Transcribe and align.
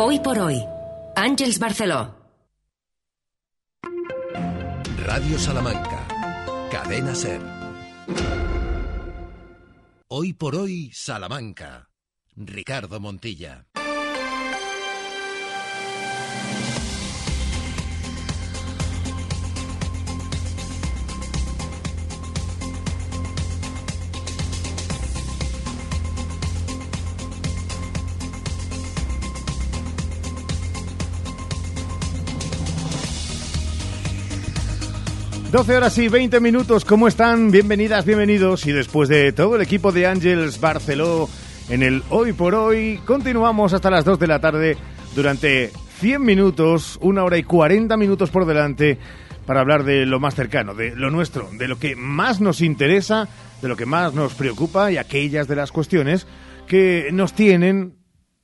Hoy 0.00 0.20
por 0.20 0.38
hoy, 0.38 0.64
Ángels 1.16 1.58
Barceló. 1.58 2.14
Radio 5.04 5.36
Salamanca. 5.40 6.06
Cadena 6.70 7.16
Ser. 7.16 7.40
Hoy 10.06 10.34
por 10.34 10.54
hoy, 10.54 10.92
Salamanca. 10.94 11.90
Ricardo 12.36 13.00
Montilla. 13.00 13.66
Doce 35.50 35.78
horas 35.78 35.96
y 35.96 36.08
20 36.08 36.40
minutos, 36.40 36.84
¿cómo 36.84 37.08
están? 37.08 37.50
Bienvenidas, 37.50 38.04
bienvenidos. 38.04 38.66
Y 38.66 38.72
después 38.72 39.08
de 39.08 39.32
todo 39.32 39.56
el 39.56 39.62
equipo 39.62 39.92
de 39.92 40.06
Ángels 40.06 40.60
Barceló 40.60 41.26
en 41.70 41.82
el 41.82 42.02
Hoy 42.10 42.34
por 42.34 42.54
Hoy, 42.54 43.00
continuamos 43.06 43.72
hasta 43.72 43.90
las 43.90 44.04
2 44.04 44.18
de 44.18 44.26
la 44.26 44.40
tarde 44.40 44.76
durante 45.16 45.70
100 46.00 46.22
minutos, 46.22 46.98
una 47.00 47.24
hora 47.24 47.38
y 47.38 47.44
40 47.44 47.96
minutos 47.96 48.28
por 48.28 48.44
delante 48.44 48.98
para 49.46 49.60
hablar 49.60 49.84
de 49.84 50.04
lo 50.04 50.20
más 50.20 50.34
cercano, 50.34 50.74
de 50.74 50.94
lo 50.94 51.10
nuestro, 51.10 51.48
de 51.50 51.66
lo 51.66 51.78
que 51.78 51.96
más 51.96 52.42
nos 52.42 52.60
interesa, 52.60 53.26
de 53.62 53.68
lo 53.68 53.76
que 53.76 53.86
más 53.86 54.12
nos 54.12 54.34
preocupa 54.34 54.92
y 54.92 54.98
aquellas 54.98 55.48
de 55.48 55.56
las 55.56 55.72
cuestiones 55.72 56.26
que 56.66 57.08
nos 57.10 57.32
tienen 57.32 57.94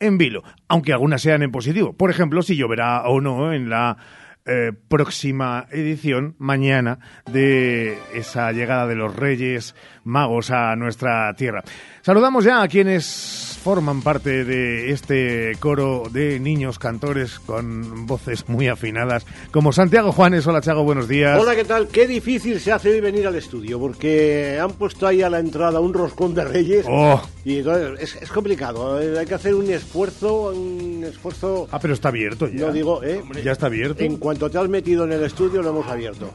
en 0.00 0.16
vilo, 0.16 0.42
aunque 0.68 0.94
algunas 0.94 1.20
sean 1.20 1.42
en 1.42 1.52
positivo. 1.52 1.92
Por 1.92 2.10
ejemplo, 2.10 2.40
si 2.40 2.56
lloverá 2.56 3.02
o 3.02 3.20
no 3.20 3.52
en 3.52 3.68
la 3.68 3.98
eh, 4.46 4.72
próxima 4.88 5.66
edición, 5.70 6.34
mañana, 6.38 6.98
de 7.30 7.98
esa 8.14 8.52
llegada 8.52 8.86
de 8.86 8.94
los 8.94 9.14
Reyes 9.16 9.74
Magos 10.04 10.50
a 10.50 10.76
nuestra 10.76 11.32
tierra. 11.34 11.62
Saludamos 12.02 12.44
ya 12.44 12.62
a 12.62 12.68
quienes 12.68 13.53
forman 13.64 14.02
parte 14.02 14.44
de 14.44 14.90
este 14.90 15.56
coro 15.58 16.02
de 16.12 16.38
niños 16.38 16.78
cantores 16.78 17.38
con 17.38 18.06
voces 18.06 18.46
muy 18.46 18.68
afinadas, 18.68 19.24
como 19.52 19.72
Santiago 19.72 20.12
Juanes. 20.12 20.46
Hola, 20.46 20.60
Chago, 20.60 20.84
buenos 20.84 21.08
días. 21.08 21.40
Hola, 21.40 21.56
¿qué 21.56 21.64
tal? 21.64 21.88
Qué 21.88 22.06
difícil 22.06 22.60
se 22.60 22.72
hace 22.72 22.90
hoy 22.90 23.00
venir 23.00 23.26
al 23.26 23.36
estudio, 23.36 23.80
porque 23.80 24.58
han 24.60 24.72
puesto 24.72 25.06
ahí 25.06 25.22
a 25.22 25.30
la 25.30 25.38
entrada 25.38 25.80
un 25.80 25.94
roscón 25.94 26.34
de 26.34 26.44
reyes. 26.44 26.84
Oh. 26.86 27.22
Y 27.46 27.60
entonces 27.60 28.00
es, 28.00 28.22
es 28.22 28.30
complicado, 28.30 29.00
eh, 29.00 29.18
hay 29.18 29.24
que 29.24 29.34
hacer 29.34 29.54
un 29.54 29.70
esfuerzo, 29.70 30.52
un 30.54 31.02
esfuerzo... 31.02 31.66
Ah, 31.72 31.78
pero 31.80 31.94
está 31.94 32.08
abierto 32.08 32.46
ya. 32.48 32.66
No 32.66 32.70
digo, 32.70 33.02
¿eh? 33.02 33.22
Ya 33.42 33.52
está 33.52 33.66
abierto. 33.66 34.04
En 34.04 34.18
cuanto 34.18 34.50
te 34.50 34.58
has 34.58 34.68
metido 34.68 35.04
en 35.04 35.12
el 35.12 35.24
estudio, 35.24 35.62
lo 35.62 35.70
hemos 35.70 35.86
abierto. 35.86 36.34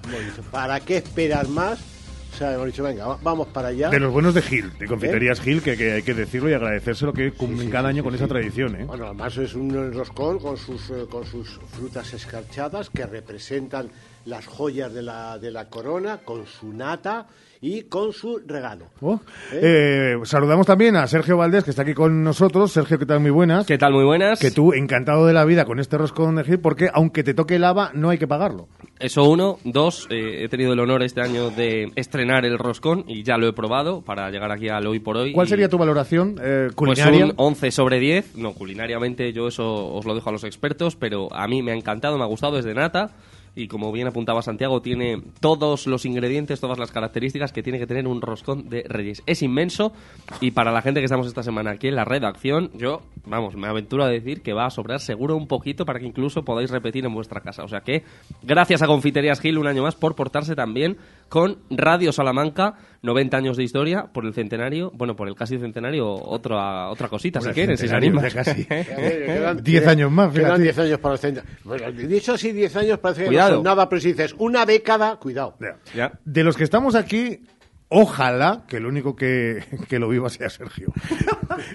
¿Para 0.50 0.80
qué 0.80 0.98
esperar 0.98 1.48
más? 1.48 1.99
O 2.40 2.42
sea, 2.42 2.54
hemos 2.54 2.68
dicho, 2.68 2.84
venga, 2.84 3.06
va- 3.06 3.20
vamos 3.22 3.50
para 3.50 3.68
allá. 3.68 3.90
De 3.90 4.00
los 4.00 4.14
buenos 4.14 4.34
de 4.34 4.42
Gil, 4.42 4.72
de 4.80 4.88
Confiterías 4.88 5.40
¿Eh? 5.40 5.44
Gil, 5.44 5.62
que, 5.62 5.76
que 5.76 5.92
hay 5.92 6.04
que 6.04 6.14
decirlo 6.14 6.50
y 6.50 6.54
agradecérselo 6.54 7.12
que 7.12 7.34
cumplen 7.34 7.68
sí, 7.68 7.70
cada 7.70 7.90
sí, 7.90 7.96
año 7.96 8.02
sí, 8.02 8.04
con 8.04 8.14
sí. 8.14 8.16
esa 8.24 8.28
tradición, 8.30 8.76
¿eh? 8.78 8.86
Bueno, 8.86 9.08
además 9.08 9.36
es 9.36 9.56
un 9.56 9.94
roscón 9.94 10.40
con 10.40 10.56
sus, 10.56 10.90
eh, 10.90 11.06
con 11.12 11.26
sus 11.26 11.60
frutas 11.74 12.14
escarchadas 12.14 12.90
que 12.92 13.06
representan 13.06 13.90
las 14.24 14.46
joyas 14.48 14.94
de 14.94 15.02
la, 15.02 15.38
de 15.38 15.52
la 15.52 15.68
corona, 15.68 16.20
con 16.24 16.46
su 16.46 16.72
nata 16.72 17.28
y 17.60 17.84
con 17.84 18.14
su 18.14 18.42
regalo. 18.48 18.86
Oh. 19.02 19.20
Eh, 19.52 20.16
saludamos 20.24 20.66
también 20.66 20.96
a 20.96 21.08
Sergio 21.08 21.36
Valdés, 21.36 21.66
que 21.66 21.72
está 21.72 21.82
aquí 21.82 21.94
con 21.94 22.24
nosotros. 22.24 22.72
Sergio, 22.72 22.98
¿qué 23.00 23.06
tal? 23.06 23.20
Muy 23.20 23.32
buenas. 23.32 23.66
¿Qué 23.66 23.78
tal? 23.78 23.92
Muy 23.92 24.06
buenas. 24.06 24.40
Que 24.40 24.52
tú, 24.52 24.72
encantado 24.72 25.26
de 25.26 25.34
la 25.34 25.44
vida 25.44 25.66
con 25.66 25.78
este 25.80 25.98
roscón 25.98 26.38
de 26.38 26.46
Gil, 26.46 26.60
porque 26.60 26.90
aunque 26.94 27.22
te 27.24 27.34
toque 27.34 27.60
lava, 27.60 27.92
no 27.94 28.10
hay 28.10 28.18
que 28.18 28.28
pagarlo. 28.28 28.70
Eso 29.00 29.24
uno. 29.30 29.60
Dos, 29.64 30.08
eh, 30.10 30.44
he 30.44 30.50
tenido 30.50 30.74
el 30.74 30.80
honor 30.82 31.04
este 31.04 31.22
año 31.22 31.52
de 31.52 31.90
estrenar 31.96 32.46
el 32.46 32.58
roscón 32.58 33.06
y 33.08 33.24
ya 33.24 33.38
lo 33.38 33.48
he 33.48 33.54
probado 33.54 34.02
para 34.02 34.30
llegar 34.30 34.52
aquí 34.52 34.68
al 34.68 34.86
hoy 34.88 35.00
por 35.00 35.16
hoy. 35.16 35.32
¿Cuál 35.32 35.48
y- 35.48 35.50
sería 35.50 35.70
tu 35.70 35.78
valoración 35.78 36.36
eh, 36.42 36.66
Pues 36.76 36.76
culinaria? 36.76 37.26
un 37.26 37.34
11 37.38 37.72
sobre 37.72 38.00
10. 38.00 38.36
No, 38.36 38.52
culinariamente 38.54 39.32
yo 39.32 39.48
eso 39.48 39.94
os 39.94 40.06
lo 40.06 40.16
dejo 40.16 40.30
a 40.30 40.34
los 40.34 40.44
expertos, 40.44 40.98
pero 40.98 41.34
a 41.34 41.48
mí 41.48 41.64
me 41.64 41.72
ha 41.72 41.76
encantado, 41.76 42.18
me 42.18 42.24
ha 42.24 42.28
gustado, 42.28 42.60
es 42.60 42.66
de 42.66 42.74
nata. 42.74 43.12
Y 43.56 43.68
como 43.68 43.92
bien 43.92 44.08
apuntaba 44.08 44.42
Santiago, 44.42 44.82
tiene 44.82 45.22
todos 45.40 45.88
los 45.88 46.06
ingredientes, 46.06 46.60
todas 46.60 46.80
las 46.80 46.92
características 46.92 47.52
que 47.52 47.64
tiene 47.64 47.80
que 47.80 47.88
tener 47.88 48.08
un 48.08 48.22
roscón 48.22 48.70
de 48.70 48.84
Reyes. 48.88 49.24
Es 49.26 49.42
inmenso 49.42 49.94
y 50.42 50.52
para 50.52 50.72
la 50.72 50.82
gente 50.82 51.00
que 51.00 51.06
estamos 51.06 51.28
esta 51.28 51.44
semana 51.44 51.72
aquí 51.72 51.88
en 51.88 51.96
la 51.96 52.06
redacción, 52.06 52.72
yo, 52.74 53.02
vamos, 53.26 53.56
me 53.56 53.68
aventuro 53.68 54.04
a 54.04 54.10
decir 54.10 54.42
que 54.42 54.54
va 54.54 54.66
a 54.66 54.70
sobrar 54.70 55.00
seguro 55.00 55.36
un 55.36 55.48
poquito 55.48 55.86
para 55.86 56.00
que 56.00 56.06
incluso 56.06 56.44
podáis 56.44 56.70
repetir 56.70 57.06
en 57.06 57.14
vuestra 57.14 57.42
casa. 57.42 57.64
O 57.64 57.68
sea 57.68 57.82
que, 57.82 58.04
gracias 58.44 58.82
a 58.82 58.88
Confiterías 58.88 59.40
Gil 59.40 59.58
un 59.58 59.68
año 59.68 59.84
más 59.84 59.96
por 59.96 60.16
portarse 60.16 60.56
también 60.56 60.98
con 61.28 61.58
Radio 61.70 62.12
Salamanca, 62.12 62.78
90 63.02 63.38
años 63.38 63.58
de 63.58 63.64
historia, 63.64 64.08
por 64.12 64.26
el 64.26 64.34
centenario, 64.34 64.92
bueno, 64.94 65.16
por 65.16 65.28
el 65.28 65.36
casi 65.36 65.58
centenario, 65.58 66.12
otra, 66.14 66.90
otra 66.90 67.08
cosita, 67.08 67.40
Por 67.40 67.44
si 67.46 67.50
el 67.50 67.56
quieres, 67.56 67.80
si 67.80 67.88
se 67.88 67.94
centenario, 67.94 68.34
casi. 68.34 68.66
Quedan- 68.66 69.64
Diez 69.64 69.88
años 69.88 70.12
más, 70.12 70.34
Quedan 70.34 70.46
fíjate. 70.46 70.64
10 70.64 70.80
años 70.80 71.00
para 71.00 71.14
el 71.14 71.20
centro. 71.20 71.44
Bueno, 71.64 71.92
dicho 71.92 72.34
así, 72.34 72.52
10 72.52 72.76
años 72.76 73.00
parece 73.00 73.22
que 73.22 73.28
Cuidado. 73.28 73.50
no 73.52 73.56
son 73.58 73.64
nada, 73.64 73.88
pero 73.90 74.02
si 74.02 74.10
dices 74.10 74.36
una 74.38 74.66
década, 74.66 75.16
cuidado. 75.18 75.56
Ya. 75.60 75.78
Ya. 75.96 76.20
De 76.26 76.44
los 76.44 76.58
que 76.58 76.64
estamos 76.66 76.96
aquí, 76.96 77.42
ojalá 77.90 78.64
que 78.68 78.78
el 78.78 78.86
único 78.86 79.16
que, 79.16 79.64
que 79.90 80.00
lo 80.00 80.08
viva 80.10 80.30
sea 80.30 80.50
Sergio. 80.50 80.94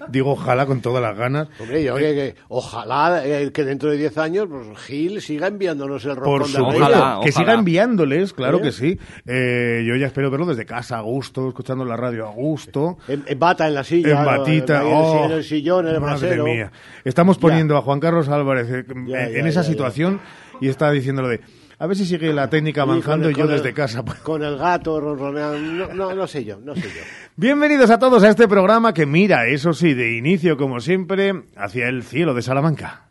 Digo 0.09 0.33
ojalá 0.33 0.65
con 0.67 0.81
todas 0.81 1.03
las 1.03 1.17
ganas. 1.17 1.49
Hombre, 1.61 1.83
yo 1.83 1.97
que, 1.97 2.15
que 2.15 2.35
ojalá 2.49 3.23
eh, 3.27 3.51
que 3.53 3.65
dentro 3.65 3.91
de 3.91 3.97
10 3.99 4.19
años 4.19 4.47
pues, 4.49 4.79
Gil 4.87 5.21
siga 5.21 5.49
enviándonos 5.49 6.05
el 6.05 6.17
Por 6.17 6.43
de 6.43 6.49
supuesto, 6.49 6.71
Reyes. 6.71 6.83
Ojalá, 6.83 7.21
que 7.23 7.29
ojalá. 7.31 7.33
siga 7.33 7.53
enviándoles, 7.55 8.33
claro 8.33 8.59
¿Eh? 8.59 8.63
que 8.63 8.73
sí. 8.73 8.99
Eh, 9.27 9.85
yo 9.87 9.97
ya 9.97 10.07
espero 10.07 10.31
verlo 10.31 10.47
desde 10.47 10.65
casa 10.65 10.99
a 10.99 11.01
gusto, 11.03 11.49
escuchando 11.49 11.85
la 11.85 11.97
radio 11.97 12.27
a 12.29 12.31
gusto. 12.33 12.97
En, 13.09 13.25
en 13.27 13.39
bata 13.39 13.67
en 13.67 13.75
la 13.75 13.85
silla, 13.85 14.19
En 14.21 14.25
batita, 14.25 14.81
ahí 14.81 14.87
en 14.87 14.93
el- 14.93 14.99
oh, 14.99 15.25
en 15.27 15.33
el 15.33 15.45
sillón, 15.45 15.89
en 15.89 15.95
el 15.97 16.01
madre 16.01 16.19
brasero. 16.21 16.45
mía. 16.45 16.73
Estamos 17.05 17.39
poniendo 17.39 17.77
a 17.77 17.83
Juan 17.83 18.01
Carlos 18.01 18.29
Álvarez 18.29 18.69
eh, 18.71 18.85
Ya, 19.07 19.27
en 19.27 19.33
ya, 19.45 19.49
esa 19.49 19.63
ya, 19.63 19.69
situación 19.69 20.21
y 20.61 20.69
está 20.69 20.91
diciéndolo 20.93 21.29
de 21.29 21.41
a 21.79 21.87
ver 21.87 21.97
si 21.97 22.07
sigue 22.07 22.33
la 22.33 22.49
técnica 22.49 22.83
Y 22.83 22.87
con 22.87 22.95
manjando 22.95 23.31
y 23.31 23.35
yo 23.35 23.45
el- 23.45 23.51
desde 23.51 23.73
casa. 23.75 24.05
pues. 24.05 24.19
Con 24.21 24.43
el 24.45 24.57
gato 24.57 25.01
ronroneando, 25.01 25.89
no, 25.89 25.95
no, 25.95 26.15
no 26.15 26.27
sé 26.27 26.45
yo, 26.45 26.59
no 26.61 26.75
sé 26.75 26.83
yo. 26.83 27.03
Bienvenidos 27.37 27.91
a 27.91 27.99
todos 27.99 28.23
a 28.23 28.29
este 28.31 28.47
programa 28.49 28.95
que 28.95 29.07
mira, 29.07 29.47
eso 29.49 29.73
sí, 29.73 29.95
de 29.95 30.17
inicio 30.17 30.57
como 30.57 30.81
siempre, 30.81 31.33
hacia 31.57 31.89
el 31.89 32.03
cielo 32.03 32.35
de 32.35 32.43
Salamanca. 32.43 33.09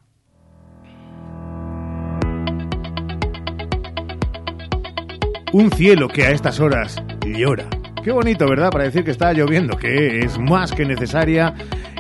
Un 5.52 5.70
cielo 5.72 6.08
que 6.08 6.24
a 6.24 6.32
estas 6.32 6.60
horas 6.60 7.02
llora. 7.24 7.68
Qué 8.04 8.12
bonito, 8.12 8.46
¿verdad? 8.50 8.70
Para 8.70 8.84
decir 8.84 9.06
que 9.06 9.12
está 9.12 9.32
lloviendo, 9.32 9.78
que 9.78 10.20
es 10.20 10.38
más 10.38 10.74
que 10.74 10.86
necesaria 10.86 11.54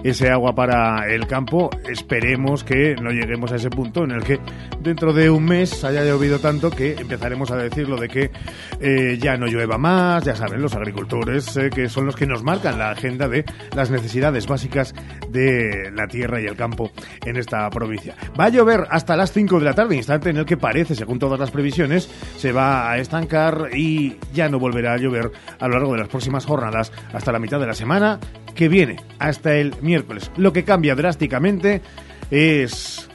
ese 0.03 0.29
agua 0.29 0.53
para 0.53 1.07
el 1.07 1.27
campo. 1.27 1.69
Esperemos 1.89 2.63
que 2.63 2.95
no 2.95 3.11
lleguemos 3.11 3.51
a 3.51 3.55
ese 3.55 3.69
punto 3.69 4.03
en 4.03 4.11
el 4.11 4.23
que 4.23 4.39
dentro 4.81 5.13
de 5.13 5.29
un 5.29 5.45
mes 5.45 5.83
haya 5.83 6.03
llovido 6.03 6.39
tanto 6.39 6.69
que 6.69 6.93
empezaremos 6.93 7.51
a 7.51 7.55
decirlo 7.55 7.95
de 7.97 8.09
que 8.09 8.31
eh, 8.81 9.17
ya 9.19 9.37
no 9.37 9.47
llueva 9.47 9.77
más. 9.77 10.25
Ya 10.25 10.35
saben, 10.35 10.61
los 10.61 10.75
agricultores 10.75 11.55
eh, 11.55 11.69
que 11.73 11.87
son 11.87 12.05
los 12.05 12.15
que 12.15 12.27
nos 12.27 12.43
marcan 12.43 12.77
la 12.77 12.91
agenda 12.91 13.29
de 13.29 13.45
las 13.73 13.89
necesidades 13.89 14.45
básicas 14.45 14.93
de 15.29 15.89
la 15.95 16.07
tierra 16.07 16.41
y 16.41 16.45
el 16.45 16.55
campo 16.55 16.91
en 17.25 17.37
esta 17.37 17.69
provincia. 17.69 18.15
Va 18.37 18.45
a 18.45 18.49
llover 18.49 18.87
hasta 18.89 19.15
las 19.15 19.31
5 19.31 19.59
de 19.59 19.65
la 19.65 19.73
tarde, 19.73 19.95
instante 19.95 20.29
en 20.29 20.37
el 20.37 20.45
que 20.45 20.57
parece, 20.57 20.95
según 20.95 21.17
todas 21.17 21.39
las 21.39 21.51
previsiones, 21.51 22.09
se 22.37 22.51
va 22.51 22.91
a 22.91 22.97
estancar 22.97 23.69
y 23.73 24.17
ya 24.33 24.49
no 24.49 24.59
volverá 24.59 24.93
a 24.93 24.97
llover 24.97 25.31
a 25.59 25.67
lo 25.67 25.75
largo 25.75 25.92
de 25.93 25.99
las 25.99 26.09
próximas 26.09 26.45
jornadas 26.45 26.91
hasta 27.13 27.31
la 27.31 27.39
mitad 27.39 27.59
de 27.59 27.67
la 27.67 27.73
semana 27.73 28.19
que 28.55 28.67
viene, 28.67 28.97
hasta 29.19 29.55
el 29.55 29.75
miércoles. 29.81 30.31
Lo 30.37 30.53
que 30.53 30.63
cambia 30.63 30.95
drásticamente 30.95 31.81
es 32.31 33.09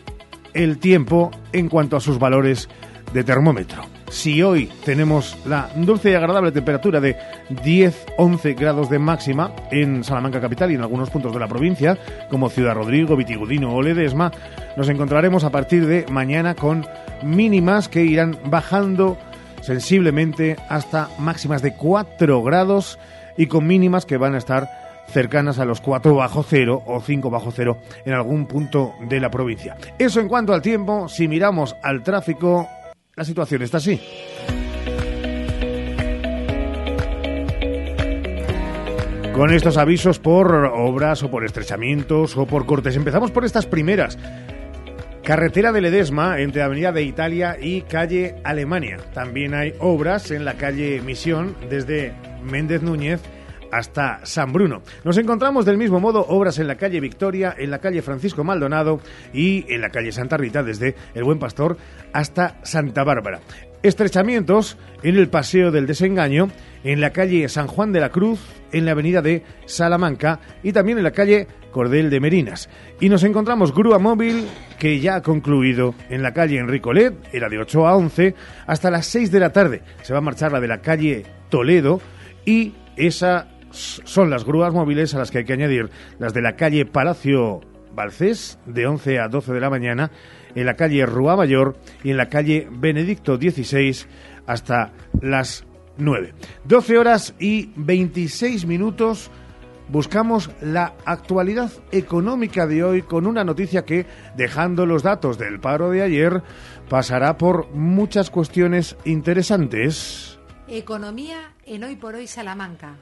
el 0.54 0.78
tiempo 0.78 1.30
en 1.52 1.68
cuanto 1.68 1.96
a 1.96 2.00
sus 2.00 2.18
valores 2.18 2.68
de 3.12 3.24
termómetro. 3.24 3.82
Si 4.10 4.42
hoy 4.42 4.70
tenemos 4.84 5.36
la 5.46 5.68
dulce 5.76 6.10
y 6.10 6.14
agradable 6.14 6.50
temperatura 6.50 6.98
de 6.98 7.16
10-11 7.50 8.58
grados 8.58 8.88
de 8.88 8.98
máxima 8.98 9.52
en 9.70 10.02
Salamanca 10.02 10.40
capital 10.40 10.70
y 10.70 10.76
en 10.76 10.80
algunos 10.80 11.10
puntos 11.10 11.34
de 11.34 11.38
la 11.38 11.46
provincia, 11.46 11.98
como 12.30 12.48
Ciudad 12.48 12.74
Rodrigo, 12.74 13.16
Vitigudino 13.16 13.74
o 13.74 13.82
Ledesma, 13.82 14.32
nos 14.76 14.88
encontraremos 14.88 15.44
a 15.44 15.50
partir 15.50 15.86
de 15.86 16.06
mañana 16.10 16.54
con 16.54 16.86
mínimas 17.22 17.88
que 17.88 18.02
irán 18.04 18.38
bajando 18.46 19.18
sensiblemente 19.60 20.56
hasta 20.68 21.08
máximas 21.18 21.62
de 21.62 21.74
4 21.74 22.42
grados 22.42 22.98
y 23.36 23.46
con 23.46 23.66
mínimas 23.66 24.06
que 24.06 24.16
van 24.16 24.34
a 24.34 24.38
estar 24.38 24.68
cercanas 25.08 25.58
a 25.58 25.64
los 25.64 25.80
4 25.80 26.14
bajo 26.14 26.42
cero 26.42 26.82
o 26.86 27.00
5 27.00 27.30
bajo 27.30 27.50
cero 27.50 27.78
en 28.04 28.12
algún 28.12 28.46
punto 28.46 28.94
de 29.08 29.20
la 29.20 29.30
provincia. 29.30 29.76
Eso 29.98 30.20
en 30.20 30.28
cuanto 30.28 30.52
al 30.52 30.62
tiempo, 30.62 31.08
si 31.08 31.28
miramos 31.28 31.74
al 31.82 32.02
tráfico, 32.02 32.68
la 33.14 33.24
situación 33.24 33.62
está 33.62 33.78
así. 33.78 34.00
Con 39.34 39.52
estos 39.52 39.76
avisos 39.76 40.18
por 40.18 40.52
obras 40.52 41.22
o 41.22 41.30
por 41.30 41.44
estrechamientos 41.44 42.36
o 42.36 42.46
por 42.46 42.66
cortes. 42.66 42.96
Empezamos 42.96 43.30
por 43.30 43.44
estas 43.44 43.66
primeras. 43.66 44.18
Carretera 45.28 45.72
de 45.72 45.82
Ledesma 45.82 46.40
entre 46.40 46.62
Avenida 46.62 46.90
de 46.90 47.02
Italia 47.02 47.58
y 47.60 47.82
calle 47.82 48.36
Alemania. 48.44 48.96
También 49.12 49.52
hay 49.52 49.74
obras 49.78 50.30
en 50.30 50.46
la 50.46 50.54
calle 50.54 51.02
Misión 51.02 51.54
desde 51.68 52.14
Méndez 52.42 52.80
Núñez 52.80 53.20
hasta 53.70 54.24
San 54.24 54.54
Bruno. 54.54 54.80
Nos 55.04 55.18
encontramos 55.18 55.66
del 55.66 55.76
mismo 55.76 56.00
modo 56.00 56.24
obras 56.26 56.58
en 56.58 56.66
la 56.66 56.76
calle 56.76 56.98
Victoria, 57.00 57.54
en 57.58 57.70
la 57.70 57.78
calle 57.78 58.00
Francisco 58.00 58.42
Maldonado 58.42 59.02
y 59.34 59.66
en 59.68 59.82
la 59.82 59.90
calle 59.90 60.12
Santa 60.12 60.38
Rita 60.38 60.62
desde 60.62 60.94
El 61.14 61.24
Buen 61.24 61.38
Pastor 61.38 61.76
hasta 62.14 62.56
Santa 62.62 63.04
Bárbara. 63.04 63.40
Estrechamientos 63.82 64.78
en 65.02 65.18
el 65.18 65.28
Paseo 65.28 65.70
del 65.70 65.86
Desengaño, 65.86 66.48
en 66.84 67.02
la 67.02 67.10
calle 67.10 67.50
San 67.50 67.66
Juan 67.66 67.92
de 67.92 68.00
la 68.00 68.08
Cruz, 68.08 68.40
en 68.72 68.86
la 68.86 68.92
avenida 68.92 69.20
de 69.20 69.42
Salamanca 69.66 70.40
y 70.62 70.72
también 70.72 70.96
en 70.96 71.04
la 71.04 71.10
calle 71.10 71.48
Cordel 71.70 72.10
de 72.10 72.20
Merinas. 72.20 72.68
Y 73.00 73.08
nos 73.08 73.24
encontramos 73.24 73.74
grúa 73.74 73.98
móvil 73.98 74.46
que 74.78 75.00
ya 75.00 75.16
ha 75.16 75.22
concluido 75.22 75.94
en 76.08 76.22
la 76.22 76.32
calle 76.32 76.58
Enrico 76.58 76.92
Led, 76.92 77.14
era 77.32 77.48
de 77.48 77.58
8 77.58 77.86
a 77.86 77.96
11, 77.96 78.34
hasta 78.66 78.90
las 78.90 79.06
6 79.06 79.30
de 79.30 79.40
la 79.40 79.52
tarde. 79.52 79.82
Se 80.02 80.12
va 80.12 80.18
a 80.18 80.22
marchar 80.22 80.52
la 80.52 80.60
de 80.60 80.68
la 80.68 80.80
calle 80.80 81.24
Toledo 81.48 82.00
y 82.44 82.74
esa 82.96 83.48
son 83.70 84.30
las 84.30 84.44
grúas 84.44 84.72
móviles 84.72 85.14
a 85.14 85.18
las 85.18 85.30
que 85.30 85.38
hay 85.38 85.44
que 85.44 85.52
añadir 85.52 85.90
las 86.18 86.32
de 86.34 86.42
la 86.42 86.56
calle 86.56 86.86
Palacio 86.86 87.60
Balcés 87.94 88.58
de 88.66 88.86
11 88.86 89.18
a 89.18 89.28
12 89.28 89.52
de 89.52 89.60
la 89.60 89.70
mañana, 89.70 90.10
en 90.54 90.66
la 90.66 90.74
calle 90.74 91.04
Rúa 91.04 91.36
Mayor 91.36 91.76
y 92.04 92.10
en 92.10 92.16
la 92.16 92.28
calle 92.28 92.68
Benedicto 92.70 93.36
XVI 93.36 94.06
hasta 94.46 94.92
las 95.20 95.66
9. 95.98 96.32
12 96.64 96.98
horas 96.98 97.34
y 97.38 97.70
26 97.76 98.66
minutos. 98.66 99.30
Buscamos 99.88 100.50
la 100.60 100.92
actualidad 101.06 101.70
económica 101.92 102.66
de 102.66 102.84
hoy 102.84 103.02
con 103.02 103.26
una 103.26 103.42
noticia 103.42 103.86
que, 103.86 104.04
dejando 104.36 104.84
los 104.84 105.02
datos 105.02 105.38
del 105.38 105.60
paro 105.60 105.90
de 105.90 106.02
ayer, 106.02 106.42
pasará 106.90 107.38
por 107.38 107.70
muchas 107.70 108.30
cuestiones 108.30 108.96
interesantes. 109.06 110.38
Economía 110.68 111.54
en 111.64 111.84
Hoy 111.84 111.96
por 111.96 112.14
Hoy 112.14 112.26
Salamanca. 112.26 112.96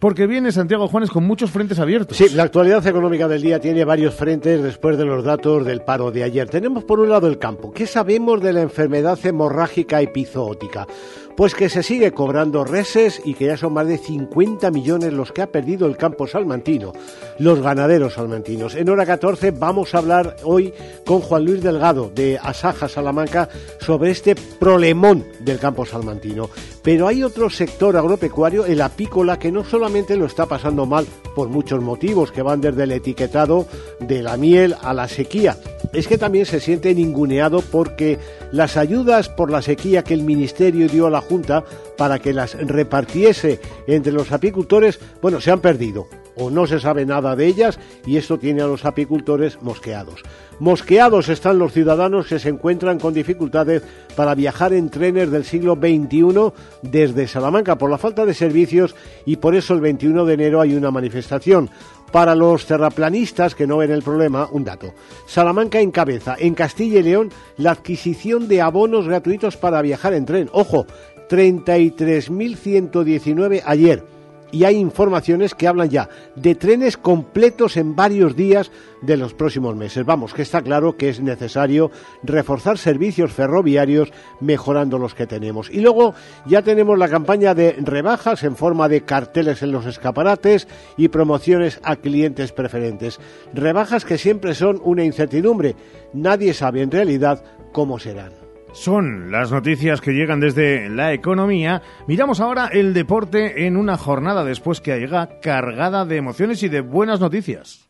Porque 0.00 0.26
viene 0.26 0.52
Santiago 0.52 0.88
Juanes 0.88 1.08
con 1.08 1.24
muchos 1.24 1.50
frentes 1.50 1.78
abiertos. 1.78 2.18
Sí, 2.18 2.28
la 2.34 2.42
actualidad 2.42 2.86
económica 2.86 3.26
del 3.26 3.40
día 3.40 3.58
tiene 3.58 3.84
varios 3.84 4.14
frentes 4.14 4.62
después 4.62 4.98
de 4.98 5.06
los 5.06 5.24
datos 5.24 5.64
del 5.64 5.80
paro 5.80 6.10
de 6.10 6.24
ayer. 6.24 6.50
Tenemos 6.50 6.84
por 6.84 7.00
un 7.00 7.08
lado 7.08 7.26
el 7.26 7.38
campo. 7.38 7.72
¿Qué 7.72 7.86
sabemos 7.86 8.42
de 8.42 8.52
la 8.52 8.60
enfermedad 8.60 9.18
hemorrágica 9.24 10.02
epizootica? 10.02 10.86
Pues 11.36 11.56
que 11.56 11.68
se 11.68 11.82
sigue 11.82 12.12
cobrando 12.12 12.64
reses 12.64 13.20
y 13.24 13.34
que 13.34 13.46
ya 13.46 13.56
son 13.56 13.72
más 13.72 13.88
de 13.88 13.98
50 13.98 14.70
millones 14.70 15.12
los 15.12 15.32
que 15.32 15.42
ha 15.42 15.48
perdido 15.48 15.86
el 15.88 15.96
campo 15.96 16.28
salmantino, 16.28 16.92
los 17.38 17.60
ganaderos 17.60 18.14
salmantinos. 18.14 18.76
En 18.76 18.88
hora 18.88 19.04
14 19.04 19.50
vamos 19.50 19.94
a 19.94 19.98
hablar 19.98 20.36
hoy 20.44 20.72
con 21.04 21.20
Juan 21.20 21.44
Luis 21.44 21.60
Delgado 21.60 22.08
de 22.14 22.38
Asaja 22.40 22.88
Salamanca 22.88 23.48
sobre 23.80 24.12
este 24.12 24.36
problemón 24.36 25.24
del 25.40 25.58
campo 25.58 25.84
salmantino. 25.84 26.50
Pero 26.84 27.08
hay 27.08 27.24
otro 27.24 27.50
sector 27.50 27.96
agropecuario, 27.96 28.64
el 28.64 28.80
apícola, 28.80 29.38
que 29.38 29.50
no 29.50 29.64
solamente 29.64 30.16
lo 30.16 30.26
está 30.26 30.46
pasando 30.46 30.86
mal 30.86 31.04
por 31.34 31.48
muchos 31.48 31.82
motivos 31.82 32.30
que 32.30 32.42
van 32.42 32.60
desde 32.60 32.84
el 32.84 32.92
etiquetado 32.92 33.66
de 33.98 34.22
la 34.22 34.36
miel 34.36 34.76
a 34.80 34.94
la 34.94 35.08
sequía, 35.08 35.56
es 35.94 36.08
que 36.08 36.18
también 36.18 36.44
se 36.44 36.60
siente 36.60 36.94
ninguneado 36.94 37.60
porque 37.60 38.18
las 38.52 38.76
ayudas 38.76 39.28
por 39.28 39.50
la 39.50 39.62
sequía 39.62 40.02
que 40.02 40.14
el 40.14 40.22
Ministerio 40.22 40.88
dio 40.88 41.06
a 41.06 41.10
la 41.10 41.20
Junta 41.20 41.64
para 41.96 42.18
que 42.18 42.32
las 42.32 42.54
repartiese 42.54 43.60
entre 43.86 44.12
los 44.12 44.32
apicultores, 44.32 44.98
bueno, 45.22 45.40
se 45.40 45.50
han 45.50 45.60
perdido 45.60 46.06
o 46.36 46.50
no 46.50 46.66
se 46.66 46.80
sabe 46.80 47.06
nada 47.06 47.36
de 47.36 47.46
ellas 47.46 47.78
y 48.06 48.16
esto 48.16 48.38
tiene 48.38 48.62
a 48.62 48.66
los 48.66 48.84
apicultores 48.84 49.60
mosqueados. 49.62 50.22
Mosqueados 50.58 51.28
están 51.28 51.58
los 51.58 51.72
ciudadanos 51.72 52.26
que 52.26 52.38
se 52.38 52.48
encuentran 52.48 52.98
con 52.98 53.14
dificultades 53.14 53.82
para 54.16 54.34
viajar 54.34 54.72
en 54.72 54.90
trenes 54.90 55.30
del 55.30 55.44
siglo 55.44 55.74
XXI 55.74 56.52
desde 56.82 57.26
Salamanca 57.26 57.76
por 57.76 57.90
la 57.90 57.98
falta 57.98 58.24
de 58.24 58.34
servicios 58.34 58.94
y 59.26 59.36
por 59.36 59.54
eso 59.54 59.74
el 59.74 59.80
21 59.80 60.24
de 60.24 60.34
enero 60.34 60.60
hay 60.60 60.74
una 60.74 60.90
manifestación. 60.90 61.70
Para 62.12 62.34
los 62.34 62.66
terraplanistas 62.66 63.54
que 63.54 63.66
no 63.66 63.78
ven 63.78 63.90
el 63.90 64.02
problema, 64.02 64.46
un 64.50 64.64
dato. 64.64 64.92
Salamanca 65.26 65.80
encabeza 65.80 66.36
en 66.38 66.54
Castilla 66.54 67.00
y 67.00 67.02
León 67.02 67.32
la 67.56 67.70
adquisición 67.72 68.46
de 68.48 68.60
abonos 68.62 69.08
gratuitos 69.08 69.56
para 69.56 69.82
viajar 69.82 70.14
en 70.14 70.26
tren. 70.26 70.48
Ojo, 70.52 70.86
33.119 71.28 73.62
ayer 73.64 74.13
y 74.54 74.62
hay 74.64 74.76
informaciones 74.76 75.52
que 75.52 75.66
hablan 75.66 75.90
ya 75.90 76.08
de 76.36 76.54
trenes 76.54 76.96
completos 76.96 77.76
en 77.76 77.96
varios 77.96 78.36
días 78.36 78.70
de 79.02 79.16
los 79.16 79.34
próximos 79.34 79.74
meses. 79.74 80.06
Vamos, 80.06 80.32
que 80.32 80.42
está 80.42 80.62
claro 80.62 80.96
que 80.96 81.08
es 81.08 81.20
necesario 81.20 81.90
reforzar 82.22 82.78
servicios 82.78 83.32
ferroviarios 83.32 84.12
mejorando 84.40 84.96
los 84.96 85.12
que 85.14 85.26
tenemos. 85.26 85.70
Y 85.70 85.80
luego 85.80 86.14
ya 86.46 86.62
tenemos 86.62 86.96
la 86.96 87.08
campaña 87.08 87.52
de 87.52 87.72
rebajas 87.80 88.44
en 88.44 88.54
forma 88.54 88.88
de 88.88 89.00
carteles 89.00 89.60
en 89.62 89.72
los 89.72 89.86
escaparates 89.86 90.68
y 90.96 91.08
promociones 91.08 91.80
a 91.82 91.96
clientes 91.96 92.52
preferentes. 92.52 93.18
Rebajas 93.52 94.04
que 94.04 94.18
siempre 94.18 94.54
son 94.54 94.80
una 94.84 95.02
incertidumbre. 95.02 95.74
Nadie 96.12 96.54
sabe 96.54 96.82
en 96.82 96.92
realidad 96.92 97.42
cómo 97.72 97.98
serán 97.98 98.43
son 98.74 99.30
las 99.30 99.52
noticias 99.52 100.00
que 100.00 100.12
llegan 100.12 100.40
desde 100.40 100.90
la 100.90 101.12
economía. 101.12 101.80
Miramos 102.06 102.40
ahora 102.40 102.68
el 102.72 102.92
deporte 102.92 103.66
en 103.66 103.76
una 103.76 103.96
jornada 103.96 104.44
después 104.44 104.80
que 104.80 104.98
llega 104.98 105.40
cargada 105.40 106.04
de 106.04 106.16
emociones 106.16 106.62
y 106.62 106.68
de 106.68 106.80
buenas 106.80 107.20
noticias. 107.20 107.88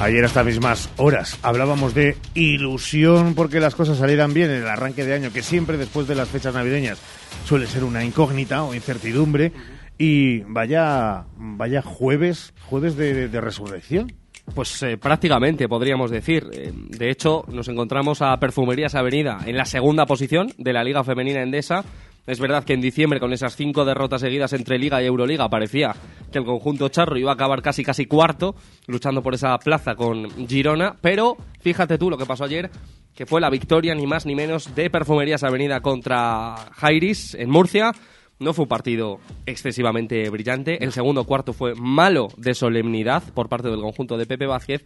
Ayer 0.00 0.24
a 0.24 0.26
estas 0.26 0.44
mismas 0.44 0.90
horas 0.98 1.38
hablábamos 1.42 1.94
de 1.94 2.18
ilusión 2.34 3.34
porque 3.34 3.60
las 3.60 3.74
cosas 3.74 3.96
salieran 3.96 4.34
bien 4.34 4.50
en 4.50 4.62
el 4.62 4.68
arranque 4.68 5.04
de 5.04 5.14
año, 5.14 5.32
que 5.32 5.42
siempre 5.42 5.78
después 5.78 6.06
de 6.06 6.14
las 6.14 6.28
fechas 6.28 6.54
navideñas 6.54 6.98
suele 7.46 7.66
ser 7.66 7.82
una 7.84 8.04
incógnita 8.04 8.62
o 8.64 8.74
incertidumbre. 8.74 9.52
Y 9.98 10.40
vaya, 10.40 11.24
vaya 11.36 11.82
jueves, 11.82 12.52
jueves 12.66 12.96
de, 12.96 13.40
resurrección. 13.40 14.12
Pues 14.54 14.82
eh, 14.82 14.96
prácticamente 14.96 15.68
podríamos 15.68 16.10
decir. 16.10 16.48
Eh, 16.52 16.72
de 16.74 17.10
hecho, 17.10 17.44
nos 17.48 17.68
encontramos 17.68 18.22
a 18.22 18.36
Perfumerías 18.38 18.94
Avenida 18.94 19.38
en 19.46 19.56
la 19.56 19.64
segunda 19.64 20.06
posición 20.06 20.52
de 20.58 20.72
la 20.72 20.84
Liga 20.84 21.02
Femenina 21.02 21.42
Endesa. 21.42 21.84
Es 22.26 22.40
verdad 22.40 22.64
que 22.64 22.74
en 22.74 22.80
diciembre, 22.80 23.20
con 23.20 23.32
esas 23.32 23.54
cinco 23.54 23.84
derrotas 23.84 24.20
seguidas 24.20 24.52
entre 24.52 24.78
Liga 24.78 25.00
y 25.00 25.06
Euroliga, 25.06 25.48
parecía 25.48 25.94
que 26.32 26.38
el 26.38 26.44
conjunto 26.44 26.88
charro 26.88 27.16
iba 27.16 27.30
a 27.30 27.34
acabar 27.34 27.62
casi 27.62 27.84
casi 27.84 28.06
cuarto, 28.06 28.56
luchando 28.88 29.22
por 29.22 29.34
esa 29.34 29.56
plaza 29.58 29.94
con 29.94 30.28
Girona. 30.48 30.96
Pero 31.00 31.36
fíjate 31.60 31.98
tú 31.98 32.10
lo 32.10 32.18
que 32.18 32.26
pasó 32.26 32.44
ayer, 32.44 32.70
que 33.14 33.26
fue 33.26 33.40
la 33.40 33.48
victoria 33.48 33.94
ni 33.94 34.06
más 34.06 34.26
ni 34.26 34.34
menos 34.34 34.74
de 34.74 34.90
Perfumerías 34.90 35.44
Avenida 35.44 35.80
contra 35.80 36.56
Jairis 36.72 37.34
en 37.34 37.48
Murcia. 37.48 37.92
No 38.38 38.52
fue 38.52 38.64
un 38.64 38.68
partido 38.68 39.18
excesivamente 39.46 40.28
brillante. 40.28 40.84
El 40.84 40.92
segundo 40.92 41.24
cuarto 41.24 41.52
fue 41.52 41.74
malo 41.74 42.28
de 42.36 42.54
solemnidad 42.54 43.22
por 43.34 43.48
parte 43.48 43.68
del 43.68 43.80
conjunto 43.80 44.18
de 44.18 44.26
Pepe 44.26 44.46
Vázquez, 44.46 44.84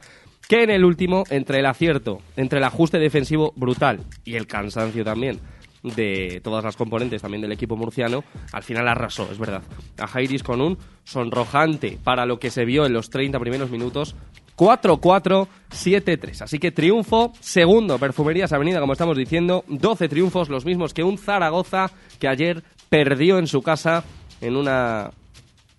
que 0.48 0.62
en 0.62 0.70
el 0.70 0.84
último, 0.84 1.24
entre 1.30 1.58
el 1.58 1.66
acierto, 1.66 2.20
entre 2.36 2.58
el 2.58 2.64
ajuste 2.64 2.98
defensivo 2.98 3.52
brutal 3.56 4.00
y 4.24 4.36
el 4.36 4.46
cansancio 4.46 5.04
también 5.04 5.40
de 5.82 6.40
todas 6.44 6.62
las 6.62 6.76
componentes 6.76 7.22
también 7.22 7.40
del 7.40 7.52
equipo 7.52 7.76
murciano, 7.76 8.22
al 8.52 8.62
final 8.62 8.86
arrasó, 8.88 9.28
es 9.30 9.38
verdad. 9.38 9.62
A 9.98 10.06
Jairis 10.06 10.42
con 10.42 10.60
un 10.60 10.78
sonrojante 11.04 11.98
para 12.02 12.26
lo 12.26 12.38
que 12.38 12.50
se 12.50 12.64
vio 12.64 12.86
en 12.86 12.92
los 12.92 13.10
30 13.10 13.38
primeros 13.38 13.70
minutos. 13.70 14.14
4-4-7-3. 14.56 16.42
Así 16.42 16.58
que 16.58 16.70
triunfo, 16.70 17.32
segundo, 17.40 17.98
Perfumerías 17.98 18.52
Avenida, 18.52 18.78
como 18.78 18.92
estamos 18.92 19.16
diciendo, 19.16 19.64
12 19.68 20.10
triunfos, 20.10 20.50
los 20.50 20.66
mismos 20.66 20.92
que 20.92 21.02
un 21.02 21.16
Zaragoza 21.16 21.90
que 22.18 22.28
ayer 22.28 22.62
perdió 22.90 23.38
en 23.38 23.46
su 23.46 23.62
casa 23.62 24.04
en 24.42 24.56
una 24.56 25.10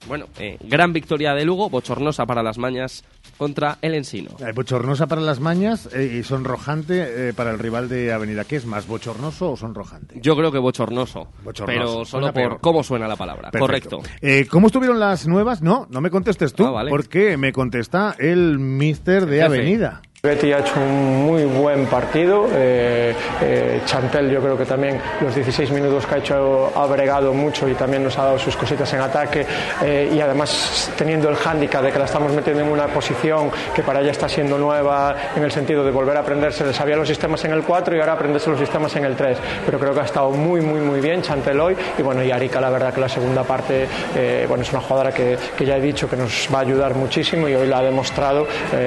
bueno, 0.08 0.25
eh, 0.39 0.58
gran 0.62 0.94
victoria 0.94 1.36
de 1.36 1.46
Lugo, 1.46 1.70
bochornosa 1.70 2.25
para 2.25 2.41
las 2.41 2.58
mañas 2.58 3.03
contra 3.38 3.77
el 3.84 3.94
Ensino. 3.94 4.32
Eh, 4.39 4.51
bochornosa 4.56 5.06
para 5.06 5.22
las 5.22 5.39
mañas 5.39 5.88
eh, 5.94 6.18
y 6.20 6.24
sonrojante 6.24 7.30
eh, 7.30 7.34
para 7.34 7.51
el 7.51 7.60
rival 7.60 7.88
de 7.88 8.12
Avenida. 8.12 8.44
¿Qué 8.46 8.56
es 8.56 8.65
más, 8.65 8.88
bochornoso 8.88 9.51
o 9.51 9.58
sonrojante? 9.58 10.20
Yo 10.22 10.36
creo 10.36 10.51
que 10.51 10.58
bochornoso, 10.58 11.27
Bochornoso. 11.44 11.65
pero 11.65 12.06
solo 12.06 12.34
por 12.34 12.60
cómo 12.62 12.82
suena 12.84 13.08
la 13.08 13.15
palabra. 13.15 13.51
Perfecto. 13.51 13.98
Correcto. 13.98 14.18
Eh, 14.22 14.48
¿Cómo 14.50 14.68
estuvieron 14.68 15.00
las 15.00 15.27
nuevas? 15.27 15.62
No, 15.62 15.86
no 15.91 16.01
me 16.01 16.10
contestes 16.10 16.53
tú, 16.53 16.65
Ah, 16.65 16.72
vale. 16.72 16.89
porque 16.89 17.38
me 17.38 17.51
contesta 17.51 18.15
el 18.18 18.58
mister 18.58 19.27
de 19.27 19.36
jefe. 19.38 19.46
Avenida. 19.46 20.01
Betty 20.24 20.54
ha 20.54 20.60
hecho 20.60 20.75
un 20.80 21.25
muy 21.25 21.46
buen 21.46 21.88
partido. 21.88 22.48
eh, 22.54 23.12
eh, 23.42 23.82
Chantel, 23.86 24.30
yo 24.30 24.40
creo 24.40 24.56
que 24.56 24.66
también 24.66 25.01
los 25.20 25.34
16 25.34 25.72
minutos 25.72 26.06
que 26.06 26.13
ha 26.13 26.18
hecho 26.20 26.72
ha 26.75 26.86
bregado 26.86 27.34
mucho 27.34 27.68
y 27.68 27.74
también 27.74 28.04
nos 28.04 28.20
ha 28.20 28.25
dado 28.25 28.38
sus 28.38 28.56
cositas 28.56 28.94
en 28.94 29.01
ataque. 29.01 29.48
eh, 29.84 30.12
y 30.13 30.22
además 30.22 30.92
teniendo 30.96 31.28
el 31.28 31.36
hándicap 31.38 31.82
de 31.82 31.92
que 31.92 31.98
la 31.98 32.06
estamos 32.06 32.32
metiendo 32.34 32.62
en 32.62 32.70
una 32.70 32.86
posición 32.86 33.50
que 33.74 33.82
para 33.82 34.01
ella 34.01 34.12
está 34.12 34.30
siendo 34.30 34.60
nueva 34.60 35.16
en 35.36 35.42
el 35.42 35.51
sentido 35.51 35.84
de 35.84 35.90
volver 35.90 36.16
a 36.16 36.20
aprenderse. 36.20 36.68
Le 36.68 36.74
sabía 36.74 36.96
los 36.96 37.08
sistemas 37.08 37.44
en 37.46 37.54
el 37.54 37.63
4 37.63 37.96
y 37.96 38.00
ahora 38.00 38.13
aprenderse 38.13 38.51
los 38.51 38.60
sistemas 38.60 38.96
en 38.98 39.06
el 39.06 39.16
3. 39.16 39.40
Pero 39.66 39.80
creo 39.80 39.96
que 39.96 40.01
ha 40.01 40.06
estado 40.06 40.30
muy, 40.30 40.62
muy, 40.62 40.82
muy 40.82 41.00
bien 41.01 41.24
Chantel 41.24 41.60
hoy. 41.60 41.75
Y 41.98 42.04
bueno, 42.04 42.22
y 42.22 42.30
Arica, 42.30 42.62
la 42.62 42.70
verdad 42.70 42.94
que 42.94 43.01
la 43.01 43.10
segunda 43.10 43.42
parte, 43.42 43.88
eh, 44.16 44.46
bueno, 44.48 44.62
es 44.62 44.72
una 44.72 44.82
jugadora 44.82 45.12
que, 45.12 45.36
que 45.58 45.66
ya 45.66 45.78
he 45.78 45.82
dicho 45.82 46.08
que 46.08 46.16
nos 46.16 46.48
va 46.54 46.60
a 46.60 46.62
ayudar 46.62 46.94
muchísimo 46.94 47.50
y 47.50 47.56
hoy 47.56 47.66
la 47.66 47.80
ha 47.80 47.84
demostrado 47.84 48.46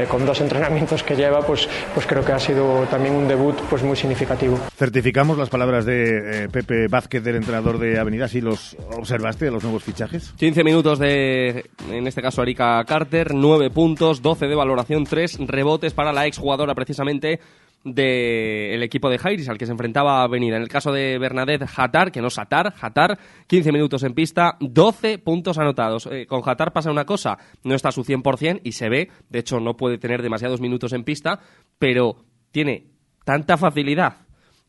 con 0.09 0.25
dos 0.25 0.41
entrenamientos 0.41 1.03
que 1.03 1.24
lleva, 1.25 1.41
pues, 1.41 1.69
pues 1.93 2.07
creo 2.07 2.25
que 2.25 2.33
ha 2.33 2.39
sido 2.39 2.87
también 2.91 3.15
un 3.15 3.27
debut 3.27 3.57
pues 3.69 3.83
muy 3.83 3.97
significativo. 3.97 4.59
Certificamos 4.77 5.39
las 5.39 5.49
palabras 5.49 5.85
de 5.85 6.45
eh, 6.45 6.49
Pepe 6.49 6.89
Vázquez, 6.89 7.23
del 7.23 7.37
entrenador 7.37 7.79
de 7.79 7.99
Avenida. 7.99 8.29
¿Sí 8.29 8.41
los 8.41 8.77
observaste, 8.97 9.51
los 9.51 9.63
nuevos 9.63 9.83
fichajes? 9.83 10.33
15 10.37 10.65
minutos 10.65 10.99
de, 10.99 11.71
en 11.91 12.07
este 12.07 12.23
caso, 12.23 12.43
Erika 12.43 12.83
Carter, 12.85 13.35
9 13.35 13.71
puntos, 13.71 14.23
12 14.23 14.47
de 14.47 14.55
valoración, 14.55 15.05
3 15.05 15.39
rebotes 15.47 15.95
para 15.95 16.13
la 16.13 16.27
exjugadora 16.27 16.75
precisamente 16.75 17.41
del 17.85 18.83
equipo 18.83 19.11
de 19.11 19.19
Jairis, 19.19 19.49
al 19.49 19.59
que 19.59 19.67
se 19.67 19.73
enfrentaba 19.73 20.23
Avenida. 20.23 20.57
En 20.57 20.63
el 20.63 20.69
caso 20.69 20.91
de 20.91 21.19
Bernadette 21.19 21.67
Hatar, 21.77 22.11
que 22.11 22.21
no 22.21 22.29
es 22.29 22.39
Hatar, 22.39 22.73
Hatar, 22.81 23.19
15 23.47 23.73
minutos 23.73 24.03
en 24.03 24.15
pista, 24.15 24.57
12 24.61 25.19
puntos 25.19 25.59
anotados. 25.59 26.07
Eh, 26.11 26.27
con 26.27 26.43
Hatar 26.45 26.73
pasa 26.73 26.91
una 26.91 27.05
cosa, 27.05 27.39
no 27.63 27.75
está 27.75 27.91
a 27.91 27.93
su 27.93 28.03
100% 28.03 28.61
y 28.65 28.73
se 28.73 28.89
ve, 28.89 29.11
de 29.29 29.39
hecho 29.39 29.61
no 29.61 29.77
puede 29.77 29.99
tener 29.99 30.23
demasiados 30.23 30.61
minutos 30.61 30.93
en 30.95 31.05
pista, 31.05 31.41
pero 31.79 32.25
tiene 32.51 32.87
tanta 33.25 33.57
facilidad 33.57 34.27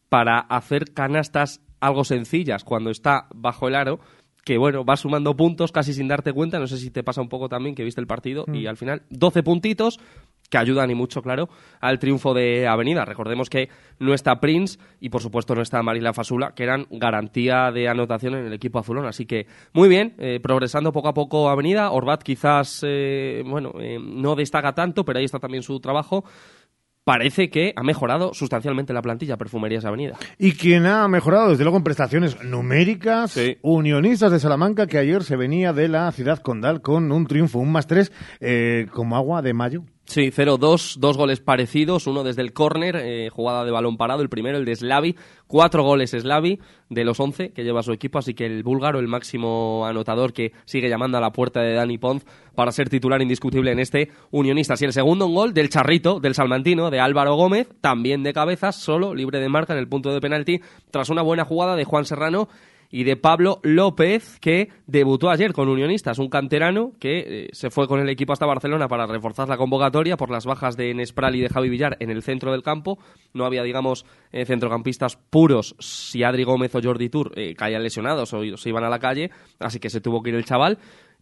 para 0.10 0.40
hacer 0.40 0.94
canastas 0.94 1.62
algo 1.80 2.04
sencillas 2.04 2.64
cuando 2.64 2.90
está 2.90 3.28
bajo 3.34 3.68
el 3.68 3.76
aro 3.76 4.00
que 4.46 4.60
bueno, 4.60 4.86
va 4.86 4.96
sumando 4.96 5.36
puntos 5.36 5.72
casi 5.72 5.92
sin 5.94 6.08
darte 6.08 6.32
cuenta, 6.32 6.60
no 6.60 6.68
sé 6.68 6.78
si 6.78 6.92
te 6.92 7.04
pasa 7.04 7.20
un 7.20 7.30
poco 7.30 7.50
también 7.50 7.74
que 7.74 7.84
viste 7.84 8.00
el 8.00 8.06
partido 8.06 8.46
y 8.54 8.68
al 8.68 8.78
final 8.78 9.02
12 9.10 9.42
puntitos 9.42 10.00
que 10.50 10.58
ayudan 10.58 10.92
y 10.92 10.96
mucho, 10.96 11.22
claro, 11.22 11.50
al 11.82 12.00
triunfo 12.00 12.34
de 12.34 12.68
Avenida. 12.68 13.04
Recordemos 13.06 13.50
que 13.50 13.70
no 14.00 14.14
está 14.14 14.40
Prince 14.40 14.78
y 15.00 15.10
por 15.10 15.22
supuesto 15.22 15.56
no 15.56 15.62
está 15.62 15.82
Marila 15.82 16.14
Fasula, 16.14 16.54
que 16.56 16.64
eran 16.64 16.86
garantía 16.92 17.72
de 17.72 17.88
anotación 17.88 18.36
en 18.36 18.46
el 18.46 18.54
equipo 18.54 18.80
azulón. 18.80 19.06
Así 19.08 19.26
que 19.26 19.48
muy 19.74 19.90
bien, 19.90 20.14
eh, 20.18 20.40
progresando 20.42 20.92
poco 20.92 21.08
a 21.08 21.14
poco 21.14 21.50
Avenida. 21.50 21.92
Orbat 21.92 22.22
quizás, 22.24 22.82
eh, 22.86 23.44
bueno, 23.46 23.74
eh, 23.80 23.98
no 24.00 24.36
destaca 24.36 24.74
tanto, 24.74 25.04
pero 25.04 25.20
ahí 25.20 25.26
está 25.26 25.40
también 25.40 25.64
su 25.64 25.80
trabajo. 25.80 26.24
Parece 27.04 27.52
que 27.52 27.72
ha 27.76 27.84
mejorado 27.84 28.34
sustancialmente 28.34 28.92
la 28.92 29.04
plantilla 29.04 29.38
Perfumerías 29.38 29.86
Avenida. 29.86 30.18
Y 30.40 30.54
quien 30.54 30.88
ha 30.88 31.08
mejorado, 31.08 31.50
desde 31.50 31.64
luego, 31.64 31.78
en 31.78 31.84
prestaciones 31.84 32.44
numéricas, 32.44 33.32
Sí. 33.32 33.58
Unionistas 33.62 34.32
de 34.32 34.40
Salamanca, 34.40 34.88
que 34.88 34.98
ayer 34.98 35.24
se 35.24 35.36
venía 35.36 35.72
de 35.72 35.88
la 35.88 36.12
ciudad 36.12 36.40
condal 36.40 36.82
con 36.82 37.12
un 37.12 37.28
triunfo, 37.28 37.60
un 37.60 37.72
más 37.72 37.86
tres, 37.86 38.12
eh, 38.40 38.88
como 38.92 39.16
agua 39.16 39.44
de 39.44 39.54
mayo. 39.54 39.84
Sí, 40.06 40.30
0-2, 40.32 40.98
dos 40.98 41.18
goles 41.18 41.40
parecidos, 41.40 42.06
uno 42.06 42.24
desde 42.24 42.44
el 42.44 42.54
córner, 42.54 42.96
eh, 42.96 43.30
jugada 43.32 43.66
de 43.66 43.72
balón 43.72 43.98
parado, 43.98 44.22
el 44.22 44.30
primero, 44.30 44.60
el 44.60 44.64
de 44.64 44.76
Slavi, 44.76 45.16
cuatro 45.48 45.84
goles 45.84 46.12
Slavi 46.12 46.60
de 46.90 47.04
los 47.04 47.20
11 47.20 47.54
que 47.54 47.64
lleva 47.64 47.82
su 47.82 47.92
equipo, 47.92 48.20
así 48.20 48.36
que 48.36 48.46
el 48.46 48.62
búlgaro, 48.62 49.00
el 49.00 49.08
máximo 49.08 49.84
anotador 49.84 50.32
que 50.32 50.52
sigue 50.66 50.90
llamando 50.90 51.18
a 51.18 51.22
la 51.22 51.32
puerta 51.32 51.62
de 51.62 51.74
Dani 51.74 51.98
Ponz 51.98 52.24
para 52.54 52.72
ser 52.72 52.88
titular 52.88 53.20
indiscutible 53.24 53.72
en 53.72 53.80
este 53.80 54.12
Unionistas. 54.30 54.80
Y 54.84 54.86
el 54.86 54.94
segundo 54.94 55.26
un 55.26 55.34
gol 55.34 55.54
del 55.56 55.70
Charrito, 55.70 56.20
del 56.20 56.36
Salmantino, 56.36 56.92
de 56.92 57.00
Álvaro 57.00 57.34
Gómez, 57.34 57.68
también 57.82 58.22
de 58.22 58.32
cabezas, 58.32 58.76
solo, 58.76 59.16
libre 59.16 59.40
de 59.40 59.50
marca 59.50 59.74
en 59.74 59.80
el 59.80 59.88
punto 59.88 60.14
de 60.14 60.22
penalti, 60.22 60.62
tras 60.92 61.10
una 61.10 61.24
buena 61.24 61.46
jugada 61.46 61.76
de 61.76 61.84
Juan 61.84 62.06
Serrano 62.06 62.48
y 62.90 63.04
de 63.04 63.18
Pablo 63.18 63.60
López, 63.64 64.40
que 64.40 64.70
debutó 64.88 65.30
ayer 65.30 65.54
con 65.54 65.70
Unionistas, 65.70 66.20
un 66.20 66.30
canterano 66.30 66.94
que 67.00 67.20
eh, 67.20 67.50
se 67.52 67.70
fue 67.70 67.88
con 67.88 68.00
el 68.00 68.10
equipo 68.10 68.34
hasta 68.34 68.46
Barcelona 68.46 68.88
para 68.88 69.06
reforzar 69.06 69.50
la 69.50 69.58
convocatoria 69.58 70.18
por 70.18 70.32
las 70.32 70.46
bajas 70.46 70.78
de 70.78 70.94
Nespral 70.94 71.36
y 71.36 71.42
de 71.42 71.50
Javi 71.50 71.70
Villar 71.70 71.98
en 72.00 72.10
el 72.10 72.24
centro 72.24 72.52
del 72.52 72.64
campo. 72.64 73.00
No 73.34 73.46
había, 73.46 73.64
digamos, 73.64 74.06
eh, 74.32 74.46
centrocampistas 74.46 75.18
puros 75.18 75.76
si 75.80 76.24
Adri 76.24 76.44
Gómez 76.44 76.74
o 76.76 76.82
Jordi 76.82 77.10
Tour 77.10 77.32
eh, 77.36 77.56
caían 77.56 77.84
lesionados 77.84 78.34
o 78.34 78.58
se 78.58 78.70
iban 78.70 78.84
a 78.84 78.90
la 78.90 79.00
calle, 79.00 79.32
así 79.60 79.80
que 79.80 79.90
se 79.90 80.02
tuvo 80.02 80.22
que 80.22 80.30
ir 80.30 80.36
el 80.36 80.46
chaval. 80.46 80.78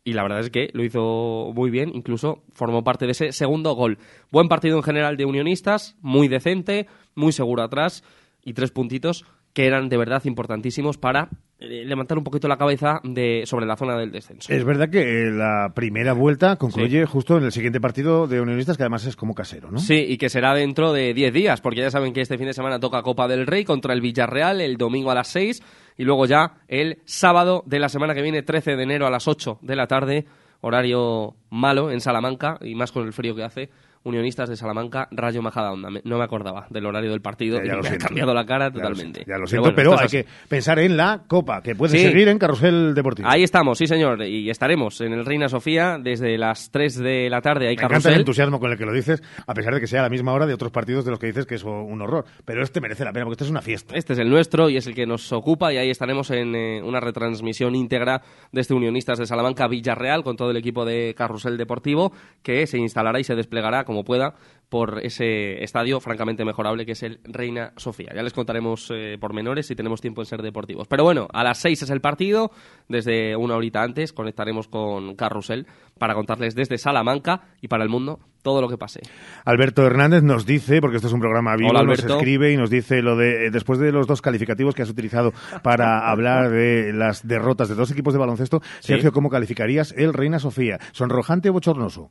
Y 0.05 0.13
la 0.13 0.23
verdad 0.23 0.41
es 0.41 0.49
que 0.49 0.69
lo 0.73 0.83
hizo 0.83 1.53
muy 1.55 1.69
bien, 1.69 1.91
incluso 1.93 2.43
formó 2.51 2.83
parte 2.83 3.05
de 3.05 3.13
ese 3.13 3.31
segundo 3.31 3.73
gol. 3.73 3.99
Buen 4.31 4.49
partido 4.49 4.75
en 4.75 4.83
general 4.83 5.15
de 5.15 5.25
Unionistas, 5.25 5.95
muy 6.01 6.27
decente, 6.27 6.87
muy 7.15 7.31
seguro 7.31 7.63
atrás 7.63 8.03
y 8.43 8.53
tres 8.53 8.71
puntitos 8.71 9.25
que 9.53 9.67
eran 9.67 9.87
de 9.87 9.97
verdad 9.97 10.23
importantísimos 10.25 10.97
para 10.97 11.29
levantar 11.63 12.17
un 12.17 12.23
poquito 12.23 12.47
la 12.47 12.57
cabeza 12.57 12.99
de, 13.03 13.43
sobre 13.45 13.65
la 13.65 13.75
zona 13.75 13.97
del 13.97 14.11
descenso. 14.11 14.51
Es 14.51 14.63
verdad 14.63 14.89
que 14.89 15.27
eh, 15.27 15.31
la 15.31 15.71
primera 15.73 16.13
vuelta 16.13 16.57
concluye 16.57 17.05
justo 17.05 17.37
en 17.37 17.45
el 17.45 17.51
siguiente 17.51 17.79
partido 17.79 18.27
de 18.27 18.41
Unionistas, 18.41 18.77
que 18.77 18.83
además 18.83 19.05
es 19.05 19.15
como 19.15 19.33
casero, 19.33 19.71
¿no? 19.71 19.79
Sí, 19.79 20.05
y 20.07 20.17
que 20.17 20.29
será 20.29 20.53
dentro 20.53 20.93
de 20.93 21.13
10 21.13 21.33
días, 21.33 21.61
porque 21.61 21.81
ya 21.81 21.91
saben 21.91 22.13
que 22.13 22.21
este 22.21 22.37
fin 22.37 22.47
de 22.47 22.53
semana 22.53 22.79
toca 22.79 23.01
Copa 23.01 23.27
del 23.27 23.47
Rey 23.47 23.63
contra 23.63 23.93
el 23.93 24.01
Villarreal 24.01 24.61
el 24.61 24.77
domingo 24.77 25.11
a 25.11 25.15
las 25.15 25.27
6 25.29 25.61
y 25.97 26.03
luego 26.03 26.25
ya 26.25 26.57
el 26.67 26.99
sábado 27.05 27.63
de 27.65 27.79
la 27.79 27.89
semana 27.89 28.13
que 28.13 28.21
viene, 28.21 28.43
13 28.43 28.75
de 28.75 28.83
enero 28.83 29.07
a 29.07 29.11
las 29.11 29.27
8 29.27 29.59
de 29.61 29.75
la 29.75 29.87
tarde, 29.87 30.25
horario 30.61 31.35
malo 31.49 31.91
en 31.91 32.01
Salamanca 32.01 32.57
y 32.61 32.75
más 32.75 32.91
con 32.91 33.05
el 33.05 33.13
frío 33.13 33.35
que 33.35 33.43
hace. 33.43 33.69
Unionistas 34.03 34.49
de 34.49 34.55
Salamanca, 34.57 35.07
Rayo 35.11 35.41
Majadahonda. 35.41 35.89
No 36.03 36.17
me 36.17 36.23
acordaba 36.23 36.67
del 36.69 36.85
horario 36.85 37.11
del 37.11 37.21
partido 37.21 37.57
Ya, 37.59 37.63
ya 37.65 37.73
y 37.73 37.75
lo 37.77 37.83
me 37.83 37.89
ha 37.89 37.97
cambiado 37.97 38.33
la 38.33 38.45
cara 38.45 38.71
totalmente. 38.71 39.23
Ya 39.27 39.37
lo 39.37 39.47
siento, 39.47 39.61
bueno, 39.63 39.75
pero, 39.75 39.91
hay 39.99 40.05
así. 40.05 40.17
que 40.17 40.25
pensar 40.49 40.79
en 40.79 40.97
la 40.97 41.23
Copa, 41.27 41.61
que 41.61 41.75
puede 41.75 41.97
Sí. 41.97 42.03
seguir 42.03 42.27
en 42.27 42.37
Carrusel 42.37 42.93
Deportivo. 42.95 43.27
Ahí 43.29 43.43
estamos, 43.43 43.77
sí 43.77 43.87
señor, 43.87 44.21
y 44.23 44.49
estaremos 44.49 44.99
en 45.01 45.13
el 45.13 45.25
Reina 45.25 45.47
Sofía 45.47 45.97
desde 46.01 46.37
las 46.37 46.69
3 46.71 46.97
de 46.99 47.29
la 47.29 47.41
tarde. 47.41 47.67
Hay 47.67 47.77
Me 47.77 47.83
encanta 47.83 48.09
el 48.09 48.19
entusiasmo 48.19 48.59
con 48.59 48.71
el 48.71 48.77
que 48.77 48.85
lo 48.85 48.93
dices, 48.93 49.21
a 49.47 49.53
pesar 49.53 49.73
de 49.73 49.79
que 49.79 49.87
sea 49.87 50.01
a 50.01 50.03
la 50.03 50.09
misma 50.09 50.33
hora 50.33 50.45
de 50.45 50.53
otros 50.53 50.71
partidos 50.71 51.05
de 51.05 51.11
los 51.11 51.19
que 51.19 51.27
dices 51.27 51.45
que 51.45 51.55
es 51.55 51.63
un 51.63 52.01
horror. 52.01 52.25
Pero 52.45 52.63
este 52.63 52.81
merece 52.81 53.05
la 53.05 53.13
pena, 53.13 53.25
porque 53.25 53.33
esto 53.35 53.45
es 53.45 53.51
una 53.51 53.61
fiesta. 53.61 53.95
Este 53.95 54.13
es 54.13 54.19
el 54.19 54.29
nuestro 54.29 54.69
y 54.69 54.77
es 54.77 54.87
el 54.87 54.95
que 54.95 55.05
nos 55.05 55.31
ocupa 55.31 55.71
y 55.73 55.77
ahí 55.77 55.89
estaremos 55.89 56.29
en 56.31 56.55
eh, 56.55 56.81
una 56.83 56.99
retransmisión 56.99 57.75
íntegra 57.75 58.21
de 58.51 58.61
este 58.61 58.73
Unionistas 58.73 59.17
de 59.19 59.25
Salamanca 59.27 59.67
Villarreal 59.67 60.23
con 60.23 60.35
todo 60.35 60.51
el 60.51 60.57
equipo 60.57 60.83
de 60.85 61.13
Carrusel 61.17 61.57
Deportivo 61.57 62.11
que 62.41 62.67
se 62.67 62.77
instalará 62.77 63.19
y 63.19 63.23
se 63.23 63.35
desplegará 63.35 63.83
como 63.93 64.03
pueda 64.03 64.33
por 64.73 65.01
ese 65.03 65.63
estadio 65.63 65.99
francamente 65.99 66.43
mejorable 66.43 66.83
que 66.83 66.93
es 66.93 67.03
el 67.03 67.19
Reina 67.25 67.73
Sofía. 67.77 68.09
Ya 68.15 68.23
les 68.23 68.33
contaremos 68.33 68.89
eh, 68.91 69.17
pormenores 69.21 69.67
si 69.67 69.75
tenemos 69.75 70.01
tiempo 70.01 70.23
en 70.23 70.25
ser 70.25 70.41
deportivos. 70.41 70.87
Pero 70.87 71.03
bueno, 71.03 71.27
a 71.31 71.43
las 71.43 71.59
6 71.59 71.83
es 71.83 71.89
el 71.91 72.01
partido, 72.01 72.49
desde 72.89 73.35
una 73.35 73.55
horita 73.55 73.83
antes 73.83 74.13
conectaremos 74.13 74.67
con 74.67 75.15
Carrusel 75.15 75.67
para 75.99 76.15
contarles 76.15 76.55
desde 76.55 76.79
Salamanca 76.79 77.41
y 77.61 77.67
para 77.67 77.83
el 77.83 77.89
mundo 77.89 78.19
todo 78.41 78.61
lo 78.61 78.67
que 78.67 78.79
pase. 78.79 79.01
Alberto 79.45 79.85
Hernández 79.85 80.23
nos 80.23 80.47
dice, 80.47 80.81
porque 80.81 80.95
esto 80.95 81.07
es 81.07 81.13
un 81.13 81.19
programa 81.19 81.55
vivo, 81.55 81.69
Hola, 81.69 81.83
nos 81.83 82.03
escribe 82.03 82.51
y 82.51 82.57
nos 82.57 82.71
dice 82.71 83.03
lo 83.03 83.15
de, 83.15 83.45
eh, 83.45 83.51
después 83.51 83.77
de 83.77 83.91
los 83.91 84.07
dos 84.07 84.23
calificativos 84.23 84.73
que 84.73 84.81
has 84.81 84.89
utilizado 84.89 85.33
para 85.61 86.09
hablar 86.11 86.49
de 86.49 86.93
las 86.93 87.27
derrotas 87.27 87.69
de 87.69 87.75
dos 87.75 87.91
equipos 87.91 88.13
de 88.13 88.19
baloncesto, 88.19 88.61
Sí. 88.79 88.93
Sergio, 88.93 89.11
¿cómo 89.11 89.29
calificarías 89.29 89.93
el 89.95 90.13
Reina 90.13 90.39
Sofía? 90.39 90.79
¿Sonrojante 90.93 91.49
o 91.49 91.53
bochornoso? 91.53 92.09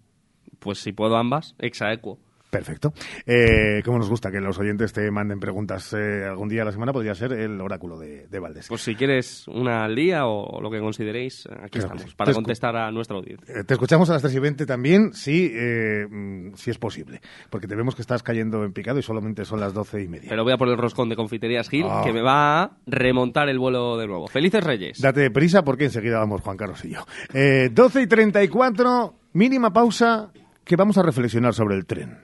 Pues 0.63 0.79
si 0.79 0.93
puedo 0.93 1.17
ambas, 1.17 1.55
exaequo. 1.59 2.19
Perfecto. 2.51 2.93
Eh, 3.25 3.81
como 3.83 3.97
nos 3.97 4.11
gusta 4.11 4.31
que 4.31 4.39
los 4.39 4.59
oyentes 4.59 4.93
te 4.93 5.11
manden 5.11 5.41
preguntas 5.41 5.95
eh, 5.95 6.27
algún 6.29 6.51
día 6.51 6.61
a 6.61 6.65
la 6.67 6.73
semana, 6.73 6.93
podría 6.93 7.15
ser 7.15 7.33
el 7.33 7.59
oráculo 7.63 7.99
de, 7.99 8.27
de 8.27 8.39
Valdés. 8.39 8.67
Pues 8.69 8.83
si 8.83 8.95
quieres 8.95 9.49
una 9.49 9.85
al 9.87 9.97
día 9.97 10.27
o 10.27 10.61
lo 10.61 10.71
que 10.71 10.79
consideréis, 10.79 11.47
aquí 11.47 11.57
Claro 11.57 11.71
que 11.71 11.79
estamos, 11.79 12.15
para 12.15 12.35
contestar 12.35 12.77
a 12.77 12.91
nuestra 12.93 13.17
audiencia. 13.17 13.55
Eh, 13.59 13.65
Te 13.65 13.73
escuchamos 13.73 14.11
a 14.11 14.13
las 14.13 14.21
3 14.21 14.35
y 14.35 14.39
20 14.41 14.67
también, 14.67 15.15
si, 15.15 15.51
eh, 15.51 16.07
mm, 16.07 16.53
si 16.57 16.71
es 16.71 16.77
posible, 16.77 17.23
porque 17.49 17.67
te 17.67 17.75
vemos 17.75 17.95
que 17.95 18.03
estás 18.03 18.23
cayendo 18.23 18.65
en 18.65 18.75
picado 18.75 18.99
y 18.99 19.03
solamente 19.03 19.47
son 19.47 19.59
las 19.59 19.73
12 19.73 20.03
y 20.03 20.09
media. 20.09 20.29
Pero 20.29 20.45
voy 20.45 20.53
a 20.53 20.59
por 20.59 20.69
el 20.69 20.77
roscón 20.77 21.09
de 21.09 21.17
Confiterías 21.17 21.71
Gil, 21.71 21.87
Ah. 21.89 22.03
que 22.05 22.13
me 22.13 22.21
va 22.21 22.63
a 22.65 22.71
remontar 22.85 23.49
el 23.49 23.59
vuelo 23.59 23.97
de 23.97 24.07
nuevo. 24.07 24.27
¡Felices 24.29 24.63
Reyes! 24.63 25.01
Date 25.01 25.31
prisa 25.31 25.65
porque 25.65 25.85
enseguida 25.85 26.19
vamos 26.19 26.43
Juan 26.43 26.59
Carlos 26.59 26.85
y 26.85 26.91
yo. 26.91 27.01
Eh, 27.33 27.71
12 27.73 28.03
y 28.03 28.07
34, 28.07 29.15
mínima 29.33 29.73
pausa, 29.73 30.31
que 30.65 30.77
vamos 30.77 30.99
a 30.99 31.03
reflexionar 31.03 31.55
sobre 31.55 31.77
el 31.77 31.87
tren. 31.87 32.19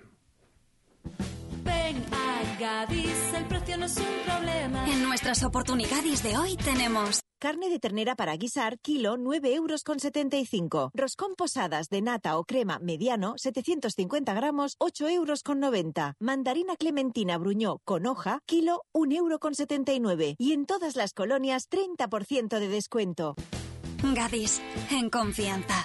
Ven 1.64 2.04
a 2.12 2.58
Gadis, 2.58 3.34
el 3.34 3.44
precio 3.46 3.76
no 3.78 3.86
es 3.86 3.96
un 3.96 4.04
problema. 4.26 4.88
En 4.90 5.02
nuestras 5.02 5.42
oportunidades 5.42 6.22
de 6.22 6.36
hoy 6.36 6.56
tenemos 6.56 7.20
Carne 7.40 7.70
de 7.70 7.78
ternera 7.78 8.16
para 8.16 8.36
guisar, 8.36 8.80
kilo 8.80 9.16
9 9.16 9.54
euros 9.54 9.84
con 9.84 10.00
75. 10.00 10.90
Roscón 10.92 11.36
posadas 11.36 11.88
de 11.88 12.02
nata 12.02 12.36
o 12.36 12.42
crema 12.42 12.80
mediano, 12.80 13.34
750 13.36 14.34
gramos, 14.34 14.74
8 14.78 15.08
euros 15.08 15.44
con 15.44 15.60
90. 15.60 16.16
Mandarina 16.18 16.74
clementina 16.74 17.38
bruñó 17.38 17.78
con 17.84 18.06
hoja, 18.06 18.40
kilo 18.44 18.82
1 18.92 19.14
euro 19.14 19.38
con 19.38 19.54
79. 19.54 20.34
Y 20.36 20.52
en 20.52 20.66
todas 20.66 20.96
las 20.96 21.12
colonias, 21.12 21.70
30% 21.70 22.58
de 22.58 22.68
descuento. 22.68 23.36
Gadis, 24.02 24.60
en 24.90 25.08
confianza. 25.08 25.84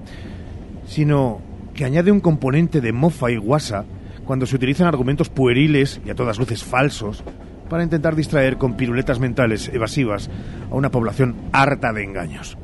sino 0.86 1.42
que 1.74 1.86
añade 1.86 2.12
un 2.12 2.20
componente 2.20 2.80
de 2.80 2.94
mofa 2.94 3.32
y 3.32 3.38
guasa 3.38 3.86
cuando 4.24 4.46
se 4.46 4.56
utilizan 4.56 4.86
argumentos 4.86 5.30
pueriles 5.30 6.00
y 6.06 6.12
a 6.12 6.16
todas 6.16 6.38
luces 6.38 6.64
falsos 6.64 7.24
para 7.70 7.84
intentar 7.84 8.16
distraer 8.16 8.58
con 8.58 8.76
piruletas 8.76 9.20
mentales 9.20 9.70
evasivas 9.74 10.30
a 10.72 10.76
una 10.76 10.92
población 10.92 11.36
harta 11.52 11.94
de 11.94 12.04
engaños. 12.04 12.58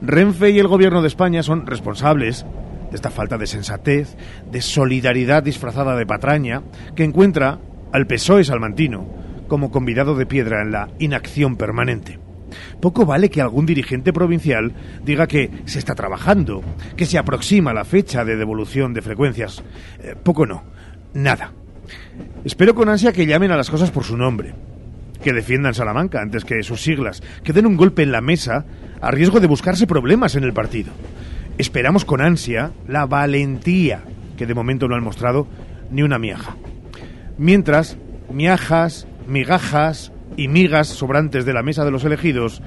Renfe 0.00 0.50
y 0.50 0.58
el 0.58 0.68
gobierno 0.68 1.00
de 1.00 1.08
España 1.08 1.42
son 1.42 1.66
responsables 1.66 2.44
de 2.90 2.96
esta 2.96 3.10
falta 3.10 3.38
de 3.38 3.46
sensatez, 3.46 4.16
de 4.50 4.60
solidaridad 4.60 5.42
disfrazada 5.42 5.96
de 5.96 6.06
patraña, 6.06 6.62
que 6.94 7.04
encuentra 7.04 7.58
al 7.92 8.06
PSOE 8.06 8.44
salmantino 8.44 9.06
como 9.48 9.70
convidado 9.70 10.14
de 10.14 10.26
piedra 10.26 10.62
en 10.62 10.72
la 10.72 10.88
inacción 10.98 11.56
permanente. 11.56 12.18
Poco 12.80 13.06
vale 13.06 13.30
que 13.30 13.40
algún 13.40 13.64
dirigente 13.64 14.12
provincial 14.12 14.72
diga 15.04 15.26
que 15.26 15.50
se 15.64 15.78
está 15.78 15.94
trabajando, 15.94 16.62
que 16.96 17.06
se 17.06 17.18
aproxima 17.18 17.72
la 17.72 17.84
fecha 17.84 18.24
de 18.24 18.36
devolución 18.36 18.92
de 18.92 19.02
frecuencias. 19.02 19.62
Eh, 20.02 20.14
poco 20.22 20.46
no, 20.46 20.64
nada. 21.14 21.52
Espero 22.44 22.74
con 22.74 22.88
ansia 22.88 23.12
que 23.12 23.26
llamen 23.26 23.52
a 23.52 23.56
las 23.56 23.70
cosas 23.70 23.90
por 23.90 24.04
su 24.04 24.16
nombre, 24.16 24.54
que 25.22 25.32
defiendan 25.32 25.74
Salamanca 25.74 26.20
antes 26.20 26.44
que 26.44 26.62
sus 26.62 26.82
siglas, 26.82 27.22
que 27.44 27.52
den 27.52 27.66
un 27.66 27.76
golpe 27.76 28.02
en 28.02 28.12
la 28.12 28.20
mesa 28.20 28.64
a 29.00 29.10
riesgo 29.10 29.40
de 29.40 29.46
buscarse 29.46 29.86
problemas 29.86 30.34
en 30.34 30.44
el 30.44 30.52
partido. 30.52 30.92
Esperamos 31.58 32.04
con 32.04 32.20
ansia 32.20 32.72
la 32.88 33.06
valentía 33.06 34.02
que 34.36 34.46
de 34.46 34.54
momento 34.54 34.88
no 34.88 34.96
han 34.96 35.04
mostrado 35.04 35.46
ni 35.90 36.02
una 36.02 36.18
miaja. 36.18 36.56
Mientras, 37.38 37.96
miajas, 38.32 39.06
migajas 39.28 40.12
y 40.36 40.48
migas 40.48 40.88
sobrantes 40.88 41.44
de 41.44 41.52
la 41.52 41.62
mesa 41.62 41.84
de 41.84 41.90
los 41.90 42.04
elegidos 42.04 42.62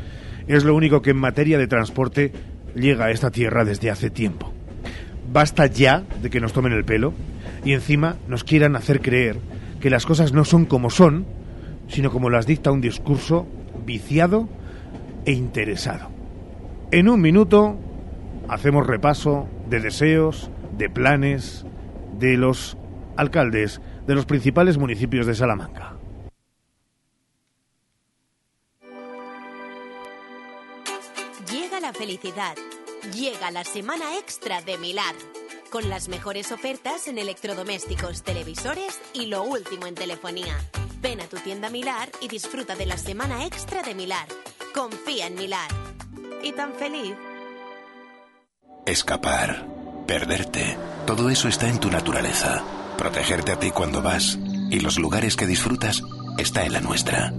es 0.47 0.63
lo 0.63 0.75
único 0.75 1.01
que 1.01 1.11
en 1.11 1.17
materia 1.17 1.57
de 1.57 1.67
transporte 1.67 2.31
llega 2.75 3.05
a 3.05 3.11
esta 3.11 3.31
tierra 3.31 3.65
desde 3.65 3.89
hace 3.89 4.09
tiempo. 4.09 4.53
Basta 5.31 5.65
ya 5.65 6.03
de 6.21 6.29
que 6.29 6.39
nos 6.39 6.53
tomen 6.53 6.73
el 6.73 6.85
pelo 6.85 7.13
y 7.65 7.73
encima 7.73 8.15
nos 8.27 8.45
quieran 8.45 8.75
hacer 8.75 9.01
creer 9.01 9.37
que 9.81 9.89
las 9.89 10.05
cosas 10.05 10.31
no 10.31 10.45
son 10.45 10.65
como 10.65 10.89
son, 10.89 11.25
sino 11.89 12.11
como 12.11 12.29
las 12.29 12.45
dicta 12.45 12.71
un 12.71 12.79
discurso 12.79 13.45
viciado 13.85 14.47
e 15.25 15.33
interesado. 15.33 16.09
En 16.91 17.09
un 17.09 17.19
minuto 17.19 17.75
hacemos 18.47 18.87
repaso 18.87 19.47
de 19.69 19.79
deseos, 19.79 20.49
de 20.77 20.89
planes, 20.89 21.65
de 22.19 22.37
los 22.37 22.77
alcaldes 23.17 23.81
de 24.05 24.15
los 24.15 24.25
principales 24.25 24.77
municipios 24.77 25.25
de 25.25 25.35
Salamanca. 25.35 25.93
Llega 31.51 31.79
la 31.79 31.93
felicidad. 31.93 32.55
Llega 33.15 33.51
la 33.51 33.63
semana 33.63 34.17
extra 34.17 34.61
de 34.61 34.77
Milar. 34.77 35.15
Con 35.75 35.89
las 35.89 36.07
mejores 36.07 36.53
ofertas 36.53 37.09
en 37.09 37.17
electrodomésticos, 37.17 38.23
televisores 38.23 38.97
y 39.11 39.25
lo 39.25 39.43
último 39.43 39.87
en 39.87 39.95
telefonía. 39.95 40.55
Ven 41.01 41.19
a 41.19 41.25
tu 41.25 41.35
tienda 41.35 41.69
Milar 41.69 42.09
y 42.21 42.29
disfruta 42.29 42.77
de 42.77 42.85
la 42.85 42.97
semana 42.97 43.45
extra 43.45 43.83
de 43.83 43.93
Milar. 43.93 44.25
Confía 44.73 45.27
en 45.27 45.35
Milar. 45.35 45.69
Y 46.41 46.53
tan 46.53 46.75
feliz. 46.75 47.13
Escapar, 48.85 49.67
perderte, 50.07 50.77
todo 51.05 51.29
eso 51.29 51.49
está 51.49 51.67
en 51.67 51.81
tu 51.81 51.91
naturaleza. 51.91 52.63
Protegerte 52.97 53.51
a 53.51 53.59
ti 53.59 53.71
cuando 53.71 54.01
vas 54.01 54.39
y 54.71 54.79
los 54.79 54.97
lugares 54.97 55.35
que 55.35 55.45
disfrutas 55.45 56.01
está 56.37 56.63
en 56.63 56.71
la 56.71 56.79
nuestra. 56.79 57.31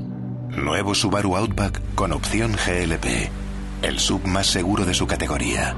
Nuevo 0.50 0.94
Subaru 0.94 1.38
Outback 1.38 1.80
con 1.94 2.12
opción 2.12 2.52
GLP. 2.52 3.30
El 3.80 3.98
sub 3.98 4.26
más 4.26 4.46
seguro 4.46 4.84
de 4.84 4.92
su 4.92 5.06
categoría. 5.06 5.74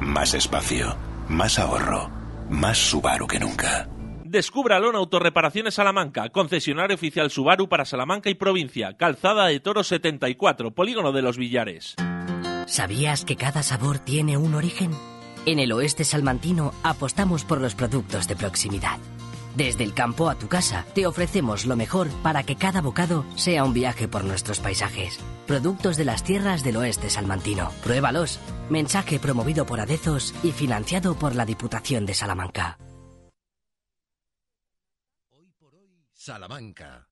Más 0.00 0.34
espacio, 0.34 0.96
más 1.28 1.58
ahorro, 1.58 2.10
más 2.50 2.78
Subaru 2.78 3.26
que 3.26 3.38
nunca. 3.38 3.88
Descúbralo 4.24 4.88
en 4.88 4.96
Autorreparaciones 4.96 5.74
Salamanca, 5.74 6.30
concesionario 6.30 6.94
oficial 6.94 7.30
Subaru 7.30 7.68
para 7.68 7.84
Salamanca 7.84 8.30
y 8.30 8.34
provincia, 8.34 8.96
Calzada 8.96 9.46
de 9.46 9.60
Toro 9.60 9.84
74, 9.84 10.70
Polígono 10.70 11.12
de 11.12 11.22
los 11.22 11.36
Villares. 11.36 11.96
¿Sabías 12.66 13.24
que 13.24 13.36
cada 13.36 13.62
sabor 13.62 13.98
tiene 13.98 14.38
un 14.38 14.54
origen? 14.54 14.92
En 15.44 15.58
el 15.58 15.72
oeste 15.72 16.04
salmantino 16.04 16.72
apostamos 16.82 17.44
por 17.44 17.60
los 17.60 17.74
productos 17.74 18.28
de 18.28 18.36
proximidad. 18.36 18.98
Desde 19.56 19.84
el 19.84 19.92
campo 19.92 20.30
a 20.30 20.34
tu 20.36 20.48
casa 20.48 20.86
te 20.94 21.06
ofrecemos 21.06 21.66
lo 21.66 21.76
mejor 21.76 22.08
para 22.22 22.42
que 22.42 22.56
cada 22.56 22.80
bocado 22.80 23.24
sea 23.36 23.64
un 23.64 23.74
viaje 23.74 24.08
por 24.08 24.24
nuestros 24.24 24.60
paisajes. 24.60 25.18
Productos 25.46 25.96
de 25.96 26.04
las 26.04 26.24
tierras 26.24 26.62
del 26.62 26.76
oeste 26.76 27.10
salmantino. 27.10 27.70
Pruébalos. 27.82 28.38
Mensaje 28.70 29.18
promovido 29.18 29.66
por 29.66 29.80
Adezos 29.80 30.34
y 30.42 30.52
financiado 30.52 31.14
por 31.14 31.34
la 31.34 31.44
Diputación 31.44 32.06
de 32.06 32.14
Salamanca. 32.14 32.78
Salamanca. 36.14 37.08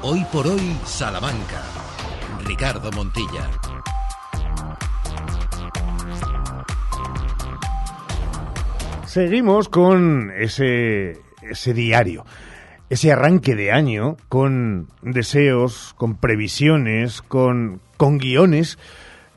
Hoy 0.00 0.24
por 0.32 0.46
hoy, 0.46 0.78
Salamanca. 0.86 1.62
Ricardo 2.44 2.90
Montilla. 2.92 3.50
Seguimos 9.08 9.70
con 9.70 10.32
ese, 10.36 11.16
ese 11.40 11.72
diario, 11.72 12.26
ese 12.90 13.10
arranque 13.10 13.56
de 13.56 13.72
año 13.72 14.18
con 14.28 14.88
deseos, 15.00 15.94
con 15.96 16.16
previsiones, 16.16 17.22
con, 17.22 17.80
con 17.96 18.18
guiones 18.18 18.78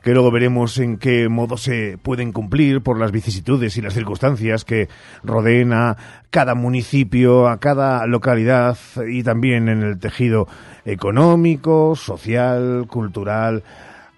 que 0.02 0.12
luego 0.12 0.30
veremos 0.30 0.76
en 0.76 0.98
qué 0.98 1.30
modo 1.30 1.56
se 1.56 1.96
pueden 1.96 2.32
cumplir 2.32 2.82
por 2.82 2.98
las 2.98 3.12
vicisitudes 3.12 3.78
y 3.78 3.80
las 3.80 3.94
circunstancias 3.94 4.66
que 4.66 4.90
rodeen 5.24 5.72
a 5.72 5.96
cada 6.28 6.54
municipio, 6.54 7.48
a 7.48 7.58
cada 7.58 8.06
localidad 8.06 8.76
y 9.08 9.22
también 9.22 9.70
en 9.70 9.82
el 9.82 9.98
tejido 9.98 10.48
económico, 10.84 11.96
social, 11.96 12.84
cultural 12.88 13.62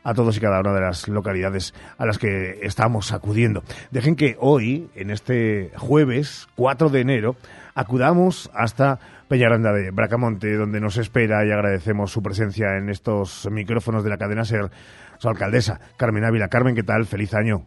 a 0.05 0.15
todos 0.15 0.37
y 0.37 0.41
cada 0.41 0.61
una 0.61 0.73
de 0.73 0.81
las 0.83 1.09
localidades 1.09 1.75
a 1.99 2.07
las 2.07 2.19
que 2.19 2.61
estamos 2.63 3.13
acudiendo. 3.13 3.65
Dejen 3.91 4.15
que 4.15 4.37
hoy, 4.39 4.89
en 4.95 5.11
este 5.11 5.73
jueves 5.77 6.47
4 6.55 6.91
de 6.91 7.01
enero, 7.01 7.37
acudamos 7.75 8.51
hasta 8.55 9.01
Peñaranda 9.29 9.73
de 9.73 9.91
Bracamonte, 9.91 10.55
donde 10.55 10.81
nos 10.81 10.99
espera 10.99 11.45
y 11.45 11.51
agradecemos 11.51 12.13
su 12.13 12.23
presencia 12.23 12.77
en 12.77 12.91
estos 12.91 13.49
micrófonos 13.51 14.05
de 14.05 14.11
la 14.11 14.19
cadena 14.19 14.45
SER, 14.45 14.71
su 15.19 15.29
alcaldesa, 15.29 15.81
Carmen 15.97 16.25
Ávila. 16.25 16.49
Carmen, 16.49 16.75
¿qué 16.75 16.83
tal? 16.83 17.07
Feliz 17.07 17.35
año. 17.35 17.65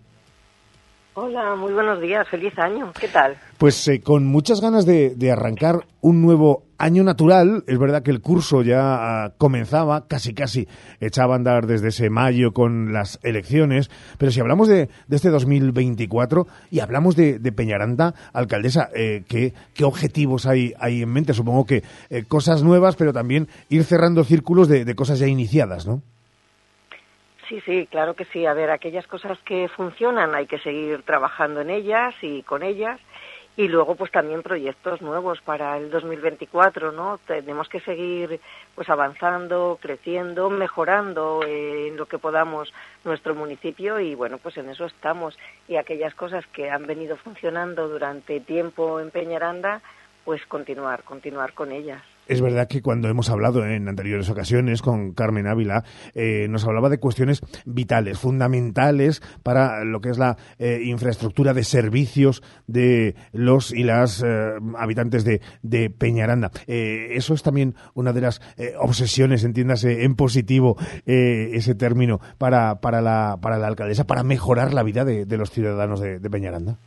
Hola, 1.20 1.56
muy 1.56 1.74
buenos 1.74 2.00
días, 2.00 2.28
feliz 2.30 2.54
año. 2.60 2.92
¿Qué 2.94 3.08
tal? 3.08 3.36
Pues 3.58 3.88
eh, 3.88 4.02
con 4.02 4.28
muchas 4.28 4.62
ganas 4.62 4.86
de, 4.86 5.32
arrancar 5.32 5.88
un 6.00 6.22
nuevo 6.22 6.66
año 6.78 7.04
natural. 7.04 7.64
Es 7.66 7.80
verdad 7.80 8.04
que 8.04 8.12
el 8.12 8.22
curso 8.22 8.62
ya 8.62 9.26
uh, 9.26 9.38
comenzaba, 9.40 10.08
casi 10.08 10.36
casi 10.36 10.68
echaba 11.00 11.34
a 11.34 11.38
andar 11.38 11.66
desde 11.66 11.88
ese 11.88 12.12
mayo 12.12 12.52
con 12.54 12.94
las 12.94 13.20
elecciones. 13.24 13.90
Pero 14.20 14.32
si 14.32 14.42
hablamos 14.42 14.68
de, 14.68 14.90
de 15.08 15.16
este 15.16 15.32
2024 15.32 16.46
y 16.70 16.82
hablamos 16.82 17.16
de, 17.16 17.40
de 17.40 17.52
Peñaranda, 17.52 18.14
alcaldesa, 18.32 18.92
eh, 18.94 19.24
¿qué, 19.28 19.56
¿qué, 19.74 19.86
objetivos 19.86 20.46
hay, 20.46 20.76
hay 20.80 21.02
en 21.02 21.10
mente? 21.10 21.34
Supongo 21.34 21.66
que 21.66 21.82
eh, 22.12 22.26
cosas 22.28 22.62
nuevas, 22.62 22.96
pero 22.96 23.12
también 23.12 23.48
ir 23.70 23.84
cerrando 23.86 24.24
círculos 24.24 24.68
de 24.68 24.94
cosas 24.94 25.18
ya 25.18 25.26
iniciadas, 25.26 25.88
¿no? 25.88 26.04
Sí, 27.48 27.62
sí, 27.62 27.88
claro 27.90 28.14
que 28.14 28.26
sí. 28.26 28.46
A 28.46 28.54
ver, 28.54 28.70
aquellas 28.70 29.08
cosas 29.08 29.38
que 29.40 29.70
funcionan 29.70 30.36
hay 30.36 30.48
que 30.48 30.60
seguir 30.60 31.04
trabajando 31.04 31.62
en 31.62 31.70
ellas 31.70 32.14
y 32.22 32.44
con 32.44 32.62
ellas. 32.62 33.00
Y 33.56 33.70
luego, 33.70 33.96
pues 33.96 34.12
también 34.12 34.44
proyectos 34.44 35.02
nuevos 35.02 35.42
para 35.42 35.78
el 35.78 35.90
2024, 35.90 36.92
¿no? 36.92 37.18
Tenemos 37.26 37.68
que 37.70 37.80
seguir, 37.80 38.40
pues 38.76 38.88
avanzando, 38.88 39.80
creciendo, 39.82 40.52
mejorando 40.52 41.42
eh, 41.44 41.88
en 41.88 41.98
lo 41.98 42.06
que 42.06 42.20
podamos 42.20 42.72
nuestro 43.04 43.34
municipio 43.34 44.00
y 44.00 44.14
bueno, 44.14 44.38
pues 44.38 44.58
en 44.58 44.70
eso 44.70 44.86
estamos. 44.86 45.40
Y 45.68 45.78
aquellas 45.78 46.14
cosas 46.14 46.46
que 46.48 46.70
han 46.70 46.86
venido 46.86 47.16
funcionando 47.18 47.88
durante 47.88 48.40
tiempo 48.42 49.00
en 49.00 49.10
Peñaranda, 49.10 49.82
pues 50.24 50.46
continuar, 50.46 51.04
continuar 51.04 51.54
con 51.54 51.72
ellas. 51.72 52.04
Es 52.28 52.42
verdad 52.42 52.68
que 52.68 52.82
cuando 52.82 53.08
hemos 53.08 53.30
hablado 53.30 53.66
en 53.66 53.88
anteriores 53.88 54.30
ocasiones 54.30 54.82
con 54.82 55.14
Carmen 55.14 55.48
Ávila, 55.48 55.84
eh, 56.14 56.48
nos 56.50 56.66
hablaba 56.66 56.90
de 56.90 57.00
cuestiones 57.00 57.42
vitales, 57.66 58.20
fundamentales 58.20 59.22
para 59.44 59.86
lo 59.86 60.02
que 60.02 60.10
es 60.10 60.18
la 60.18 60.38
eh, 60.60 60.82
infraestructura 60.84 61.54
de 61.54 61.64
servicios 61.64 62.44
de 62.68 63.16
los 63.32 63.72
y 63.72 63.84
las 63.84 64.24
eh, 64.26 64.52
habitantes 64.78 65.24
de, 65.24 65.40
Peñaranda. 65.98 66.52
eso 66.68 67.34
es 67.34 67.44
también 67.44 67.76
una 67.94 68.12
de 68.12 68.22
las 68.22 68.42
obsesiones, 68.80 69.44
entiéndase 69.44 70.04
en 70.04 70.16
positivo 70.16 70.76
ese 71.06 71.76
término, 71.76 72.20
para, 72.38 72.82
para, 72.82 73.02
la, 73.02 73.38
para 73.42 73.58
la 73.58 73.68
alcaldesa, 73.68 74.06
para 74.06 74.24
mejorar 74.24 74.74
la 74.74 74.84
vida 74.84 75.06
de, 75.06 75.38
los 75.38 75.52
ciudadanos 75.52 76.00
de 76.02 76.30
Peñaranda. 76.30 76.80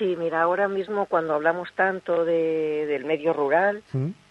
Sí, 0.00 0.16
mira, 0.16 0.40
ahora 0.40 0.66
mismo 0.66 1.04
cuando 1.04 1.34
hablamos 1.34 1.70
tanto 1.74 2.24
de, 2.24 2.86
del 2.86 3.04
medio 3.04 3.34
rural 3.34 3.82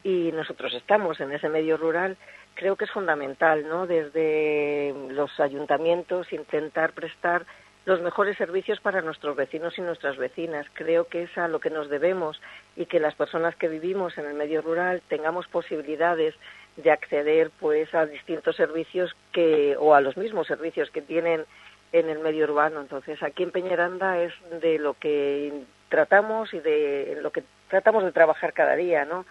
y 0.04 0.32
nosotros 0.32 0.74
estamos 0.74 1.20
en 1.20 1.32
ese 1.32 1.48
medio 1.48 1.78
rural, 1.78 2.18
creo 2.56 2.76
que 2.76 2.86
es 2.86 2.92
fundamental, 2.92 3.68
¿no? 3.70 3.86
Desde 3.86 4.96
los 5.12 5.40
ayuntamientos 5.40 6.34
intentar 6.34 6.94
prestar 6.94 7.46
los 7.86 8.02
mejores 8.02 8.36
servicios 8.36 8.80
para 8.80 9.04
nuestros 9.04 9.36
vecinos 9.36 9.78
y 9.78 9.82
nuestras 9.82 10.18
vecinas. 10.18 10.66
Creo 10.74 11.06
que 11.06 11.22
es 11.22 11.38
a 11.38 11.48
lo 11.48 11.60
que 11.60 11.70
nos 11.70 11.88
debemos 11.88 12.42
y 12.76 12.88
que 12.88 13.00
las 13.00 13.14
personas 13.14 13.56
que 13.56 13.68
vivimos 13.68 14.18
en 14.18 14.26
el 14.26 14.34
medio 14.34 14.64
rural 14.64 15.04
tengamos 15.08 15.48
posibilidades 15.50 16.34
de 16.78 16.90
acceder 16.90 17.52
pues 17.60 17.94
a 17.94 18.08
distintos 18.08 18.56
servicios 18.56 19.16
que 19.34 19.76
o 19.78 19.94
a 19.94 20.02
los 20.02 20.18
mismos 20.18 20.48
servicios 20.48 20.90
que 20.90 21.04
tienen 21.04 21.46
en 21.92 22.10
el 22.10 22.20
medio 22.20 22.46
urbano. 22.46 22.82
Entonces, 22.82 23.22
aquí 23.24 23.44
en 23.44 23.52
Peñaranda 23.52 24.22
es 24.22 24.34
de 24.62 24.80
lo 24.80 24.94
que 24.96 25.64
tratamos 25.90 26.54
y 26.54 26.60
de 26.60 27.18
lo 27.22 27.32
que 27.32 27.44
tratamos 27.68 28.04
de 28.04 28.12
trabajar 28.12 28.54
cada 28.54 28.76
día, 28.76 29.06
¿no? 29.06 29.26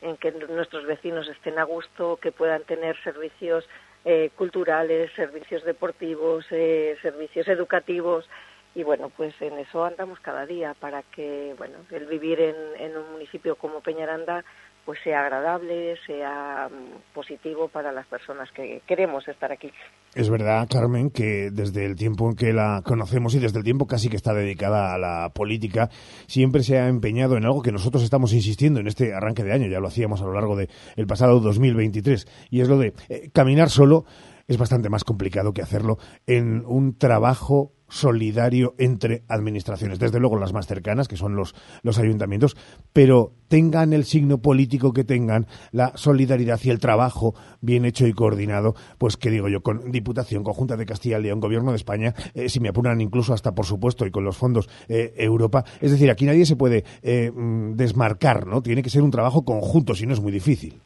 En 0.00 0.16
que 0.16 0.32
nuestros 0.32 0.86
vecinos 0.86 1.28
estén 1.28 1.58
a 1.58 1.64
gusto, 1.64 2.18
que 2.20 2.32
puedan 2.32 2.62
tener 2.64 2.96
servicios 3.02 3.68
eh, 4.04 4.30
culturales, 4.36 5.10
servicios 5.16 5.64
deportivos, 5.64 6.46
eh, 6.50 6.96
servicios 7.02 7.48
educativos 7.48 8.28
y 8.74 8.84
bueno, 8.84 9.10
pues 9.10 9.34
en 9.40 9.58
eso 9.58 9.84
andamos 9.84 10.20
cada 10.20 10.46
día 10.46 10.74
para 10.78 11.02
que, 11.02 11.54
bueno, 11.58 11.78
el 11.90 12.06
vivir 12.06 12.40
en, 12.40 12.56
en 12.78 12.96
un 12.96 13.10
municipio 13.10 13.56
como 13.56 13.80
Peñaranda 13.80 14.44
pues 14.88 15.00
sea 15.04 15.20
agradable, 15.20 15.96
sea 16.06 16.70
mm, 16.70 17.12
positivo 17.12 17.68
para 17.68 17.92
las 17.92 18.06
personas 18.06 18.48
que 18.52 18.80
queremos 18.86 19.28
estar 19.28 19.52
aquí. 19.52 19.70
Es 20.14 20.30
verdad, 20.30 20.66
Carmen, 20.66 21.10
que 21.10 21.50
desde 21.52 21.84
el 21.84 21.94
tiempo 21.94 22.26
en 22.30 22.34
que 22.34 22.54
la 22.54 22.80
conocemos 22.82 23.34
y 23.34 23.38
desde 23.38 23.58
el 23.58 23.64
tiempo 23.64 23.86
casi 23.86 24.08
que 24.08 24.16
está 24.16 24.32
dedicada 24.32 24.94
a 24.94 24.98
la 24.98 25.28
política, 25.28 25.90
siempre 26.26 26.62
se 26.62 26.78
ha 26.78 26.88
empeñado 26.88 27.36
en 27.36 27.44
algo 27.44 27.60
que 27.60 27.70
nosotros 27.70 28.02
estamos 28.02 28.32
insistiendo 28.32 28.80
en 28.80 28.86
este 28.86 29.12
arranque 29.12 29.44
de 29.44 29.52
año, 29.52 29.66
ya 29.68 29.78
lo 29.78 29.88
hacíamos 29.88 30.22
a 30.22 30.24
lo 30.24 30.32
largo 30.32 30.56
del 30.56 30.70
el 30.96 31.06
pasado 31.06 31.38
2023, 31.40 32.48
y 32.48 32.62
es 32.62 32.68
lo 32.70 32.78
de 32.78 32.94
eh, 33.10 33.28
caminar 33.30 33.68
solo 33.68 34.06
es 34.48 34.56
bastante 34.56 34.88
más 34.88 35.04
complicado 35.04 35.52
que 35.52 35.62
hacerlo 35.62 35.98
en 36.26 36.64
un 36.66 36.96
trabajo 36.96 37.74
solidario 37.88 38.74
entre 38.78 39.22
administraciones, 39.28 39.98
desde 39.98 40.20
luego 40.20 40.38
las 40.38 40.52
más 40.52 40.66
cercanas, 40.66 41.08
que 41.08 41.16
son 41.16 41.36
los, 41.36 41.54
los 41.82 41.98
ayuntamientos, 41.98 42.56
pero 42.92 43.32
tengan 43.48 43.92
el 43.92 44.04
signo 44.04 44.38
político 44.38 44.92
que 44.92 45.04
tengan, 45.04 45.46
la 45.72 45.92
solidaridad 45.96 46.60
y 46.62 46.70
el 46.70 46.80
trabajo 46.80 47.34
bien 47.60 47.84
hecho 47.84 48.06
y 48.06 48.12
coordinado, 48.12 48.74
pues 48.98 49.16
que 49.16 49.30
digo 49.30 49.48
yo, 49.48 49.62
con 49.62 49.90
Diputación, 49.90 50.44
Conjunta 50.44 50.76
de 50.76 50.84
Castilla 50.84 51.18
y 51.18 51.22
León, 51.22 51.40
Gobierno 51.40 51.70
de 51.70 51.76
España, 51.76 52.14
eh, 52.34 52.48
si 52.48 52.60
me 52.60 52.68
apuran 52.68 53.00
incluso 53.00 53.32
hasta, 53.32 53.52
por 53.52 53.64
supuesto, 53.64 54.06
y 54.06 54.10
con 54.10 54.24
los 54.24 54.36
fondos 54.36 54.68
eh, 54.88 55.14
Europa, 55.16 55.64
es 55.80 55.90
decir, 55.90 56.10
aquí 56.10 56.26
nadie 56.26 56.44
se 56.44 56.56
puede 56.56 56.84
eh, 57.02 57.30
mm, 57.30 57.74
desmarcar, 57.74 58.46
¿no? 58.46 58.62
Tiene 58.62 58.82
que 58.82 58.90
ser 58.90 59.02
un 59.02 59.10
trabajo 59.10 59.44
conjunto, 59.44 59.94
si 59.94 60.06
no 60.06 60.12
es 60.12 60.20
muy 60.20 60.32
difícil. 60.32 60.78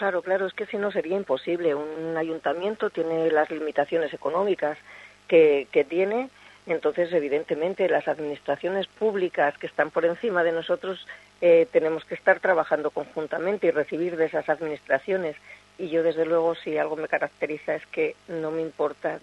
Claro, 0.00 0.22
claro, 0.22 0.46
es 0.46 0.54
que 0.54 0.64
si 0.64 0.78
no 0.78 0.90
sería 0.90 1.14
imposible. 1.14 1.74
Un 1.74 2.16
ayuntamiento 2.16 2.88
tiene 2.88 3.30
las 3.30 3.50
limitaciones 3.50 4.14
económicas 4.14 4.78
que, 5.28 5.68
que 5.70 5.84
tiene, 5.84 6.30
entonces 6.66 7.12
evidentemente 7.12 7.86
las 7.86 8.08
administraciones 8.08 8.86
públicas 8.86 9.58
que 9.58 9.66
están 9.66 9.90
por 9.90 10.06
encima 10.06 10.42
de 10.42 10.52
nosotros 10.52 11.06
eh, 11.42 11.66
tenemos 11.70 12.06
que 12.06 12.14
estar 12.14 12.40
trabajando 12.40 12.88
conjuntamente 12.90 13.66
y 13.66 13.72
recibir 13.72 14.16
de 14.16 14.24
esas 14.24 14.48
administraciones. 14.48 15.36
Y 15.76 15.90
yo 15.90 16.02
desde 16.02 16.24
luego 16.24 16.54
si 16.54 16.78
algo 16.78 16.96
me 16.96 17.06
caracteriza 17.06 17.74
es 17.74 17.84
que 17.84 18.16
no 18.26 18.50
me 18.50 18.62
importa 18.62 19.20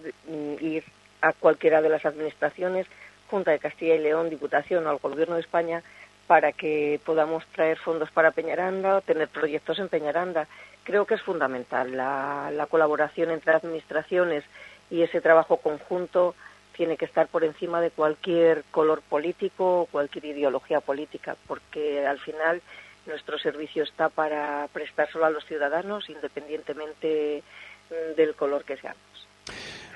ir 0.62 0.84
a 1.22 1.34
cualquiera 1.34 1.82
de 1.82 1.90
las 1.90 2.06
administraciones, 2.06 2.86
Junta 3.32 3.50
de 3.50 3.58
Castilla 3.58 3.96
y 3.96 4.00
León, 4.00 4.30
Diputación 4.30 4.86
o 4.86 4.92
al 4.92 5.00
Gobierno 5.00 5.34
de 5.34 5.42
España, 5.42 5.82
para 6.28 6.52
que 6.52 7.00
podamos 7.06 7.46
traer 7.48 7.78
fondos 7.78 8.12
para 8.12 8.32
Peñaranda 8.32 9.02
tener 9.02 9.30
proyectos 9.30 9.80
en 9.80 9.90
Peñaranda. 9.90 10.48
Creo 10.84 11.06
que 11.06 11.16
es 11.16 11.22
fundamental 11.22 11.96
la, 11.96 12.52
la 12.54 12.66
colaboración 12.68 13.32
entre 13.32 13.54
administraciones 13.54 14.44
y 14.92 15.02
ese 15.02 15.22
trabajo 15.22 15.58
conjunto 15.58 16.36
tiene 16.74 16.96
que 16.96 17.06
estar 17.06 17.28
por 17.28 17.44
encima 17.44 17.82
de 17.82 17.90
cualquier 17.90 18.64
color 18.72 19.02
político 19.02 19.82
o 19.82 19.86
cualquier 19.88 20.26
ideología 20.26 20.80
política, 20.80 21.36
porque 21.48 22.06
al 22.06 22.20
final 22.20 22.62
nuestro 23.08 23.40
servicio 23.40 23.84
está 23.84 24.10
para 24.10 24.68
prestárselo 24.72 25.26
a 25.26 25.30
los 25.30 25.46
ciudadanos 25.46 26.10
independientemente 26.10 27.42
mm, 27.90 28.16
del 28.16 28.36
color 28.36 28.64
que 28.64 28.78
seamos. 28.78 29.28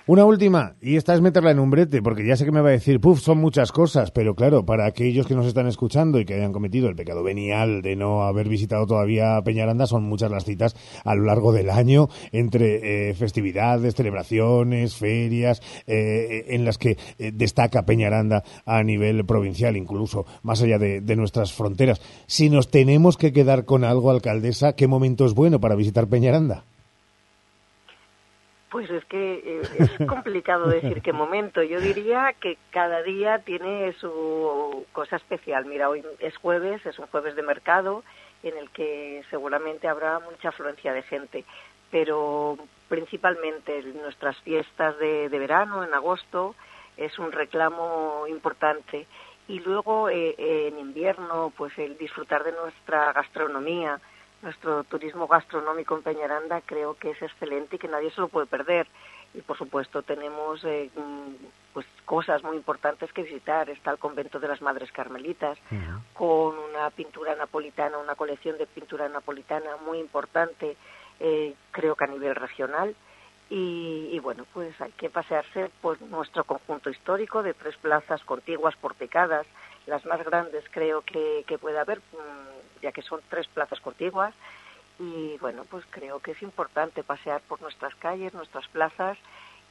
Una 0.08 0.26
última, 0.26 0.74
y 0.82 0.96
esta 0.96 1.14
es 1.14 1.22
meterla 1.22 1.52
en 1.52 1.60
un 1.60 1.70
brete, 1.70 2.02
porque 2.02 2.26
ya 2.26 2.36
sé 2.36 2.44
que 2.44 2.52
me 2.52 2.62
va 2.62 2.70
a 2.70 2.72
decir, 2.72 3.00
puf, 3.00 3.20
son 3.20 3.38
muchas 3.38 3.72
cosas, 3.72 4.10
pero 4.10 4.34
claro, 4.34 4.66
para 4.66 4.88
aquellos 4.88 5.28
que 5.28 5.36
nos 5.36 5.46
están 5.46 5.68
escuchando 5.68 6.20
y 6.20 6.26
que 6.26 6.34
hayan 6.34 6.54
cometido 6.54 6.90
el 6.90 6.96
pecado 6.96 7.22
venial 7.22 7.84
de 7.84 7.96
no 7.96 8.24
haber 8.24 8.50
visitado 8.50 8.88
todavía 8.88 9.40
Peñaranda, 9.44 9.86
son 9.86 10.02
muchas 10.04 10.32
las 10.32 10.44
citas 10.44 10.76
a 11.06 11.14
lo 11.14 11.26
largo 11.26 11.54
del 11.54 11.70
año, 11.70 12.10
entre 12.32 13.10
eh, 13.10 13.14
festividades, 13.14 13.94
celebraciones, 13.94 14.96
ferias, 14.96 15.62
eh, 15.86 16.46
en 16.48 16.66
las 16.66 16.80
que 16.80 16.98
eh, 17.20 17.32
destaca 17.32 17.86
Peñaranda 17.86 18.44
a 18.66 18.82
nivel 18.82 19.24
provincial, 19.24 19.78
incluso 19.78 20.26
más 20.42 20.64
allá 20.64 20.80
de 20.80 21.16
nuestras 21.16 21.54
fronteras. 21.54 22.02
Si 22.26 22.50
nos 22.50 22.72
tenemos 22.72 23.18
que 23.18 23.32
quedar 23.32 23.66
con 23.66 23.84
algo, 23.84 24.10
alcaldesa, 24.10 24.74
¿qué 24.74 24.88
momento 24.88 25.26
es 25.26 25.36
bueno 25.36 25.60
para 25.60 25.76
visitar 25.76 26.08
Peñaranda? 26.08 26.66
Pues 28.72 28.90
es 28.90 29.04
que 29.06 29.34
eh, 29.34 29.62
es 29.80 29.92
complicado 30.08 30.68
decir 30.68 31.02
qué 31.02 31.12
momento. 31.12 31.62
Yo 31.62 31.82
diría 31.82 32.34
que 32.40 32.58
cada 32.72 33.04
día 33.04 33.40
tiene 33.40 33.92
su 34.00 34.86
cosa 34.94 35.18
especial. 35.18 35.66
Mira, 35.66 35.90
hoy 35.90 36.04
es 36.20 36.38
jueves, 36.38 36.84
es 36.86 36.98
un 36.98 37.08
jueves 37.08 37.36
de 37.36 37.44
mercado 37.44 38.04
en 38.44 38.58
el 38.58 38.70
que 38.70 39.24
seguramente 39.30 39.90
habrá 39.90 40.20
mucha 40.20 40.50
afluencia 40.50 40.94
de 40.94 41.04
gente, 41.04 41.44
pero 41.92 42.58
principalmente 42.88 43.84
nuestras 44.02 44.38
fiestas 44.38 44.98
de, 45.00 45.28
verano, 45.28 45.84
en 45.84 45.94
agosto, 45.94 46.56
es 46.96 47.20
un 47.20 47.34
reclamo 47.34 48.26
importante. 48.30 49.06
Y 49.50 49.60
luego 49.60 50.10
eh, 50.10 50.34
en 50.38 50.80
invierno, 50.80 51.52
pues 51.58 51.78
el 51.78 51.98
disfrutar 51.98 52.46
de 52.46 52.54
nuestra 52.54 53.12
gastronomía, 53.12 54.00
nuestro 54.42 54.84
turismo 54.86 55.28
gastronómico 55.28 55.96
en 55.96 56.04
Peñaranda 56.04 56.62
creo 56.62 56.96
que 56.96 57.12
es 57.12 57.22
excelente 57.22 57.76
y 57.76 57.80
que 57.80 57.88
nadie 57.88 58.12
se 58.12 58.22
lo 58.22 58.28
puede 58.28 58.48
perder. 58.48 58.88
Y 59.34 59.42
por 59.42 59.58
supuesto 59.58 60.02
tenemos 60.02 60.64
eh, 60.66 60.90
mm, 60.96 61.46
pues 61.74 61.86
cosas 62.06 62.44
muy 62.44 62.58
importantes 62.58 63.12
que 63.14 63.24
visitar. 63.24 63.70
Está 63.70 63.92
el 63.92 63.98
convento 63.98 64.40
de 64.40 64.48
las 64.48 64.62
Madres 64.62 64.92
Carmelitas 64.92 65.58
con 66.14 66.58
una 66.58 66.90
pintura 66.90 67.36
napolitana, 67.36 67.98
una 67.98 68.16
colección 68.16 68.58
de 68.58 68.68
pintura 68.68 69.08
napolitana 69.08 69.78
muy 69.86 70.00
importante, 70.00 70.76
eh, 71.20 71.54
creo 71.72 71.96
que 71.96 72.04
a 72.04 72.08
nivel 72.08 72.36
regional. 72.36 72.96
Y, 73.50 74.10
y, 74.14 74.20
bueno, 74.20 74.46
pues 74.54 74.80
hay 74.80 74.94
que 74.94 75.10
pasearse 75.10 75.70
por 75.82 76.02
nuestro 76.04 76.46
conjunto 76.46 76.90
histórico 76.90 77.44
de 77.44 77.54
tres 77.54 77.76
plazas 77.76 78.24
contiguas 78.24 78.78
porticadas, 78.78 79.46
las 79.88 80.06
más 80.06 80.24
grandes 80.24 80.64
creo 80.72 81.02
que, 81.02 81.44
que 81.48 81.58
puede 81.58 81.80
haber, 81.80 82.00
mm, 82.00 82.61
ya 82.82 82.92
que 82.92 83.02
son 83.02 83.22
tres 83.30 83.48
plazas 83.48 83.80
contiguas. 83.80 84.34
Y 85.00 85.38
bueno, 85.40 85.64
pues 85.70 85.84
creo 85.90 86.20
que 86.20 86.32
es 86.32 86.42
importante 86.42 87.04
pasear 87.04 87.42
por 87.48 87.62
nuestras 87.62 87.96
calles, 87.96 88.34
nuestras 88.34 88.68
plazas 88.68 89.18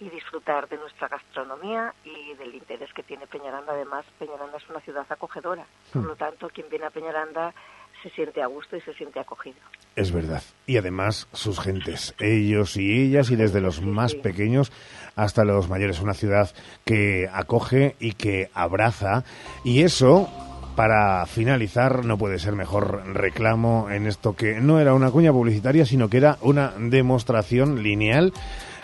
y 0.01 0.09
disfrutar 0.09 0.69
de 0.69 0.79
nuestra 0.79 1.09
gastronomía 1.09 1.95
y 2.05 2.35
del 2.35 2.55
interés 2.55 2.93
que 2.95 3.03
tiene 3.03 3.27
Peñaranda. 3.27 3.73
Además, 3.73 4.07
Peñaranda 4.19 4.57
es 4.57 4.69
una 4.69 4.81
ciudad 4.81 5.07
acogedora. 5.09 5.67
Por 5.93 6.05
lo 6.05 6.17
tanto, 6.17 6.49
quien 6.49 6.69
viene 6.71 6.87
a 6.87 6.91
Peñaranda 6.91 7.55
se 8.03 8.09
siente 8.11 8.43
a 8.43 8.47
gusto 8.47 8.77
y 8.77 8.81
se 8.81 8.95
siente 8.95 9.21
acogido. 9.21 9.59
Es 9.95 10.11
verdad. 10.11 10.43
Y 10.67 10.79
además 10.79 11.29
sus 11.35 11.61
gentes, 11.61 12.15
ellos 12.19 12.79
y 12.79 13.03
ellas, 13.03 13.31
y 13.31 13.37
desde 13.37 13.61
los 13.61 13.83
más 13.83 14.15
pequeños 14.15 14.73
hasta 15.17 15.45
los 15.45 15.69
mayores. 15.69 16.01
Una 16.01 16.15
ciudad 16.15 16.51
que 16.87 17.29
acoge 17.31 17.97
y 18.01 18.13
que 18.13 18.51
abraza. 18.55 19.25
Y 19.65 19.83
eso, 19.83 20.31
para 20.77 21.25
finalizar, 21.27 22.05
no 22.05 22.17
puede 22.19 22.39
ser 22.39 22.55
mejor 22.55 23.03
reclamo 23.15 23.89
en 23.91 24.07
esto 24.07 24.35
que 24.35 24.61
no 24.61 24.81
era 24.81 24.95
una 24.95 25.11
cuña 25.11 25.33
publicitaria, 25.33 25.85
sino 25.85 26.09
que 26.09 26.19
era 26.19 26.39
una 26.43 26.73
demostración 26.79 27.83
lineal 27.83 28.33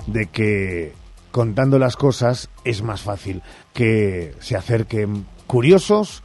de 0.07 0.27
que 0.27 0.93
contando 1.31 1.79
las 1.79 1.97
cosas 1.97 2.49
es 2.65 2.83
más 2.83 3.03
fácil 3.03 3.43
que 3.73 4.35
se 4.41 4.57
acerquen 4.57 5.27
curiosos 5.47 6.23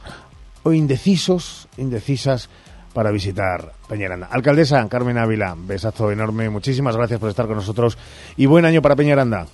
o 0.62 0.72
indecisos, 0.72 1.68
indecisas 1.76 2.48
para 2.92 3.10
visitar 3.10 3.72
Peñaranda. 3.88 4.28
Alcaldesa 4.30 4.86
Carmen 4.88 5.18
Ávila, 5.18 5.54
besazo 5.56 6.10
enorme, 6.10 6.50
muchísimas 6.50 6.96
gracias 6.96 7.20
por 7.20 7.30
estar 7.30 7.46
con 7.46 7.56
nosotros 7.56 7.98
y 8.36 8.46
buen 8.46 8.64
año 8.64 8.82
para 8.82 8.96
Peñaranda. 8.96 9.46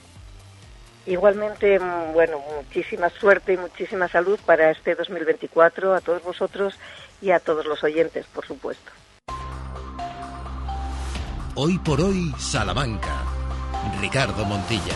Igualmente, 1.08 1.78
bueno, 2.12 2.38
muchísima 2.54 3.08
suerte 3.08 3.54
y 3.54 3.56
muchísima 3.56 4.08
salud 4.08 4.38
para 4.44 4.70
este 4.70 4.94
2024 4.94 5.94
a 5.94 6.02
todos 6.02 6.22
vosotros 6.22 6.74
y 7.22 7.30
a 7.30 7.40
todos 7.40 7.64
los 7.64 7.82
oyentes, 7.82 8.26
por 8.26 8.44
supuesto. 8.44 8.92
Hoy 11.54 11.78
por 11.78 12.02
hoy, 12.02 12.30
Salamanca. 12.36 13.24
Ricardo 14.02 14.44
Montilla. 14.44 14.94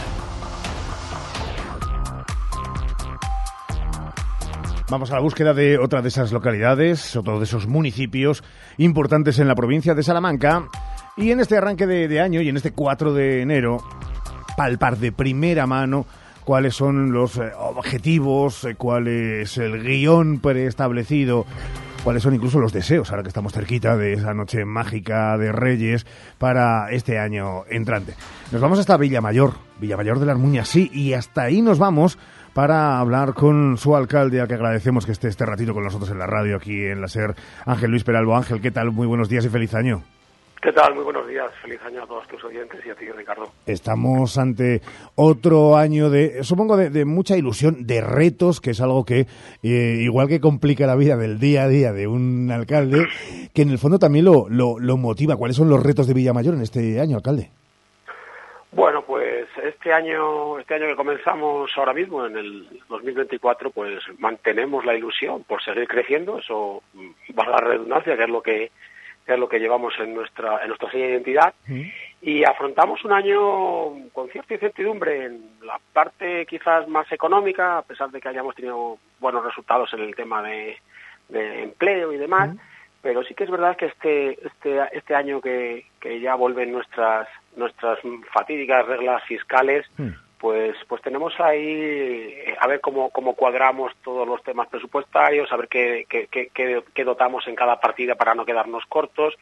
Vamos 4.91 5.11
a 5.13 5.15
la 5.15 5.21
búsqueda 5.21 5.55
de 5.55 5.79
otra 5.79 6.03
de 6.03 6.09
esas 6.09 6.31
localidades, 6.31 7.17
otro 7.17 7.39
de 7.39 7.45
esos 7.45 7.67
municipios 7.67 8.45
importantes 8.77 9.39
en 9.39 9.49
la 9.49 9.55
provincia 9.55 9.95
de 9.95 10.03
Salamanca. 10.03 10.69
Y 11.17 11.31
en 11.31 11.41
este 11.41 11.57
arranque 11.57 11.87
de, 11.87 12.07
de 12.07 12.21
año 12.21 12.43
y 12.43 12.51
en 12.51 12.57
este 12.59 12.73
4 12.73 13.15
de 13.15 13.41
enero, 13.41 13.79
palpar 14.63 14.97
de 14.99 15.11
primera 15.11 15.67
mano 15.67 16.07
cuáles 16.45 16.77
son 16.77 17.11
los 17.11 17.37
eh, 17.37 17.51
objetivos, 17.59 18.63
eh, 18.63 18.77
cuál 18.77 19.09
es 19.09 19.59
el 19.59 19.83
guion 19.83 20.39
preestablecido, 20.39 21.47
cuáles 22.05 22.23
son 22.23 22.37
incluso 22.37 22.61
los 22.61 22.73
deseos, 22.73 23.11
ahora 23.11 23.25
que 23.25 23.29
estamos 23.29 23.53
cerquita 23.53 23.97
de 23.97 24.13
esa 24.13 24.35
noche 24.35 24.65
mágica 24.65 25.37
de 25.37 25.51
Reyes 25.51 26.07
para 26.39 26.93
este 26.93 27.19
año 27.19 27.65
entrante. 27.71 28.15
Nos 28.53 28.61
vamos 28.61 28.79
hasta 28.79 28.97
Villamayor, 28.97 29.55
Villamayor 29.81 30.21
de 30.21 30.27
las 30.27 30.39
Muñas, 30.39 30.69
sí, 30.69 30.89
y 30.95 31.15
hasta 31.15 31.43
ahí 31.43 31.61
nos 31.61 31.81
vamos 31.81 32.17
para 32.55 33.01
hablar 33.01 33.35
con 33.35 33.77
su 33.79 33.97
alcalde, 33.97 34.41
al 34.41 34.47
que 34.47 34.55
agradecemos 34.55 35.07
que 35.07 35.11
esté 35.11 35.27
este 35.27 35.45
ratito 35.45 35.75
con 35.75 35.83
nosotros 35.83 36.09
en 36.09 36.21
la 36.21 36.29
radio 36.29 36.55
aquí 36.55 36.85
en 36.85 37.01
la 37.01 37.09
SER, 37.09 37.35
Ángel 37.67 37.91
Luis 37.91 38.05
Peralbo. 38.05 38.37
Ángel, 38.37 38.61
¿qué 38.61 38.71
tal? 38.71 38.93
Muy 38.93 39.09
buenos 39.09 39.29
días 39.29 39.45
y 39.45 39.49
feliz 39.49 39.75
año. 39.75 40.05
¿Qué 40.63 40.71
tal? 40.71 40.95
Muy 40.95 41.03
buenos 41.03 41.27
días. 41.27 41.53
Feliz 41.61 41.81
año 41.85 42.05
a 42.05 42.07
todos 42.07 42.29
tus 42.29 42.45
oyentes 42.45 42.87
y 42.87 42.91
a 42.91 42.95
ti, 42.95 43.11
Ricardo. 43.11 43.49
Estamos 43.67 44.39
ante 44.39 44.81
otro 45.17 45.77
año 45.77 46.09
de, 46.09 46.45
supongo, 46.45 46.77
de, 46.77 46.89
de 46.89 47.05
mucha 47.05 47.37
ilusión, 47.37 47.85
de 47.85 48.01
retos, 48.01 48.61
que 48.61 48.71
es 48.71 48.81
algo 48.81 49.05
que, 49.05 49.27
eh, 49.65 49.97
igual 50.01 50.29
que 50.29 50.39
complica 50.39 50.87
la 50.87 50.95
vida 50.95 51.17
del 51.17 51.41
día 51.41 51.65
a 51.65 51.69
día 51.69 51.93
de 51.93 52.07
un 52.07 52.49
alcalde, 52.53 53.09
que 53.53 53.63
en 53.63 53.71
el 53.71 53.79
fondo 53.79 53.99
también 53.99 54.25
lo, 54.25 54.49
lo, 54.49 54.79
lo 54.79 54.97
motiva. 54.97 55.35
¿Cuáles 55.35 55.57
son 55.57 55.69
los 55.69 55.83
retos 55.83 56.07
de 56.07 56.15
Villamayor 56.15 56.55
en 56.55 56.63
este 56.63 57.01
año, 57.01 57.17
alcalde? 57.17 57.51
Bueno, 58.71 59.03
pues 59.03 59.49
este 59.65 59.93
año, 59.93 60.61
este 60.61 60.77
año 60.77 60.87
que 60.87 60.97
comenzamos 60.97 61.73
ahora 61.77 61.93
mismo, 61.93 62.25
en 62.25 62.37
el 62.37 62.81
2024, 62.89 63.71
pues 63.71 64.01
mantenemos 64.19 64.85
la 64.85 64.95
ilusión 64.95 65.43
por 65.43 65.61
seguir 65.61 65.89
creciendo, 65.89 66.39
eso 66.39 66.85
va 67.37 67.47
a 67.47 67.51
la 67.51 67.57
redundancia, 67.57 68.17
que 68.17 68.23
es 68.23 68.31
lo 68.31 68.43
que 68.43 68.71
que 69.27 69.35
es 69.35 69.39
lo 69.39 69.49
que 69.49 69.59
llevamos 69.59 69.95
en 69.99 70.15
nuestra 70.15 70.63
en 70.63 70.69
nuestra 70.69 70.91
de 70.91 70.99
identidad 70.99 71.55
y 72.21 72.45
afrontamos 72.45 73.05
un 73.05 73.13
año 73.13 74.11
con 74.13 74.29
cierta 74.31 74.55
incertidumbre 74.55 75.27
en 75.27 75.43
la 75.63 75.81
parte 75.93 76.47
quizás 76.47 76.89
más 76.89 77.11
económica 77.13 77.79
a 77.79 77.83
pesar 77.83 78.11
de 78.11 78.21
que 78.21 78.29
hayamos 78.29 78.55
tenido 78.55 78.99
buenos 79.21 79.45
resultados 79.45 79.93
en 79.95 80.01
el 80.01 80.15
tema 80.15 80.43
de, 80.43 80.77
de 81.29 81.63
empleo 81.65 82.13
y 82.13 82.19
demás 82.19 82.51
pero 83.01 83.23
sí 83.25 83.35
que 83.35 83.45
es 83.45 83.51
verdad 83.51 83.77
que 83.77 83.87
este 83.87 84.39
este 84.47 84.81
este 84.93 85.15
año 85.15 85.41
que, 85.41 85.87
que 86.01 86.21
ya 86.21 86.35
vuelven 86.35 86.73
nuestras 86.73 87.29
nuestras 87.57 87.99
fatídicas 88.33 88.87
reglas 88.87 89.23
fiscales 89.25 89.87
pues 90.43 90.75
pues 90.89 91.01
tenemos 91.03 91.39
ahí 91.39 92.35
a 92.59 92.67
ver 92.67 92.81
cómo, 92.81 93.11
cómo 93.11 93.35
cuadramos 93.37 93.93
todos 94.03 94.27
los 94.27 94.43
temas 94.43 94.67
presupuestarios, 94.67 95.53
a 95.53 95.57
ver 95.57 95.69
qué, 95.69 96.05
qué, 96.09 96.27
qué, 96.27 96.83
qué, 96.93 97.05
dotamos 97.05 97.47
en 97.47 97.55
cada 97.55 97.79
partida 97.79 98.17
para 98.17 98.35
no 98.35 98.45
quedarnos 98.45 98.85
cortos. 98.87 99.35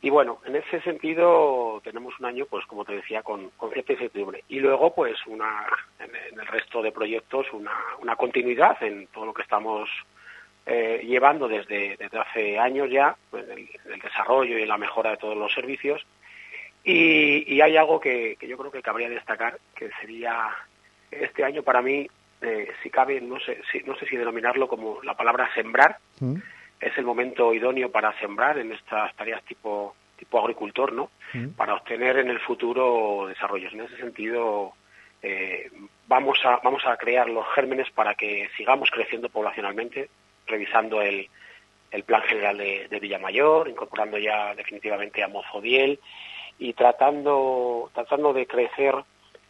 Y 0.00 0.08
bueno, 0.08 0.38
en 0.46 0.54
ese 0.54 0.80
sentido 0.82 1.80
tenemos 1.82 2.14
un 2.20 2.26
año, 2.26 2.46
pues 2.48 2.64
como 2.66 2.84
te 2.84 2.94
decía, 2.94 3.24
con, 3.24 3.50
con 3.56 3.72
cierta 3.72 3.94
incertidumbre. 3.94 4.44
Y 4.48 4.60
luego, 4.60 4.94
pues 4.94 5.16
una, 5.26 5.66
en, 5.98 6.38
el 6.38 6.46
resto 6.46 6.80
de 6.80 6.92
proyectos, 6.92 7.52
una, 7.52 7.74
una 8.00 8.14
continuidad 8.14 8.80
en 8.84 9.08
todo 9.08 9.26
lo 9.26 9.34
que 9.34 9.42
estamos 9.42 9.90
eh, 10.64 11.04
llevando 11.04 11.48
desde, 11.48 11.96
desde 11.96 12.18
hace 12.20 12.56
años 12.56 12.88
ya, 12.88 13.16
en 13.32 13.50
el, 13.50 13.68
el 13.92 13.98
desarrollo 13.98 14.56
y 14.56 14.64
la 14.64 14.78
mejora 14.78 15.10
de 15.10 15.16
todos 15.16 15.36
los 15.36 15.52
servicios 15.52 16.06
y, 16.84 17.54
y 17.54 17.60
hay 17.60 17.76
algo 17.76 18.00
que, 18.00 18.36
que, 18.38 18.48
yo 18.48 18.56
creo 18.56 18.70
que 18.70 18.82
cabría 18.82 19.08
destacar, 19.08 19.58
que 19.74 19.90
sería 20.00 20.48
este 21.10 21.44
año 21.44 21.62
para 21.62 21.82
mí, 21.82 22.08
eh, 22.40 22.72
si 22.82 22.90
cabe, 22.90 23.20
no 23.20 23.38
sé, 23.40 23.60
si, 23.70 23.80
no 23.80 23.96
sé 23.96 24.06
si 24.06 24.16
denominarlo 24.16 24.68
como 24.68 25.02
la 25.02 25.14
palabra 25.14 25.52
sembrar, 25.54 25.98
mm. 26.20 26.36
es 26.80 26.96
el 26.96 27.04
momento 27.04 27.52
idóneo 27.52 27.90
para 27.90 28.18
sembrar 28.18 28.58
en 28.58 28.72
estas 28.72 29.14
tareas 29.14 29.42
tipo, 29.44 29.94
tipo 30.16 30.40
agricultor, 30.40 30.92
¿no? 30.92 31.10
Mm. 31.34 31.48
Para 31.50 31.74
obtener 31.74 32.18
en 32.18 32.30
el 32.30 32.40
futuro 32.40 33.26
desarrollos. 33.28 33.74
En 33.74 33.82
ese 33.82 33.96
sentido, 33.98 34.72
eh, 35.22 35.70
vamos, 36.06 36.38
a, 36.44 36.60
vamos 36.64 36.86
a 36.86 36.96
crear 36.96 37.28
los 37.28 37.46
gérmenes 37.54 37.90
para 37.90 38.14
que 38.14 38.48
sigamos 38.56 38.90
creciendo 38.90 39.28
poblacionalmente, 39.28 40.08
revisando 40.46 41.02
el, 41.02 41.28
el 41.90 42.04
plan 42.04 42.22
general 42.22 42.56
de, 42.56 42.88
de 42.88 43.00
Villamayor, 43.00 43.68
incorporando 43.68 44.16
ya 44.16 44.54
definitivamente 44.54 45.22
a 45.22 45.28
Mozodiel, 45.28 46.00
y 46.60 46.74
tratando, 46.74 47.90
tratando 47.94 48.34
de 48.34 48.46
crecer 48.46 48.94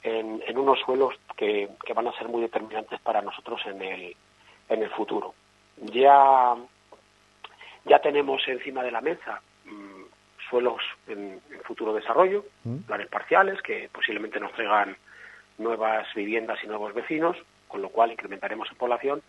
en, 0.02 0.40
en 0.46 0.56
unos 0.56 0.78
suelos 0.78 1.14
que, 1.36 1.68
que, 1.84 1.92
van 1.92 2.06
a 2.06 2.16
ser 2.16 2.28
muy 2.28 2.40
determinantes 2.40 3.00
para 3.00 3.20
nosotros 3.20 3.60
en 3.66 3.82
el, 3.82 4.16
en 4.68 4.82
el 4.82 4.90
futuro. 4.90 5.34
Ya, 5.76 6.54
ya 7.84 7.98
tenemos 7.98 8.46
encima 8.46 8.84
de 8.84 8.92
la 8.92 9.00
mesa 9.00 9.42
mmm, 9.64 10.04
suelos 10.48 10.80
en, 11.08 11.40
en, 11.50 11.60
futuro 11.64 11.92
desarrollo, 11.92 12.44
planes 12.86 13.08
parciales 13.08 13.60
que 13.60 13.90
posiblemente 13.92 14.38
nos 14.38 14.52
traigan 14.52 14.96
nuevas 15.58 16.06
viviendas 16.14 16.62
y 16.62 16.68
nuevos 16.68 16.94
vecinos, 16.94 17.36
con 17.66 17.82
lo 17.82 17.88
cual 17.88 18.12
incrementaremos 18.12 18.70
en 18.70 18.78
población 18.78 19.22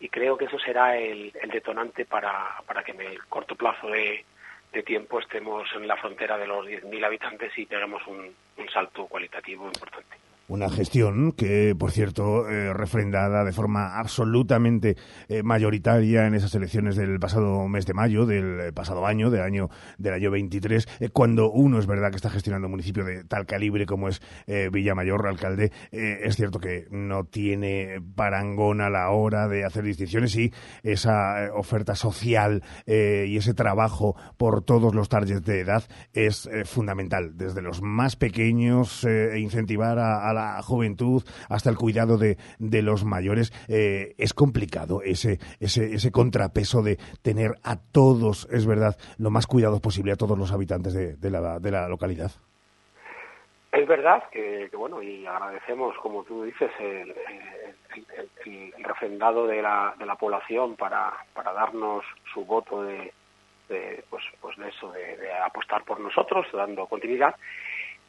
y 0.00 0.08
creo 0.08 0.38
que 0.38 0.46
eso 0.46 0.58
será 0.58 0.96
el, 0.96 1.30
el 1.42 1.50
detonante 1.50 2.06
para, 2.06 2.62
para 2.66 2.82
que 2.82 2.92
en 2.92 3.02
el 3.02 3.22
corto 3.26 3.54
plazo 3.54 3.88
de, 3.88 4.24
de 4.72 4.82
tiempo 4.82 5.18
estemos 5.18 5.68
en 5.74 5.86
la 5.86 5.96
frontera 5.96 6.36
de 6.36 6.46
los 6.46 6.66
10.000 6.66 7.04
habitantes 7.04 7.56
y 7.58 7.66
un, 8.06 8.34
un 8.56 8.68
salto 8.70 9.06
cualitativo 9.06 9.66
importante. 9.66 10.16
Una 10.48 10.70
gestión 10.70 11.32
que, 11.32 11.76
por 11.78 11.90
cierto, 11.90 12.48
eh, 12.48 12.72
refrendada 12.72 13.44
de 13.44 13.52
forma 13.52 13.98
absolutamente 13.98 14.96
eh, 15.28 15.42
mayoritaria 15.42 16.26
en 16.26 16.34
esas 16.34 16.54
elecciones 16.54 16.96
del 16.96 17.20
pasado 17.20 17.68
mes 17.68 17.84
de 17.84 17.92
mayo, 17.92 18.24
del 18.24 18.72
pasado 18.72 19.06
año, 19.06 19.28
del 19.28 19.42
año 19.42 19.68
del 19.98 20.14
año 20.14 20.30
23, 20.30 20.88
eh, 21.00 21.10
cuando 21.10 21.50
uno 21.50 21.78
es 21.78 21.86
verdad 21.86 22.08
que 22.08 22.16
está 22.16 22.30
gestionando 22.30 22.66
un 22.66 22.70
municipio 22.70 23.04
de 23.04 23.24
tal 23.24 23.44
calibre 23.44 23.84
como 23.84 24.08
es 24.08 24.22
Villamayor, 24.72 25.26
alcalde, 25.26 25.70
es 25.92 26.36
cierto 26.36 26.58
que 26.58 26.86
no 26.90 27.24
tiene 27.24 28.00
parangón 28.14 28.80
a 28.80 28.88
la 28.88 29.10
hora 29.10 29.48
de 29.48 29.64
hacer 29.64 29.84
distinciones 29.84 30.34
y 30.36 30.52
esa 30.82 31.50
oferta 31.54 31.94
social 31.94 32.62
y 32.86 33.36
ese 33.36 33.52
trabajo 33.52 34.16
por 34.38 34.62
todos 34.62 34.94
los 34.94 35.08
targets 35.08 35.44
de 35.44 35.60
edad 35.60 35.84
es 36.12 36.48
fundamental, 36.64 37.36
desde 37.36 37.60
los 37.60 37.82
más 37.82 38.16
pequeños, 38.16 39.06
incentivar 39.36 39.98
a, 39.98 40.30
a 40.30 40.37
la 40.38 40.62
juventud 40.62 41.22
hasta 41.48 41.70
el 41.70 41.76
cuidado 41.76 42.16
de, 42.18 42.36
de 42.58 42.82
los 42.82 43.04
mayores, 43.04 43.52
eh, 43.68 44.14
es 44.18 44.32
complicado 44.32 45.02
ese, 45.02 45.38
ese, 45.60 45.94
ese 45.94 46.10
contrapeso 46.10 46.82
de 46.82 46.96
tener 47.22 47.50
a 47.62 47.76
todos, 47.76 48.48
es 48.50 48.66
verdad, 48.66 48.96
lo 49.18 49.30
más 49.30 49.46
cuidados 49.46 49.80
posible 49.80 50.12
a 50.12 50.16
todos 50.16 50.38
los 50.38 50.52
habitantes 50.52 50.92
de, 50.94 51.16
de, 51.16 51.30
la, 51.30 51.58
de 51.58 51.70
la 51.70 51.88
localidad. 51.88 52.30
Es 53.70 53.86
verdad 53.86 54.22
que, 54.32 54.70
bueno, 54.76 55.02
y 55.02 55.26
agradecemos, 55.26 55.94
como 56.02 56.24
tú 56.24 56.42
dices, 56.42 56.70
el, 56.80 57.10
el, 57.10 58.06
el, 58.16 58.72
el 58.76 58.84
refrendado 58.84 59.46
de 59.46 59.60
la, 59.60 59.94
de 59.98 60.06
la 60.06 60.16
población 60.16 60.74
para, 60.76 61.12
para 61.34 61.52
darnos 61.52 62.02
su 62.32 62.46
voto 62.46 62.82
de, 62.82 63.12
de 63.68 64.02
pues, 64.08 64.24
pues 64.40 64.56
de 64.56 64.68
eso, 64.68 64.90
de, 64.90 65.18
de 65.18 65.32
apostar 65.34 65.84
por 65.84 66.00
nosotros, 66.00 66.46
dando 66.52 66.86
continuidad. 66.86 67.34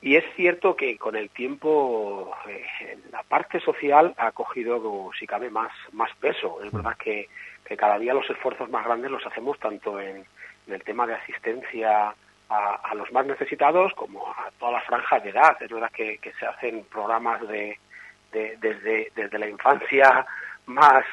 Y 0.02 0.16
es 0.16 0.24
cierto 0.36 0.76
que 0.76 0.98
con 0.98 1.16
el 1.16 1.30
tiempo 1.30 2.34
eh, 2.48 2.98
la 3.12 3.22
parte 3.24 3.60
social 3.60 4.14
ha 4.18 4.32
cogido, 4.32 5.12
si 5.18 5.28
cabe, 5.28 5.50
más, 5.50 5.72
más 5.92 6.10
peso. 6.22 6.64
Es 6.64 6.72
verdad 6.72 6.96
que, 6.98 7.28
que 7.66 7.76
cada 7.76 8.00
día 8.00 8.14
los 8.14 8.30
esfuerzos 8.30 8.70
más 8.70 8.86
grandes 8.86 9.12
los 9.12 9.26
hacemos 9.26 9.60
tanto 9.60 10.00
en, 10.00 10.26
en 10.68 10.74
el 10.74 10.84
tema 10.84 11.06
de 11.06 11.16
asistencia 11.16 12.14
a, 12.50 12.76
a, 12.76 12.96
los 12.96 13.12
más 13.12 13.26
necesitados 13.26 13.94
como 13.94 14.26
a 14.28 14.50
todas 14.58 14.76
las 14.76 14.86
franjas 14.86 15.22
de 15.24 15.32
edad. 15.32 15.58
Es 15.62 15.70
verdad 15.70 15.92
que, 15.92 16.18
que 16.20 16.32
se 16.34 16.46
hacen 16.46 16.86
programas 16.86 17.46
de, 17.48 17.78
de, 18.32 18.58
desde, 18.58 19.12
desde 19.16 19.40
la 19.40 19.50
infancia 19.50 20.26
más 20.66 21.04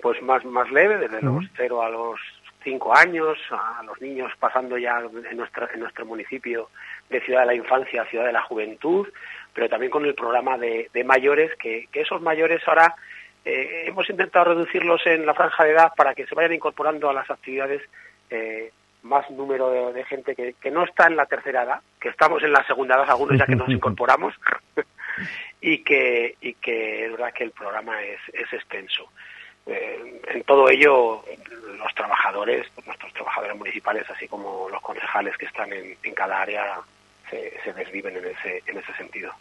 pues 0.00 0.20
más 0.22 0.44
más 0.44 0.70
leve, 0.72 0.98
desde 0.98 1.22
los 1.22 1.44
cero 1.56 1.82
a 1.82 1.88
los 1.88 2.18
cinco 2.62 2.96
años, 2.96 3.38
a 3.50 3.82
los 3.84 4.00
niños 4.00 4.32
pasando 4.38 4.78
ya 4.78 5.00
en, 5.00 5.36
nuestra, 5.36 5.68
en 5.72 5.80
nuestro 5.80 6.06
municipio 6.06 6.70
de 7.08 7.20
Ciudad 7.20 7.40
de 7.40 7.46
la 7.46 7.54
Infancia 7.54 8.02
a 8.02 8.06
Ciudad 8.06 8.26
de 8.26 8.32
la 8.32 8.42
Juventud, 8.42 9.08
pero 9.52 9.68
también 9.68 9.90
con 9.90 10.04
el 10.04 10.14
programa 10.14 10.58
de, 10.58 10.90
de 10.92 11.04
mayores, 11.04 11.54
que, 11.56 11.88
que, 11.92 12.00
esos 12.00 12.20
mayores 12.22 12.60
ahora 12.66 12.94
eh, 13.44 13.84
hemos 13.86 14.08
intentado 14.08 14.46
reducirlos 14.46 15.06
en 15.06 15.26
la 15.26 15.34
franja 15.34 15.64
de 15.64 15.72
edad 15.72 15.92
para 15.96 16.14
que 16.14 16.26
se 16.26 16.34
vayan 16.34 16.54
incorporando 16.54 17.10
a 17.10 17.14
las 17.14 17.30
actividades 17.30 17.82
eh, 18.30 18.72
más 19.02 19.28
número 19.30 19.70
de, 19.70 19.92
de 19.92 20.04
gente 20.04 20.34
que, 20.34 20.54
que, 20.60 20.70
no 20.70 20.84
está 20.84 21.06
en 21.06 21.16
la 21.16 21.26
tercera 21.26 21.64
edad, 21.64 21.80
que 22.00 22.08
estamos 22.08 22.42
en 22.42 22.52
la 22.52 22.64
segunda 22.66 22.94
edad, 22.94 23.10
algunos 23.10 23.38
ya 23.38 23.46
que 23.46 23.56
nos 23.56 23.68
incorporamos, 23.70 24.34
y 25.60 25.78
que, 25.78 26.36
y 26.40 26.54
que 26.54 27.06
es 27.06 27.10
verdad 27.12 27.32
que 27.32 27.44
el 27.44 27.50
programa 27.50 28.02
es, 28.02 28.20
es 28.32 28.52
extenso. 28.52 29.08
Eh, 29.66 30.20
en 30.28 30.42
todo 30.44 30.68
ello, 30.68 31.24
los 31.78 31.94
trabajadores, 31.94 32.66
nuestros 32.86 33.12
trabajadores 33.12 33.56
municipales, 33.56 34.08
así 34.10 34.26
como 34.28 34.68
los 34.70 34.80
concejales 34.82 35.36
que 35.36 35.46
están 35.46 35.72
en, 35.72 36.14
cada 36.14 36.42
área, 36.42 36.80
se, 37.30 37.52
se, 37.64 37.72
desviven 37.72 38.16
en 38.16 38.26
ese, 38.26 38.62
en 38.66 38.78
ese 38.78 38.92
sentido. 38.94 39.32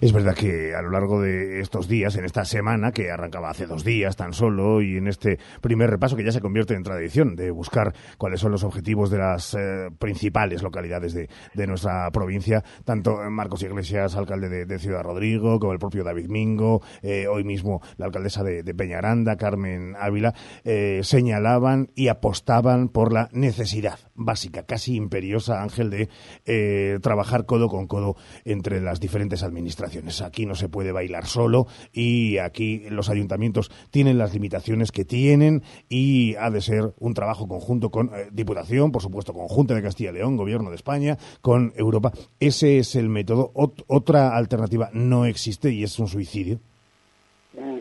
Es 0.00 0.12
verdad 0.12 0.36
que 0.36 0.76
a 0.76 0.82
lo 0.82 0.90
largo 0.90 1.20
de 1.20 1.58
estos 1.60 1.88
días, 1.88 2.14
en 2.14 2.24
esta 2.24 2.44
semana, 2.44 2.92
que 2.92 3.10
arrancaba 3.10 3.50
hace 3.50 3.66
dos 3.66 3.82
días 3.82 4.14
tan 4.14 4.32
solo, 4.32 4.80
y 4.80 4.96
en 4.96 5.08
este 5.08 5.40
primer 5.60 5.90
repaso 5.90 6.14
que 6.14 6.22
ya 6.22 6.30
se 6.30 6.40
convierte 6.40 6.74
en 6.74 6.84
tradición 6.84 7.34
de 7.34 7.50
buscar 7.50 7.92
cuáles 8.16 8.38
son 8.38 8.52
los 8.52 8.62
objetivos 8.62 9.10
de 9.10 9.18
las 9.18 9.54
eh, 9.54 9.88
principales 9.98 10.62
localidades 10.62 11.14
de, 11.14 11.28
de, 11.52 11.66
nuestra 11.66 12.08
provincia, 12.12 12.62
tanto 12.84 13.16
Marcos 13.28 13.64
Iglesias, 13.64 14.14
alcalde 14.14 14.64
de, 14.66 14.78
Ciudad 14.78 15.02
Rodrigo, 15.02 15.58
como 15.58 15.72
el 15.72 15.80
propio 15.80 16.04
David 16.04 16.28
Mingo, 16.28 16.80
eh, 17.02 17.26
hoy 17.26 17.42
mismo 17.42 17.82
la 17.96 18.06
alcaldesa 18.06 18.44
de, 18.44 18.62
de 18.62 18.74
Peñaranda, 18.74 19.36
Carmen 19.36 19.96
Ávila, 19.98 20.32
eh, 20.62 21.00
señalaban 21.02 21.90
y 21.96 22.06
apostaban 22.06 22.88
por 22.88 23.12
la 23.12 23.28
necesidad 23.32 23.98
básica, 24.18 24.66
casi 24.66 24.96
imperiosa, 24.96 25.62
Ángel, 25.62 25.90
de 25.90 26.08
eh, 26.44 26.98
trabajar 27.00 27.46
codo 27.46 27.68
con 27.68 27.86
codo 27.86 28.16
entre 28.44 28.80
las 28.80 29.00
diferentes 29.00 29.42
administraciones. 29.42 30.20
Aquí 30.20 30.44
no 30.44 30.54
se 30.54 30.68
puede 30.68 30.92
bailar 30.92 31.26
solo 31.26 31.66
y 31.92 32.38
aquí 32.38 32.90
los 32.90 33.08
ayuntamientos 33.08 33.70
tienen 33.90 34.18
las 34.18 34.34
limitaciones 34.34 34.92
que 34.92 35.04
tienen 35.04 35.62
y 35.88 36.34
ha 36.36 36.50
de 36.50 36.60
ser 36.60 36.92
un 36.98 37.14
trabajo 37.14 37.48
conjunto 37.48 37.90
con 37.90 38.10
eh, 38.14 38.28
Diputación, 38.32 38.92
por 38.92 39.02
supuesto, 39.02 39.32
con 39.32 39.48
Junta 39.48 39.74
de 39.74 39.82
Castilla 39.82 40.10
y 40.10 40.14
León, 40.14 40.36
Gobierno 40.36 40.70
de 40.70 40.76
España, 40.76 41.16
con 41.40 41.72
Europa. 41.76 42.12
Ese 42.40 42.78
es 42.78 42.96
el 42.96 43.08
método. 43.08 43.50
Ot 43.54 43.84
otra 43.86 44.36
alternativa 44.36 44.90
no 44.92 45.24
existe 45.24 45.70
y 45.70 45.82
es 45.82 45.98
un 45.98 46.08
suicidio. 46.08 46.58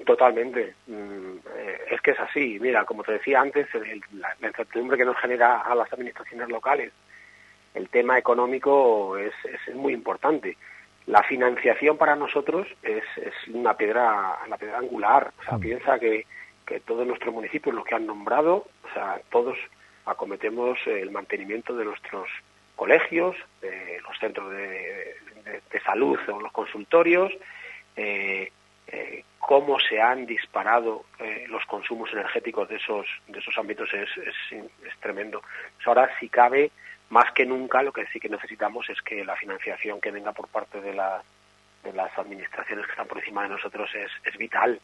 Totalmente. 0.06 0.73
Es 0.88 1.37
que 2.08 2.13
es 2.13 2.20
así. 2.22 2.58
Mira, 2.62 2.86
como 2.86 3.04
te 3.04 3.12
decía 3.12 3.41
antes, 3.41 3.67
el, 3.76 4.02
la, 4.13 4.34
la 4.39 4.48
incertidumbre 4.48 4.98
que 4.98 5.04
nos 5.04 5.17
genera 5.17 5.60
a 5.60 5.76
las 5.76 5.91
administraciones 5.91 6.48
locales, 6.48 6.93
el 7.74 7.89
tema 7.89 8.17
económico 8.17 9.17
es, 9.17 9.34
es 9.43 9.76
muy 9.76 9.91
importante. 9.91 10.56
La 11.08 11.22
financiación 11.24 11.98
para 11.98 12.15
nosotros 12.15 12.65
es, 12.82 13.04
es 13.17 13.34
una 13.50 13.76
piedra 13.76 14.38
la 14.48 14.58
piedra 14.58 14.78
angular. 14.78 15.34
O 15.41 15.43
sea 15.43 15.58
piensa 15.58 16.00
que, 16.00 16.26
que 16.65 16.80
todos 16.80 17.06
nuestros 17.06 17.34
municipios 17.34 17.76
los 17.76 17.84
que 17.84 17.96
han 17.96 18.08
nombrado 18.08 18.67
o 18.86 18.93
sea 18.93 19.20
todos 19.30 19.58
acometemos 20.06 20.80
el 20.86 21.12
mantenimiento 21.12 21.76
de 21.76 21.84
nuestros 21.84 22.30
colegios 22.78 23.36
de 23.62 24.00
los 24.08 24.17
centros 24.17 24.50
de, 24.52 24.67
de, 25.43 25.62
de 25.72 25.80
salud 25.84 26.17
o 26.30 26.39
los 26.39 26.54
consultorios 26.54 27.34
eh, 27.98 28.50
eh, 28.88 29.26
cómo 29.39 29.80
se 29.80 30.02
han 30.02 30.26
disparado 30.26 31.06
eh, 31.19 31.45
los 31.47 31.65
consumos 31.65 32.12
energéticos 32.12 32.67
de 32.69 32.78
esos 32.78 33.06
de 33.28 33.39
esos 33.39 33.58
ámbitos 33.58 33.89
es, 33.93 34.10
es, 34.17 35.00
tremendo. 35.00 35.41
ahora, 35.86 36.10
si 36.19 36.28
cabe, 36.28 36.71
más 37.10 37.32
que 37.34 37.45
nunca 37.45 37.82
lo 37.82 37.93
que 37.93 38.06
sí 38.08 38.19
que 38.19 38.30
necesitamos 38.30 38.89
es 38.89 39.02
que 39.02 39.23
la 39.23 39.36
financiación 39.36 40.02
que 40.02 40.12
venga 40.12 40.34
por 40.34 40.47
parte 40.50 40.82
de, 40.82 40.93
la, 40.93 41.21
de 41.84 41.93
las 41.93 42.17
administraciones 42.17 42.86
que 42.86 42.91
están 42.91 43.08
por 43.08 43.19
encima 43.19 43.43
de 43.43 43.50
nosotros 43.50 43.89
es, 43.95 44.12
es 44.26 44.38
vital. 44.38 44.80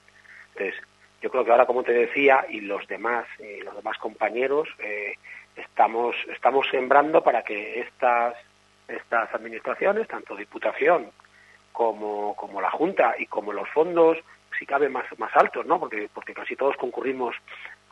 Entonces, 0.56 0.82
yo 1.22 1.30
creo 1.30 1.46
que 1.46 1.52
ahora, 1.52 1.66
como 1.66 1.84
te 1.84 1.94
decía, 1.94 2.46
y 2.50 2.62
los 2.62 2.86
demás, 2.88 3.26
los 3.64 3.76
demás 3.76 3.98
compañeros, 3.98 4.68
eh, 4.80 5.16
estamos, 5.56 6.16
estamos 6.30 6.68
sembrando 6.70 7.24
para 7.24 7.44
que 7.44 7.80
estas, 7.80 8.36
estas 8.88 9.34
administraciones, 9.34 10.08
tanto 10.08 10.36
Diputación 10.36 11.12
como, 11.72 12.36
como 12.36 12.62
la 12.62 12.70
Junta 12.72 13.16
y 13.18 13.26
como 13.28 13.54
los 13.54 13.70
fondos, 13.70 14.18
si 14.58 14.66
cabe 14.66 14.90
más, 14.90 15.06
más 15.18 15.36
altos, 15.36 15.66
¿no? 15.66 15.80
Porque, 15.80 16.10
porque 16.14 16.34
casi 16.34 16.56
todos 16.56 16.76
concurrimos 16.78 17.36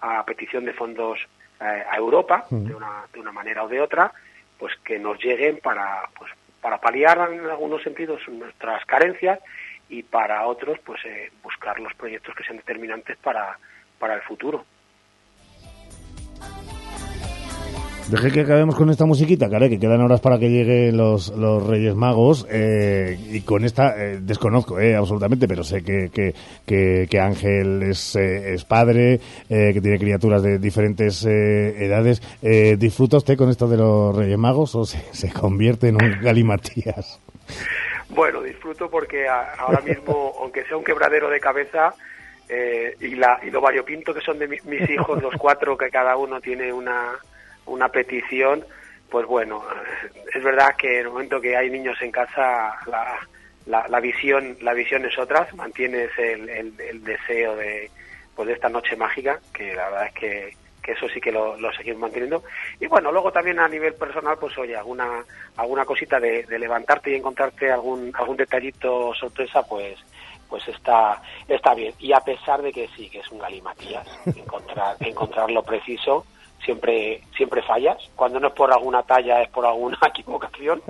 a 0.01 0.25
petición 0.25 0.65
de 0.65 0.73
fondos 0.73 1.19
eh, 1.59 1.83
a 1.89 1.95
Europa 1.97 2.45
de 2.49 2.73
una, 2.73 3.05
de 3.13 3.19
una 3.19 3.31
manera 3.31 3.63
o 3.63 3.67
de 3.67 3.81
otra, 3.81 4.11
pues 4.57 4.73
que 4.83 4.99
nos 4.99 5.17
lleguen 5.23 5.59
para, 5.61 6.03
pues, 6.17 6.31
para 6.61 6.79
paliar 6.79 7.31
en 7.31 7.45
algunos 7.45 7.81
sentidos 7.83 8.21
nuestras 8.27 8.85
carencias 8.85 9.39
y 9.89 10.03
para 10.03 10.45
otros 10.47 10.79
pues 10.79 11.03
eh, 11.05 11.31
buscar 11.43 11.79
los 11.79 11.93
proyectos 11.95 12.33
que 12.35 12.43
sean 12.43 12.57
determinantes 12.57 13.17
para, 13.17 13.57
para 13.99 14.15
el 14.15 14.21
futuro. 14.21 14.65
Deje 18.11 18.29
que 18.31 18.41
acabemos 18.41 18.75
con 18.75 18.89
esta 18.89 19.05
musiquita, 19.05 19.49
cara, 19.49 19.69
que 19.69 19.79
quedan 19.79 20.01
horas 20.01 20.19
para 20.19 20.37
que 20.37 20.49
lleguen 20.49 20.97
los, 20.97 21.29
los 21.29 21.65
Reyes 21.65 21.95
Magos. 21.95 22.45
Eh, 22.51 23.17
y 23.31 23.39
con 23.41 23.63
esta 23.63 23.95
eh, 23.97 24.19
desconozco 24.21 24.79
eh, 24.81 24.95
absolutamente, 24.97 25.47
pero 25.47 25.63
sé 25.63 25.81
que, 25.81 26.09
que, 26.13 26.33
que, 26.65 27.07
que 27.09 27.19
Ángel 27.21 27.83
es, 27.83 28.17
eh, 28.17 28.53
es 28.53 28.65
padre, 28.65 29.21
eh, 29.49 29.71
que 29.73 29.79
tiene 29.79 29.97
criaturas 29.97 30.43
de 30.43 30.59
diferentes 30.59 31.25
eh, 31.25 31.85
edades. 31.85 32.21
¿Disfruta 32.77 33.15
usted 33.17 33.37
con 33.37 33.49
esto 33.49 33.65
de 33.69 33.77
los 33.77 34.13
Reyes 34.13 34.37
Magos 34.37 34.75
o 34.75 34.83
se, 34.83 34.99
se 35.13 35.31
convierte 35.31 35.87
en 35.87 35.95
un 35.95 36.19
galimatías? 36.21 37.17
Bueno, 38.09 38.41
disfruto 38.41 38.89
porque 38.89 39.25
a- 39.27 39.53
ahora 39.57 39.79
mismo, 39.81 40.33
aunque 40.41 40.65
sea 40.65 40.75
un 40.75 40.83
quebradero 40.83 41.29
de 41.29 41.39
cabeza, 41.39 41.93
eh, 42.49 42.93
y, 42.99 43.15
la, 43.15 43.39
y 43.41 43.49
lo 43.49 43.61
variopinto 43.61 44.13
que 44.13 44.19
son 44.19 44.37
de 44.37 44.49
mi- 44.49 44.57
mis 44.65 44.89
hijos, 44.89 45.21
los 45.23 45.33
cuatro, 45.37 45.77
que 45.77 45.89
cada 45.89 46.17
uno 46.17 46.41
tiene 46.41 46.73
una, 46.73 47.13
una 47.65 47.89
petición, 47.89 48.65
pues 49.09 49.25
bueno, 49.25 49.63
es 50.33 50.43
verdad 50.43 50.75
que 50.77 50.99
en 50.99 51.05
el 51.07 51.11
momento 51.11 51.41
que 51.41 51.55
hay 51.55 51.69
niños 51.69 51.97
en 52.01 52.11
casa, 52.11 52.75
la, 52.87 53.19
la, 53.65 53.87
la 53.87 53.99
visión 53.99 54.57
la 54.61 54.73
visión 54.73 55.05
es 55.05 55.17
otra, 55.17 55.47
mantienes 55.55 56.11
el, 56.17 56.49
el, 56.49 56.79
el 56.79 57.03
deseo 57.03 57.55
de, 57.55 57.89
pues 58.35 58.47
de 58.47 58.53
esta 58.53 58.69
noche 58.69 58.95
mágica, 58.95 59.39
que 59.53 59.75
la 59.75 59.89
verdad 59.89 60.07
es 60.07 60.13
que, 60.13 60.57
que 60.81 60.93
eso 60.93 61.07
sí 61.09 61.21
que 61.21 61.31
lo, 61.31 61.57
lo 61.57 61.71
seguimos 61.73 62.01
manteniendo. 62.01 62.43
Y 62.79 62.87
bueno, 62.87 63.11
luego 63.11 63.31
también 63.31 63.59
a 63.59 63.67
nivel 63.67 63.93
personal, 63.93 64.37
pues 64.39 64.57
oye, 64.57 64.75
alguna, 64.75 65.23
alguna 65.57 65.85
cosita 65.85 66.19
de, 66.19 66.43
de 66.43 66.59
levantarte 66.59 67.11
y 67.11 67.15
encontrarte 67.15 67.71
algún, 67.71 68.11
algún 68.15 68.37
detallito 68.37 69.13
sorpresa, 69.13 69.63
pues 69.63 69.97
pues 70.49 70.67
está 70.67 71.21
está 71.47 71.73
bien 71.73 71.93
y 71.97 72.11
a 72.11 72.19
pesar 72.19 72.61
de 72.61 72.73
que 72.73 72.85
sí 72.89 73.09
que 73.09 73.19
es 73.19 73.31
un 73.31 73.39
galimatías 73.39 74.05
encontrar 74.35 74.97
encontrar 74.99 75.49
lo 75.49 75.63
preciso 75.63 76.25
siempre 76.63 77.21
siempre 77.35 77.61
fallas. 77.63 77.97
Cuando 78.15 78.39
no 78.39 78.47
es 78.47 78.53
por 78.53 78.71
alguna 78.71 79.03
talla 79.03 79.41
es 79.41 79.49
por 79.49 79.65
alguna 79.65 79.97
equivocación. 80.07 80.81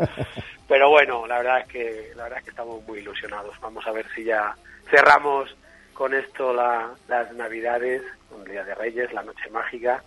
Pero 0.68 0.90
bueno 0.90 1.26
la 1.28 1.38
verdad 1.40 1.60
es 1.62 1.68
que 1.68 2.12
la 2.16 2.24
verdad 2.24 2.40
es 2.40 2.44
que 2.46 2.50
estamos 2.52 2.84
muy 2.88 3.00
ilusionados. 3.00 3.60
Vamos 3.62 3.86
a 3.88 3.92
ver 3.92 4.06
si 4.16 4.24
ya 4.24 4.56
cerramos 4.90 5.56
con 5.94 6.14
esto 6.14 6.54
la- 6.54 6.92
las 7.08 7.32
navidades 7.34 8.02
el 8.38 8.50
día 8.52 8.64
de 8.64 8.74
Reyes 8.76 9.12
la 9.14 9.24
noche 9.24 9.50
mágica 9.52 10.04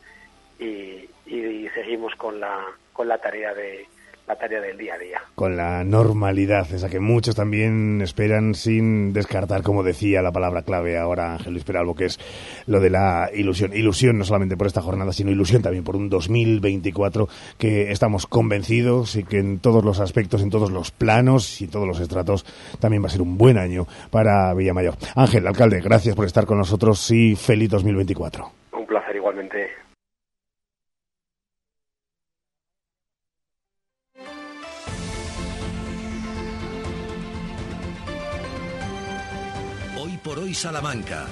y, 0.59 1.09
y 1.27 1.69
seguimos 1.75 2.15
con 2.17 2.41
la 2.41 2.65
con 2.93 3.09
la 3.09 3.19
tarea 3.19 3.53
de 3.55 3.87
la 4.27 4.37
tarea 4.37 4.61
del 4.61 4.79
día 4.79 4.95
a 4.95 4.99
día 4.99 5.21
Con 5.35 5.57
la 5.57 5.85
normalidad, 5.85 6.73
esa 6.73 6.89
que 6.89 7.01
muchos 7.01 7.35
también 7.35 8.01
esperan 8.01 8.55
sin 8.55 9.13
descartar, 9.13 9.63
como 9.63 9.83
decía 9.83 10.23
la 10.23 10.33
palabra 10.33 10.63
clave 10.63 10.97
ahora 10.97 11.35
Ángel 11.35 11.53
Luis 11.53 11.65
Peralbo, 11.65 11.95
que 11.95 12.07
es 12.07 12.19
lo 12.67 12.81
de 12.81 12.91
la 12.91 13.31
ilusión. 13.35 13.73
Ilusión 13.75 14.19
no 14.19 14.25
solamente 14.25 14.57
por 14.57 14.67
esta 14.67 14.81
jornada, 14.81 15.13
sino 15.13 15.31
ilusión 15.31 15.63
también 15.63 15.85
por 15.85 15.97
un 15.97 16.09
2024 16.09 17.29
que 17.59 17.91
estamos 17.91 18.27
convencidos 18.27 19.17
y 19.17 19.25
que 19.25 19.39
en 19.39 19.59
todos 19.59 19.85
los 19.85 20.01
aspectos, 20.01 20.43
en 20.43 20.51
todos 20.51 20.71
los 20.71 20.91
planos 20.91 21.61
y 21.61 21.69
todos 21.69 21.87
los 21.87 22.01
estratos 22.01 22.45
también 22.81 23.03
va 23.03 23.09
a 23.09 23.11
ser 23.11 23.23
un 23.23 23.37
buen 23.37 23.59
año 23.59 23.87
para 24.11 24.55
Villamayor. 24.55 24.95
Ángel, 25.17 25.47
alcalde, 25.47 25.81
gracias 25.81 26.17
por 26.17 26.25
estar 26.25 26.47
con 26.47 26.59
nosotros 26.59 27.11
y 27.11 27.37
feliz 27.37 27.69
2024. 27.71 28.51
un 28.73 28.87
placer 28.87 29.17
igualmente 29.17 29.84
por 40.25 40.39
hoy 40.39 40.55
Salamanca. 40.55 41.27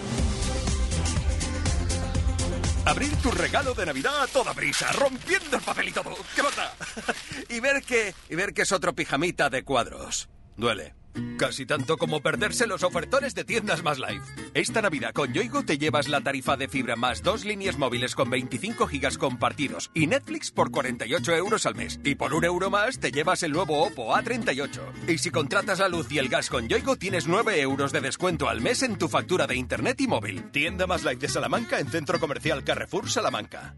Abrir 2.84 3.16
tu 3.16 3.30
regalo 3.30 3.74
de 3.74 3.86
Navidad 3.86 4.22
a 4.22 4.26
toda 4.26 4.53
prisa, 4.53 4.93
rompiendo 4.93 5.57
el 5.57 5.62
papel 5.62 5.88
y 5.88 5.93
todo. 5.93 6.14
¿Qué 6.36 6.43
pasa? 6.43 6.74
y 7.49 7.59
ver 7.61 7.82
que 7.82 8.14
y 8.28 8.34
ver 8.34 8.53
que 8.53 8.62
es 8.62 8.72
otro 8.72 8.95
pijamita 8.95 9.49
de 9.49 9.64
cuadros. 9.64 10.28
Duele. 10.57 11.01
Casi 11.38 11.66
tanto 11.66 11.96
como 11.96 12.20
perderse 12.20 12.66
los 12.66 12.82
ofertones 12.82 13.34
de 13.34 13.44
tiendas 13.44 13.82
más 13.82 13.98
live. 13.98 14.22
Esta 14.54 14.80
Navidad 14.80 15.12
con 15.12 15.32
Yoigo 15.32 15.64
te 15.64 15.78
llevas 15.78 16.08
la 16.08 16.20
tarifa 16.20 16.56
de 16.56 16.68
fibra 16.68 16.96
más 16.96 17.22
dos 17.22 17.44
líneas 17.44 17.78
móviles 17.78 18.14
con 18.14 18.30
25 18.30 18.86
gigas 18.86 19.18
compartidos 19.18 19.90
y 19.94 20.06
Netflix 20.06 20.50
por 20.50 20.70
48 20.70 21.34
euros 21.34 21.66
al 21.66 21.74
mes. 21.74 22.00
Y 22.04 22.14
por 22.14 22.34
un 22.34 22.44
euro 22.44 22.70
más 22.70 22.98
te 22.98 23.10
llevas 23.10 23.42
el 23.42 23.52
nuevo 23.52 23.82
Oppo 23.82 24.14
A38. 24.14 25.08
Y 25.08 25.18
si 25.18 25.30
contratas 25.30 25.78
la 25.80 25.88
luz 25.88 26.10
y 26.12 26.18
el 26.18 26.28
gas 26.28 26.48
con 26.48 26.68
Yoigo 26.68 26.96
tienes 26.96 27.26
9 27.26 27.60
euros 27.60 27.92
de 27.92 28.00
descuento 28.00 28.48
al 28.48 28.60
mes 28.60 28.82
en 28.82 28.96
tu 28.96 29.08
factura 29.08 29.46
de 29.46 29.56
internet 29.56 30.00
y 30.00 30.06
móvil. 30.06 30.50
Tienda 30.50 30.86
más 30.86 31.02
live 31.02 31.16
de 31.16 31.28
Salamanca 31.28 31.78
en 31.80 31.88
Centro 31.88 32.20
Comercial 32.20 32.64
Carrefour 32.64 33.10
Salamanca. 33.10 33.74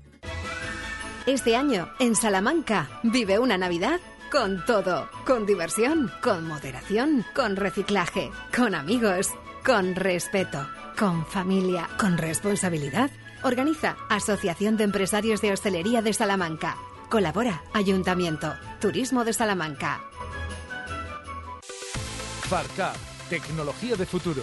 Este 1.27 1.57
año, 1.57 1.89
en 2.01 2.15
Salamanca, 2.17 3.01
vive 3.03 3.39
una 3.39 3.57
Navidad 3.57 3.99
con 4.35 4.65
todo. 4.65 5.09
Con 5.25 5.47
diversión, 5.47 6.11
con 6.21 6.49
moderación, 6.49 7.25
con 7.37 7.55
reciclaje, 7.55 8.33
con 8.55 8.75
amigos, 8.75 9.29
con 9.65 9.95
respeto, 9.95 10.69
con 10.99 11.25
familia, 11.25 11.89
con 12.01 12.19
responsabilidad. 12.19 13.13
Organiza 13.45 13.97
Asociación 14.11 14.77
de 14.77 14.85
Empresarios 14.85 15.41
de 15.41 15.53
Hostelería 15.53 16.03
de 16.03 16.13
Salamanca. 16.13 16.77
Colabora 17.11 17.63
Ayuntamiento, 17.73 18.53
Turismo 18.81 19.25
de 19.25 19.35
Salamanca. 19.35 20.01
Farcap, 22.49 22.97
tecnología 23.31 23.95
de 23.95 24.05
futuro, 24.05 24.43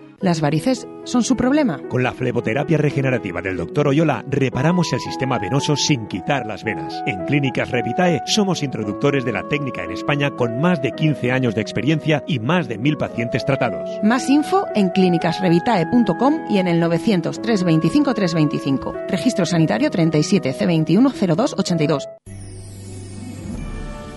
¿Las 0.21 0.39
varices 0.39 0.87
son 1.03 1.23
su 1.23 1.35
problema? 1.35 1.81
Con 1.89 2.03
la 2.03 2.13
fleboterapia 2.13 2.77
regenerativa 2.77 3.41
del 3.41 3.57
Dr. 3.57 3.87
Oyola 3.87 4.23
reparamos 4.29 4.93
el 4.93 4.99
sistema 4.99 5.39
venoso 5.39 5.75
sin 5.75 6.05
quitar 6.05 6.45
las 6.45 6.63
venas. 6.63 7.01
En 7.07 7.25
Clínicas 7.25 7.71
Revitae 7.71 8.21
somos 8.27 8.61
introductores 8.61 9.25
de 9.25 9.31
la 9.31 9.47
técnica 9.49 9.83
en 9.83 9.91
España 9.91 10.29
con 10.29 10.61
más 10.61 10.79
de 10.79 10.91
15 10.91 11.31
años 11.31 11.55
de 11.55 11.61
experiencia 11.61 12.23
y 12.27 12.37
más 12.37 12.67
de 12.67 12.77
mil 12.77 12.97
pacientes 12.97 13.45
tratados. 13.45 13.89
Más 14.03 14.29
info 14.29 14.67
en 14.75 14.89
clínicasrevitae.com 14.89 16.41
y 16.51 16.59
en 16.59 16.67
el 16.67 16.79
900 16.79 17.41
325 17.41 18.13
325. 18.13 18.93
Registro 19.07 19.47
sanitario 19.47 19.89
37 19.89 20.53
C21 20.53 21.35
02 21.35 21.55
82. 21.57 22.07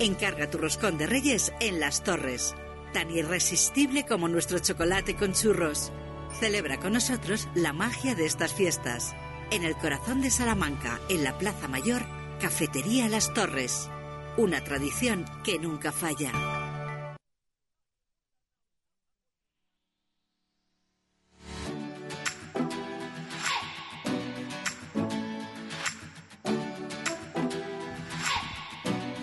Encarga 0.01 0.51
tu 0.51 0.59
roscón 0.59 0.99
de 0.99 1.07
Reyes 1.07 1.55
en 1.61 1.81
Las 1.81 2.03
Torres, 2.03 2.55
tan 2.95 3.11
irresistible 3.11 4.07
como 4.07 4.29
nuestro 4.29 4.61
chocolate 4.61 5.17
con 5.17 5.35
churros. 5.35 5.93
Celebra 6.41 6.79
con 6.79 6.95
nosotros 6.95 7.49
la 7.55 7.73
magia 7.75 8.15
de 8.15 8.25
estas 8.25 8.55
fiestas. 8.55 9.15
En 9.51 9.65
el 9.65 9.77
corazón 9.77 10.23
de 10.23 10.31
Salamanca, 10.31 11.01
en 11.11 11.25
la 11.25 11.37
Plaza 11.37 11.69
Mayor, 11.69 12.03
Cafetería 12.41 13.09
Las 13.09 13.35
Torres. 13.35 13.91
Una 14.37 14.63
tradición 14.65 15.27
que 15.45 15.59
nunca 15.59 15.93
falla. 15.93 16.54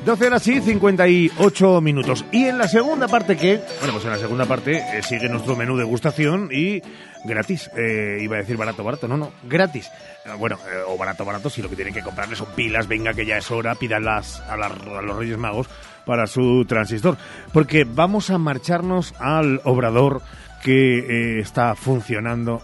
Doce 0.06 0.26
horas 0.26 0.48
y 0.48 0.60
58 0.60 1.80
minutos. 1.80 2.26
Y 2.32 2.46
en 2.46 2.58
la 2.58 2.68
segunda 2.68 3.08
parte, 3.08 3.38
¿qué? 3.38 3.62
Bueno, 3.80 3.94
pues 3.94 4.04
en 4.06 4.10
la 4.10 4.18
segunda 4.18 4.48
parte 4.48 4.78
eh, 4.78 5.04
sigue 5.04 5.30
nuestro 5.30 5.56
menú 5.56 5.78
degustación 5.78 6.50
y 6.52 6.82
gratis. 7.24 7.70
Eh, 7.78 8.18
iba 8.20 8.38
a 8.38 8.40
decir 8.40 8.58
barato, 8.58 8.84
barato. 8.84 9.08
No, 9.08 9.16
no, 9.16 9.32
gratis. 9.44 9.92
Eh, 10.26 10.30
bueno, 10.40 10.58
o 10.88 10.98
barato, 10.98 11.24
barato, 11.24 11.52
si 11.52 11.62
lo 11.62 11.70
que 11.70 11.76
tienen 11.76 11.94
que 11.94 12.02
comprarle 12.02 12.36
son 12.36 12.48
pilas, 12.56 12.88
venga 12.88 13.14
que 13.14 13.28
ya 13.28 13.38
es 13.38 13.52
hora, 13.52 13.76
pídanlas 13.76 14.42
a, 14.50 14.54
a 14.54 15.02
los 15.04 15.18
Reyes 15.18 15.38
Magos 15.38 15.68
para 16.04 16.26
su 16.26 16.66
transistor. 16.66 17.18
Porque 17.54 17.84
vamos 17.84 18.32
a 18.32 18.40
marcharnos 18.40 19.14
al 19.20 19.62
obrador 19.66 20.24
que 20.64 21.40
está 21.40 21.76
funcionando 21.76 22.64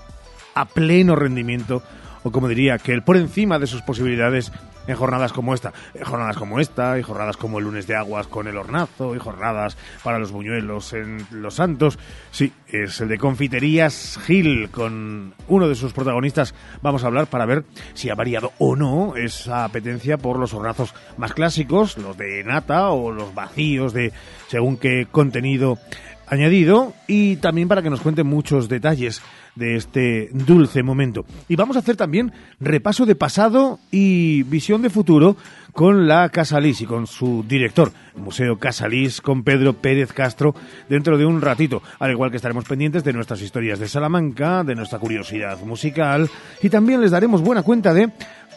a 0.55 0.65
pleno 0.65 1.15
rendimiento, 1.15 1.83
o 2.23 2.31
como 2.31 2.47
diría, 2.47 2.79
que 2.79 2.99
por 3.03 3.15
encima 3.15 3.59
de 3.59 3.67
sus 3.67 3.83
posibilidades 3.83 4.51
en 4.87 4.95
jornadas 4.95 5.33
como 5.33 5.53
esta, 5.53 5.73
jornadas 6.03 6.37
como 6.37 6.59
esta, 6.59 6.97
y 6.97 7.03
jornadas 7.03 7.37
como 7.37 7.59
el 7.59 7.65
lunes 7.65 7.87
de 7.87 7.95
aguas 7.95 8.27
con 8.27 8.47
el 8.47 8.57
hornazo, 8.57 9.15
y 9.15 9.19
jornadas 9.19 9.77
para 10.03 10.19
los 10.19 10.31
buñuelos 10.31 10.93
en 10.93 11.25
Los 11.31 11.55
Santos. 11.55 11.99
Sí, 12.31 12.51
es 12.67 12.99
el 13.01 13.09
de 13.09 13.17
Confiterías 13.17 14.19
Gil, 14.25 14.69
con 14.69 15.33
uno 15.47 15.67
de 15.67 15.75
sus 15.75 15.93
protagonistas 15.93 16.53
vamos 16.81 17.03
a 17.03 17.07
hablar 17.07 17.27
para 17.27 17.45
ver 17.45 17.65
si 17.93 18.09
ha 18.09 18.15
variado 18.15 18.51
o 18.57 18.75
no 18.75 19.15
esa 19.15 19.65
apetencia 19.65 20.17
por 20.17 20.39
los 20.39 20.53
hornazos 20.53 20.93
más 21.17 21.33
clásicos, 21.33 21.97
los 21.97 22.17
de 22.17 22.43
nata 22.43 22.89
o 22.89 23.11
los 23.11 23.33
vacíos 23.33 23.93
de 23.93 24.13
según 24.47 24.77
qué 24.77 25.07
contenido 25.09 25.77
añadido 26.27 26.93
y 27.07 27.37
también 27.37 27.67
para 27.67 27.81
que 27.81 27.89
nos 27.89 28.01
cuente 28.01 28.23
muchos 28.23 28.67
detalles 28.67 29.21
de 29.57 29.75
este 29.75 30.29
dulce 30.31 30.83
momento. 30.83 31.25
Y 31.47 31.55
vamos 31.55 31.75
a 31.75 31.79
hacer 31.79 31.95
también 31.95 32.31
repaso 32.59 33.05
de 33.05 33.15
pasado 33.15 33.79
y 33.91 34.43
visión 34.43 34.81
de 34.81 34.89
futuro 34.89 35.35
con 35.73 36.07
la 36.07 36.29
Casalís 36.29 36.81
y 36.81 36.85
con 36.85 37.05
su 37.05 37.45
director, 37.47 37.91
Museo 38.15 38.57
Casalís, 38.57 39.21
con 39.21 39.43
Pedro 39.43 39.73
Pérez 39.73 40.11
Castro, 40.11 40.55
dentro 40.89 41.19
de 41.19 41.25
un 41.25 41.39
ratito. 41.39 41.83
Al 41.99 42.09
igual 42.09 42.31
que 42.31 42.37
estaremos 42.37 42.65
pendientes 42.65 43.03
de 43.03 43.13
nuestras 43.13 43.41
historias 43.41 43.77
de 43.77 43.87
Salamanca, 43.87 44.63
de 44.63 44.73
nuestra 44.73 44.97
curiosidad 44.97 45.59
musical 45.61 46.29
y 46.63 46.69
también 46.69 47.01
les 47.01 47.11
daremos 47.11 47.41
buena 47.41 47.61
cuenta 47.61 47.93
de 47.93 48.09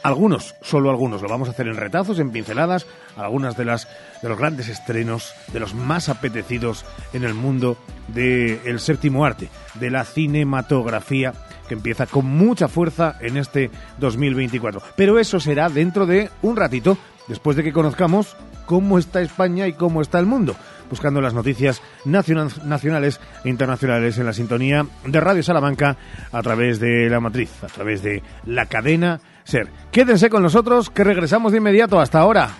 algunos, 0.02 0.54
solo 0.62 0.90
algunos, 0.90 1.22
lo 1.22 1.28
vamos 1.28 1.48
a 1.48 1.52
hacer 1.52 1.66
en 1.68 1.76
retazos, 1.76 2.18
en 2.18 2.30
pinceladas, 2.30 2.86
algunas 3.16 3.56
de 3.56 3.64
las 3.64 3.88
de 4.22 4.28
los 4.28 4.38
grandes 4.38 4.68
estrenos, 4.68 5.34
de 5.52 5.60
los 5.60 5.74
más 5.74 6.08
apetecidos 6.08 6.84
en 7.12 7.24
el 7.24 7.34
mundo 7.34 7.76
del 8.08 8.80
séptimo 8.80 9.24
arte, 9.24 9.48
de 9.74 9.90
la 9.90 10.04
cinematografía 10.04 11.32
que 11.68 11.74
empieza 11.74 12.06
con 12.06 12.26
mucha 12.26 12.68
fuerza 12.68 13.16
en 13.20 13.36
este 13.36 13.70
2024. 13.98 14.82
Pero 14.96 15.18
eso 15.18 15.38
será 15.38 15.68
dentro 15.68 16.04
de 16.06 16.30
un 16.42 16.56
ratito, 16.56 16.98
después 17.28 17.56
de 17.56 17.62
que 17.62 17.72
conozcamos 17.72 18.36
cómo 18.66 18.98
está 18.98 19.20
España 19.20 19.66
y 19.66 19.72
cómo 19.72 20.02
está 20.02 20.18
el 20.18 20.26
mundo, 20.26 20.56
buscando 20.90 21.20
las 21.20 21.34
noticias 21.34 21.80
nacionales 22.04 23.20
e 23.44 23.48
internacionales 23.48 24.18
en 24.18 24.26
la 24.26 24.32
sintonía 24.32 24.86
de 25.04 25.20
Radio 25.20 25.42
Salamanca 25.42 25.96
a 26.32 26.42
través 26.42 26.80
de 26.80 27.08
la 27.08 27.20
matriz, 27.20 27.50
a 27.62 27.68
través 27.68 28.02
de 28.02 28.22
la 28.44 28.66
cadena 28.66 29.20
Quédense 29.90 30.30
con 30.30 30.42
nosotros 30.42 30.90
que 30.90 31.04
regresamos 31.04 31.52
de 31.52 31.58
inmediato. 31.58 32.00
Hasta 32.00 32.20
ahora. 32.20 32.50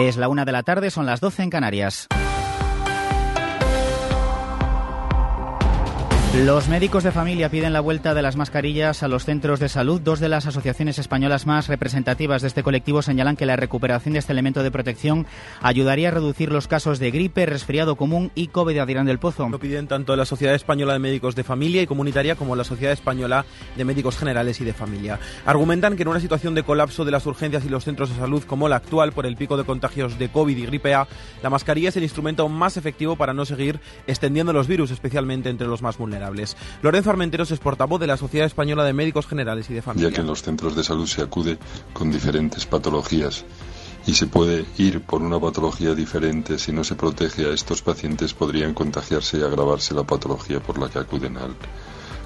Es 0.00 0.16
la 0.16 0.28
una 0.28 0.46
de 0.46 0.52
la 0.52 0.62
tarde, 0.62 0.90
son 0.90 1.04
las 1.04 1.20
doce 1.20 1.42
en 1.42 1.50
Canarias. 1.50 2.08
Los 6.32 6.68
médicos 6.68 7.02
de 7.02 7.10
familia 7.10 7.50
piden 7.50 7.72
la 7.72 7.80
vuelta 7.80 8.14
de 8.14 8.22
las 8.22 8.36
mascarillas 8.36 9.02
a 9.02 9.08
los 9.08 9.24
centros 9.24 9.58
de 9.58 9.68
salud. 9.68 10.00
Dos 10.00 10.20
de 10.20 10.28
las 10.28 10.46
asociaciones 10.46 11.00
españolas 11.00 11.44
más 11.44 11.66
representativas 11.66 12.40
de 12.40 12.46
este 12.46 12.62
colectivo 12.62 13.02
señalan 13.02 13.34
que 13.34 13.46
la 13.46 13.56
recuperación 13.56 14.12
de 14.12 14.20
este 14.20 14.32
elemento 14.32 14.62
de 14.62 14.70
protección 14.70 15.26
ayudaría 15.60 16.06
a 16.06 16.12
reducir 16.12 16.52
los 16.52 16.68
casos 16.68 17.00
de 17.00 17.10
gripe, 17.10 17.46
resfriado 17.46 17.96
común 17.96 18.30
y 18.36 18.46
COVID 18.46 18.74
de 18.74 18.80
Adrián 18.80 19.06
del 19.06 19.18
Pozo. 19.18 19.48
Lo 19.48 19.58
piden 19.58 19.88
tanto 19.88 20.14
la 20.14 20.24
Sociedad 20.24 20.54
Española 20.54 20.92
de 20.92 21.00
Médicos 21.00 21.34
de 21.34 21.42
Familia 21.42 21.82
y 21.82 21.88
Comunitaria 21.88 22.36
como 22.36 22.54
la 22.54 22.62
Sociedad 22.62 22.92
Española 22.92 23.44
de 23.76 23.84
Médicos 23.84 24.16
Generales 24.16 24.60
y 24.60 24.64
de 24.64 24.72
Familia. 24.72 25.18
Argumentan 25.44 25.96
que 25.96 26.02
en 26.02 26.08
una 26.08 26.20
situación 26.20 26.54
de 26.54 26.62
colapso 26.62 27.04
de 27.04 27.10
las 27.10 27.26
urgencias 27.26 27.64
y 27.64 27.68
los 27.68 27.84
centros 27.84 28.08
de 28.08 28.14
salud 28.14 28.44
como 28.44 28.68
la 28.68 28.76
actual 28.76 29.10
por 29.10 29.26
el 29.26 29.36
pico 29.36 29.56
de 29.56 29.64
contagios 29.64 30.16
de 30.16 30.28
COVID 30.28 30.56
y 30.56 30.66
gripe 30.66 30.94
A, 30.94 31.08
la 31.42 31.50
mascarilla 31.50 31.88
es 31.88 31.96
el 31.96 32.04
instrumento 32.04 32.48
más 32.48 32.76
efectivo 32.76 33.16
para 33.16 33.34
no 33.34 33.44
seguir 33.44 33.80
extendiendo 34.06 34.52
los 34.52 34.68
virus, 34.68 34.92
especialmente 34.92 35.50
entre 35.50 35.66
los 35.66 35.82
más 35.82 35.98
vulnerables. 35.98 36.19
Lorenzo 36.82 37.10
Armenteros 37.10 37.50
es 37.50 37.58
portavoz 37.58 38.00
de 38.00 38.06
la 38.06 38.16
Sociedad 38.16 38.46
Española 38.46 38.84
de 38.84 38.92
Médicos 38.92 39.26
Generales 39.26 39.68
y 39.70 39.74
de 39.74 39.82
Familia. 39.82 40.08
Ya 40.08 40.14
que 40.14 40.20
en 40.20 40.26
los 40.26 40.42
centros 40.42 40.76
de 40.76 40.84
salud 40.84 41.06
se 41.06 41.22
acude 41.22 41.58
con 41.92 42.10
diferentes 42.10 42.66
patologías 42.66 43.44
y 44.06 44.14
se 44.14 44.26
puede 44.26 44.64
ir 44.78 45.02
por 45.02 45.22
una 45.22 45.38
patología 45.38 45.94
diferente, 45.94 46.58
si 46.58 46.72
no 46.72 46.84
se 46.84 46.94
protege 46.94 47.46
a 47.46 47.54
estos 47.54 47.82
pacientes 47.82 48.34
podrían 48.34 48.74
contagiarse 48.74 49.38
y 49.38 49.42
agravarse 49.42 49.94
la 49.94 50.04
patología 50.04 50.60
por 50.60 50.78
la 50.78 50.88
que 50.88 50.98
acuden 50.98 51.36
al, 51.36 51.54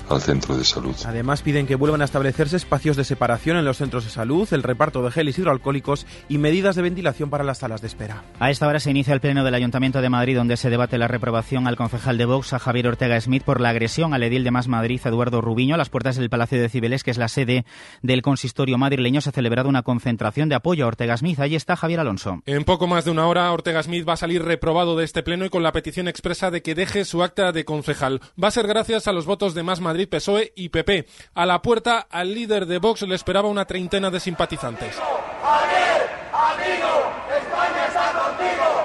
al 0.08 0.20
centro 0.20 0.56
de 0.56 0.64
salud. 0.64 0.94
Además 1.06 1.42
piden 1.42 1.66
que 1.66 1.76
vuelvan 1.76 2.02
a 2.02 2.04
establecerse 2.04 2.56
espacios 2.56 2.96
de 2.96 3.04
separación 3.04 3.56
en 3.56 3.64
los 3.64 3.78
centros 3.78 4.04
de 4.04 4.10
salud, 4.10 4.48
el 4.52 4.62
reparto 4.62 5.02
de 5.02 5.10
geles 5.10 5.38
hidroalcohólicos 5.38 6.06
y 6.28 6.38
medidas 6.38 6.76
de 6.76 6.82
ventilación 6.82 7.30
para 7.30 7.44
las 7.44 7.58
salas 7.58 7.80
de 7.80 7.86
espera. 7.86 8.24
A 8.38 8.50
esta 8.50 8.66
hora 8.66 8.80
se 8.80 8.90
inicia 8.90 9.14
el 9.14 9.20
pleno 9.20 9.44
del 9.44 9.54
Ayuntamiento 9.54 10.00
de 10.00 10.10
Madrid 10.10 10.36
donde 10.36 10.56
se 10.56 10.70
debate 10.70 10.98
la 10.98 11.08
reprobación 11.08 11.66
al 11.66 11.76
concejal 11.76 12.18
de 12.18 12.24
Vox, 12.24 12.52
a 12.52 12.58
Javier 12.58 12.88
Ortega 12.88 13.20
Smith, 13.20 13.42
por 13.42 13.60
la 13.60 13.70
agresión 13.70 14.14
al 14.14 14.22
edil 14.22 14.44
de 14.44 14.50
Más 14.50 14.68
Madrid, 14.68 15.00
Eduardo 15.04 15.40
Rubiño, 15.40 15.74
a 15.74 15.78
las 15.78 15.90
puertas 15.90 16.16
del 16.16 16.30
Palacio 16.30 16.60
de 16.60 16.68
Cibeles, 16.68 17.02
que 17.02 17.10
es 17.10 17.18
la 17.18 17.28
sede 17.28 17.64
del 18.02 18.22
consistorio 18.22 18.78
madrileño. 18.78 19.20
Se 19.20 19.30
ha 19.30 19.32
celebrado 19.32 19.68
una 19.68 19.82
concentración 19.82 20.48
de 20.48 20.56
apoyo 20.56 20.84
a 20.84 20.88
Ortega 20.88 21.16
Smith. 21.16 21.40
Allí 21.40 21.56
está 21.56 21.76
Javier 21.76 22.00
Alonso. 22.00 22.42
En 22.46 22.64
poco 22.64 22.86
más 22.86 23.04
de 23.04 23.10
una 23.10 23.26
hora, 23.26 23.50
Ortega 23.52 23.82
Smith 23.82 24.06
va 24.08 24.14
a 24.14 24.16
salir 24.16 24.42
reprobado 24.42 24.96
de 24.96 25.04
este 25.04 25.22
pleno 25.22 25.44
y 25.44 25.50
con 25.50 25.62
la 25.62 25.72
petición 25.72 26.08
expresa 26.08 26.50
de 26.50 26.62
que 26.62 26.74
deje 26.74 27.04
su 27.04 27.22
acta 27.22 27.52
de 27.52 27.64
concejal. 27.64 28.20
Va 28.42 28.48
a 28.48 28.52
ser 28.52 28.66
gracias 28.66 29.08
a 29.08 29.12
los 29.12 29.26
votos 29.26 29.54
de 29.54 29.62
Más 29.62 29.80
Madrid, 29.80 29.93
PSOE 30.08 30.52
y 30.56 30.68
PP. 30.68 31.06
A 31.34 31.46
la 31.46 31.62
puerta, 31.62 32.06
al 32.10 32.34
líder 32.34 32.66
de 32.66 32.78
Vox 32.78 33.02
le 33.02 33.14
esperaba 33.14 33.48
una 33.48 33.64
treintena 33.64 34.10
de 34.10 34.20
simpatizantes. 34.20 34.96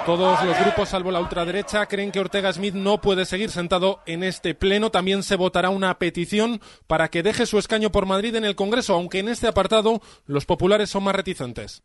Todos 0.06 0.42
los 0.42 0.58
grupos, 0.58 0.88
salvo 0.88 1.10
la 1.10 1.20
ultraderecha, 1.20 1.86
creen 1.86 2.10
que 2.10 2.20
Ortega 2.20 2.52
Smith 2.52 2.74
no 2.74 3.00
puede 3.00 3.26
seguir 3.26 3.50
sentado 3.50 4.00
en 4.06 4.24
este 4.24 4.54
pleno. 4.54 4.90
También 4.90 5.22
se 5.22 5.36
votará 5.36 5.68
una 5.70 5.98
petición 5.98 6.60
para 6.86 7.08
que 7.08 7.22
deje 7.22 7.46
su 7.46 7.58
escaño 7.58 7.92
por 7.92 8.06
Madrid 8.06 8.34
en 8.34 8.44
el 8.44 8.56
Congreso, 8.56 8.94
aunque 8.94 9.18
en 9.18 9.28
este 9.28 9.46
apartado 9.46 10.00
los 10.26 10.46
populares 10.46 10.90
son 10.90 11.04
más 11.04 11.14
reticentes. 11.14 11.82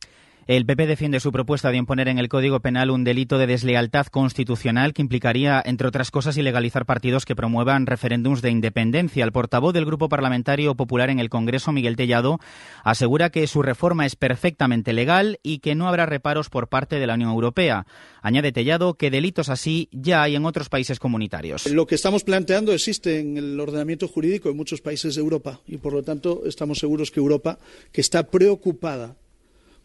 El 0.48 0.68
PP 0.68 0.86
defiende 0.86 1.20
su 1.20 1.32
propuesta 1.32 1.72
de 1.72 1.78
imponer 1.78 2.08
en 2.08 2.20
el 2.20 2.30
Código 2.30 2.60
Penal 2.60 2.92
un 2.92 3.04
delito 3.04 3.40
de 3.40 3.48
deslealtad 3.48 4.06
constitucional 4.06 4.94
que 4.94 5.02
implicaría, 5.02 5.60
entre 5.66 5.88
otras 5.88 6.12
cosas, 6.12 6.38
ilegalizar 6.38 6.86
partidos 6.86 7.26
que 7.26 7.36
promuevan 7.36 7.88
referéndums 7.88 8.44
de 8.44 8.52
independencia. 8.52 9.24
El 9.24 9.32
portavoz 9.32 9.74
del 9.74 9.86
Grupo 9.86 10.08
Parlamentario 10.08 10.76
Popular 10.76 11.10
en 11.10 11.18
el 11.18 11.32
Congreso, 11.32 11.72
Miguel 11.72 11.96
Tellado, 11.96 12.38
asegura 12.84 13.32
que 13.32 13.48
su 13.48 13.64
reforma 13.64 14.06
es 14.06 14.16
perfectamente 14.16 14.94
legal 14.94 15.40
y 15.42 15.60
que 15.60 15.74
no 15.74 15.88
habrá 15.88 16.06
reparos 16.06 16.52
por 16.52 16.68
parte 16.68 17.00
de 17.00 17.08
la 17.08 17.16
Unión 17.16 17.32
Europea. 17.32 17.88
Añade 18.22 18.52
Tellado 18.52 18.94
que 18.94 19.10
delitos 19.10 19.50
así 19.50 19.90
ya 19.92 20.22
hay 20.22 20.36
en 20.36 20.46
otros 20.46 20.70
países 20.70 21.00
comunitarios. 21.00 21.66
Lo 21.66 21.88
que 21.88 21.96
estamos 21.96 22.24
planteando 22.24 22.72
existe 22.72 23.20
en 23.20 23.38
el 23.38 23.60
ordenamiento 23.60 24.08
jurídico 24.08 24.52
en 24.52 24.58
muchos 24.58 24.80
países 24.80 25.16
de 25.16 25.22
Europa 25.22 25.62
y, 25.66 25.78
por 25.78 25.94
lo 25.94 26.04
tanto, 26.04 26.44
estamos 26.46 26.78
seguros 26.78 27.10
que 27.10 27.20
Europa, 27.20 27.58
que 27.92 28.02
está 28.02 28.30
preocupada 28.30 29.16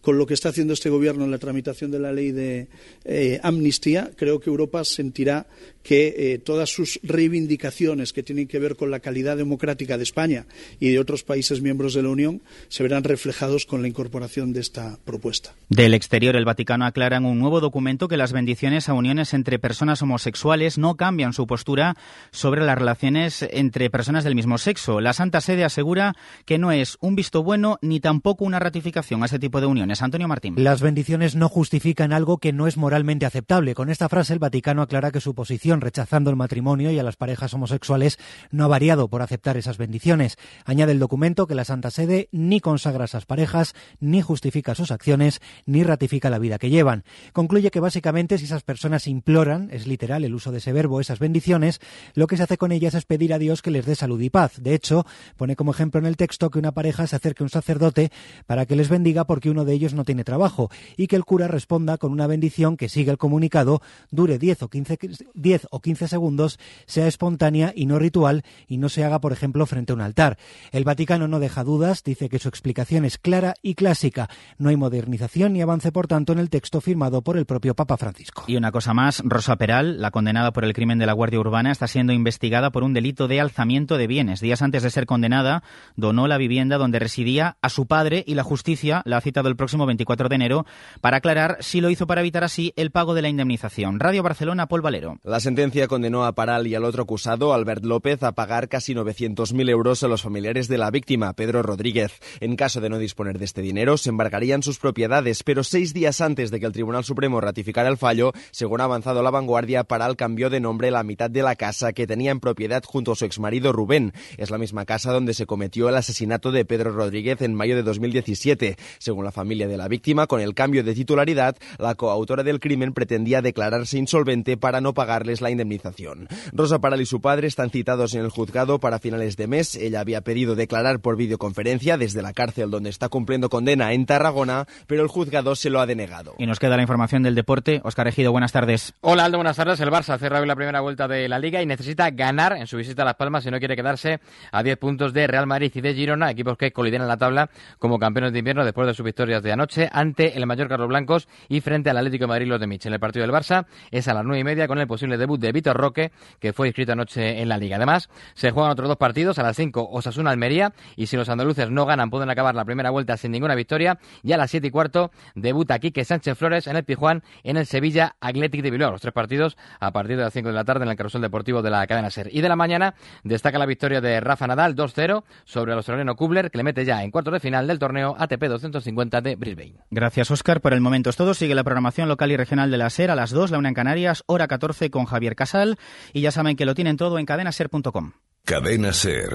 con 0.00 0.18
lo 0.18 0.26
que 0.26 0.34
está 0.34 0.48
haciendo 0.48 0.72
este 0.72 0.90
gobierno 0.90 1.24
en 1.24 1.30
la 1.30 1.38
tramitación 1.38 1.90
de 1.90 1.98
la 1.98 2.12
ley 2.12 2.32
de 2.32 2.68
eh, 3.04 3.40
amnistía, 3.42 4.10
creo 4.16 4.40
que 4.40 4.50
Europa 4.50 4.84
sentirá 4.84 5.46
que 5.82 6.14
eh, 6.34 6.38
todas 6.38 6.70
sus 6.70 7.00
reivindicaciones 7.02 8.12
que 8.12 8.22
tienen 8.22 8.46
que 8.46 8.58
ver 8.58 8.76
con 8.76 8.90
la 8.90 9.00
calidad 9.00 9.36
democrática 9.36 9.96
de 9.96 10.02
España 10.02 10.46
y 10.78 10.90
de 10.90 10.98
otros 10.98 11.24
países 11.24 11.62
miembros 11.62 11.94
de 11.94 12.02
la 12.02 12.10
Unión 12.10 12.42
se 12.68 12.82
verán 12.82 13.04
reflejados 13.04 13.66
con 13.66 13.82
la 13.82 13.88
incorporación 13.88 14.52
de 14.52 14.60
esta 14.60 14.98
propuesta. 15.04 15.54
Del 15.68 15.94
exterior, 15.94 16.36
el 16.36 16.44
Vaticano 16.44 16.84
aclara 16.84 17.16
en 17.16 17.24
un 17.24 17.38
nuevo 17.38 17.60
documento 17.60 18.08
que 18.08 18.16
las 18.16 18.32
bendiciones 18.32 18.88
a 18.88 18.94
uniones 18.94 19.32
entre 19.34 19.58
personas 19.58 20.02
homosexuales 20.02 20.78
no 20.78 20.96
cambian 20.96 21.32
su 21.32 21.46
postura 21.46 21.96
sobre 22.30 22.64
las 22.64 22.78
relaciones 22.78 23.46
entre 23.50 23.90
personas 23.90 24.24
del 24.24 24.34
mismo 24.34 24.58
sexo. 24.58 25.00
La 25.00 25.12
Santa 25.12 25.40
Sede 25.40 25.64
asegura 25.64 26.14
que 26.44 26.58
no 26.58 26.72
es 26.72 26.98
un 27.00 27.16
visto 27.16 27.42
bueno 27.42 27.78
ni 27.80 28.00
tampoco 28.00 28.44
una 28.44 28.58
ratificación 28.58 29.22
a 29.22 29.26
este 29.26 29.38
tipo 29.38 29.60
de 29.60 29.66
uniones. 29.66 29.89
Antonio 30.00 30.28
Martín. 30.28 30.54
Las 30.56 30.80
bendiciones 30.80 31.34
no 31.34 31.48
justifican 31.48 32.12
algo 32.12 32.38
que 32.38 32.52
no 32.52 32.66
es 32.66 32.76
moralmente 32.76 33.26
aceptable. 33.26 33.74
Con 33.74 33.90
esta 33.90 34.08
frase, 34.08 34.32
el 34.32 34.38
Vaticano 34.38 34.82
aclara 34.82 35.10
que 35.10 35.20
su 35.20 35.34
posición 35.34 35.80
rechazando 35.80 36.30
el 36.30 36.36
matrimonio 36.36 36.92
y 36.92 36.98
a 36.98 37.02
las 37.02 37.16
parejas 37.16 37.52
homosexuales 37.54 38.18
no 38.52 38.64
ha 38.64 38.68
variado 38.68 39.08
por 39.08 39.22
aceptar 39.22 39.56
esas 39.56 39.78
bendiciones. 39.78 40.38
Añade 40.64 40.92
el 40.92 41.00
documento 41.00 41.48
que 41.48 41.56
la 41.56 41.64
Santa 41.64 41.90
Sede 41.90 42.28
ni 42.30 42.60
consagra 42.60 43.06
esas 43.06 43.26
parejas, 43.26 43.74
ni 43.98 44.22
justifica 44.22 44.76
sus 44.76 44.92
acciones, 44.92 45.40
ni 45.66 45.82
ratifica 45.82 46.30
la 46.30 46.38
vida 46.38 46.58
que 46.58 46.70
llevan. 46.70 47.02
Concluye 47.32 47.72
que 47.72 47.80
básicamente 47.80 48.38
si 48.38 48.44
esas 48.44 48.62
personas 48.62 49.08
imploran, 49.08 49.68
es 49.72 49.86
literal 49.86 50.24
el 50.24 50.34
uso 50.34 50.52
de 50.52 50.58
ese 50.58 50.72
verbo, 50.72 51.00
esas 51.00 51.18
bendiciones, 51.18 51.80
lo 52.14 52.26
que 52.26 52.36
se 52.36 52.44
hace 52.44 52.58
con 52.58 52.70
ellas 52.70 52.94
es 52.94 53.04
pedir 53.04 53.34
a 53.34 53.38
Dios 53.38 53.62
que 53.62 53.70
les 53.70 53.86
dé 53.86 53.96
salud 53.96 54.20
y 54.20 54.30
paz. 54.30 54.60
De 54.60 54.74
hecho, 54.74 55.04
pone 55.36 55.56
como 55.56 55.72
ejemplo 55.72 55.98
en 55.98 56.06
el 56.06 56.16
texto 56.16 56.50
que 56.50 56.58
una 56.58 56.72
pareja 56.72 57.06
se 57.06 57.16
acerque 57.16 57.42
a 57.42 57.46
un 57.46 57.50
sacerdote 57.50 58.10
para 58.46 58.66
que 58.66 58.76
les 58.76 58.88
bendiga 58.88 59.24
porque 59.24 59.50
uno 59.50 59.64
de 59.64 59.72
ellos 59.72 59.79
ellos 59.80 59.94
no 59.94 60.04
tiene 60.04 60.24
trabajo 60.24 60.70
y 60.96 61.06
que 61.06 61.16
el 61.16 61.24
cura 61.24 61.48
responda 61.48 61.96
con 61.96 62.12
una 62.12 62.26
bendición 62.26 62.76
que 62.76 62.88
sigue 62.88 63.10
el 63.10 63.18
comunicado, 63.18 63.80
dure 64.10 64.38
10 64.38 64.62
o 64.64 64.68
15, 64.68 64.98
10 65.34 65.68
o 65.70 65.80
15 65.80 66.08
segundos, 66.08 66.58
sea 66.86 67.06
espontánea 67.06 67.72
y 67.74 67.86
no 67.86 67.98
ritual 67.98 68.44
y 68.68 68.76
no 68.76 68.88
se 68.88 69.04
haga, 69.04 69.20
por 69.20 69.32
ejemplo, 69.32 69.64
frente 69.66 69.92
a 69.92 69.94
un 69.94 70.02
altar. 70.02 70.36
El 70.72 70.84
Vaticano 70.84 71.28
no 71.28 71.40
deja 71.40 71.64
dudas, 71.64 72.04
dice 72.04 72.28
que 72.28 72.38
su 72.38 72.48
explicación 72.48 73.04
es 73.04 73.16
clara 73.16 73.54
y 73.62 73.74
clásica. 73.74 74.28
No 74.58 74.68
hay 74.68 74.76
modernización 74.76 75.54
ni 75.54 75.62
avance, 75.62 75.92
por 75.92 76.06
tanto, 76.06 76.32
en 76.32 76.38
el 76.38 76.50
texto 76.50 76.80
firmado 76.80 77.22
por 77.22 77.38
el 77.38 77.46
propio 77.46 77.74
Papa 77.74 77.96
Francisco. 77.96 78.44
Y 78.46 78.56
una 78.56 78.72
cosa 78.72 78.92
más, 78.92 79.22
Rosa 79.24 79.56
Peral, 79.56 80.00
la 80.00 80.10
condenada 80.10 80.52
por 80.52 80.64
el 80.64 80.74
crimen 80.74 80.98
de 80.98 81.06
la 81.06 81.14
Guardia 81.14 81.40
Urbana, 81.40 81.72
está 81.72 81.86
siendo 81.86 82.12
investigada 82.12 82.70
por 82.70 82.84
un 82.84 82.92
delito 82.92 83.28
de 83.28 83.40
alzamiento 83.40 83.96
de 83.96 84.06
bienes. 84.06 84.40
Días 84.40 84.60
antes 84.60 84.82
de 84.82 84.90
ser 84.90 85.06
condenada, 85.06 85.62
donó 85.96 86.28
la 86.28 86.36
vivienda 86.36 86.76
donde 86.76 86.98
residía 86.98 87.56
a 87.62 87.68
su 87.70 87.86
padre 87.86 88.24
y 88.26 88.34
la 88.34 88.42
justicia 88.42 89.02
la 89.04 89.16
ha 89.16 89.20
citado 89.20 89.48
el 89.48 89.56
próximo 89.56 89.69
24 89.78 90.28
de 90.28 90.34
enero 90.34 90.66
para 91.00 91.18
aclarar 91.18 91.58
si 91.60 91.80
lo 91.80 91.90
hizo 91.90 92.06
para 92.06 92.20
evitar 92.20 92.44
así 92.44 92.72
el 92.76 92.90
pago 92.90 93.14
de 93.14 93.22
la 93.22 93.28
indemnización. 93.28 94.00
Radio 94.00 94.22
Barcelona, 94.22 94.66
Paul 94.66 94.82
Valero. 94.82 95.18
La 95.24 95.40
sentencia 95.40 95.88
condenó 95.88 96.24
a 96.24 96.32
Paral 96.32 96.66
y 96.66 96.74
al 96.74 96.84
otro 96.84 97.02
acusado, 97.02 97.54
Albert 97.54 97.84
López, 97.84 98.22
a 98.22 98.32
pagar 98.32 98.68
casi 98.68 98.94
900.000 98.94 99.70
euros 99.70 100.02
a 100.02 100.08
los 100.08 100.22
familiares 100.22 100.68
de 100.68 100.78
la 100.78 100.90
víctima, 100.90 101.32
Pedro 101.32 101.62
Rodríguez. 101.62 102.20
En 102.40 102.56
caso 102.56 102.80
de 102.80 102.90
no 102.90 102.98
disponer 102.98 103.38
de 103.38 103.44
este 103.44 103.62
dinero, 103.62 103.96
se 103.96 104.10
embargarían 104.10 104.62
sus 104.62 104.78
propiedades, 104.78 105.42
pero 105.42 105.64
seis 105.64 105.94
días 105.94 106.20
antes 106.20 106.50
de 106.50 106.60
que 106.60 106.66
el 106.66 106.72
Tribunal 106.72 107.04
Supremo 107.04 107.40
ratificara 107.40 107.88
el 107.88 107.96
fallo, 107.96 108.32
según 108.50 108.80
ha 108.80 108.84
avanzado 108.84 109.22
la 109.22 109.30
vanguardia, 109.30 109.84
Paral 109.84 110.16
cambió 110.16 110.50
de 110.50 110.60
nombre 110.60 110.90
la 110.90 111.02
mitad 111.02 111.30
de 111.30 111.42
la 111.42 111.56
casa 111.56 111.92
que 111.92 112.06
tenía 112.06 112.30
en 112.30 112.40
propiedad 112.40 112.82
junto 112.84 113.12
a 113.12 113.16
su 113.16 113.24
exmarido 113.24 113.72
Rubén. 113.72 114.12
Es 114.36 114.50
la 114.50 114.58
misma 114.58 114.84
casa 114.84 115.12
donde 115.12 115.34
se 115.34 115.46
cometió 115.46 115.88
el 115.88 115.96
asesinato 115.96 116.52
de 116.52 116.64
Pedro 116.64 116.92
Rodríguez 116.92 117.42
en 117.42 117.54
mayo 117.54 117.76
de 117.76 117.82
2017. 117.82 118.76
Según 118.98 119.24
la 119.24 119.32
familia 119.32 119.59
de 119.68 119.76
la 119.76 119.88
víctima, 119.88 120.26
con 120.26 120.40
el 120.40 120.54
cambio 120.54 120.84
de 120.84 120.94
titularidad, 120.94 121.56
la 121.78 121.94
coautora 121.94 122.42
del 122.42 122.60
crimen 122.60 122.92
pretendía 122.92 123.42
declararse 123.42 123.98
insolvente 123.98 124.56
para 124.56 124.80
no 124.80 124.94
pagarles 124.94 125.40
la 125.40 125.50
indemnización. 125.50 126.28
Rosa 126.52 126.80
Paral 126.80 127.00
y 127.00 127.06
su 127.06 127.20
padre 127.20 127.46
están 127.46 127.70
citados 127.70 128.14
en 128.14 128.22
el 128.22 128.30
juzgado 128.30 128.80
para 128.80 128.98
finales 128.98 129.36
de 129.36 129.46
mes. 129.46 129.74
Ella 129.76 130.00
había 130.00 130.20
pedido 130.20 130.54
declarar 130.54 131.00
por 131.00 131.16
videoconferencia 131.16 131.96
desde 131.96 132.22
la 132.22 132.32
cárcel 132.32 132.70
donde 132.70 132.90
está 132.90 133.08
cumpliendo 133.08 133.48
condena 133.48 133.92
en 133.92 134.06
Tarragona, 134.06 134.66
pero 134.86 135.02
el 135.02 135.08
juzgado 135.08 135.54
se 135.54 135.70
lo 135.70 135.80
ha 135.80 135.86
denegado. 135.86 136.34
Y 136.38 136.46
nos 136.46 136.58
queda 136.58 136.76
la 136.76 136.82
información 136.82 137.22
del 137.22 137.34
deporte. 137.34 137.80
Oscar 137.84 138.08
Ejido, 138.08 138.32
buenas 138.32 138.52
tardes. 138.52 138.94
Hola 139.00 139.24
Aldo, 139.24 139.38
buenas 139.38 139.56
tardes. 139.56 139.80
El 139.80 139.90
Barça 139.90 140.18
cerrado 140.18 140.44
la 140.44 140.56
primera 140.56 140.80
vuelta 140.80 141.06
de 141.08 141.28
la 141.28 141.38
Liga 141.38 141.62
y 141.62 141.66
necesita 141.66 142.10
ganar 142.10 142.56
en 142.56 142.66
su 142.66 142.76
visita 142.76 143.02
a 143.02 143.04
Las 143.04 143.14
Palmas 143.14 143.44
si 143.44 143.50
no 143.50 143.58
quiere 143.58 143.76
quedarse 143.76 144.20
a 144.52 144.62
10 144.62 144.76
puntos 144.78 145.12
de 145.12 145.26
Real 145.26 145.46
Madrid 145.46 145.70
y 145.74 145.80
de 145.80 145.94
Girona, 145.94 146.30
equipos 146.30 146.56
que 146.56 146.72
colideran 146.72 147.08
la 147.08 147.16
tabla 147.16 147.50
como 147.78 147.98
campeones 147.98 148.32
de 148.32 148.38
invierno 148.40 148.64
después 148.64 148.86
de 148.86 148.94
sus 148.94 149.04
victorias 149.04 149.42
de 149.42 149.49
anoche 149.52 149.88
ante 149.92 150.36
el 150.36 150.46
mayor 150.46 150.68
Carlos 150.68 150.88
Blancos 150.88 151.28
y 151.48 151.60
frente 151.60 151.90
al 151.90 151.96
Atlético 151.98 152.24
de 152.24 152.28
Madrid 152.28 152.46
los 152.46 152.60
de 152.60 152.66
Michel. 152.66 152.92
El 152.92 153.00
partido 153.00 153.26
del 153.26 153.34
Barça 153.34 153.66
es 153.90 154.08
a 154.08 154.14
las 154.14 154.24
nueve 154.24 154.40
y 154.40 154.44
media 154.44 154.68
con 154.68 154.78
el 154.78 154.86
posible 154.86 155.16
debut 155.16 155.40
de 155.40 155.52
Víctor 155.52 155.76
Roque, 155.76 156.12
que 156.38 156.52
fue 156.52 156.68
inscrito 156.68 156.92
anoche 156.92 157.40
en 157.40 157.48
la 157.48 157.58
Liga. 157.58 157.76
Además, 157.76 158.08
se 158.34 158.50
juegan 158.50 158.72
otros 158.72 158.88
dos 158.88 158.96
partidos 158.96 159.38
a 159.38 159.42
las 159.42 159.56
5 159.56 159.88
Osasuna-Almería 159.90 160.72
y 160.96 161.06
si 161.06 161.16
los 161.16 161.28
andaluces 161.28 161.70
no 161.70 161.86
ganan 161.86 162.10
pueden 162.10 162.30
acabar 162.30 162.54
la 162.54 162.64
primera 162.64 162.90
vuelta 162.90 163.16
sin 163.16 163.32
ninguna 163.32 163.54
victoria 163.54 163.98
y 164.22 164.32
a 164.32 164.36
las 164.36 164.50
7 164.50 164.66
y 164.66 164.70
cuarto 164.70 165.10
debuta 165.34 165.78
Quique 165.78 166.04
Sánchez 166.04 166.36
Flores 166.36 166.66
en 166.66 166.76
el 166.76 166.84
Pijuán 166.84 167.22
en 167.44 167.56
el 167.56 167.66
Sevilla 167.66 168.16
Athletic 168.20 168.62
de 168.62 168.70
Bilbao. 168.70 168.92
Los 168.92 169.00
tres 169.00 169.14
partidos 169.14 169.56
a 169.78 169.92
partir 169.92 170.16
de 170.16 170.24
las 170.24 170.32
5 170.32 170.48
de 170.48 170.54
la 170.54 170.64
tarde 170.64 170.84
en 170.84 170.90
el 170.90 170.96
carrusel 170.96 171.20
deportivo 171.20 171.62
de 171.62 171.70
la 171.70 171.86
cadena 171.86 172.10
SER. 172.10 172.28
Y 172.32 172.40
de 172.40 172.48
la 172.48 172.56
mañana 172.56 172.94
destaca 173.24 173.58
la 173.58 173.66
victoria 173.66 174.00
de 174.00 174.20
Rafa 174.20 174.46
Nadal 174.46 174.74
2-0 174.76 175.22
sobre 175.44 175.72
el 175.72 175.78
australiano 175.78 176.16
Kubler 176.16 176.50
que 176.50 176.58
le 176.58 176.64
mete 176.64 176.84
ya 176.84 177.02
en 177.02 177.10
cuartos 177.10 177.32
de 177.32 177.40
final 177.40 177.66
del 177.66 177.78
torneo 177.78 178.14
ATP 178.18 178.44
250 178.44 179.20
de 179.20 179.36
Brisbane. 179.40 179.80
Gracias, 179.90 180.30
Oscar. 180.30 180.60
Por 180.60 180.72
el 180.72 180.80
momento 180.80 181.10
es 181.10 181.16
todo. 181.16 181.34
Sigue 181.34 181.56
la 181.56 181.64
programación 181.64 182.08
local 182.08 182.30
y 182.30 182.36
regional 182.36 182.70
de 182.70 182.78
la 182.78 182.90
SER 182.90 183.10
a 183.10 183.16
las 183.16 183.30
2, 183.30 183.50
la 183.50 183.58
una 183.58 183.68
en 183.68 183.74
Canarias, 183.74 184.22
hora 184.26 184.46
14 184.46 184.90
con 184.90 185.06
Javier 185.06 185.34
Casal. 185.34 185.78
Y 186.12 186.20
ya 186.20 186.30
saben 186.30 186.56
que 186.56 186.66
lo 186.66 186.74
tienen 186.74 186.96
todo 186.96 187.18
en 187.18 187.26
cadenaser.com. 187.26 188.12
Cadena 188.44 188.92
Ser. 188.92 189.30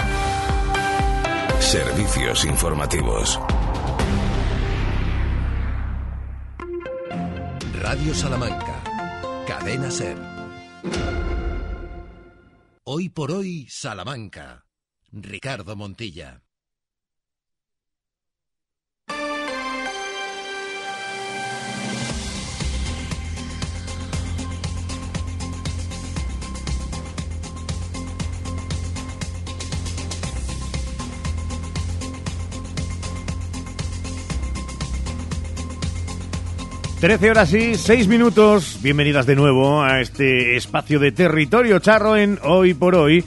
Servicios 1.60 2.46
informativos. 2.46 3.40
Radio 7.82 8.14
Salamanca. 8.14 8.84
Cadena 9.48 9.92
Ser. 9.92 10.18
Hoy 12.84 13.10
por 13.10 13.32
hoy, 13.32 13.68
Salamanca. 13.70 14.66
Ricardo 15.12 15.76
Montilla. 15.76 16.45
Trece 37.06 37.30
horas 37.30 37.54
y 37.54 37.76
seis 37.76 38.08
minutos. 38.08 38.80
Bienvenidas 38.82 39.28
de 39.28 39.36
nuevo 39.36 39.84
a 39.84 40.02
este 40.02 40.56
espacio 40.56 40.98
de 40.98 41.12
territorio 41.12 41.78
charro 41.78 42.18
en 42.18 42.40
Hoy 42.42 42.74
por 42.74 42.96
Hoy. 42.96 43.24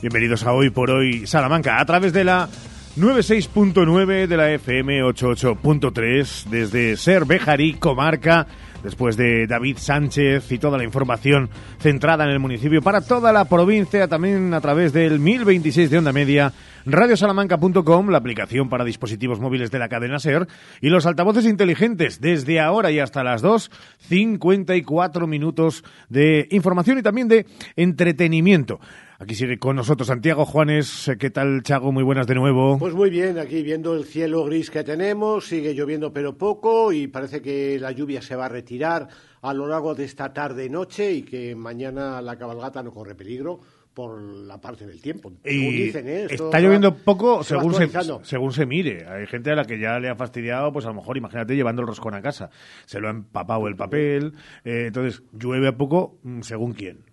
Bienvenidos 0.00 0.44
a 0.44 0.54
Hoy 0.54 0.70
por 0.70 0.90
Hoy 0.90 1.26
Salamanca 1.26 1.78
a 1.78 1.84
través 1.84 2.14
de 2.14 2.24
la 2.24 2.48
96.9 2.96 4.26
de 4.26 4.36
la 4.38 4.50
FM 4.52 5.02
88.3 5.02 6.44
desde 6.44 6.96
Ser 6.96 7.26
Bejarí, 7.26 7.74
comarca 7.74 8.46
después 8.82 9.18
de 9.18 9.46
David 9.46 9.76
Sánchez 9.76 10.50
y 10.50 10.56
toda 10.56 10.78
la 10.78 10.84
información 10.84 11.50
centrada 11.78 12.24
en 12.24 12.30
el 12.30 12.38
municipio 12.38 12.80
para 12.80 13.02
toda 13.02 13.34
la 13.34 13.44
provincia, 13.44 14.08
también 14.08 14.54
a 14.54 14.62
través 14.62 14.94
del 14.94 15.18
1026 15.18 15.90
de 15.90 15.98
onda 15.98 16.12
media, 16.12 16.54
radiosalamanca.com, 16.86 18.08
la 18.08 18.18
aplicación 18.18 18.68
para 18.68 18.84
dispositivos 18.84 19.40
móviles 19.40 19.70
de 19.70 19.78
la 19.78 19.88
cadena 19.88 20.18
SER 20.18 20.46
y 20.80 20.88
los 20.88 21.06
altavoces 21.06 21.44
inteligentes 21.44 22.20
desde 22.20 22.60
ahora 22.60 22.90
y 22.90 22.98
hasta 22.98 23.24
las 23.24 23.42
2, 23.42 23.70
54 23.98 25.26
minutos 25.26 25.84
de 26.08 26.48
información 26.50 26.98
y 26.98 27.02
también 27.02 27.28
de 27.28 27.46
entretenimiento. 27.76 28.80
Aquí 29.18 29.34
sigue 29.34 29.58
con 29.58 29.76
nosotros 29.76 30.08
Santiago 30.08 30.46
Juanes. 30.46 31.10
¿Qué 31.18 31.28
tal, 31.28 31.62
Chago? 31.62 31.92
Muy 31.92 32.02
buenas 32.02 32.26
de 32.26 32.34
nuevo. 32.34 32.78
Pues 32.78 32.94
muy 32.94 33.10
bien, 33.10 33.38
aquí 33.38 33.62
viendo 33.62 33.94
el 33.94 34.06
cielo 34.06 34.44
gris 34.46 34.70
que 34.70 34.82
tenemos, 34.82 35.46
sigue 35.46 35.74
lloviendo 35.74 36.10
pero 36.10 36.38
poco 36.38 36.90
y 36.90 37.06
parece 37.06 37.42
que 37.42 37.78
la 37.78 37.92
lluvia 37.92 38.22
se 38.22 38.34
va 38.34 38.46
a 38.46 38.48
retirar 38.48 39.08
a 39.42 39.52
lo 39.52 39.66
largo 39.66 39.94
de 39.94 40.04
esta 40.04 40.32
tarde-noche 40.32 41.12
y 41.12 41.22
que 41.22 41.54
mañana 41.54 42.22
la 42.22 42.38
cabalgata 42.38 42.82
no 42.82 42.92
corre 42.92 43.14
peligro 43.14 43.60
por 43.94 44.20
la 44.20 44.60
parte 44.60 44.86
del 44.86 45.00
tiempo. 45.00 45.32
Y 45.44 45.84
dicen, 45.84 46.08
¿eh? 46.08 46.26
Está 46.30 46.60
lloviendo 46.60 46.94
poco 46.96 47.42
se 47.42 47.56
según 47.56 47.74
se, 47.74 47.90
según 48.22 48.52
se 48.52 48.66
mire. 48.66 49.06
Hay 49.06 49.26
gente 49.26 49.50
a 49.50 49.56
la 49.56 49.64
que 49.64 49.78
ya 49.78 49.98
le 49.98 50.08
ha 50.08 50.16
fastidiado, 50.16 50.72
pues 50.72 50.84
a 50.84 50.88
lo 50.88 50.94
mejor, 50.94 51.16
imagínate, 51.16 51.56
llevando 51.56 51.82
el 51.82 51.88
roscón 51.88 52.14
a 52.14 52.22
casa. 52.22 52.50
Se 52.86 53.00
lo 53.00 53.08
ha 53.08 53.10
empapado 53.10 53.66
el 53.68 53.76
papel. 53.76 54.34
eh, 54.64 54.84
entonces, 54.86 55.22
llueve 55.32 55.68
a 55.68 55.76
poco 55.76 56.18
mm, 56.22 56.42
según 56.42 56.72
quién. 56.72 57.04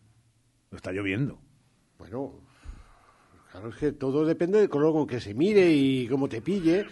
Está 0.71 0.91
lloviendo. 0.91 1.39
Bueno, 1.97 2.41
claro, 3.51 3.69
es 3.69 3.75
que 3.75 3.91
todo 3.91 4.25
depende 4.25 4.59
del 4.59 4.69
color 4.69 4.93
con 4.93 5.07
que 5.07 5.19
se 5.19 5.34
mire 5.34 5.71
y 5.71 6.07
cómo 6.07 6.30
te 6.30 6.41
pille. 6.41 6.86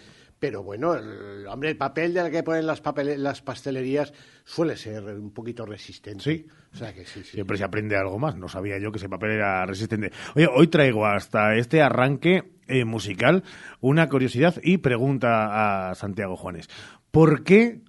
Pero 0.45 0.61
bueno, 0.61 0.93
el, 0.93 1.47
hombre, 1.47 1.71
el 1.71 1.75
papel 1.75 2.13
del 2.13 2.29
que 2.29 2.43
ponen 2.43 2.67
las 2.67 3.41
pastelerías 3.41 4.13
suele 4.43 4.77
ser 4.77 5.03
un 5.05 5.31
poquito 5.31 5.65
resistente. 5.65 6.23
Sí. 6.23 6.45
O 6.71 6.77
sea 6.77 6.93
que 6.93 7.03
sí, 7.03 7.23
sí. 7.23 7.31
Siempre 7.31 7.57
se 7.57 7.63
aprende 7.63 7.97
algo 7.97 8.19
más. 8.19 8.35
No 8.35 8.47
sabía 8.47 8.77
yo 8.77 8.91
que 8.91 8.99
ese 8.99 9.09
papel 9.09 9.31
era 9.31 9.65
resistente. 9.65 10.11
Oye, 10.35 10.47
hoy 10.47 10.67
traigo 10.67 11.07
hasta 11.07 11.55
este 11.55 11.81
arranque 11.81 12.43
eh, 12.67 12.85
musical 12.85 13.43
una 13.81 14.07
curiosidad 14.07 14.53
y 14.61 14.77
pregunta 14.77 15.89
a 15.89 15.95
Santiago 15.95 16.35
Juanes. 16.35 16.69
¿Por 17.09 17.43
qué 17.43 17.79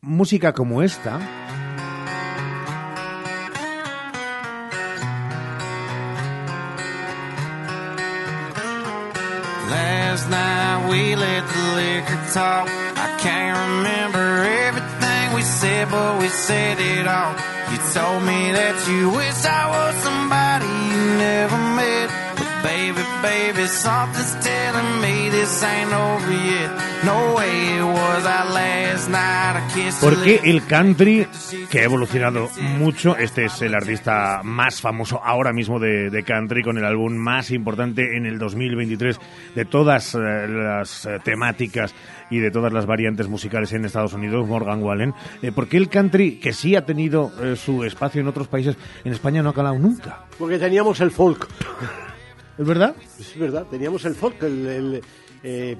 música 0.00 0.54
como 0.54 0.82
esta 0.82 1.20
talk. 12.32 12.68
I 12.68 13.16
can't 13.18 13.58
remember 13.58 14.44
everything 14.66 15.34
we 15.34 15.42
said, 15.42 15.90
but 15.90 16.20
we 16.20 16.28
said 16.28 16.78
it 16.78 17.06
all. 17.06 17.34
You 17.70 17.78
told 17.92 18.22
me 18.22 18.52
that 18.52 18.76
you 18.88 19.10
wish 19.10 19.44
I 19.44 19.62
was 19.74 19.94
somebody 20.02 20.70
you 20.90 21.02
never 21.18 21.58
met. 21.74 22.19
Baby, 22.90 23.06
baby, 23.22 23.68
something's 23.68 24.34
telling 24.40 25.00
me 25.00 25.30
this 25.30 25.62
ain't 25.62 25.92
over 25.92 26.32
yet. 26.32 27.04
No 27.04 27.36
way 27.36 27.78
it 27.78 27.84
was 27.84 28.26
our 28.26 28.50
last 28.50 29.08
night. 29.08 29.62
I 29.62 29.72
kissed 29.72 30.00
Porque 30.00 30.40
el 30.42 30.66
country, 30.66 31.24
que 31.70 31.78
ha 31.78 31.84
evolucionado 31.84 32.48
mucho, 32.78 33.16
este 33.16 33.44
es 33.44 33.62
el 33.62 33.76
artista 33.76 34.40
más 34.42 34.80
famoso 34.80 35.20
ahora 35.22 35.52
mismo 35.52 35.78
de, 35.78 36.10
de 36.10 36.24
country, 36.24 36.64
con 36.64 36.78
el 36.78 36.84
álbum 36.84 37.14
más 37.14 37.52
importante 37.52 38.16
en 38.16 38.26
el 38.26 38.40
2023 38.40 39.20
de 39.54 39.64
todas 39.64 40.16
eh, 40.16 40.18
las 40.48 41.06
eh, 41.06 41.20
temáticas 41.22 41.94
y 42.28 42.38
de 42.38 42.50
todas 42.50 42.72
las 42.72 42.86
variantes 42.86 43.28
musicales 43.28 43.72
en 43.72 43.84
Estados 43.84 44.14
Unidos, 44.14 44.48
Morgan 44.48 44.82
Wallen. 44.82 45.14
Eh, 45.42 45.52
¿Por 45.52 45.68
qué 45.68 45.76
el 45.76 45.88
country, 45.88 46.40
que 46.40 46.52
sí 46.52 46.74
ha 46.74 46.84
tenido 46.84 47.30
su 47.54 47.84
espacio 47.84 48.20
en 48.20 48.26
otros 48.26 48.48
países, 48.48 48.76
en 49.04 49.12
España 49.12 49.44
no 49.44 49.50
ha 49.50 49.54
calado 49.54 49.78
nunca? 49.78 50.24
Porque 50.36 50.58
teníamos 50.58 51.00
el 51.00 51.12
folk. 51.12 51.46
¿Es 52.58 52.66
verdad? 52.66 52.94
Es 53.18 53.38
verdad, 53.38 53.66
teníamos 53.70 54.04
el 54.04 54.14
folk. 54.14 54.42
el- 54.42 55.00
eh, 55.42 55.76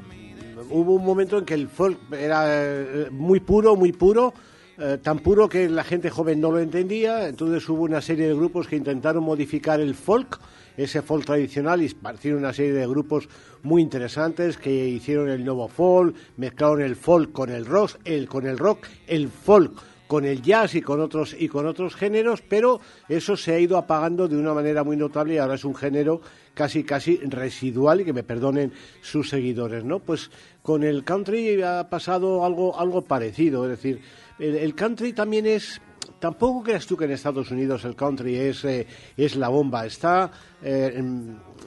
hubo 0.71 0.95
un 0.95 1.05
momento 1.05 1.39
en 1.39 1.45
que 1.45 1.55
el 1.55 1.69
folk 1.69 1.99
era 2.13 2.45
eh, 2.47 3.09
muy 3.11 3.41
puro, 3.41 3.77
muy 3.77 3.93
puro, 3.93 4.33
eh, 4.79 4.99
tan 5.03 5.19
puro 5.19 5.49
que 5.49 5.69
la 5.69 5.85
gente 5.85 6.09
joven 6.11 6.41
no 6.41 6.51
lo 6.51 6.59
entendía. 6.59 7.29
Entonces 7.29 7.69
hubo 7.69 7.83
una 7.83 8.01
serie 8.01 8.29
de 8.29 8.35
grupos 8.35 8.67
que 8.67 8.77
intentaron 8.77 9.23
modificar 9.23 9.81
el 9.81 9.95
folk, 9.95 10.39
ese 10.77 11.03
folk 11.03 11.27
tradicional, 11.27 11.83
y 11.83 11.89
aparecieron 11.91 12.41
una 12.41 12.53
serie 12.55 12.73
de 12.73 12.87
grupos 12.87 13.29
muy 13.63 13.83
interesantes 13.83 14.57
que 14.57 14.89
hicieron 14.89 15.29
el 15.29 15.45
nuevo 15.45 15.69
folk, 15.69 16.17
mezclaron 16.39 16.81
el 16.81 16.97
folk 16.97 17.33
con 17.33 17.51
el 17.51 17.67
rock, 17.67 17.97
el 18.05 18.27
con 18.27 18.47
el 18.47 18.57
rock, 18.59 18.87
el 19.07 19.29
folk 19.29 19.73
con 20.07 20.25
el 20.25 20.43
jazz 20.43 20.75
y 20.75 20.81
con 20.83 21.01
otros 21.01 21.37
y 21.39 21.47
con 21.47 21.67
otros 21.69 21.95
géneros, 21.95 22.43
pero 22.43 22.81
eso 23.09 23.37
se 23.37 23.53
ha 23.53 23.61
ido 23.61 23.77
apagando 23.77 24.27
de 24.27 24.37
una 24.37 24.53
manera 24.55 24.83
muy 24.83 24.97
notable 24.97 25.35
y 25.35 25.39
ahora 25.39 25.55
es 25.55 25.65
un 25.65 25.77
género 25.77 26.21
casi 26.55 26.85
casi 26.85 27.17
residual 27.17 28.01
y 28.01 28.05
que 28.05 28.13
me 28.13 28.23
perdonen 28.23 28.73
sus 29.01 29.29
seguidores, 29.29 29.85
¿no? 29.85 30.01
Pues 30.01 30.31
con 30.63 30.83
el 30.83 31.05
country 31.05 31.63
ha 31.63 31.89
pasado 31.89 32.45
algo 32.45 32.79
algo 32.79 33.03
parecido, 33.03 33.65
es 33.65 33.71
decir, 33.71 34.01
el, 34.39 34.57
el 34.57 34.75
country 34.75 35.13
también 35.13 35.47
es 35.47 35.81
tampoco 36.19 36.63
creas 36.63 36.87
tú 36.87 36.97
que 36.97 37.05
en 37.05 37.13
Estados 37.13 37.51
Unidos 37.51 37.85
el 37.85 37.97
country 37.97 38.37
es 38.37 38.65
eh, 38.65 38.87
es 39.17 39.37
la 39.37 39.49
bomba, 39.49 39.87
está 39.87 40.31
eh, 40.63 41.03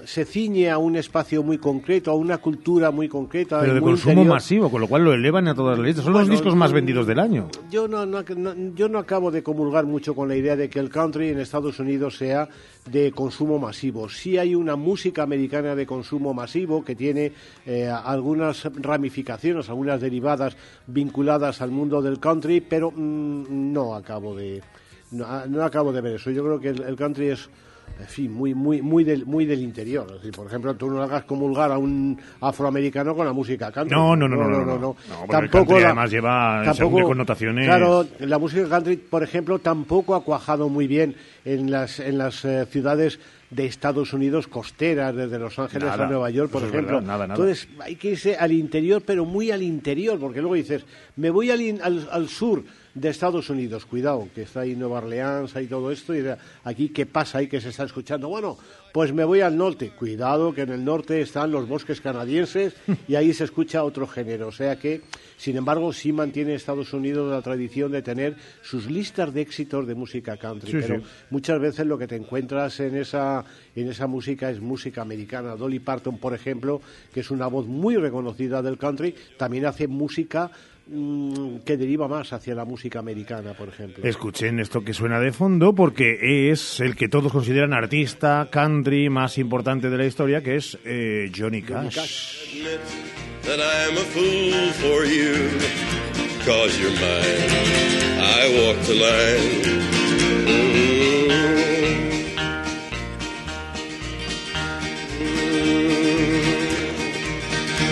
se 0.06 0.26
ciñe 0.26 0.70
a 0.70 0.78
un 0.78 0.96
espacio 0.96 1.44
muy 1.44 1.58
concreto, 1.58 2.12
a 2.12 2.16
una 2.16 2.38
cultura 2.40 2.92
muy 2.92 3.08
concreta, 3.08 3.60
Pero 3.62 3.74
de 3.76 3.82
consumo 3.82 4.12
interior. 4.14 4.34
masivo, 4.36 4.70
con 4.72 4.82
lo 4.82 4.88
cual 4.88 5.04
lo 5.04 5.14
elevan 5.14 5.48
a 5.48 5.56
todas 5.56 5.78
las 5.78 5.86
listas. 5.88 6.04
Son 6.06 6.14
los 6.14 6.28
discos 6.30 6.56
más 6.56 6.72
vendidos 6.74 7.08
del 7.08 7.20
año. 7.20 7.48
Yo 7.72 7.88
no, 7.88 8.06
no- 8.06 8.24
no- 8.36 8.54
yo 8.76 8.90
no 8.90 9.00
acabo 9.00 9.32
de 9.32 9.44
comulgar 9.44 9.86
mucho 9.86 10.14
con 10.16 10.28
la 10.28 10.36
idea 10.36 10.56
de 10.56 10.70
que 10.70 10.80
el 10.80 10.90
country 10.90 11.30
en 11.30 11.40
Estados 11.40 11.80
Unidos 11.80 12.18
sea 12.18 12.50
de 12.92 13.12
consumo 13.12 13.60
masivo. 13.60 14.10
Sí 14.10 14.38
hay 14.38 14.56
una 14.56 14.76
música 14.76 15.24
americana 15.24 15.76
de 15.76 15.86
consumo 15.86 16.34
masivo 16.34 16.84
que 16.84 16.96
tiene 16.96 17.32
eh, 17.66 17.88
algunas 17.90 18.64
ramificaciones, 18.76 19.70
algunas 19.70 20.02
derivadas 20.02 20.56
vinculadas 20.88 21.62
al 21.62 21.72
mundo 21.72 22.02
del 22.02 22.20
country, 22.20 22.62
pero 22.62 22.92
mm, 22.92 23.72
no 23.74 23.96
acabo 23.96 24.36
de 24.36 24.62
no, 25.12 25.46
no 25.48 25.64
acabo 25.64 25.94
de 25.94 26.02
ver 26.02 26.16
eso. 26.16 26.32
Yo 26.32 26.44
creo 26.44 26.60
que 26.60 26.70
el, 26.70 26.82
el 26.82 26.96
country 26.96 27.28
es 27.30 27.50
en 28.00 28.08
fin, 28.08 28.32
muy, 28.32 28.54
muy, 28.54 28.82
muy 28.82 29.04
del, 29.04 29.26
muy 29.26 29.46
del 29.46 29.62
interior. 29.62 30.06
Es 30.10 30.16
decir, 30.18 30.32
por 30.32 30.48
ejemplo, 30.48 30.76
tú 30.76 30.90
no 30.90 31.02
hagas 31.02 31.24
comulgar 31.26 31.72
a 31.72 31.78
un 31.78 32.20
afroamericano 32.42 33.16
con 33.16 33.26
la 33.26 33.34
música 33.34 33.72
country. 33.72 33.96
No, 33.96 34.16
no, 34.16 34.28
no, 34.28 34.36
no, 34.38 34.66
no, 34.66 34.78
no. 34.80 34.96
El 35.40 35.50
country 35.50 35.84
además 35.84 36.12
lleva 36.12 36.64
qué 36.76 37.04
connotaciones. 37.04 37.66
Claro, 37.66 38.06
la 38.20 38.40
música 38.40 38.68
country, 38.68 38.98
por 38.98 39.24
ejemplo, 39.24 39.60
tampoco 39.60 40.16
ha 40.16 40.24
cuajado 40.24 40.70
muy 40.70 40.88
bien 40.88 41.16
en 41.46 41.72
las, 41.72 42.00
en 42.00 42.18
las 42.18 42.44
eh, 42.46 42.66
ciudades 42.66 43.20
de 43.52 43.68
Estados 43.68 44.14
Unidos 44.14 44.48
costeras, 44.48 45.16
desde 45.16 45.38
Los 45.38 45.60
Ángeles 45.60 45.88
Nada, 45.90 46.06
a 46.06 46.08
Nueva 46.10 46.30
York, 46.32 46.52
por 46.52 46.64
ejemplo. 46.64 46.96
verdad, 46.96 47.02
nada, 47.08 47.28
nada. 47.28 47.36
Entonces, 47.40 47.68
hay 47.80 47.96
que 47.96 48.12
irse 48.12 48.36
al 48.36 48.52
interior, 48.52 49.04
pero 49.06 49.26
muy 49.26 49.52
al 49.52 49.62
interior, 49.62 50.20
porque 50.20 50.40
luego 50.42 50.56
dices, 50.56 50.84
me 51.16 51.30
voy 51.30 51.52
al, 51.52 51.62
in- 51.62 51.80
al, 51.84 52.10
al 52.12 52.28
sur 52.28 52.64
de 52.94 53.10
Estados 53.10 53.50
Unidos, 53.50 53.86
cuidado, 53.86 54.28
que 54.36 54.44
está 54.44 54.62
ahí 54.62 54.76
Nueva 54.76 55.00
Orleans, 55.00 55.56
hay 55.56 55.66
todo 55.66 55.92
esto, 55.92 56.16
y 56.16 56.24
aquí, 56.64 56.90
¿qué 56.90 57.06
pasa 57.08 57.40
ahí 57.40 57.48
que 57.48 57.60
se 57.60 57.70
está 57.70 57.84
escuchando? 57.86 58.30
Bueno, 58.30 58.58
pues 58.94 59.12
me 59.12 59.24
voy 59.24 59.42
al 59.42 59.58
norte, 59.58 59.90
cuidado, 59.90 60.54
que 60.54 60.62
en 60.62 60.70
el 60.70 60.86
norte 60.86 61.20
están 61.20 61.52
los 61.52 61.68
bosques 61.68 62.00
canadienses 62.02 62.76
y 63.08 63.16
ahí 63.16 63.34
se 63.34 63.46
escucha 63.46 63.84
otro 63.84 64.06
género, 64.06 64.50
o 64.50 64.52
sea 64.52 64.78
que, 64.78 65.02
sin 65.38 65.58
embargo, 65.58 65.92
sí 65.92 66.12
mantiene 66.12 66.54
Estados 66.54 66.94
Unidos 66.94 67.32
la 67.32 67.42
tradición 67.42 67.92
de 67.92 68.04
tener 68.04 68.36
sus 68.62 68.86
listas 68.90 69.34
de 69.34 69.42
éxitos 69.42 69.88
de 69.88 69.96
música 69.96 70.38
country, 70.38 70.72
Sí, 70.72 70.78
pero 70.80 71.00
sí. 71.00 71.06
muchas 71.32 71.60
veces 71.60 71.88
lo 71.88 71.98
que 71.98 72.08
te 72.08 72.16
encuentras 72.16 72.80
en 72.80 72.96
esa, 72.96 73.44
en 73.76 73.90
esa 73.90 74.06
música 74.06 74.52
es 74.52 74.62
música 74.62 75.02
americana. 75.02 75.56
Dolly 75.56 75.80
Parton, 75.80 76.20
por 76.20 76.36
ejemplo, 76.36 76.80
que 77.12 77.22
es 77.22 77.32
una 77.32 77.48
voz 77.48 77.66
muy 77.66 77.98
reconocida 77.98 78.62
del 78.62 78.78
country, 78.78 79.16
también 79.38 79.66
hace 79.66 79.88
música 79.88 80.52
mm, 80.88 81.58
que 81.66 81.78
deriva 81.78 82.08
más 82.08 82.34
hacia 82.34 82.56
la 82.56 82.66
música 82.66 83.00
americana, 83.00 83.54
por 83.54 83.70
ejemplo. 83.70 84.04
Escuchen 84.04 84.60
esto 84.60 84.84
que 84.84 84.94
suena 84.94 85.20
de 85.20 85.32
fondo 85.32 85.74
porque 85.74 86.52
es 86.52 86.80
el 86.80 86.96
que 86.96 87.08
todos 87.08 87.32
consideran 87.32 87.74
artista 87.74 88.48
country 88.52 89.10
más 89.10 89.38
importante 89.38 89.90
de 89.90 89.98
la 89.98 90.06
historia, 90.06 90.42
que 90.42 90.56
es 90.56 90.78
eh, 90.86 91.32
Johnny 91.36 91.62
Cash. 91.62 92.44
admit 92.54 92.82
that 93.44 93.60
I'm 93.60 93.98
a 93.98 94.06
fool 94.14 94.72
for 94.74 95.06
you, 95.06 95.34
cause 96.46 96.80
you're 96.80 96.92
mine. 96.92 97.50
I 98.20 98.44
walk 98.58 98.78
the 98.86 98.96
line. 98.96 99.64
Mm. 100.48 102.13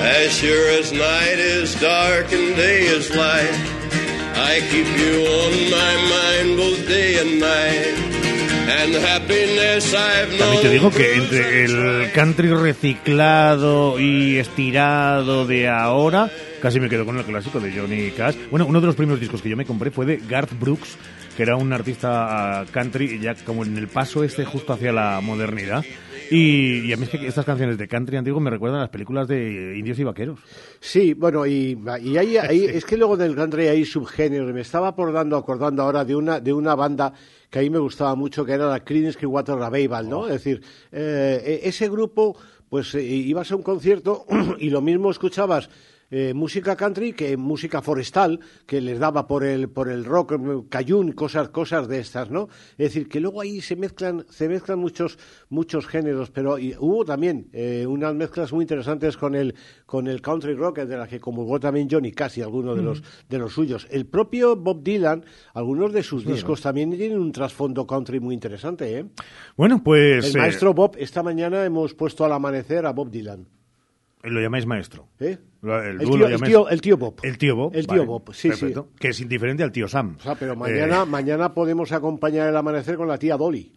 As 0.01 0.33
sure 0.35 0.79
as 0.79 0.91
night 0.91 1.37
is 1.37 1.79
dark 1.79 2.33
and 2.33 2.55
day 2.55 2.81
is 2.87 3.15
light, 3.15 3.53
I 4.35 4.59
keep 4.71 4.87
you 4.97 5.21
on 5.21 5.53
my 5.69 5.93
mind 6.09 6.57
both 6.57 6.87
day 6.87 7.19
and 7.19 7.39
night. 7.39 8.11
And 8.81 8.95
happiness 8.95 9.93
I've 9.93 10.37
También 10.39 10.61
te 10.61 10.69
digo 10.69 10.89
que 10.89 11.15
entre 11.17 11.65
el 11.65 12.11
country 12.13 12.47
reciclado 12.49 13.99
y 13.99 14.37
estirado 14.37 15.45
de 15.45 15.69
ahora, 15.69 16.31
casi 16.63 16.79
me 16.79 16.89
quedo 16.89 17.05
con 17.05 17.19
el 17.19 17.23
clásico 17.23 17.59
de 17.59 17.71
Johnny 17.71 18.09
Cash. 18.09 18.35
Bueno, 18.49 18.65
uno 18.65 18.81
de 18.81 18.87
los 18.87 18.95
primeros 18.95 19.19
discos 19.19 19.41
que 19.43 19.49
yo 19.49 19.57
me 19.57 19.65
compré 19.65 19.91
fue 19.91 20.07
de 20.07 20.17
Garth 20.17 20.57
Brooks, 20.59 20.97
que 21.37 21.43
era 21.43 21.57
un 21.57 21.71
artista 21.73 22.65
country, 22.71 23.19
ya 23.19 23.35
como 23.35 23.63
en 23.63 23.77
el 23.77 23.87
paso 23.87 24.23
este 24.23 24.45
justo 24.45 24.73
hacia 24.73 24.91
la 24.91 25.21
modernidad. 25.21 25.83
Y, 26.31 26.85
y 26.87 26.93
a 26.93 26.97
mí 26.97 27.03
es 27.03 27.09
que 27.09 27.27
estas 27.27 27.43
canciones 27.45 27.77
de 27.77 27.87
country 27.87 28.15
antiguo 28.15 28.39
me 28.39 28.49
recuerdan 28.49 28.79
a 28.79 28.83
las 28.83 28.89
películas 28.89 29.27
de 29.27 29.75
indios 29.77 29.99
y 29.99 30.03
vaqueros. 30.05 30.39
Sí, 30.79 31.13
bueno, 31.13 31.45
y, 31.45 31.77
y 32.01 32.17
ahí, 32.17 32.37
ahí- 32.41 32.65
es 32.65 32.85
que 32.85 32.95
luego 32.97 33.17
del 33.17 33.35
country 33.35 33.67
hay 33.67 33.83
subgéneros. 33.85 34.53
Me 34.53 34.61
estaba 34.61 34.87
acordando, 34.87 35.35
acordando 35.35 35.83
ahora 35.83 36.05
de 36.05 36.15
una, 36.15 36.39
de 36.39 36.53
una 36.53 36.73
banda 36.73 37.13
que 37.49 37.59
a 37.59 37.61
mí 37.63 37.69
me 37.69 37.79
gustaba 37.79 38.15
mucho, 38.15 38.45
que 38.45 38.53
era 38.53 38.67
la 38.69 38.79
Creedence 38.83 39.25
Water 39.25 39.55
Revival, 39.57 40.07
¿no? 40.07 40.25
Es 40.27 40.33
decir, 40.35 40.61
eh, 40.91 41.59
ese 41.63 41.89
grupo, 41.89 42.37
pues 42.69 42.95
eh, 42.95 43.03
ibas 43.03 43.51
a 43.51 43.57
un 43.57 43.61
concierto 43.63 44.25
y 44.57 44.69
lo 44.69 44.79
mismo 44.81 45.11
escuchabas 45.11 45.69
eh, 46.11 46.33
música 46.33 46.75
country 46.75 47.13
que 47.13 47.37
música 47.37 47.81
forestal 47.81 48.39
que 48.65 48.81
les 48.81 48.99
daba 48.99 49.27
por 49.27 49.43
el 49.43 49.69
por 49.69 49.89
el 49.89 50.05
rock 50.05 50.33
eh, 50.33 50.37
cajún 50.69 51.13
cosas 51.13 51.49
cosas 51.49 51.87
de 51.87 51.99
estas 51.99 52.29
no 52.29 52.49
es 52.71 52.93
decir 52.93 53.07
que 53.07 53.19
luego 53.19 53.41
ahí 53.41 53.61
se 53.61 53.75
mezclan 53.75 54.25
se 54.29 54.49
mezclan 54.49 54.77
muchos 54.77 55.17
muchos 55.49 55.87
géneros 55.87 56.29
pero 56.29 56.59
y 56.59 56.75
hubo 56.79 57.05
también 57.05 57.47
eh, 57.53 57.85
unas 57.87 58.13
mezclas 58.13 58.51
muy 58.51 58.63
interesantes 58.63 59.15
con 59.17 59.35
el 59.35 59.55
con 59.85 60.07
el 60.07 60.21
country 60.21 60.53
rock 60.53 60.79
de 60.79 60.97
la 60.97 61.07
que 61.07 61.19
comulgó 61.19 61.59
también 61.59 61.87
Johnny 61.89 62.11
Cash 62.11 62.39
y 62.39 62.41
algunos 62.41 62.75
de 62.75 62.83
los 62.83 63.03
de 63.29 63.37
los 63.37 63.53
suyos. 63.53 63.87
El 63.89 64.05
propio 64.05 64.55
Bob 64.55 64.83
Dylan 64.83 65.23
algunos 65.53 65.93
de 65.93 66.03
sus 66.03 66.23
Sí, 66.23 66.31
discos 66.31 66.61
también 66.61 66.91
tienen 66.91 67.19
un 67.19 67.31
trasfondo 67.31 67.87
country 67.87 68.19
muy 68.19 68.33
interesante 68.33 68.99
¿eh? 68.99 69.05
Bueno, 69.55 69.81
pues... 69.83 70.25
el 70.25 70.35
eh, 70.35 70.39
maestro 70.39 70.73
Bob 70.73 70.95
esta 70.97 71.23
mañana 71.23 71.65
hemos 71.65 71.93
puesto 71.93 72.25
al 72.25 72.33
amanecer 72.33 72.85
a 72.85 72.91
Bob 72.91 73.09
Dylan 73.09 73.47
lo 74.23 74.41
llamáis 74.41 74.65
maestro. 74.65 75.07
¿Eh? 75.19 75.37
El 75.63 75.97
dúo 75.99 76.17
tío- 76.17 76.17
lo 76.17 76.27
el 76.35 76.41
tío- 76.41 76.69
el 76.69 76.81
tío 76.81 76.97
Bob. 76.97 77.15
El 77.23 77.37
tío 77.37 77.55
Bob. 77.55 77.75
El 77.75 77.85
tío 77.87 77.97
vale, 77.97 78.05
Bob, 78.05 78.33
sí, 78.33 78.47
perfecto. 78.49 78.89
Que 78.99 79.09
es 79.09 79.19
indiferente 79.21 79.63
al 79.63 79.71
tío 79.71 79.87
Sam. 79.87 80.15
O 80.19 80.23
sea, 80.23 80.35
pero 80.35 80.53
Eh, 80.53 80.55
mañana, 80.55 81.05
mañana 81.05 81.53
podemos 81.53 81.91
acompañar 81.91 82.47
el 82.49 82.55
amanecer 82.57 82.95
con 82.95 83.07
la 83.07 83.17
tía 83.17 83.37
Dolly. 83.37 83.71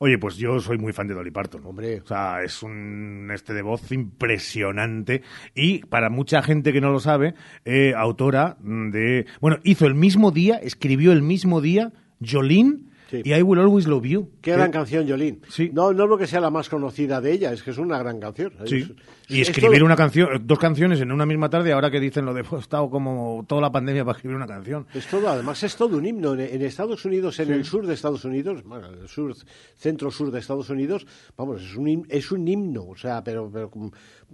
Oye, 0.00 0.16
pues 0.16 0.36
yo 0.36 0.60
soy 0.60 0.78
muy 0.78 0.92
fan 0.92 1.08
de 1.08 1.14
Dolly 1.14 1.32
Parton. 1.32 1.60
Hombre. 1.66 2.00
O 2.02 2.06
sea, 2.06 2.42
es 2.44 2.62
un 2.62 3.28
este 3.34 3.52
de 3.52 3.62
voz 3.62 3.90
impresionante 3.90 5.22
y 5.54 5.80
para 5.80 6.08
mucha 6.08 6.40
gente 6.42 6.72
que 6.72 6.80
no 6.80 6.90
lo 6.90 7.00
sabe, 7.00 7.34
eh, 7.64 7.94
autora 7.96 8.56
de... 8.60 9.26
Bueno, 9.40 9.58
hizo 9.64 9.86
el 9.86 9.94
mismo 9.96 10.30
día, 10.30 10.56
escribió 10.56 11.10
el 11.12 11.22
mismo 11.22 11.60
día 11.60 11.92
Jolene 12.24 12.78
y 13.12 13.32
I 13.32 13.42
Will 13.42 13.60
Always 13.60 13.86
Love 13.86 14.04
You. 14.04 14.28
Qué 14.40 14.52
gran 14.52 14.70
canción, 14.70 15.08
Jolín. 15.08 15.40
No, 15.72 15.92
no 15.92 16.04
es 16.04 16.10
lo 16.10 16.18
que 16.18 16.26
sea 16.26 16.40
la 16.40 16.50
más 16.50 16.68
conocida 16.68 17.20
de 17.20 17.32
ella, 17.32 17.52
es 17.52 17.62
que 17.62 17.70
es 17.70 17.78
una 17.78 17.98
gran 17.98 18.20
canción. 18.20 18.52
Sí. 18.66 18.76
Es- 18.78 18.90
Y 19.30 19.42
es 19.42 19.50
escribir 19.50 19.82
una 19.84 19.94
canción, 19.94 20.28
dos 20.46 20.58
canciones 20.58 21.00
en 21.02 21.12
una 21.12 21.26
misma 21.26 21.50
tarde, 21.50 21.72
ahora 21.72 21.90
que 21.90 22.00
dicen 22.00 22.24
lo 22.24 22.32
de 22.32 22.44
"Pues, 22.44 22.60
he 22.60 22.62
estado 22.62 22.88
como 22.88 23.44
toda 23.46 23.60
la 23.60 23.70
pandemia 23.70 24.02
para 24.04 24.16
escribir 24.16 24.36
una 24.36 24.46
canción. 24.46 24.86
Es 24.94 25.06
todo, 25.06 25.28
además 25.28 25.62
es 25.62 25.76
todo 25.76 25.98
un 25.98 26.06
himno. 26.06 26.32
En, 26.32 26.40
en 26.40 26.62
Estados 26.62 27.04
Unidos, 27.04 27.38
en 27.40 27.46
Sí. 27.48 27.52
el 27.52 27.64
sur 27.66 27.86
de 27.86 27.92
Estados 27.94 28.24
Unidos, 28.24 28.62
bueno, 28.64 28.88
el 28.88 29.06
sur, 29.08 29.34
centro-sur 29.76 30.30
de 30.30 30.38
Estados 30.38 30.70
Unidos, 30.70 31.06
vamos, 31.36 31.62
es 31.62 31.76
un, 31.76 32.06
es 32.08 32.32
un 32.32 32.48
himno, 32.48 32.84
o 32.86 32.96
sea, 32.96 33.22
pero, 33.22 33.50
pero 33.52 33.70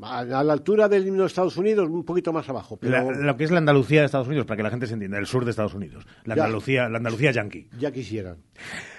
a, 0.03 0.25
la 0.25 0.53
altura 0.53 0.89
del 0.89 1.07
himno 1.07 1.23
de 1.23 1.29
Estados 1.29 1.57
Unidos, 1.57 1.89
un 1.89 2.05
poquito 2.05 2.33
más 2.33 2.49
abajo. 2.49 2.77
Pero 2.77 3.11
La- 3.13 3.19
lo 3.19 3.37
que 3.37 3.45
es 3.45 3.51
la 3.51 3.59
Andalucía 3.59 4.01
de 4.01 4.07
Estados 4.07 4.27
Unidos, 4.27 4.47
para 4.47 4.57
que 4.57 4.63
la 4.65 4.71
gente 4.71 4.87
se 4.87 4.95
entienda, 4.95 5.19
el 5.19 5.27
sur 5.27 5.45
de 5.45 5.51
Estados 5.53 5.75
Unidos. 5.75 6.05
La 6.25 6.35
Ya. 6.35 6.45
Andalucía, 6.45 6.89
la 6.89 6.99
Andalucía 6.99 7.31
yankee. 7.31 7.69
ya 7.79 7.91
quisieran. 7.93 8.39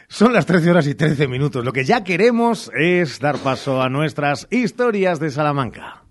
Son 0.07 0.31
las 0.33 0.45
13 0.45 0.69
horas 0.71 0.87
y 0.87 0.95
13 0.95 1.27
minutos. 1.27 1.65
Lo 1.65 1.73
que 1.73 1.83
ya 1.83 2.03
queremos 2.03 2.71
es 2.77 3.19
dar 3.19 3.37
paso 3.39 3.81
a 3.81 3.89
nuestras 3.89 4.47
historias 4.51 5.19
de 5.19 5.31
Salamanca. 5.31 6.04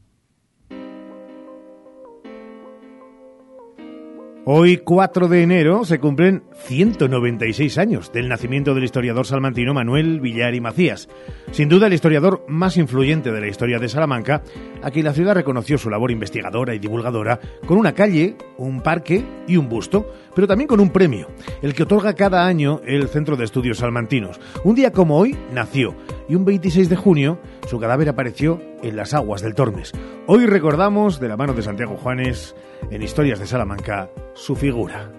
Hoy, 4.47 4.77
4 4.77 5.29
de 5.29 5.43
enero, 5.43 5.87
se 5.87 5.99
cumplen 5.99 6.43
196 6.67 7.79
años 7.79 8.13
del 8.13 8.29
nacimiento 8.29 8.75
del 8.75 8.85
historiador 8.85 9.25
salmantino 9.25 9.73
Manuel 9.73 10.21
Villar 10.21 10.55
y 10.55 10.61
Macías. 10.61 11.09
Sin 11.51 11.71
duda, 11.71 11.87
el 11.87 11.95
historiador 11.95 12.45
más 12.47 12.77
influyente 12.77 13.33
de 13.33 13.41
la 13.41 13.47
historia 13.47 13.79
de 13.79 13.89
Salamanca, 13.89 14.43
a 14.83 14.91
quien 14.91 15.07
la 15.07 15.15
ciudad 15.15 15.35
reconoció 15.35 15.79
su 15.79 15.89
labor 15.89 16.11
investigadora 16.11 16.75
y 16.75 16.79
divulgadora 16.79 17.41
con 17.65 17.79
una 17.79 17.95
calle, 17.95 18.37
un 18.59 18.83
parque 18.83 19.25
y 19.49 19.57
un 19.57 19.71
busto, 19.71 20.13
pero 20.35 20.47
también 20.47 20.69
con 20.69 20.81
un 20.81 20.91
premio, 20.91 21.29
el 21.63 21.73
que 21.73 21.85
otorga 21.85 22.13
cada 22.13 22.47
año 22.47 22.83
el 22.85 23.09
Centro 23.09 23.37
de 23.37 23.45
Estudios 23.45 23.79
Salmantinos. 23.79 24.39
Un 24.63 24.75
día 24.75 24.93
como 24.93 25.17
hoy 25.17 25.35
nació 25.55 25.95
y 26.29 26.35
un 26.35 26.45
26 26.45 26.91
de 26.91 26.97
junio 26.97 27.39
su 27.67 27.81
cadáver 27.81 28.11
apareció 28.11 28.61
en 28.83 28.97
las 28.97 29.15
aguas 29.15 29.41
del 29.41 29.55
Tormes. 29.55 29.93
Hoy 30.27 30.45
recordamos, 30.45 31.19
de 31.19 31.29
la 31.29 31.39
mano 31.39 31.55
de 31.55 31.63
Santiago 31.63 31.97
Juanes, 31.97 32.55
en 32.91 33.03
Historias 33.03 33.39
de 33.39 33.47
Salamanca, 33.47 34.11
su 34.35 34.55
figura. 34.57 35.11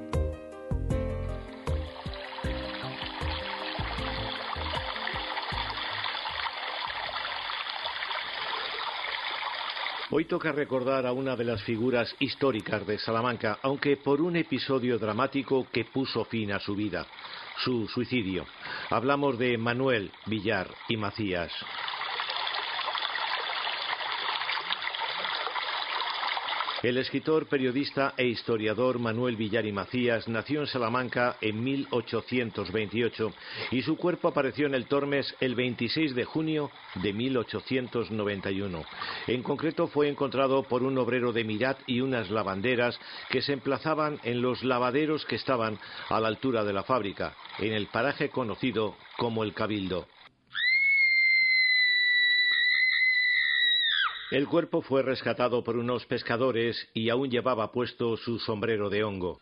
Hoy 10.12 10.26
toca 10.26 10.52
recordar 10.52 11.06
a 11.06 11.12
una 11.12 11.36
de 11.36 11.44
las 11.44 11.62
figuras 11.64 12.16
históricas 12.20 12.88
de 12.88 12.98
Salamanca, 13.00 13.60
aunque 13.62 13.98
por 13.98 14.22
un 14.22 14.38
episodio 14.38 14.98
dramático 14.98 15.68
que 15.72 15.86
puso 15.86 16.24
fin 16.26 16.54
a 16.54 16.60
su 16.60 16.76
vida, 16.76 17.06
su 17.58 17.88
suicidio. 17.88 18.46
Hablamos 18.90 19.38
de 19.38 19.58
Manuel 19.58 20.12
Villar 20.26 20.70
y 20.88 20.96
Macías. 20.96 21.52
El 26.86 27.00
escritor, 27.00 27.48
periodista 27.48 28.14
e 28.16 28.28
historiador 28.28 29.00
Manuel 29.00 29.38
Villar 29.38 29.66
y 29.66 29.72
Macías 29.72 30.28
nació 30.28 30.60
en 30.60 30.68
Salamanca 30.68 31.36
en 31.42 31.64
1828 31.64 33.34
y 33.72 33.82
su 33.82 33.98
cuerpo 33.98 34.28
apareció 34.28 34.68
en 34.68 34.76
el 34.76 34.86
Tormes 34.86 35.34
el 35.40 35.56
26 35.56 36.14
de 36.14 36.26
junio 36.26 36.70
de 37.02 37.12
1891. 37.12 38.86
En 39.26 39.42
concreto 39.42 39.88
fue 39.88 40.10
encontrado 40.10 40.62
por 40.62 40.84
un 40.84 40.96
obrero 41.00 41.34
de 41.34 41.44
Mirat 41.44 41.80
y 41.88 42.02
unas 42.02 42.30
lavanderas 42.30 43.00
que 43.32 43.42
se 43.42 43.54
emplazaban 43.54 44.20
en 44.22 44.44
los 44.44 44.64
lavaderos 44.64 45.26
que 45.26 45.38
estaban 45.38 45.80
a 46.10 46.20
la 46.20 46.28
altura 46.28 46.64
de 46.64 46.74
la 46.74 46.84
fábrica, 46.84 47.36
en 47.58 47.74
el 47.74 47.88
paraje 47.88 48.30
conocido 48.30 48.96
como 49.18 49.44
el 49.44 49.56
Cabildo. 49.56 50.06
El 54.32 54.48
cuerpo 54.48 54.82
fue 54.82 55.04
rescatado 55.04 55.64
por 55.64 55.78
unos 55.78 56.08
pescadores 56.08 56.90
y 56.96 57.10
aún 57.10 57.30
llevaba 57.30 57.72
puesto 57.72 58.18
su 58.18 58.40
sombrero 58.40 58.90
de 58.90 59.04
hongo. 59.04 59.40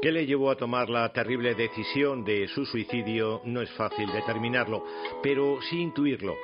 ¿Qué 0.00 0.12
le 0.12 0.24
llevó 0.24 0.52
a 0.52 0.56
tomar 0.56 0.88
la 0.88 1.12
terrible 1.12 1.56
decisión 1.56 2.22
de 2.22 2.46
su 2.46 2.64
suicidio? 2.64 3.40
No 3.44 3.60
es 3.60 3.70
fácil 3.72 4.06
determinarlo, 4.12 4.84
pero 5.20 5.58
sí 5.62 5.80
intuirlo. 5.80 6.36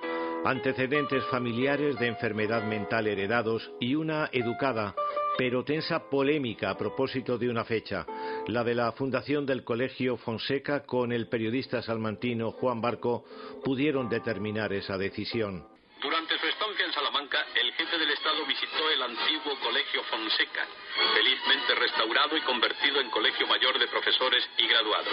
Antecedentes 0.45 1.23
familiares 1.27 1.97
de 2.01 2.09
enfermedad 2.09 2.65
mental 2.65 3.07
heredados 3.07 3.71
y 3.79 3.95
una 3.95 4.29
educada 4.33 4.97
pero 5.37 5.65
tensa 5.65 6.11
polémica 6.11 6.71
a 6.71 6.79
propósito 6.79 7.39
de 7.39 7.49
una 7.49 7.65
fecha, 7.65 8.07
la 8.47 8.65
de 8.65 8.75
la 8.75 8.93
fundación 8.93 9.47
del 9.47 9.65
Colegio 9.65 10.17
Fonseca 10.17 10.85
con 10.85 11.13
el 11.13 11.29
periodista 11.29 11.83
salmantino 11.83 12.53
Juan 12.53 12.81
Barco, 12.81 13.25
pudieron 13.65 14.09
determinar 14.09 14.73
esa 14.73 14.99
decisión. 14.99 15.67
Durante 16.03 16.37
su 16.37 16.47
estancia 16.47 16.85
en 16.85 16.93
Salamanca, 16.93 17.47
el 17.55 17.73
jefe 17.75 17.97
del 17.97 18.11
Estado 18.11 18.45
visitó 18.45 18.91
el 18.91 19.03
antiguo 19.03 19.55
Colegio 19.63 20.03
Fonseca, 20.11 20.67
felizmente 21.15 21.75
restaurado 21.77 22.37
y 22.37 22.41
convertido 22.41 23.01
en 23.01 23.09
colegio 23.09 23.47
mayor 23.47 23.79
de 23.79 23.87
profesores 23.87 24.43
y 24.59 24.67
graduados. 24.67 25.09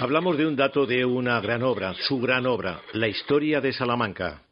Hablamos 0.00 0.36
de 0.36 0.46
un 0.46 0.56
dato 0.56 0.84
de 0.84 1.04
una 1.04 1.40
gran 1.40 1.62
obra, 1.62 1.94
su 1.94 2.20
gran 2.20 2.46
obra, 2.46 2.82
la 2.92 3.06
historia 3.06 3.60
de 3.60 3.72
Salamanca. 3.72 4.42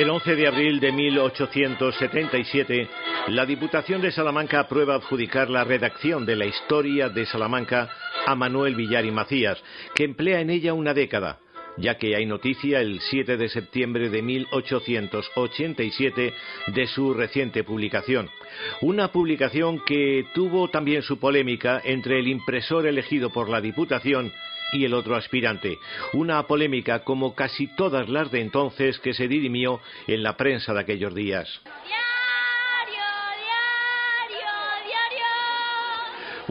El 0.00 0.08
11 0.08 0.34
de 0.34 0.46
abril 0.46 0.80
de 0.80 0.92
1877, 0.92 2.88
la 3.28 3.44
Diputación 3.44 4.00
de 4.00 4.10
Salamanca 4.10 4.60
aprueba 4.60 4.94
adjudicar 4.94 5.50
la 5.50 5.62
redacción 5.62 6.24
de 6.24 6.36
la 6.36 6.46
historia 6.46 7.10
de 7.10 7.26
Salamanca 7.26 7.90
a 8.24 8.34
Manuel 8.34 8.76
Villar 8.76 9.04
y 9.04 9.10
Macías, 9.10 9.62
que 9.94 10.04
emplea 10.04 10.40
en 10.40 10.48
ella 10.48 10.72
una 10.72 10.94
década, 10.94 11.40
ya 11.76 11.98
que 11.98 12.16
hay 12.16 12.24
noticia 12.24 12.80
el 12.80 12.98
7 12.98 13.36
de 13.36 13.50
septiembre 13.50 14.08
de 14.08 14.22
1887 14.22 16.32
de 16.68 16.86
su 16.86 17.12
reciente 17.12 17.62
publicación. 17.62 18.30
Una 18.80 19.12
publicación 19.12 19.84
que 19.84 20.24
tuvo 20.32 20.70
también 20.70 21.02
su 21.02 21.18
polémica 21.18 21.78
entre 21.84 22.20
el 22.20 22.28
impresor 22.28 22.86
elegido 22.86 23.28
por 23.28 23.50
la 23.50 23.60
Diputación 23.60 24.32
y 24.72 24.84
el 24.84 24.94
otro 24.94 25.16
aspirante. 25.16 25.78
Una 26.12 26.42
polémica 26.46 27.04
como 27.04 27.34
casi 27.34 27.66
todas 27.76 28.08
las 28.08 28.30
de 28.30 28.40
entonces 28.40 28.98
que 28.98 29.14
se 29.14 29.28
dirimió 29.28 29.80
en 30.06 30.22
la 30.22 30.36
prensa 30.36 30.72
de 30.72 30.80
aquellos 30.80 31.14
días. 31.14 31.60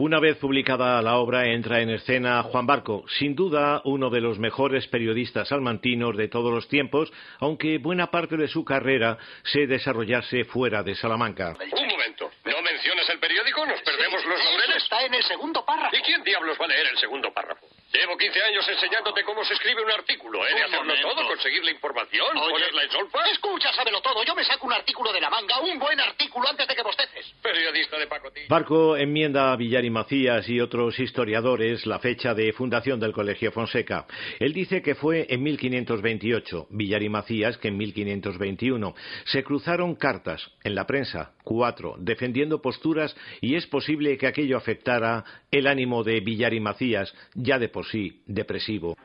Una 0.00 0.18
vez 0.18 0.38
publicada 0.38 1.02
la 1.02 1.16
obra 1.16 1.46
entra 1.48 1.82
en 1.82 1.90
escena 1.90 2.42
Juan 2.44 2.66
Barco, 2.66 3.04
sin 3.18 3.34
duda 3.34 3.82
uno 3.84 4.08
de 4.08 4.22
los 4.22 4.38
mejores 4.38 4.86
periodistas 4.86 5.48
salmantinos 5.48 6.16
de 6.16 6.28
todos 6.28 6.50
los 6.50 6.68
tiempos, 6.68 7.12
aunque 7.38 7.76
buena 7.76 8.10
parte 8.10 8.38
de 8.38 8.48
su 8.48 8.64
carrera 8.64 9.18
se 9.42 9.66
desarrollase 9.66 10.44
fuera 10.44 10.82
de 10.82 10.94
Salamanca. 10.94 11.54
Un 11.60 11.86
momento. 11.86 12.30
¿No 12.46 12.62
mencionas 12.62 13.10
el 13.10 13.18
periódico? 13.18 13.66
¿Nos 13.66 13.82
perdemos 13.82 14.24
los 14.24 14.42
laureles? 14.42 14.76
está 14.82 15.04
en 15.04 15.12
el 15.12 15.22
segundo 15.22 15.64
párrafo. 15.66 15.94
¿Y 15.94 16.00
quién 16.00 16.24
diablos 16.24 16.56
va 16.58 16.64
a 16.64 16.68
leer 16.68 16.86
el 16.86 16.98
segundo 16.98 17.30
párrafo? 17.34 17.66
Llevo 17.92 18.16
15 18.16 18.42
años 18.42 18.68
enseñándote 18.68 19.24
cómo 19.24 19.44
se 19.44 19.54
escribe 19.54 19.82
un 19.82 19.90
artículo. 19.90 20.46
He 20.46 20.50
de 20.50 20.54
Un 20.54 20.62
hacerlo 20.62 20.84
momento. 20.84 21.08
todo, 21.14 21.26
conseguir 21.26 21.64
la 21.64 21.72
información, 21.72 22.36
Oye, 22.36 22.50
ponerla 22.52 22.82
en 22.84 22.90
solfa. 22.90 23.18
Escucha, 23.32 23.72
sábelo 23.72 24.00
todo. 24.00 24.22
Yo 24.24 24.34
me 24.36 24.44
saco 24.44 24.66
un 24.68 24.72
artículo 24.72 25.12
de 25.12 25.20
la 25.20 25.28
manga, 25.28 25.58
un 25.60 25.76
buen 25.78 25.98
artículo 25.98 26.48
antes 26.48 26.68
de 26.68 26.74
que 26.76 26.82
bosteces. 26.82 27.34
Periodista 27.42 27.98
de 27.98 28.06
pacotilla. 28.06 28.46
Barco 28.48 28.96
enmienda 28.96 29.52
a 29.52 29.56
Villar 29.56 29.84
y 29.84 29.90
Macías 29.90 30.48
y 30.48 30.60
otros 30.60 30.98
historiadores 31.00 31.84
la 31.84 31.98
fecha 31.98 32.32
de 32.32 32.52
fundación 32.52 33.00
del 33.00 33.12
Colegio 33.12 33.50
Fonseca. 33.50 34.06
Él 34.38 34.52
dice 34.52 34.82
que 34.82 34.94
fue 34.94 35.26
en 35.28 35.42
1528, 35.42 36.68
Villar 36.70 37.02
y 37.02 37.08
Macías 37.08 37.58
que 37.58 37.68
en 37.68 37.76
1521. 37.76 38.94
Se 39.24 39.42
cruzaron 39.42 39.96
cartas 39.96 40.48
en 40.62 40.76
la 40.76 40.86
prensa, 40.86 41.32
cuatro, 41.42 41.96
defendiendo 41.98 42.62
posturas 42.62 43.16
y 43.40 43.56
es 43.56 43.66
posible 43.66 44.16
que 44.16 44.28
aquello 44.28 44.56
afectara 44.56 45.24
el 45.50 45.66
ánimo 45.66 46.04
de 46.04 46.20
Villar 46.20 46.54
y 46.54 46.60
Macías, 46.60 47.12
ya 47.34 47.58
de 47.58 47.68
por 47.68 47.80
sí 47.90 48.20
depresivo. 48.26 48.96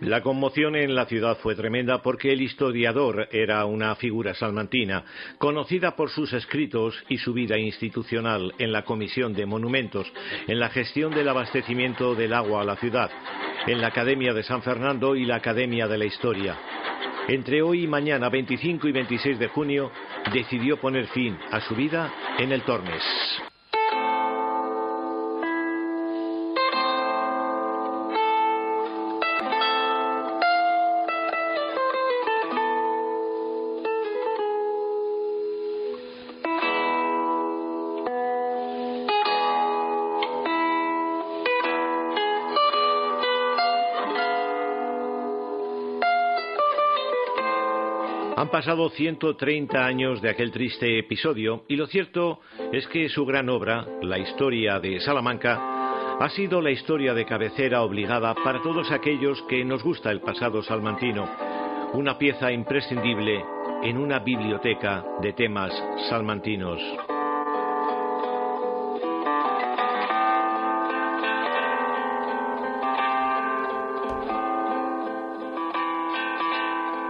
La 0.00 0.20
conmoción 0.20 0.76
en 0.76 0.94
la 0.94 1.06
ciudad 1.06 1.38
fue 1.38 1.54
tremenda 1.54 2.02
porque 2.02 2.30
el 2.30 2.42
historiador 2.42 3.26
era 3.32 3.64
una 3.64 3.94
figura 3.94 4.34
salmantina, 4.34 5.02
conocida 5.38 5.96
por 5.96 6.10
sus 6.10 6.30
escritos 6.34 6.94
y 7.08 7.16
su 7.16 7.32
vida 7.32 7.56
institucional 7.56 8.52
en 8.58 8.70
la 8.70 8.84
Comisión 8.84 9.32
de 9.32 9.46
Monumentos, 9.46 10.06
en 10.46 10.60
la 10.60 10.68
gestión 10.68 11.14
del 11.14 11.30
abastecimiento 11.30 12.14
del 12.14 12.34
agua 12.34 12.60
a 12.60 12.64
la 12.64 12.76
ciudad, 12.76 13.10
en 13.66 13.80
la 13.80 13.88
Academia 13.88 14.34
de 14.34 14.42
San 14.42 14.62
Fernando 14.62 15.16
y 15.16 15.24
la 15.24 15.36
Academia 15.36 15.88
de 15.88 15.98
la 15.98 16.04
Historia. 16.04 16.56
entre 17.26 17.62
hoy 17.62 17.84
y 17.84 17.86
mañana 17.86 18.28
25 18.28 18.86
y 18.86 18.92
26 18.92 19.38
de 19.38 19.48
junio 19.48 19.90
decidió 20.30 20.78
poner 20.78 21.06
fin 21.06 21.38
a 21.50 21.60
su 21.60 21.74
vida 21.74 22.12
en 22.38 22.52
el 22.52 22.62
Tormes. 22.62 23.02
Pasado 48.54 48.88
130 48.88 49.84
años 49.84 50.22
de 50.22 50.30
aquel 50.30 50.52
triste 50.52 50.96
episodio 50.96 51.64
y 51.66 51.74
lo 51.74 51.88
cierto 51.88 52.38
es 52.72 52.86
que 52.86 53.08
su 53.08 53.26
gran 53.26 53.48
obra, 53.48 53.84
la 54.00 54.16
historia 54.16 54.78
de 54.78 55.00
Salamanca, 55.00 56.18
ha 56.20 56.28
sido 56.28 56.62
la 56.62 56.70
historia 56.70 57.14
de 57.14 57.26
cabecera 57.26 57.82
obligada 57.82 58.32
para 58.32 58.62
todos 58.62 58.92
aquellos 58.92 59.42
que 59.48 59.64
nos 59.64 59.82
gusta 59.82 60.12
el 60.12 60.20
pasado 60.20 60.62
salmantino, 60.62 61.28
una 61.94 62.16
pieza 62.16 62.52
imprescindible 62.52 63.44
en 63.82 63.96
una 63.96 64.20
biblioteca 64.20 65.04
de 65.20 65.32
temas 65.32 65.72
salmantinos. 66.08 66.80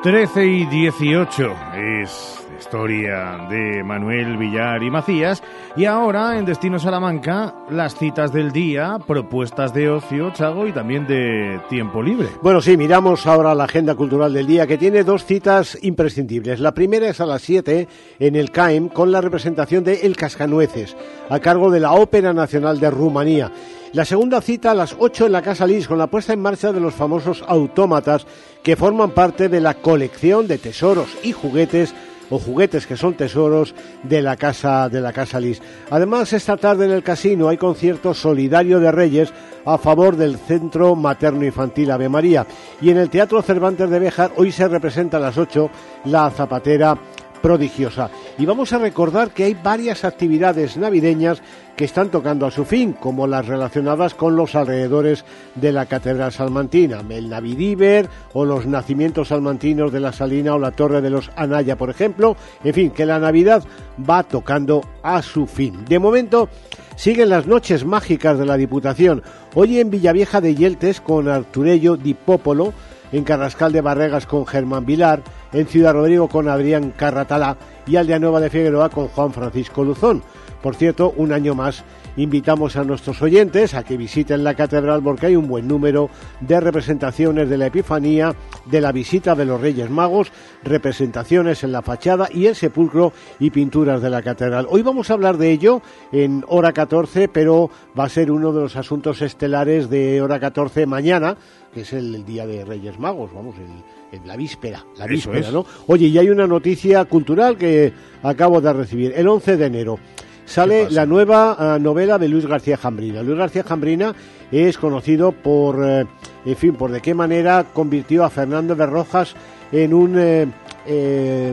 Trece 0.04 0.44
y 0.44 0.66
18 0.66 1.54
es 1.76 2.38
historia 2.60 3.46
de 3.48 3.82
Manuel 3.82 4.36
Villar 4.36 4.82
y 4.82 4.90
Macías. 4.90 5.42
Y 5.76 5.86
ahora 5.86 6.38
en 6.38 6.44
Destino 6.44 6.78
Salamanca, 6.78 7.54
las 7.70 7.96
citas 7.96 8.30
del 8.30 8.52
día, 8.52 8.98
propuestas 9.06 9.72
de 9.72 9.88
ocio, 9.88 10.30
Chago, 10.34 10.66
y 10.66 10.72
también 10.72 11.06
de 11.06 11.58
tiempo 11.70 12.02
libre. 12.02 12.28
Bueno, 12.42 12.60
sí, 12.60 12.76
miramos 12.76 13.26
ahora 13.26 13.54
la 13.54 13.64
agenda 13.64 13.94
cultural 13.94 14.34
del 14.34 14.46
día 14.46 14.66
que 14.66 14.76
tiene 14.76 15.04
dos 15.04 15.24
citas 15.24 15.78
imprescindibles. 15.80 16.60
La 16.60 16.74
primera 16.74 17.08
es 17.08 17.22
a 17.22 17.26
las 17.26 17.40
7 17.40 17.88
en 18.18 18.36
el 18.36 18.50
CAEM 18.50 18.90
con 18.90 19.10
la 19.10 19.22
representación 19.22 19.84
de 19.84 20.02
El 20.02 20.16
Cascanueces, 20.16 20.98
a 21.30 21.40
cargo 21.40 21.70
de 21.70 21.80
la 21.80 21.92
Ópera 21.92 22.34
Nacional 22.34 22.78
de 22.78 22.90
Rumanía. 22.90 23.50
La 23.94 24.04
segunda 24.04 24.40
cita 24.40 24.72
a 24.72 24.74
las 24.74 24.96
8 24.98 25.26
en 25.26 25.32
la 25.32 25.40
Casa 25.40 25.68
Lis 25.68 25.86
con 25.86 25.98
la 25.98 26.08
puesta 26.08 26.32
en 26.32 26.40
marcha 26.40 26.72
de 26.72 26.80
los 26.80 26.94
famosos 26.94 27.44
autómatas 27.46 28.26
que 28.60 28.74
forman 28.74 29.12
parte 29.12 29.48
de 29.48 29.60
la 29.60 29.74
colección 29.74 30.48
de 30.48 30.58
tesoros 30.58 31.16
y 31.22 31.30
juguetes 31.30 31.94
o 32.28 32.40
juguetes 32.40 32.88
que 32.88 32.96
son 32.96 33.14
tesoros 33.14 33.72
de 34.02 34.20
la 34.20 34.36
casa 34.36 34.88
de 34.88 35.00
la 35.00 35.12
casa 35.12 35.38
Lis. 35.38 35.62
Además, 35.90 36.32
esta 36.32 36.56
tarde 36.56 36.86
en 36.86 36.90
el 36.90 37.04
casino 37.04 37.48
hay 37.48 37.56
concierto 37.56 38.14
solidario 38.14 38.80
de 38.80 38.90
Reyes 38.90 39.32
a 39.64 39.78
favor 39.78 40.16
del 40.16 40.38
Centro 40.38 40.96
Materno 40.96 41.44
Infantil 41.44 41.92
Ave 41.92 42.08
María 42.08 42.48
y 42.80 42.90
en 42.90 42.98
el 42.98 43.10
Teatro 43.10 43.42
Cervantes 43.42 43.88
de 43.88 44.00
Béjar 44.00 44.32
hoy 44.36 44.50
se 44.50 44.66
representa 44.66 45.18
a 45.18 45.20
las 45.20 45.38
8 45.38 45.70
la 46.06 46.30
zapatera 46.30 46.98
prodigiosa. 47.44 48.08
Y 48.38 48.46
vamos 48.46 48.72
a 48.72 48.78
recordar 48.78 49.32
que 49.32 49.44
hay 49.44 49.52
varias 49.52 50.06
actividades 50.06 50.78
navideñas 50.78 51.42
que 51.76 51.84
están 51.84 52.08
tocando 52.08 52.46
a 52.46 52.50
su 52.50 52.64
fin, 52.64 52.94
como 52.94 53.26
las 53.26 53.46
relacionadas 53.46 54.14
con 54.14 54.34
los 54.34 54.54
alrededores 54.54 55.26
de 55.54 55.70
la 55.70 55.84
Catedral 55.84 56.32
Salmantina, 56.32 57.02
el 57.06 57.28
Navidiver 57.28 58.08
o 58.32 58.46
los 58.46 58.64
nacimientos 58.64 59.28
salmantinos 59.28 59.92
de 59.92 60.00
la 60.00 60.14
Salina 60.14 60.54
o 60.54 60.58
la 60.58 60.70
Torre 60.70 61.02
de 61.02 61.10
los 61.10 61.30
Anaya, 61.36 61.76
por 61.76 61.90
ejemplo. 61.90 62.34
En 62.64 62.72
fin, 62.72 62.90
que 62.92 63.04
la 63.04 63.18
Navidad 63.18 63.62
va 64.08 64.22
tocando 64.22 64.80
a 65.02 65.20
su 65.20 65.46
fin. 65.46 65.84
De 65.84 65.98
momento, 65.98 66.48
siguen 66.96 67.28
las 67.28 67.46
noches 67.46 67.84
mágicas 67.84 68.38
de 68.38 68.46
la 68.46 68.56
Diputación. 68.56 69.22
Hoy 69.54 69.80
en 69.80 69.90
Villavieja 69.90 70.40
de 70.40 70.54
Yeltes 70.54 71.02
con 71.02 71.28
Arturello 71.28 71.98
Di 71.98 72.14
Popolo, 72.14 72.72
en 73.14 73.22
Carrascal 73.22 73.70
de 73.70 73.80
Barregas 73.80 74.26
con 74.26 74.44
Germán 74.44 74.84
Vilar, 74.84 75.22
en 75.52 75.68
Ciudad 75.68 75.92
Rodrigo 75.92 76.28
con 76.28 76.48
Adrián 76.48 76.92
Carratalá 76.96 77.56
y 77.86 77.94
Aldeanueva 77.94 78.40
de 78.40 78.50
Figueroa 78.50 78.88
con 78.88 79.06
Juan 79.06 79.32
Francisco 79.32 79.84
Luzón. 79.84 80.24
Por 80.60 80.74
cierto, 80.74 81.14
un 81.16 81.32
año 81.32 81.54
más 81.54 81.84
invitamos 82.16 82.76
a 82.76 82.84
nuestros 82.84 83.20
oyentes 83.22 83.74
a 83.74 83.82
que 83.82 83.96
visiten 83.96 84.44
la 84.44 84.54
catedral 84.54 85.02
porque 85.02 85.26
hay 85.26 85.36
un 85.36 85.48
buen 85.48 85.66
número 85.66 86.10
de 86.40 86.60
representaciones 86.60 87.48
de 87.48 87.58
la 87.58 87.66
Epifanía, 87.66 88.34
de 88.66 88.80
la 88.80 88.92
visita 88.92 89.34
de 89.34 89.44
los 89.44 89.60
Reyes 89.60 89.90
Magos, 89.90 90.32
representaciones 90.62 91.64
en 91.64 91.72
la 91.72 91.82
fachada 91.82 92.28
y 92.32 92.46
el 92.46 92.54
sepulcro 92.54 93.12
y 93.38 93.50
pinturas 93.50 94.00
de 94.00 94.10
la 94.10 94.22
catedral. 94.22 94.66
Hoy 94.70 94.82
vamos 94.82 95.10
a 95.10 95.14
hablar 95.14 95.38
de 95.38 95.50
ello 95.50 95.82
en 96.12 96.44
hora 96.48 96.72
14, 96.72 97.28
pero 97.28 97.70
va 97.98 98.04
a 98.04 98.08
ser 98.08 98.30
uno 98.30 98.52
de 98.52 98.62
los 98.62 98.76
asuntos 98.76 99.22
estelares 99.22 99.90
de 99.90 100.22
hora 100.22 100.38
14 100.38 100.86
mañana, 100.86 101.36
que 101.72 101.80
es 101.80 101.92
el, 101.92 102.24
día 102.24 102.46
de 102.46 102.64
Reyes 102.64 102.98
Magos, 102.98 103.32
vamos, 103.34 103.56
el, 103.56 104.18
el, 104.18 104.26
la 104.26 104.36
víspera, 104.36 104.84
la 104.96 105.06
víspera, 105.06 105.40
es. 105.40 105.52
¿no? 105.52 105.66
Oye, 105.88 106.06
y 106.06 106.18
hay 106.18 106.30
una 106.30 106.46
noticia 106.46 107.04
cultural 107.06 107.56
que 107.56 107.92
acabo 108.22 108.60
de 108.60 108.72
recibir. 108.72 109.12
El 109.16 109.26
11 109.26 109.56
de 109.56 109.66
enero 109.66 109.98
sale 110.44 110.90
la 110.90 111.06
nueva 111.06 111.56
ah, 111.58 111.78
novela 111.78 112.18
de 112.18 112.28
Luis 112.28 112.46
García 112.46 112.76
Jambrina. 112.76 113.22
Luis 113.22 113.38
García 113.38 113.62
Jambrina 113.62 114.14
es 114.50 114.78
conocido 114.78 115.32
por, 115.32 115.84
eh, 115.84 116.06
en 116.44 116.56
fin, 116.56 116.74
por 116.74 116.90
de 116.90 117.00
qué 117.00 117.14
manera 117.14 117.66
convirtió 117.72 118.24
a 118.24 118.30
Fernando 118.30 118.74
de 118.74 118.86
Rojas 118.86 119.34
en 119.72 119.94
un, 119.94 120.18
eh, 120.18 120.46
eh, 120.86 121.52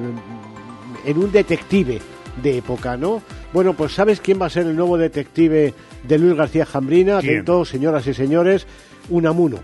en 1.06 1.18
un 1.18 1.32
detective 1.32 2.00
de 2.42 2.58
época, 2.58 2.98
¿no? 2.98 3.22
Bueno, 3.54 3.74
pues 3.74 3.94
¿sabes 3.94 4.22
quién 4.22 4.42
va 4.42 4.46
a 4.46 4.50
ser 4.50 4.68
el 4.68 4.76
nuevo 4.76 4.98
detective 4.98 5.74
de 6.04 6.18
Luis 6.18 6.36
García 6.36 6.66
Jambrina? 6.66 7.20
¿Quién? 7.20 7.34
Atentos, 7.34 7.70
señoras 7.70 8.08
y 8.08 8.14
señores, 8.14 8.66
Unamuno. 9.10 9.60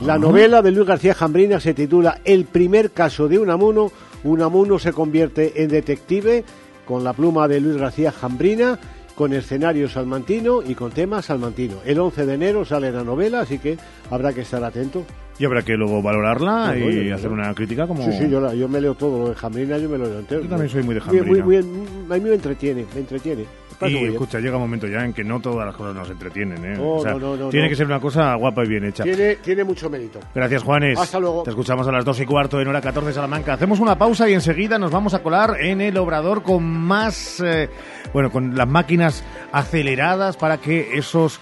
La 0.00 0.16
novela 0.16 0.62
de 0.62 0.70
Luis 0.70 0.86
García 0.86 1.12
Jambrina 1.12 1.58
se 1.58 1.74
titula 1.74 2.20
El 2.24 2.44
primer 2.44 2.92
caso 2.92 3.26
de 3.26 3.38
Unamuno. 3.38 3.90
Unamuno 4.22 4.78
se 4.78 4.92
convierte 4.92 5.62
en 5.62 5.70
detective 5.70 6.44
con 6.88 7.04
la 7.04 7.12
pluma 7.12 7.46
de 7.48 7.60
Luis 7.60 7.76
García 7.76 8.10
Jambrina, 8.10 8.78
con 9.14 9.34
escenario 9.34 9.90
salmantino 9.90 10.62
y 10.62 10.74
con 10.74 10.90
tema 10.90 11.20
salmantino. 11.20 11.76
El 11.84 12.00
11 12.00 12.24
de 12.24 12.32
enero 12.34 12.64
sale 12.64 12.90
la 12.90 13.04
novela, 13.04 13.40
así 13.40 13.58
que 13.58 13.76
habrá 14.10 14.32
que 14.32 14.40
estar 14.40 14.64
atento. 14.64 15.04
Y 15.38 15.44
habrá 15.44 15.62
que 15.62 15.74
luego 15.76 16.02
valorarla 16.02 16.74
y 16.76 17.10
hacer 17.10 17.30
una 17.30 17.54
crítica 17.54 17.86
como... 17.86 18.04
Sí, 18.04 18.12
sí, 18.18 18.28
yo, 18.28 18.40
la- 18.40 18.54
yo 18.54 18.68
me 18.68 18.80
leo 18.80 18.94
todo 18.94 19.18
lo 19.24 19.28
de 19.30 19.34
Jambrina, 19.36 19.78
yo 19.78 19.88
me 19.88 19.96
lo 19.98 20.06
leo 20.06 20.18
entero. 20.18 20.42
Yo 20.42 20.48
también 20.48 20.68
soy 20.68 20.82
muy 20.82 20.94
de 20.96 21.00
Muy- 21.00 21.16
Jambrina. 21.18 21.44
muy- 21.44 21.62
muy- 21.62 22.16
a 22.16 22.20
mí 22.20 22.28
me 22.28 22.34
entretiene, 22.34 22.84
me 22.92 23.00
entretiene. 23.00 23.44
Y 23.80 23.94
muy 23.94 24.08
escucha, 24.08 24.40
llega 24.40 24.56
un 24.56 24.62
momento 24.62 24.88
ya 24.88 25.04
en 25.04 25.12
que 25.12 25.22
no 25.22 25.38
todas 25.38 25.64
las 25.64 25.76
cosas 25.76 25.94
nos 25.94 26.10
entretienen, 26.10 26.64
¿eh? 26.64 26.74
No, 26.76 26.94
O 26.94 27.00
sea, 27.00 27.12
no, 27.12 27.20
no, 27.20 27.36
no, 27.36 27.48
tiene 27.48 27.68
que 27.68 27.76
ser 27.76 27.86
una 27.86 28.00
cosa 28.00 28.34
guapa 28.34 28.64
y 28.64 28.68
bien 28.68 28.84
hecha. 28.86 29.04
Tiene, 29.04 29.36
tiene 29.36 29.62
mucho 29.62 29.88
mérito. 29.88 30.18
Gracias, 30.34 30.64
Juanes. 30.64 30.98
Hasta 30.98 31.20
luego. 31.20 31.44
Te 31.44 31.50
escuchamos 31.50 31.86
a 31.86 31.92
las 31.92 32.04
dos 32.04 32.18
y 32.20 32.26
cuarto 32.26 32.60
en 32.60 32.66
hora 32.66 32.80
14 32.80 33.12
Salamanca. 33.12 33.52
Hacemos 33.52 33.78
una 33.78 33.96
pausa 33.96 34.28
y 34.28 34.34
enseguida 34.34 34.80
nos 34.80 34.90
vamos 34.90 35.14
a 35.14 35.22
colar 35.22 35.60
en 35.60 35.80
el 35.80 35.96
obrador 35.96 36.42
con 36.42 36.64
más, 36.64 37.38
eh, 37.46 37.68
bueno, 38.12 38.32
con 38.32 38.56
las 38.56 38.66
máquinas 38.66 39.22
aceleradas 39.52 40.36
para 40.36 40.58
que 40.58 40.98
esos, 40.98 41.38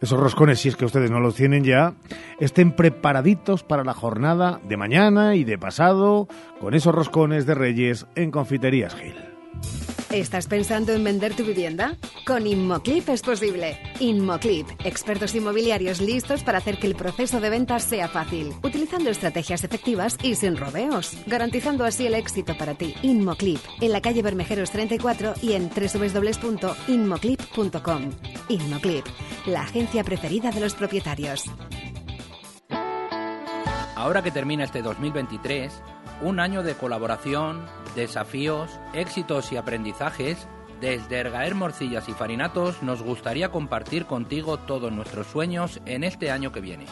esos 0.00 0.18
roscones, 0.18 0.60
si 0.60 0.68
es 0.68 0.76
que 0.76 0.84
ustedes 0.84 1.10
no 1.10 1.20
los 1.20 1.34
tienen 1.34 1.64
ya, 1.64 1.94
estén 2.40 2.72
preparaditos 2.72 3.62
para 3.62 3.84
la 3.84 3.94
jornada 3.94 4.60
de 4.68 4.76
mañana 4.76 5.34
y 5.34 5.44
de 5.44 5.58
pasado 5.58 6.28
con 6.60 6.74
esos 6.74 6.94
roscones 6.94 7.46
de 7.46 7.54
Reyes 7.54 8.06
en 8.14 8.30
Confiterías 8.30 8.94
Gil. 8.94 9.33
¿Estás 10.14 10.46
pensando 10.46 10.92
en 10.92 11.02
vender 11.02 11.34
tu 11.34 11.44
vivienda? 11.44 11.96
Con 12.24 12.46
Inmoclip 12.46 13.08
es 13.08 13.20
posible. 13.20 13.76
Inmoclip, 13.98 14.68
expertos 14.84 15.34
inmobiliarios 15.34 16.00
listos 16.00 16.44
para 16.44 16.58
hacer 16.58 16.78
que 16.78 16.86
el 16.86 16.94
proceso 16.94 17.40
de 17.40 17.50
ventas 17.50 17.82
sea 17.82 18.06
fácil, 18.06 18.54
utilizando 18.62 19.10
estrategias 19.10 19.64
efectivas 19.64 20.16
y 20.22 20.36
sin 20.36 20.56
rodeos, 20.56 21.16
garantizando 21.26 21.84
así 21.84 22.06
el 22.06 22.14
éxito 22.14 22.56
para 22.56 22.74
ti. 22.74 22.94
Inmoclip, 23.02 23.58
en 23.80 23.90
la 23.90 24.00
calle 24.00 24.22
Bermejeros 24.22 24.70
34 24.70 25.34
y 25.42 25.54
en 25.54 25.68
www.inmoclip.com. 25.68 28.10
Inmoclip, 28.48 29.06
la 29.46 29.62
agencia 29.62 30.04
preferida 30.04 30.52
de 30.52 30.60
los 30.60 30.74
propietarios. 30.74 31.46
Ahora 33.96 34.22
que 34.22 34.30
termina 34.30 34.62
este 34.62 34.80
2023, 34.80 35.72
un 36.20 36.40
año 36.40 36.62
de 36.62 36.74
colaboración, 36.74 37.66
desafíos, 37.94 38.70
éxitos 38.92 39.52
y 39.52 39.56
aprendizajes, 39.56 40.46
desde 40.80 41.18
Ergaer 41.18 41.54
Morcillas 41.54 42.08
y 42.08 42.12
Farinatos 42.12 42.82
nos 42.82 43.02
gustaría 43.02 43.50
compartir 43.50 44.06
contigo 44.06 44.58
todos 44.58 44.92
nuestros 44.92 45.26
sueños 45.26 45.80
en 45.86 46.04
este 46.04 46.30
año 46.30 46.52
que 46.52 46.60
viene. 46.60 46.86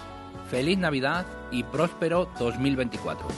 Feliz 0.51 0.79
Navidad 0.79 1.27
y 1.51 1.63
próspero 1.65 2.31
2024. 2.39 3.29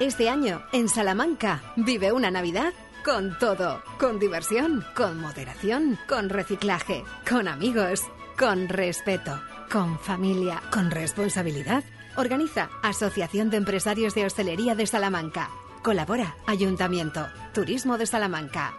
Este 0.00 0.30
año, 0.30 0.62
en 0.72 0.88
Salamanca, 0.88 1.60
vive 1.76 2.12
una 2.12 2.30
Navidad 2.30 2.72
con 3.04 3.36
todo. 3.38 3.82
Con 3.98 4.18
diversión, 4.18 4.84
con 4.94 5.20
moderación, 5.20 5.98
con 6.08 6.28
reciclaje, 6.28 7.02
con 7.28 7.48
amigos. 7.48 8.04
con 8.38 8.68
respeto, 8.68 9.40
con 9.68 9.98
familia, 9.98 10.62
con 10.72 10.90
responsabilidad. 10.90 11.84
Organiza 12.16 12.70
Asociación 12.82 13.50
de 13.50 13.58
Empresarios 13.58 14.14
de 14.14 14.26
Hostelería 14.26 14.74
de 14.74 14.86
Salamanca. 14.86 15.50
Colabora 15.82 16.36
Ayuntamiento, 16.46 17.26
Turismo 17.54 17.98
de 17.98 18.06
Salamanca. 18.06 18.74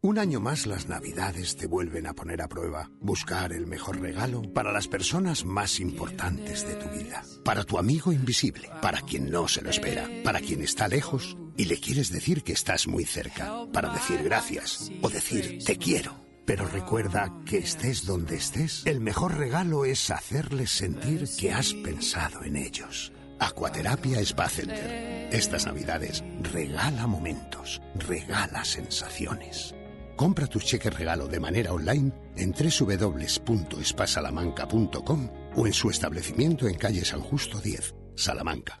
Un 0.00 0.18
año 0.18 0.40
más 0.40 0.66
las 0.66 0.88
navidades 0.88 1.56
te 1.56 1.66
vuelven 1.66 2.06
a 2.06 2.14
poner 2.14 2.40
a 2.40 2.48
prueba. 2.48 2.88
Buscar 3.00 3.52
el 3.52 3.66
mejor 3.66 4.00
regalo 4.00 4.42
para 4.54 4.72
las 4.72 4.86
personas 4.86 5.44
más 5.44 5.80
importantes 5.80 6.66
de 6.66 6.76
tu 6.76 6.88
vida. 6.88 7.24
Para 7.44 7.64
tu 7.64 7.78
amigo 7.78 8.12
invisible, 8.12 8.70
para 8.80 9.00
quien 9.00 9.28
no 9.28 9.48
se 9.48 9.60
lo 9.60 9.70
espera, 9.70 10.08
para 10.22 10.40
quien 10.40 10.62
está 10.62 10.86
lejos 10.86 11.36
y 11.56 11.64
le 11.64 11.78
quieres 11.80 12.12
decir 12.12 12.44
que 12.44 12.52
estás 12.52 12.86
muy 12.86 13.04
cerca. 13.04 13.52
Para 13.72 13.92
decir 13.92 14.22
gracias 14.22 14.90
o 15.02 15.10
decir 15.10 15.58
te 15.64 15.76
quiero. 15.76 16.27
Pero 16.48 16.66
recuerda 16.66 17.32
que 17.44 17.58
estés 17.58 18.04
donde 18.06 18.36
estés, 18.36 18.82
el 18.86 19.02
mejor 19.02 19.36
regalo 19.36 19.84
es 19.84 20.08
hacerles 20.08 20.70
sentir 20.70 21.28
que 21.38 21.52
has 21.52 21.74
pensado 21.74 22.42
en 22.42 22.56
ellos. 22.56 23.12
Acuaterapia 23.38 24.18
Spa 24.20 24.48
Center. 24.48 25.28
Estas 25.30 25.66
navidades 25.66 26.24
regala 26.40 27.06
momentos, 27.06 27.82
regala 27.96 28.64
sensaciones. 28.64 29.74
Compra 30.16 30.46
tu 30.46 30.58
cheque 30.58 30.88
regalo 30.88 31.28
de 31.28 31.38
manera 31.38 31.74
online 31.74 32.12
en 32.38 32.54
www.espasalamanca.com 32.54 35.30
o 35.54 35.66
en 35.66 35.74
su 35.74 35.90
establecimiento 35.90 36.66
en 36.66 36.76
calle 36.76 37.04
San 37.04 37.20
Justo 37.20 37.60
10, 37.60 37.94
Salamanca. 38.16 38.80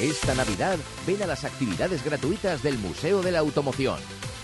Esta 0.00 0.34
Navidad 0.34 0.76
ven 1.06 1.22
a 1.22 1.26
las 1.26 1.44
actividades 1.44 2.04
gratuitas 2.04 2.64
del 2.64 2.78
Museo 2.78 3.22
de 3.22 3.30
la 3.30 3.38
Automoción. 3.38 4.00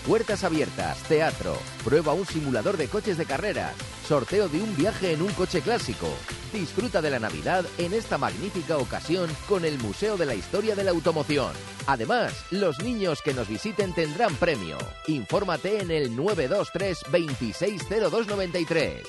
Puertas 0.07 0.45
abiertas, 0.45 1.03
teatro, 1.03 1.57
prueba 1.83 2.13
un 2.13 2.25
simulador 2.25 2.77
de 2.77 2.87
coches 2.87 3.17
de 3.17 3.25
carreras, 3.25 3.73
sorteo 4.07 4.47
de 4.47 4.61
un 4.61 4.75
viaje 4.77 5.11
en 5.11 5.21
un 5.21 5.31
coche 5.33 5.59
clásico. 5.59 6.07
Disfruta 6.53 7.01
de 7.01 7.09
la 7.09 7.19
Navidad 7.19 7.65
en 7.77 7.93
esta 7.93 8.17
magnífica 8.17 8.77
ocasión 8.77 9.29
con 9.49 9.65
el 9.65 9.77
Museo 9.79 10.15
de 10.15 10.25
la 10.25 10.35
Historia 10.35 10.73
de 10.73 10.85
la 10.85 10.91
Automoción. 10.91 11.51
Además, 11.85 12.33
los 12.51 12.81
niños 12.81 13.21
que 13.21 13.33
nos 13.33 13.49
visiten 13.49 13.91
tendrán 13.93 14.33
premio. 14.35 14.77
Infórmate 15.07 15.81
en 15.81 15.91
el 15.91 16.15
923 16.15 16.97
260293. 17.11 19.03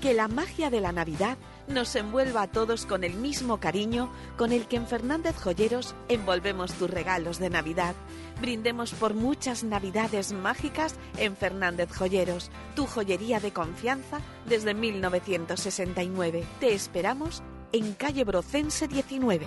Que 0.00 0.14
la 0.14 0.28
magia 0.28 0.70
de 0.70 0.80
la 0.80 0.92
Navidad 0.92 1.36
nos 1.68 1.94
envuelva 1.96 2.42
a 2.42 2.46
todos 2.46 2.86
con 2.86 3.04
el 3.04 3.14
mismo 3.14 3.58
cariño 3.58 4.10
con 4.36 4.52
el 4.52 4.66
que 4.66 4.76
en 4.76 4.86
Fernández 4.86 5.36
Joyeros 5.36 5.94
envolvemos 6.08 6.72
tus 6.74 6.90
regalos 6.90 7.38
de 7.38 7.50
Navidad. 7.50 7.94
Brindemos 8.40 8.92
por 8.92 9.14
muchas 9.14 9.64
Navidades 9.64 10.32
mágicas 10.32 10.94
en 11.16 11.36
Fernández 11.36 11.90
Joyeros, 11.92 12.50
tu 12.74 12.86
joyería 12.86 13.40
de 13.40 13.52
confianza 13.52 14.20
desde 14.46 14.74
1969. 14.74 16.44
Te 16.60 16.74
esperamos 16.74 17.42
en 17.72 17.94
calle 17.94 18.24
Brocense 18.24 18.88
19. 18.88 19.46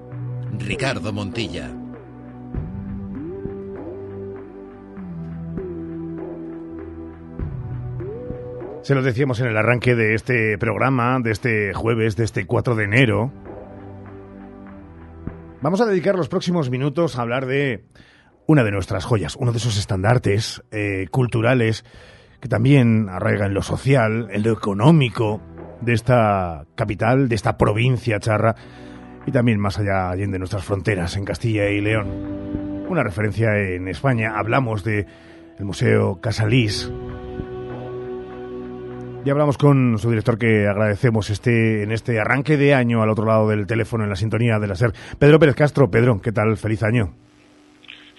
Ricardo 0.57 1.13
Montilla. 1.13 1.71
Se 8.81 8.95
lo 8.95 9.03
decíamos 9.03 9.39
en 9.39 9.47
el 9.47 9.57
arranque 9.57 9.95
de 9.95 10.15
este 10.15 10.57
programa, 10.57 11.19
de 11.19 11.31
este 11.31 11.73
jueves, 11.73 12.15
de 12.15 12.23
este 12.23 12.45
4 12.45 12.75
de 12.75 12.83
enero. 12.83 13.31
Vamos 15.61 15.81
a 15.81 15.85
dedicar 15.85 16.15
los 16.15 16.29
próximos 16.29 16.69
minutos 16.69 17.17
a 17.17 17.21
hablar 17.21 17.45
de 17.45 17.85
una 18.47 18.63
de 18.63 18.71
nuestras 18.71 19.05
joyas, 19.05 19.35
uno 19.35 19.51
de 19.51 19.59
esos 19.59 19.77
estandartes 19.77 20.63
eh, 20.71 21.07
culturales 21.11 21.85
que 22.39 22.49
también 22.49 23.07
arraiga 23.09 23.45
en 23.45 23.53
lo 23.53 23.61
social, 23.61 24.29
en 24.31 24.43
lo 24.43 24.51
económico 24.51 25.41
de 25.81 25.93
esta 25.93 26.65
capital, 26.75 27.29
de 27.29 27.35
esta 27.35 27.57
provincia 27.57 28.19
charra 28.19 28.55
y 29.25 29.31
también 29.31 29.59
más 29.59 29.79
allá 29.79 30.15
de 30.15 30.39
nuestras 30.39 30.63
fronteras, 30.63 31.15
en 31.17 31.25
Castilla 31.25 31.69
y 31.69 31.81
León. 31.81 32.85
Una 32.89 33.03
referencia 33.03 33.57
en 33.57 33.87
España, 33.87 34.33
hablamos 34.37 34.83
de 34.83 35.05
el 35.57 35.65
Museo 35.65 36.19
Casalís. 36.19 36.91
Y 39.23 39.29
hablamos 39.29 39.57
con 39.57 39.99
su 39.99 40.09
director 40.09 40.39
que 40.39 40.67
agradecemos 40.67 41.29
este, 41.29 41.83
en 41.83 41.91
este 41.91 42.19
arranque 42.19 42.57
de 42.57 42.73
año 42.73 43.03
al 43.03 43.09
otro 43.09 43.25
lado 43.25 43.47
del 43.47 43.67
teléfono 43.67 44.03
en 44.03 44.09
la 44.09 44.15
sintonía 44.15 44.57
de 44.57 44.67
la 44.67 44.75
SER. 44.75 44.93
Pedro 45.19 45.37
Pérez 45.37 45.55
Castro. 45.55 45.91
Pedro, 45.91 46.19
¿qué 46.19 46.31
tal? 46.31 46.57
Feliz 46.57 46.81
año. 46.81 47.13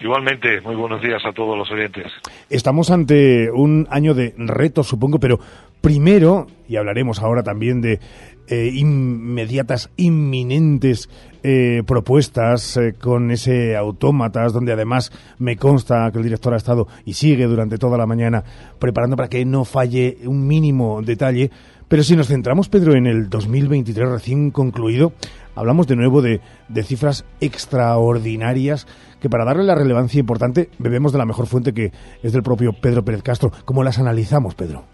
Igualmente, 0.00 0.61
muy 0.61 0.76
buenos 0.76 1.03
días 1.03 1.22
a 1.24 1.32
todos 1.32 1.57
los 1.57 1.70
oyentes. 1.70 2.07
Estamos 2.48 2.90
ante 2.90 3.50
un 3.50 3.86
año 3.90 4.14
de 4.14 4.34
retos, 4.36 4.88
supongo, 4.88 5.18
pero 5.18 5.38
primero, 5.80 6.46
y 6.68 6.76
hablaremos 6.76 7.20
ahora 7.20 7.42
también 7.42 7.80
de 7.80 8.00
eh, 8.49 8.70
inmediatas, 8.74 9.90
inminentes 9.97 11.09
eh, 11.43 11.82
propuestas 11.86 12.76
eh, 12.76 12.95
con 13.01 13.30
ese 13.30 13.76
autómatas, 13.76 14.53
donde 14.53 14.72
además 14.72 15.12
me 15.38 15.57
consta 15.57 16.11
que 16.11 16.18
el 16.18 16.24
director 16.24 16.55
ha 16.55 16.57
estado 16.57 16.86
y 17.05 17.14
sigue 17.14 17.47
durante 17.47 17.78
toda 17.78 17.99
la 17.99 18.07
mañana 18.07 18.45
preparando 18.78 19.16
para 19.16 19.28
que 19.28 19.45
no 19.45 19.64
falle 19.64 20.18
un 20.24 20.47
mínimo 20.47 21.03
detalle. 21.03 21.51
Pero 21.88 22.03
si 22.03 22.16
nos 22.16 22.28
centramos, 22.28 22.68
Pedro, 22.68 22.95
en 22.95 23.07
el 23.07 23.28
2023 23.28 24.09
recién 24.09 24.51
concluido, 24.51 25.12
hablamos 25.55 25.86
de 25.86 25.97
nuevo 25.97 26.22
de, 26.22 26.40
de 26.68 26.82
cifras 26.82 27.24
extraordinarias 27.40 28.86
que 29.20 29.30
para 29.30 29.45
darle 29.45 29.64
la 29.64 29.74
relevancia 29.74 30.20
importante 30.20 30.68
bebemos 30.78 31.12
de 31.12 31.18
la 31.18 31.26
mejor 31.26 31.47
fuente 31.47 31.72
que 31.72 31.93
es 32.22 32.32
del 32.32 32.43
propio 32.43 32.72
Pedro 32.72 33.05
Pérez 33.05 33.22
Castro. 33.22 33.53
¿Cómo 33.64 33.82
las 33.82 33.99
analizamos, 33.99 34.55
Pedro? 34.55 34.91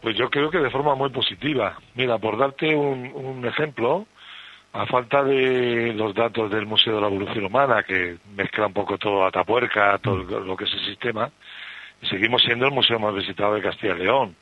Pues 0.00 0.16
yo 0.16 0.30
creo 0.30 0.50
que 0.50 0.58
de 0.58 0.70
forma 0.70 0.94
muy 0.94 1.10
positiva. 1.10 1.78
Mira, 1.94 2.18
por 2.18 2.38
darte 2.38 2.74
un, 2.74 3.44
ejemplo, 3.44 4.06
a 4.72 4.86
falta 4.86 5.22
de 5.22 5.92
los 5.94 6.14
datos 6.14 6.50
del 6.50 6.66
Museo 6.66 6.94
de 6.94 7.00
la 7.02 7.08
Evolución 7.08 7.44
Humana, 7.44 7.82
que 7.82 8.16
mezcla 8.34 8.66
un 8.66 8.72
poco 8.72 8.96
todo 8.96 9.26
a 9.26 9.30
tapuerca, 9.30 9.98
todo 9.98 10.16
lo 10.40 10.56
que 10.56 10.64
es 10.64 10.72
el 10.72 10.84
sistema, 10.86 11.30
seguimos 12.08 12.42
siendo 12.42 12.66
el 12.66 12.72
museo 12.72 12.98
más 12.98 13.14
visitado 13.14 13.54
de 13.54 13.62
Castilla 13.62 13.94
y 13.94 13.98
León. 13.98 14.36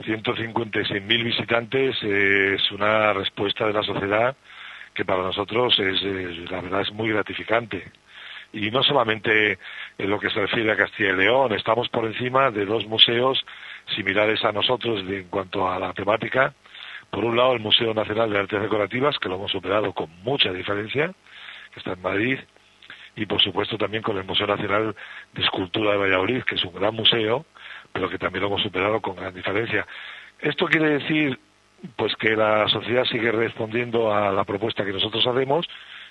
156.000 0.00 1.24
visitantes 1.24 2.02
es 2.02 2.70
una 2.70 3.12
respuesta 3.12 3.66
de 3.66 3.72
la 3.72 3.82
sociedad 3.82 4.36
que 4.94 5.04
para 5.04 5.22
nosotros 5.22 5.78
es, 5.78 6.02
la 6.50 6.60
verdad 6.60 6.80
es 6.82 6.92
muy 6.92 7.10
gratificante. 7.10 7.84
Y 8.52 8.70
no 8.70 8.82
solamente 8.82 9.58
en 9.98 10.10
lo 10.10 10.18
que 10.18 10.30
se 10.30 10.40
refiere 10.40 10.72
a 10.72 10.76
Castilla 10.76 11.10
y 11.10 11.16
León, 11.16 11.52
estamos 11.52 11.88
por 11.88 12.06
encima 12.06 12.50
de 12.50 12.64
dos 12.64 12.86
museos 12.86 13.44
similares 13.94 14.44
a 14.44 14.52
nosotros 14.52 15.00
en 15.08 15.28
cuanto 15.28 15.70
a 15.70 15.78
la 15.78 15.92
temática. 15.92 16.54
Por 17.10 17.24
un 17.24 17.36
lado, 17.36 17.52
el 17.52 17.60
Museo 17.60 17.94
Nacional 17.94 18.30
de 18.30 18.38
Artes 18.38 18.60
Decorativas, 18.60 19.18
que 19.18 19.28
lo 19.28 19.36
hemos 19.36 19.50
superado 19.50 19.92
con 19.92 20.10
mucha 20.22 20.52
diferencia, 20.52 21.12
que 21.72 21.80
está 21.80 21.92
en 21.92 22.02
Madrid, 22.02 22.38
y 23.16 23.26
por 23.26 23.40
supuesto 23.42 23.76
también 23.76 24.02
con 24.02 24.16
el 24.16 24.24
Museo 24.24 24.46
Nacional 24.46 24.94
de 25.32 25.42
Escultura 25.42 25.92
de 25.92 25.98
Valladolid, 25.98 26.42
que 26.44 26.54
es 26.54 26.64
un 26.64 26.74
gran 26.74 26.94
museo, 26.94 27.46
pero 27.92 28.08
que 28.08 28.18
también 28.18 28.42
lo 28.42 28.48
hemos 28.48 28.62
superado 28.62 29.00
con 29.00 29.16
gran 29.16 29.34
diferencia. 29.34 29.86
Esto 30.38 30.66
quiere 30.66 30.90
decir 30.90 31.38
pues 31.96 32.14
que 32.16 32.36
la 32.36 32.68
sociedad 32.68 33.04
sigue 33.04 33.30
respondiendo 33.30 34.12
a 34.12 34.32
la 34.32 34.44
propuesta 34.44 34.84
que 34.84 34.92
nosotros 34.92 35.26
hacemos 35.26 35.66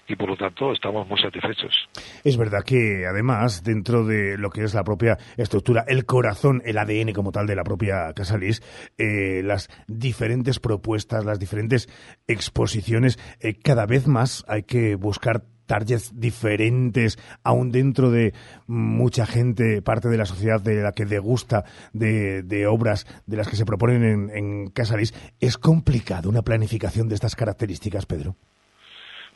y 0.07 0.15
por 0.15 0.29
lo 0.29 0.37
tanto 0.37 0.71
estamos 0.71 1.07
muy 1.07 1.19
satisfechos. 1.19 1.89
Es 2.23 2.37
verdad 2.37 2.63
que 2.63 3.05
además 3.07 3.63
dentro 3.63 4.05
de 4.05 4.37
lo 4.37 4.49
que 4.49 4.63
es 4.63 4.73
la 4.73 4.83
propia 4.83 5.17
estructura, 5.35 5.83
el 5.87 6.05
corazón, 6.05 6.61
el 6.65 6.77
ADN 6.77 7.13
como 7.13 7.31
tal 7.31 7.47
de 7.47 7.55
la 7.55 7.63
propia 7.63 8.13
Casa 8.13 8.37
Lis, 8.37 8.61
eh, 8.97 9.41
las 9.43 9.69
diferentes 9.87 10.59
propuestas, 10.59 11.25
las 11.25 11.39
diferentes 11.39 11.89
exposiciones, 12.27 13.19
eh, 13.39 13.55
cada 13.55 13.85
vez 13.85 14.07
más 14.07 14.45
hay 14.47 14.63
que 14.63 14.95
buscar 14.95 15.43
targets 15.67 16.17
diferentes, 16.17 17.19
aún 17.43 17.71
dentro 17.71 18.09
de 18.09 18.33
mucha 18.65 19.25
gente, 19.25 19.81
parte 19.81 20.07
de 20.07 20.17
la 20.17 20.25
sociedad 20.25 20.61
de 20.61 20.81
la 20.81 20.93
que 20.93 21.05
degusta 21.05 21.65
de, 21.91 22.41
de 22.41 22.67
obras 22.67 23.05
de 23.25 23.37
las 23.37 23.47
que 23.47 23.57
se 23.57 23.65
proponen 23.65 24.03
en, 24.03 24.29
en 24.29 24.67
Casalis, 24.69 25.13
¿es 25.39 25.57
complicado 25.57 26.29
una 26.29 26.41
planificación 26.41 27.09
de 27.09 27.15
estas 27.15 27.35
características, 27.35 28.05
Pedro? 28.05 28.37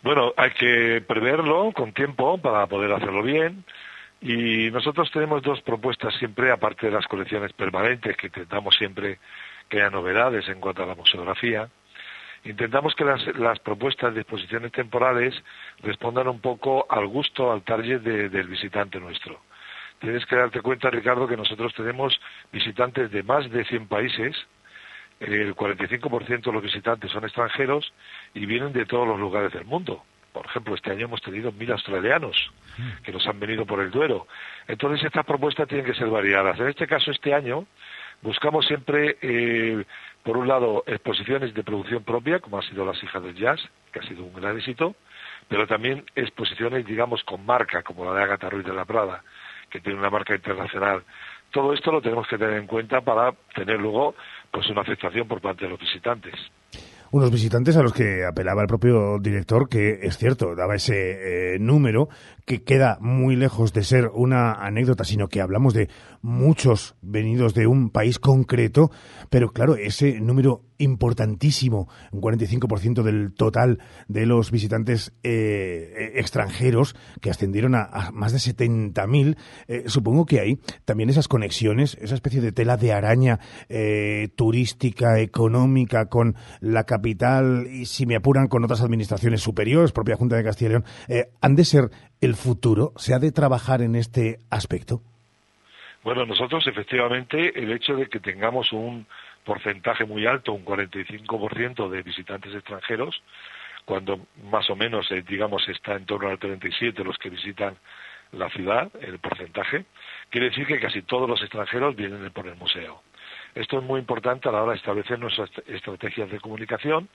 Bueno, 0.04 0.34
hay 0.36 0.52
que 0.52 1.02
preverlo 1.08 1.72
con 1.74 1.94
tiempo 1.94 2.38
para 2.40 2.66
poder 2.68 2.92
hacerlo 2.92 3.22
bien. 3.24 3.64
Y 4.22 4.70
nosotros 4.72 5.10
tenemos 5.12 5.42
dos 5.42 5.62
propuestas 5.62 6.14
siempre, 6.16 6.52
aparte 6.52 6.88
de 6.88 6.92
las 6.92 7.08
colecciones 7.08 7.54
permanentes, 7.54 8.16
que 8.18 8.28
intentamos 8.28 8.76
siempre 8.76 9.20
que 9.70 9.78
haya 9.78 9.90
novedades 9.90 10.48
en 10.50 10.60
cuanto 10.60 10.84
a 10.84 10.86
la 10.88 10.96
museografía. 10.96 11.70
Intentamos 12.44 12.96
que 12.96 13.06
las, 13.06 13.26
las 13.38 13.60
propuestas 13.60 14.14
de 14.14 14.22
exposiciones 14.22 14.72
temporales 14.72 15.36
respondan 15.82 16.28
un 16.28 16.40
poco 16.40 16.86
al 16.90 17.08
gusto, 17.08 17.52
al 17.52 17.64
target 17.64 18.02
de- 18.02 18.30
del 18.30 18.48
visitante 18.48 19.00
nuestro. 19.00 19.40
Tienes 20.00 20.26
que 20.26 20.36
darte 20.36 20.62
cuenta, 20.62 20.90
Ricardo, 20.90 21.28
que 21.28 21.38
nosotros 21.38 21.74
tenemos 21.76 22.20
visitantes 22.52 23.12
de 23.12 23.22
más 23.22 23.50
de 23.52 23.64
100 23.66 23.88
países, 23.88 24.36
el 25.22 25.56
45% 25.56 26.42
de 26.42 26.52
los 26.52 26.64
visitantes 26.64 27.12
son 27.12 27.24
extranjeros 27.24 27.94
y 28.34 28.46
vienen 28.46 28.74
de 28.74 28.86
todos 28.86 29.08
los 29.08 29.20
lugares 29.20 29.54
del 29.54 29.66
mundo. 29.66 30.04
Por 30.34 30.46
ejemplo, 30.46 30.74
este 30.76 30.92
año 30.92 31.06
hemos 31.06 31.22
tenido 31.22 31.52
mil 31.52 31.72
australianos 31.72 32.52
que 33.04 33.12
nos 33.12 33.26
han 33.28 33.40
venido 33.40 33.66
por 33.66 33.82
el 33.82 33.92
Duero. 33.92 34.28
Entonces, 34.68 35.06
estas 35.06 35.26
propuestas 35.26 35.68
tienen 35.68 35.86
que 35.86 35.94
ser 35.94 36.08
variadas. 36.08 36.60
En 36.60 36.70
este 36.70 36.88
caso, 36.88 37.12
este 37.12 37.34
año, 37.34 37.68
buscamos 38.22 38.66
siempre, 38.66 39.18
eh, 39.22 39.84
por 40.24 40.38
un 40.38 40.48
lado, 40.48 40.84
exposiciones 40.88 41.54
de 41.54 41.64
producción 41.64 42.04
propia, 42.04 42.40
como 42.40 42.58
ha 42.58 42.62
sido 42.64 42.86
Las 42.86 43.04
Hijas 43.04 43.22
del 43.22 43.36
Jazz, 43.36 43.60
que 43.92 44.00
ha 44.00 44.04
sido 44.04 44.24
un 44.24 44.34
gran 44.34 44.58
éxito, 44.58 44.96
pero 45.50 45.68
también 45.68 46.06
exposiciones, 46.16 46.86
digamos, 46.86 47.24
con 47.26 47.46
marca, 47.46 47.84
como 47.84 48.06
la 48.06 48.14
de 48.14 48.24
Agatha 48.24 48.50
Ruiz 48.50 48.66
de 48.66 48.74
la 48.74 48.86
Prada, 48.86 49.22
que 49.70 49.82
tiene 49.82 50.00
una 50.00 50.10
marca 50.10 50.34
internacional. 50.34 51.04
Todo 51.52 51.74
esto 51.74 51.92
lo 51.92 52.02
tenemos 52.02 52.26
que 52.28 52.38
tener 52.38 52.54
en 52.54 52.68
cuenta 52.68 53.02
para 53.02 53.34
tener 53.54 53.78
luego 53.78 54.16
pues 54.52 54.70
una 54.70 54.82
aceptación 54.82 55.28
por 55.28 55.42
parte 55.42 55.66
de 55.66 55.72
los 55.72 55.80
visitantes. 55.80 56.34
unos 57.12 57.32
visitantes 57.32 57.76
a 57.76 57.84
los 57.84 57.94
que 57.94 58.26
apelaba 58.26 58.62
el 58.62 58.68
propio 58.68 59.20
director, 59.20 59.68
que 59.68 60.00
es 60.02 60.18
cierto, 60.18 60.56
daba 60.56 60.76
ese 60.76 61.56
eh, 61.56 61.60
número 61.60 62.10
que 62.52 62.64
queda 62.64 62.98
muy 63.00 63.38
lejos 63.38 63.72
de 63.72 63.82
ser 63.82 64.12
una 64.14 64.52
anécdota, 64.52 65.06
sino 65.06 65.30
que 65.30 65.40
hablamos 65.40 65.74
de 65.74 65.88
muchos 66.22 66.96
venidos 67.02 67.54
de 67.54 67.66
un 67.66 67.90
país 67.90 68.20
concreto, 68.20 68.92
pero 69.30 69.54
claro, 69.54 69.78
ese 69.78 70.20
número 70.20 70.66
importantísimo, 70.78 71.88
un 72.12 72.22
45% 72.22 73.04
del 73.04 73.34
total 73.34 73.80
de 74.08 74.26
los 74.26 74.52
visitantes 74.52 75.14
eh, 75.24 75.94
eh, 75.96 76.12
extranjeros 76.16 76.96
que 77.22 77.30
ascendieron 77.30 77.76
a, 77.76 78.10
más 78.12 78.32
de 78.34 78.40
70.000, 78.40 79.38
eh, 79.68 79.84
supongo 79.86 80.26
que 80.26 80.40
hay 80.40 80.60
también 80.84 81.10
esas 81.10 81.28
conexiones, 81.28 81.98
esa 82.02 82.16
especie 82.16 82.42
de 82.42 82.52
tela 82.52 82.78
de 82.78 82.94
araña 82.94 83.40
eh, 83.70 84.30
turística, 84.36 85.20
económica 85.20 86.08
con 86.08 86.36
la 86.60 86.84
capital 86.84 87.68
y 87.68 87.86
si 87.86 88.06
me 88.06 88.16
apuran 88.16 88.48
con 88.48 88.64
otras 88.64 88.82
administraciones 88.82 89.42
superiores, 89.42 89.92
propia 89.92 90.18
Junta 90.18 90.36
de 90.36 90.44
Castilla 90.44 90.68
y 90.68 90.72
León, 90.72 90.86
han 91.42 91.56
de 91.56 91.66
ser 91.66 91.92
el 92.22 92.36
futuro, 92.36 92.94
se 92.96 93.14
ha 93.14 93.20
de 93.20 93.32
trabajar 93.32 93.82
en 93.82 93.96
este 93.96 94.38
aspecto. 94.50 95.02
Bueno, 96.04 96.26
nosotros 96.26 96.66
efectivamente 96.66 97.60
el 97.60 97.72
hecho 97.72 97.96
de 97.96 98.08
que 98.08 98.20
tengamos 98.20 98.72
un 98.72 99.06
porcentaje 99.44 100.06
muy 100.06 100.26
alto, 100.26 100.54
un 100.54 100.66
45% 100.66 101.90
de 101.90 102.02
visitantes 102.02 102.54
extranjeros, 102.54 103.22
cuando 103.86 104.20
más 104.50 104.70
o 104.70 104.76
menos, 104.76 105.12
eh, 105.12 105.24
digamos, 105.28 105.68
está 105.68 105.96
en 105.96 106.06
torno 106.06 106.30
al 106.30 106.40
37 106.40 107.04
los 107.04 107.18
que 107.18 107.30
visitan 107.30 107.76
la 108.32 108.50
ciudad, 108.50 108.90
el 109.02 109.20
porcentaje, 109.20 109.86
quiere 110.30 110.50
decir 110.50 110.66
que 110.66 110.80
casi 110.80 111.02
todos 111.02 111.28
los 111.28 111.42
extranjeros 111.42 111.96
vienen 111.96 112.32
por 112.32 112.48
el 112.48 112.56
museo. 112.56 113.02
Esto 113.54 113.80
es 113.80 113.84
muy 113.84 114.00
importante 114.00 114.48
a 114.48 114.52
la 114.52 114.64
hora 114.64 114.72
de 114.72 114.78
establecer 114.78 115.20
nuestras 115.20 115.50
estrategias 115.68 116.32
de 116.32 116.40
comunicación 116.40 117.10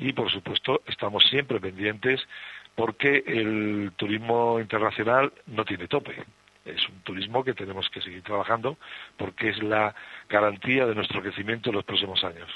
y, 0.00 0.12
por 0.12 0.30
supuesto, 0.30 0.80
estamos 0.86 1.22
siempre 1.28 1.60
pendientes 1.60 2.20
porque 2.74 3.22
el 3.26 3.92
turismo 3.96 4.58
internacional 4.58 5.32
no 5.46 5.64
tiene 5.64 5.86
tope. 5.86 6.12
Es 6.64 6.88
un 6.88 7.00
turismo 7.02 7.44
que 7.44 7.52
tenemos 7.52 7.88
que 7.90 8.00
seguir 8.00 8.22
trabajando 8.22 8.78
porque 9.16 9.50
es 9.50 9.62
la 9.62 9.94
garantía 10.28 10.86
de 10.86 10.94
nuestro 10.94 11.22
crecimiento 11.22 11.70
en 11.70 11.76
los 11.76 11.84
próximos 11.84 12.22
años. 12.24 12.48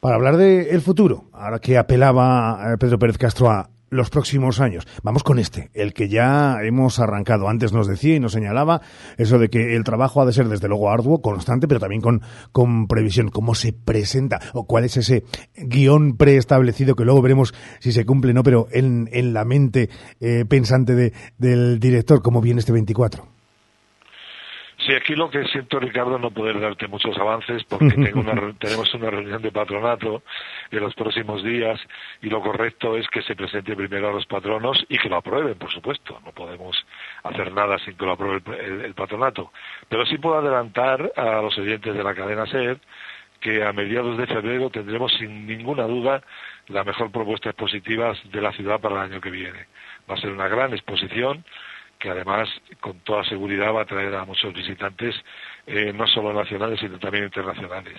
Para 0.00 0.16
hablar 0.16 0.36
del 0.36 0.80
futuro, 0.80 1.24
ahora 1.32 1.58
que 1.58 1.78
apelaba 1.78 2.72
eh, 2.72 2.76
Pedro 2.78 2.98
Pérez 2.98 3.18
Castro 3.18 3.50
a 3.50 3.68
los 3.92 4.10
próximos 4.10 4.58
años. 4.60 4.86
Vamos 5.02 5.22
con 5.22 5.38
este, 5.38 5.70
el 5.74 5.92
que 5.92 6.08
ya 6.08 6.56
hemos 6.62 6.98
arrancado. 6.98 7.48
Antes 7.48 7.72
nos 7.72 7.86
decía 7.86 8.16
y 8.16 8.20
nos 8.20 8.32
señalaba 8.32 8.80
eso 9.18 9.38
de 9.38 9.50
que 9.50 9.76
el 9.76 9.84
trabajo 9.84 10.22
ha 10.22 10.26
de 10.26 10.32
ser 10.32 10.48
desde 10.48 10.66
luego 10.66 10.90
arduo, 10.90 11.20
constante, 11.20 11.68
pero 11.68 11.78
también 11.78 12.00
con, 12.00 12.22
con 12.52 12.88
previsión. 12.88 13.28
¿Cómo 13.28 13.54
se 13.54 13.72
presenta 13.72 14.40
o 14.54 14.64
cuál 14.64 14.84
es 14.84 14.96
ese 14.96 15.24
guion 15.54 16.16
preestablecido 16.16 16.96
que 16.96 17.04
luego 17.04 17.20
veremos 17.20 17.54
si 17.80 17.92
se 17.92 18.06
cumple 18.06 18.32
o 18.32 18.34
no, 18.34 18.42
pero 18.42 18.66
en, 18.72 19.10
en 19.12 19.34
la 19.34 19.44
mente 19.44 19.90
eh, 20.20 20.46
pensante 20.48 20.94
de, 20.94 21.12
del 21.36 21.78
director, 21.78 22.22
cómo 22.22 22.40
viene 22.40 22.60
este 22.60 22.72
24? 22.72 23.41
Sí, 24.86 24.92
aquí 24.94 25.14
lo 25.14 25.30
que 25.30 25.44
siento, 25.44 25.78
Ricardo, 25.78 26.18
no 26.18 26.30
poder 26.32 26.58
darte 26.58 26.88
muchos 26.88 27.16
avances 27.16 27.62
porque 27.64 27.90
tengo 28.04 28.20
una 28.20 28.52
tenemos 28.58 28.92
una 28.94 29.10
reunión 29.10 29.40
de 29.40 29.52
patronato 29.52 30.22
en 30.70 30.80
los 30.80 30.94
próximos 30.94 31.44
días 31.44 31.80
y 32.20 32.28
lo 32.28 32.40
correcto 32.40 32.96
es 32.96 33.06
que 33.08 33.22
se 33.22 33.36
presente 33.36 33.76
primero 33.76 34.08
a 34.08 34.12
los 34.12 34.26
patronos 34.26 34.84
y 34.88 34.98
que 34.98 35.08
lo 35.08 35.16
aprueben, 35.16 35.54
por 35.56 35.70
supuesto. 35.70 36.20
No 36.24 36.32
podemos 36.32 36.76
hacer 37.22 37.52
nada 37.52 37.78
sin 37.78 37.96
que 37.96 38.04
lo 38.06 38.12
apruebe 38.12 38.42
el, 38.58 38.60
el- 38.72 38.84
el 38.86 38.94
patronato. 38.94 39.52
Pero 39.88 40.04
sí 40.06 40.18
puedo 40.18 40.38
adelantar 40.38 41.12
a 41.16 41.40
los 41.42 41.56
oyentes 41.58 41.94
de 41.94 42.02
la 42.02 42.14
cadena 42.14 42.46
SER 42.46 42.78
que 43.40 43.64
a 43.64 43.72
mediados 43.72 44.16
de 44.18 44.26
febrero 44.26 44.70
tendremos 44.70 45.12
sin 45.14 45.46
ninguna 45.46 45.84
duda 45.84 46.22
la 46.68 46.84
mejor 46.84 47.10
propuesta 47.10 47.50
expositiva 47.50 48.14
de 48.32 48.40
la 48.40 48.52
ciudad 48.52 48.80
para 48.80 48.96
el 49.04 49.12
año 49.12 49.20
que 49.20 49.30
viene. 49.30 49.66
Va 50.10 50.14
a 50.14 50.20
ser 50.20 50.30
una 50.30 50.46
gran 50.48 50.72
exposición 50.72 51.44
que 52.02 52.10
además 52.10 52.48
con 52.80 52.98
toda 53.00 53.22
seguridad 53.22 53.72
va 53.72 53.82
a 53.82 53.86
traer 53.86 54.12
a 54.16 54.24
muchos 54.24 54.52
visitantes, 54.52 55.14
eh, 55.68 55.92
no 55.92 56.04
solo 56.08 56.32
nacionales, 56.32 56.80
sino 56.80 56.98
también 56.98 57.22
internacionales. 57.22 57.94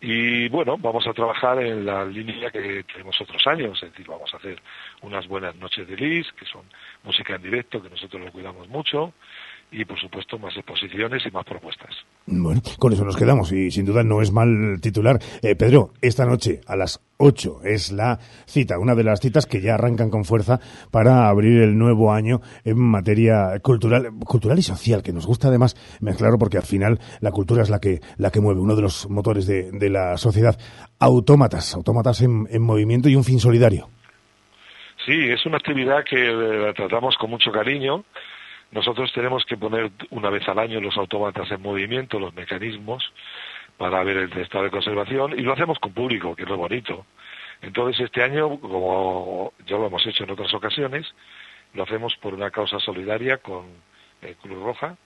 Y 0.00 0.48
bueno, 0.48 0.78
vamos 0.78 1.06
a 1.06 1.12
trabajar 1.12 1.60
en 1.62 1.84
la 1.84 2.06
línea 2.06 2.50
que 2.50 2.84
tenemos 2.84 3.20
otros 3.20 3.46
años, 3.46 3.82
es 3.82 3.90
decir, 3.90 4.06
vamos 4.06 4.32
a 4.32 4.38
hacer 4.38 4.62
unas 5.02 5.28
buenas 5.28 5.54
noches 5.56 5.86
de 5.86 5.94
Lis, 5.94 6.32
que 6.32 6.46
son 6.46 6.62
música 7.02 7.34
en 7.34 7.42
directo, 7.42 7.82
que 7.82 7.90
nosotros 7.90 8.24
lo 8.24 8.32
cuidamos 8.32 8.66
mucho, 8.68 9.12
y 9.74 9.84
por 9.84 9.98
supuesto 9.98 10.38
más 10.38 10.56
exposiciones 10.56 11.22
y 11.26 11.30
más 11.30 11.44
propuestas. 11.44 11.90
Bueno, 12.26 12.60
con 12.78 12.92
eso 12.92 13.04
nos 13.04 13.16
quedamos 13.16 13.52
y 13.52 13.70
sin 13.70 13.84
duda 13.84 14.04
no 14.04 14.22
es 14.22 14.32
mal 14.32 14.80
titular. 14.80 15.18
Eh, 15.42 15.56
Pedro, 15.56 15.90
esta 16.00 16.24
noche 16.24 16.60
a 16.66 16.76
las 16.76 17.00
8 17.18 17.60
es 17.64 17.90
la 17.90 18.18
cita, 18.46 18.78
una 18.78 18.94
de 18.94 19.02
las 19.02 19.20
citas 19.20 19.46
que 19.46 19.60
ya 19.60 19.74
arrancan 19.74 20.10
con 20.10 20.24
fuerza 20.24 20.60
para 20.92 21.28
abrir 21.28 21.60
el 21.62 21.76
nuevo 21.76 22.12
año 22.12 22.40
en 22.64 22.78
materia 22.78 23.58
cultural, 23.62 24.10
cultural 24.24 24.58
y 24.58 24.62
social, 24.62 25.02
que 25.02 25.12
nos 25.12 25.26
gusta 25.26 25.48
además 25.48 25.74
mezclarlo 26.00 26.38
porque 26.38 26.58
al 26.58 26.64
final 26.64 26.98
la 27.20 27.32
cultura 27.32 27.62
es 27.62 27.70
la 27.70 27.80
que, 27.80 27.98
la 28.16 28.30
que 28.30 28.40
mueve, 28.40 28.60
uno 28.60 28.76
de 28.76 28.82
los 28.82 29.10
motores 29.10 29.46
de, 29.46 29.72
de 29.72 29.90
la 29.90 30.16
sociedad. 30.16 30.56
Autómatas, 31.00 31.74
autómatas 31.74 32.22
en, 32.22 32.46
en 32.48 32.62
movimiento 32.62 33.08
y 33.08 33.16
un 33.16 33.24
fin 33.24 33.40
solidario. 33.40 33.88
Sí, 35.04 35.28
es 35.28 35.44
una 35.44 35.58
actividad 35.58 36.02
que 36.08 36.16
eh, 36.16 36.72
tratamos 36.74 37.16
con 37.16 37.28
mucho 37.28 37.50
cariño. 37.50 38.04
Nosotros 38.74 39.12
tenemos 39.12 39.44
que 39.44 39.56
poner 39.56 39.92
una 40.10 40.30
vez 40.30 40.48
al 40.48 40.58
año 40.58 40.80
los 40.80 40.96
autómatas 40.96 41.48
en 41.52 41.62
movimiento, 41.62 42.18
los 42.18 42.34
mecanismos, 42.34 43.04
para 43.76 44.02
ver 44.02 44.16
el 44.16 44.32
estado 44.32 44.64
de 44.64 44.70
conservación 44.70 45.38
y 45.38 45.42
lo 45.42 45.52
hacemos 45.52 45.78
con 45.78 45.92
público, 45.92 46.34
que 46.34 46.42
es 46.42 46.48
lo 46.48 46.56
bonito. 46.56 47.06
Entonces 47.62 48.04
este 48.04 48.24
año, 48.24 48.58
como 48.58 49.52
ya 49.64 49.76
lo 49.76 49.86
hemos 49.86 50.04
hecho 50.04 50.24
en 50.24 50.32
otras 50.32 50.52
ocasiones, 50.52 51.06
lo 51.72 51.84
hacemos 51.84 52.16
por 52.16 52.34
una 52.34 52.50
causa 52.50 52.80
solidaria 52.80 53.38
con 53.38 53.66
eh, 54.22 54.34
Cruz 54.42 54.58
Roja, 54.58 54.96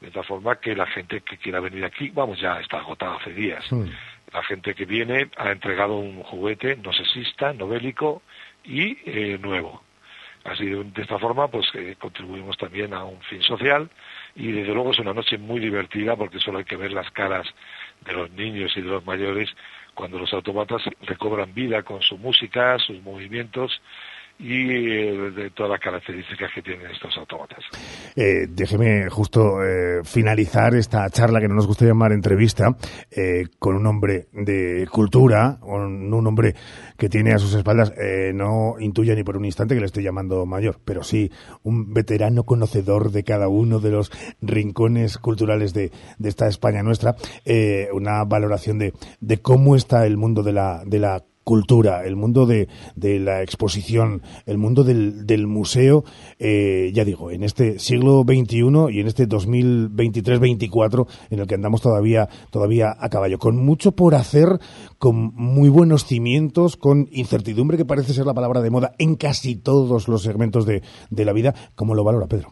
de 0.00 0.12
tal 0.12 0.24
forma 0.24 0.60
que 0.60 0.76
la 0.76 0.86
gente 0.86 1.20
que 1.22 1.38
quiera 1.38 1.58
venir 1.58 1.84
aquí, 1.84 2.10
vamos, 2.10 2.40
ya 2.40 2.60
está 2.60 2.78
agotado 2.78 3.16
hace 3.16 3.32
días. 3.32 3.64
La 4.32 4.44
gente 4.44 4.76
que 4.76 4.84
viene 4.84 5.28
ha 5.36 5.50
entregado 5.50 5.96
un 5.96 6.22
juguete 6.22 6.76
no 6.76 6.92
sexista, 6.92 7.52
no 7.52 7.66
bélico 7.66 8.22
y 8.62 8.96
eh, 9.06 9.38
nuevo. 9.40 9.82
Así 10.44 10.66
de, 10.66 11.02
esta 11.02 11.18
forma, 11.18 11.48
pues 11.48 11.66
contribuimos 11.98 12.56
también 12.56 12.94
a 12.94 13.04
un 13.04 13.20
fin 13.22 13.42
social 13.42 13.90
y 14.34 14.52
desde 14.52 14.72
luego 14.72 14.92
es 14.92 14.98
una 14.98 15.12
noche 15.12 15.36
muy 15.36 15.60
divertida 15.60 16.16
porque 16.16 16.38
solo 16.38 16.58
hay 16.58 16.64
que 16.64 16.76
ver 16.76 16.92
las 16.92 17.10
caras 17.10 17.46
de 18.04 18.12
los 18.12 18.30
niños 18.30 18.72
y 18.76 18.80
de 18.80 18.88
los 18.88 19.04
mayores 19.04 19.50
cuando 19.94 20.18
los 20.18 20.32
autómatas 20.32 20.82
recobran 21.02 21.52
vida 21.54 21.82
con 21.82 22.00
su 22.02 22.16
música, 22.18 22.78
sus 22.78 23.02
movimientos 23.02 23.80
y 24.38 24.70
eh, 24.70 25.30
de 25.34 25.50
todas 25.50 25.72
las 25.72 25.80
características 25.80 26.50
que 26.54 26.62
tienen 26.62 26.90
estos 26.90 27.16
autómatas. 27.16 27.58
Eh, 28.14 28.46
déjeme 28.48 29.08
justo 29.10 29.64
eh, 29.64 30.02
finalizar 30.04 30.74
esta 30.74 31.08
charla 31.10 31.40
que 31.40 31.48
no 31.48 31.54
nos 31.54 31.66
gusta 31.66 31.84
llamar 31.84 32.12
entrevista 32.12 32.76
eh, 33.10 33.46
con 33.58 33.74
un 33.74 33.86
hombre 33.86 34.28
de 34.32 34.86
cultura, 34.90 35.58
con 35.60 36.12
un 36.12 36.26
hombre 36.26 36.54
que 36.96 37.08
tiene 37.08 37.32
a 37.32 37.38
sus 37.38 37.54
espaldas, 37.54 37.92
eh, 37.98 38.32
no 38.32 38.76
intuya 38.78 39.14
ni 39.14 39.24
por 39.24 39.36
un 39.36 39.44
instante 39.44 39.74
que 39.74 39.80
le 39.80 39.86
estoy 39.86 40.04
llamando 40.04 40.46
mayor, 40.46 40.78
pero 40.84 41.02
sí 41.02 41.30
un 41.62 41.92
veterano 41.92 42.44
conocedor 42.44 43.10
de 43.10 43.24
cada 43.24 43.48
uno 43.48 43.80
de 43.80 43.90
los 43.90 44.10
rincones 44.40 45.18
culturales 45.18 45.74
de, 45.74 45.90
de 46.18 46.28
esta 46.28 46.46
España 46.46 46.82
nuestra, 46.82 47.16
eh, 47.44 47.88
una 47.92 48.24
valoración 48.24 48.78
de, 48.78 48.92
de 49.20 49.38
cómo 49.38 49.74
está 49.74 50.06
el 50.06 50.16
mundo 50.16 50.42
de 50.42 50.52
la, 50.52 50.82
de 50.84 50.98
la 50.98 51.24
cultura, 51.48 52.04
el 52.04 52.14
mundo 52.14 52.44
de, 52.44 52.68
de 52.94 53.18
la 53.18 53.40
exposición, 53.40 54.20
el 54.44 54.58
mundo 54.58 54.84
del, 54.84 55.26
del 55.26 55.46
museo, 55.46 56.02
eh, 56.38 56.90
ya 56.92 57.06
digo, 57.06 57.30
en 57.30 57.42
este 57.42 57.78
siglo 57.78 58.22
XXI 58.22 58.92
y 58.94 59.00
en 59.00 59.06
este 59.06 59.24
2023-24 59.24 61.06
en 61.30 61.38
el 61.38 61.46
que 61.46 61.54
andamos 61.54 61.80
todavía, 61.80 62.28
todavía 62.52 62.88
a 63.00 63.08
caballo, 63.08 63.38
con 63.38 63.56
mucho 63.56 63.92
por 63.92 64.14
hacer, 64.14 64.58
con 64.98 65.32
muy 65.34 65.70
buenos 65.70 66.04
cimientos, 66.04 66.76
con 66.76 67.06
incertidumbre 67.12 67.78
que 67.78 67.86
parece 67.86 68.12
ser 68.12 68.26
la 68.26 68.34
palabra 68.34 68.60
de 68.60 68.68
moda 68.68 68.90
en 68.98 69.16
casi 69.16 69.56
todos 69.56 70.06
los 70.06 70.22
segmentos 70.22 70.66
de, 70.66 70.82
de 71.08 71.24
la 71.24 71.32
vida. 71.32 71.54
¿Cómo 71.74 71.94
lo 71.94 72.04
valora, 72.04 72.26
Pedro? 72.26 72.50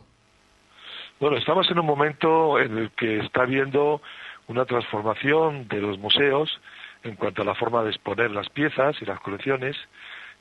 Bueno, 1.21 1.37
estamos 1.37 1.71
en 1.71 1.79
un 1.79 1.85
momento 1.85 2.59
en 2.59 2.79
el 2.79 2.91
que 2.93 3.19
está 3.19 3.43
habiendo 3.43 4.01
una 4.49 4.65
transformación 4.65 5.69
de 5.69 5.83
los 5.83 5.99
museos 5.99 6.49
en 7.07 7.17
cuanto 7.17 7.43
a 7.43 7.45
la 7.45 7.55
forma 7.55 7.83
de 7.83 7.91
exponer 7.91 8.31
las 8.31 8.49
piezas 8.51 8.97
y 9.01 9.05
las 9.05 9.21
colecciones 9.21 9.77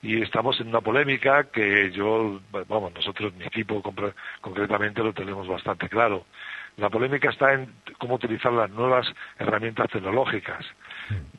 y 0.02 0.22
estamos 0.22 0.60
en 0.60 0.68
una 0.68 0.82
polémica 0.82 1.46
que 1.46 1.92
yo, 1.92 2.40
vamos, 2.68 2.94
nosotros, 2.94 3.34
mi 3.36 3.46
equipo 3.46 3.82
concretamente 4.42 5.02
lo 5.02 5.14
tenemos 5.14 5.48
bastante 5.48 5.90
claro. 5.90 6.26
La 6.78 6.90
polémica 6.90 7.30
está 7.30 7.54
en 7.54 7.74
cómo 7.98 8.16
utilizar 8.16 8.52
las 8.52 8.70
nuevas 8.70 9.08
herramientas 9.40 9.90
tecnológicas. 9.90 10.66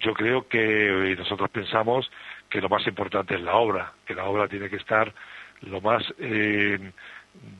Yo 0.00 0.14
creo 0.14 0.48
que 0.48 1.14
nosotros 1.18 1.50
pensamos 1.50 2.10
que 2.48 2.60
lo 2.60 2.68
más 2.68 2.86
importante 2.86 3.34
es 3.34 3.42
la 3.42 3.54
obra, 3.54 3.92
que 4.06 4.14
la 4.14 4.24
obra 4.24 4.48
tiene 4.48 4.70
que 4.70 4.76
estar 4.76 5.12
lo 5.60 5.80
más 5.80 6.02
eh, 6.18 6.92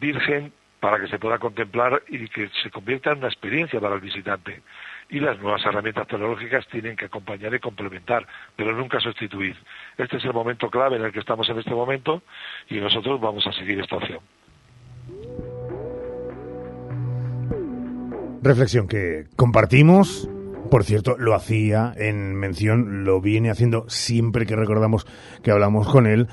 virgen 0.00 0.52
para 0.80 0.98
que 0.98 1.08
se 1.08 1.18
pueda 1.18 1.38
contemplar 1.38 2.02
y 2.08 2.28
que 2.28 2.48
se 2.62 2.70
convierta 2.70 3.12
en 3.12 3.18
una 3.18 3.28
experiencia 3.28 3.80
para 3.80 3.94
el 3.94 4.00
visitante 4.00 4.62
y 5.08 5.20
las 5.20 5.38
nuevas 5.40 5.64
herramientas 5.64 6.06
tecnológicas 6.08 6.66
tienen 6.68 6.96
que 6.96 7.06
acompañar 7.06 7.54
y 7.54 7.60
complementar, 7.60 8.26
pero 8.56 8.72
nunca 8.72 8.98
sustituir. 9.00 9.56
Este 9.96 10.16
es 10.16 10.24
el 10.24 10.32
momento 10.32 10.68
clave 10.68 10.96
en 10.96 11.04
el 11.04 11.12
que 11.12 11.20
estamos 11.20 11.48
en 11.48 11.58
este 11.58 11.74
momento 11.74 12.22
y 12.68 12.80
nosotros 12.80 13.20
vamos 13.20 13.46
a 13.46 13.52
seguir 13.52 13.80
esta 13.80 13.96
opción. 13.96 14.20
Reflexión 18.42 18.88
que 18.88 19.24
compartimos. 19.36 20.28
Por 20.70 20.82
cierto, 20.82 21.16
lo 21.16 21.34
hacía 21.34 21.92
en 21.96 22.34
mención, 22.34 23.04
lo 23.04 23.20
viene 23.20 23.50
haciendo 23.50 23.88
siempre 23.88 24.46
que 24.46 24.56
recordamos 24.56 25.04
que 25.42 25.52
hablamos 25.52 25.88
con 25.88 26.06
él, 26.06 26.26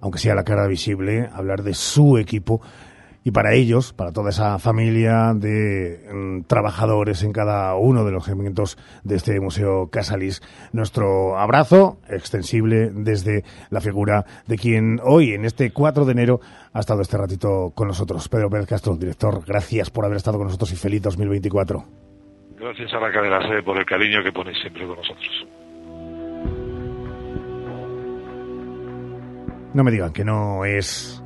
aunque 0.00 0.18
sea 0.18 0.34
la 0.34 0.44
cara 0.44 0.66
visible, 0.66 1.28
hablar 1.32 1.62
de 1.62 1.74
su 1.74 2.16
equipo 2.16 2.62
y 3.24 3.30
para 3.30 3.54
ellos, 3.54 3.94
para 3.94 4.12
toda 4.12 4.28
esa 4.28 4.58
familia 4.58 5.32
de 5.34 5.98
mm, 6.12 6.42
trabajadores 6.42 7.22
en 7.22 7.32
cada 7.32 7.74
uno 7.74 8.04
de 8.04 8.12
los 8.12 8.26
segmentos 8.26 8.76
de 9.02 9.16
este 9.16 9.40
Museo 9.40 9.88
Casalis, 9.90 10.42
nuestro 10.72 11.38
abrazo 11.38 11.96
extensible 12.10 12.90
desde 12.92 13.42
la 13.70 13.80
figura 13.80 14.26
de 14.46 14.58
quien 14.58 15.00
hoy, 15.02 15.32
en 15.32 15.46
este 15.46 15.72
4 15.72 16.04
de 16.04 16.12
enero, 16.12 16.40
ha 16.74 16.80
estado 16.80 17.00
este 17.00 17.16
ratito 17.16 17.72
con 17.74 17.88
nosotros. 17.88 18.28
Pedro 18.28 18.50
Pérez 18.50 18.66
Castro, 18.66 18.94
director, 18.94 19.42
gracias 19.46 19.88
por 19.88 20.04
haber 20.04 20.18
estado 20.18 20.36
con 20.36 20.48
nosotros 20.48 20.70
y 20.72 20.76
feliz 20.76 21.00
2024. 21.00 21.82
Gracias 22.58 22.92
a 22.92 23.00
la 23.00 23.10
cadena 23.10 23.40
C 23.48 23.62
por 23.62 23.78
el 23.78 23.86
cariño 23.86 24.22
que 24.22 24.32
ponéis 24.32 24.58
siempre 24.60 24.86
con 24.86 24.96
nosotros. 24.96 25.46
No 29.72 29.82
me 29.82 29.90
digan 29.90 30.12
que 30.12 30.24
no 30.24 30.64
es 30.64 31.22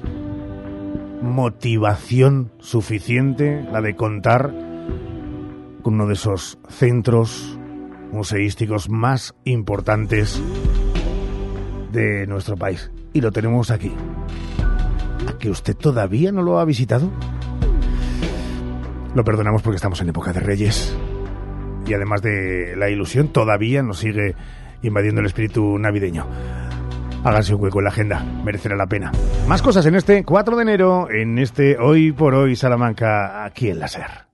motivación 1.23 2.53
suficiente 2.59 3.65
la 3.73 3.81
de 3.81 3.97
contar 3.97 4.53
con 5.82 5.95
uno 5.95 6.07
de 6.07 6.15
esos 6.15 6.59
centros 6.69 7.59
museísticos 8.12 8.89
más 8.89 9.35
importantes 9.45 10.40
de 11.93 12.27
nuestro 12.27 12.57
país. 12.57 12.90
Y 13.12 13.20
lo 13.20 13.32
tenemos 13.32 13.70
aquí. 13.70 13.93
¿A 15.27 15.39
que 15.39 15.51
usted 15.51 15.77
todavía 15.77 16.32
no 16.32 16.43
lo 16.43 16.59
ha 16.59 16.65
visitado? 16.65 17.11
Lo 19.15 19.24
perdonamos 19.24 19.62
porque 19.62 19.77
estamos 19.77 20.01
en 20.01 20.11
época 20.11 20.32
de 20.32 20.40
Reyes. 20.40 20.97
Y 21.86 21.95
además 21.95 22.23
de 22.23 22.77
la 22.77 22.90
ilusión, 22.90 23.28
todavía 23.28 23.82
nos 23.82 23.99
sigue 23.99 24.35
invadiendo 24.82 25.20
el 25.20 25.27
espíritu 25.27 25.78
navideño. 25.78 26.27
Háganse 27.24 27.55
un 27.55 27.62
hueco 27.62 27.81
en 27.81 27.85
la 27.85 27.90
agenda, 27.90 28.24
merecerá 28.45 28.77
la 28.77 28.86
pena. 28.86 29.12
Más 29.47 29.61
cosas 29.61 29.85
en 29.86 29.97
este 29.97 30.24
4 30.24 30.57
de 30.57 30.62
enero, 30.62 31.11
en 31.11 31.39
este 31.39 31.77
Hoy 31.78 32.12
por 32.12 32.35
Hoy 32.35 32.55
Salamanca, 32.57 33.45
aquí 33.45 33.70
en 33.70 33.81
la 33.81 33.89
SER. 33.89 34.28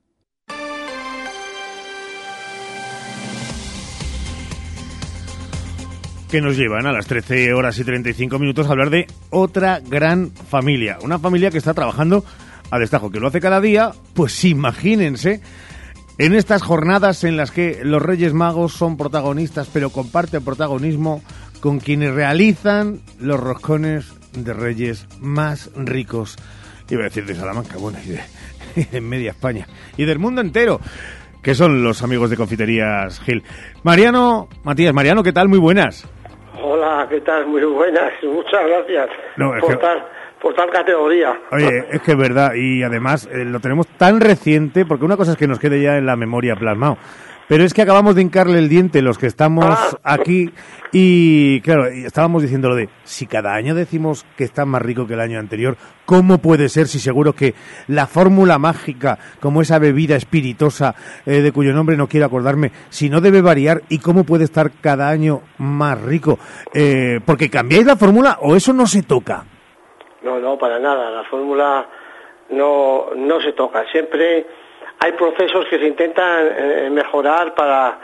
que 6.29 6.41
nos 6.41 6.57
llevan 6.57 6.85
a 6.85 6.91
las 6.91 7.05
13 7.05 7.53
horas 7.53 7.79
y 7.79 7.85
35 7.85 8.39
minutos 8.39 8.67
a 8.67 8.71
hablar 8.71 8.89
de 8.89 9.07
otra 9.29 9.79
gran 9.79 10.31
familia. 10.31 10.97
Una 11.01 11.17
familia 11.17 11.49
que 11.49 11.59
está 11.59 11.73
trabajando 11.73 12.25
a 12.71 12.79
destajo, 12.79 13.09
que 13.09 13.21
lo 13.21 13.27
hace 13.27 13.39
cada 13.39 13.61
día, 13.61 13.93
pues 14.13 14.43
imagínense 14.43 15.39
en 16.17 16.33
estas 16.33 16.61
jornadas 16.61 17.23
en 17.23 17.37
las 17.37 17.51
que 17.51 17.81
los 17.83 18.01
Reyes 18.01 18.33
Magos 18.33 18.73
son 18.73 18.97
protagonistas, 18.97 19.69
pero 19.71 19.91
comparten 19.91 20.43
protagonismo 20.43 21.21
con 21.61 21.79
quienes 21.79 22.13
realizan 22.13 22.99
los 23.19 23.39
roscones 23.39 24.13
de 24.33 24.53
Reyes 24.53 25.07
más 25.21 25.71
ricos, 25.75 26.35
iba 26.89 27.01
a 27.01 27.05
decir 27.05 27.25
de 27.25 27.35
Salamanca, 27.35 27.77
bueno, 27.77 27.97
y 28.05 28.09
de, 28.09 28.19
y 28.75 28.83
de 28.85 29.01
media 29.01 29.31
España, 29.31 29.67
y 29.97 30.05
del 30.05 30.19
mundo 30.19 30.41
entero, 30.41 30.79
que 31.41 31.55
son 31.55 31.83
los 31.83 32.01
amigos 32.03 32.29
de 32.29 32.37
Confiterías 32.37 33.19
Gil. 33.21 33.43
Mariano, 33.83 34.47
Matías, 34.63 34.93
Mariano, 34.93 35.23
¿qué 35.23 35.31
tal? 35.33 35.47
Muy 35.47 35.59
buenas. 35.59 36.07
Hola, 36.61 37.05
¿qué 37.09 37.21
tal? 37.21 37.45
Muy 37.47 37.63
buenas, 37.63 38.11
muchas 38.23 38.65
gracias 38.67 39.09
No, 39.37 39.55
es 39.55 39.61
por, 39.61 39.71
que- 39.71 39.77
tal, 39.77 40.05
por 40.41 40.55
tal 40.55 40.69
categoría. 40.71 41.33
Oye, 41.51 41.69
es 41.91 42.01
que 42.01 42.11
es 42.11 42.17
verdad, 42.17 42.53
y 42.55 42.81
además 42.83 43.27
eh, 43.31 43.45
lo 43.45 43.59
tenemos 43.59 43.87
tan 43.97 44.19
reciente, 44.19 44.85
porque 44.85 45.05
una 45.05 45.17
cosa 45.17 45.33
es 45.33 45.37
que 45.37 45.47
nos 45.47 45.59
quede 45.59 45.81
ya 45.81 45.97
en 45.97 46.05
la 46.05 46.15
memoria 46.15 46.55
plasmado, 46.55 46.97
pero 47.47 47.63
es 47.63 47.73
que 47.73 47.81
acabamos 47.81 48.15
de 48.15 48.21
hincarle 48.21 48.59
el 48.59 48.69
diente 48.69 49.01
los 49.01 49.17
que 49.17 49.27
estamos 49.27 49.77
aquí 50.03 50.49
y, 50.91 51.61
claro, 51.61 51.85
estábamos 51.85 52.41
diciendo 52.41 52.69
lo 52.69 52.75
de, 52.75 52.89
si 53.03 53.27
cada 53.27 53.53
año 53.53 53.75
decimos 53.75 54.25
que 54.37 54.43
está 54.43 54.65
más 54.65 54.81
rico 54.81 55.05
que 55.05 55.13
el 55.13 55.19
año 55.19 55.39
anterior, 55.39 55.77
¿cómo 56.05 56.37
puede 56.39 56.69
ser 56.69 56.87
si 56.87 56.99
seguro 56.99 57.33
que 57.33 57.53
la 57.87 58.07
fórmula 58.07 58.57
mágica, 58.57 59.19
como 59.39 59.61
esa 59.61 59.77
bebida 59.77 60.15
espiritosa 60.15 60.95
eh, 61.25 61.41
de 61.41 61.51
cuyo 61.51 61.73
nombre 61.73 61.97
no 61.97 62.07
quiero 62.07 62.25
acordarme, 62.25 62.71
si 62.89 63.09
no 63.09 63.21
debe 63.21 63.41
variar 63.41 63.81
y 63.89 63.99
cómo 63.99 64.23
puede 64.23 64.45
estar 64.45 64.71
cada 64.81 65.09
año 65.09 65.41
más 65.57 66.01
rico? 66.01 66.39
Eh, 66.73 67.19
porque 67.25 67.49
cambiáis 67.49 67.85
la 67.85 67.97
fórmula 67.97 68.39
o 68.41 68.55
eso 68.55 68.73
no 68.73 68.87
se 68.87 69.03
toca. 69.03 69.43
No, 70.23 70.39
no, 70.39 70.57
para 70.57 70.79
nada. 70.79 71.11
La 71.11 71.23
fórmula 71.25 71.87
no, 72.49 73.11
no 73.15 73.41
se 73.41 73.53
toca. 73.53 73.85
Siempre 73.91 74.47
hay 75.05 75.11
procesos 75.11 75.67
que 75.67 75.77
se 75.77 75.85
intentan 75.85 76.47
eh, 76.57 76.89
mejorar 76.91 77.53
para 77.53 77.99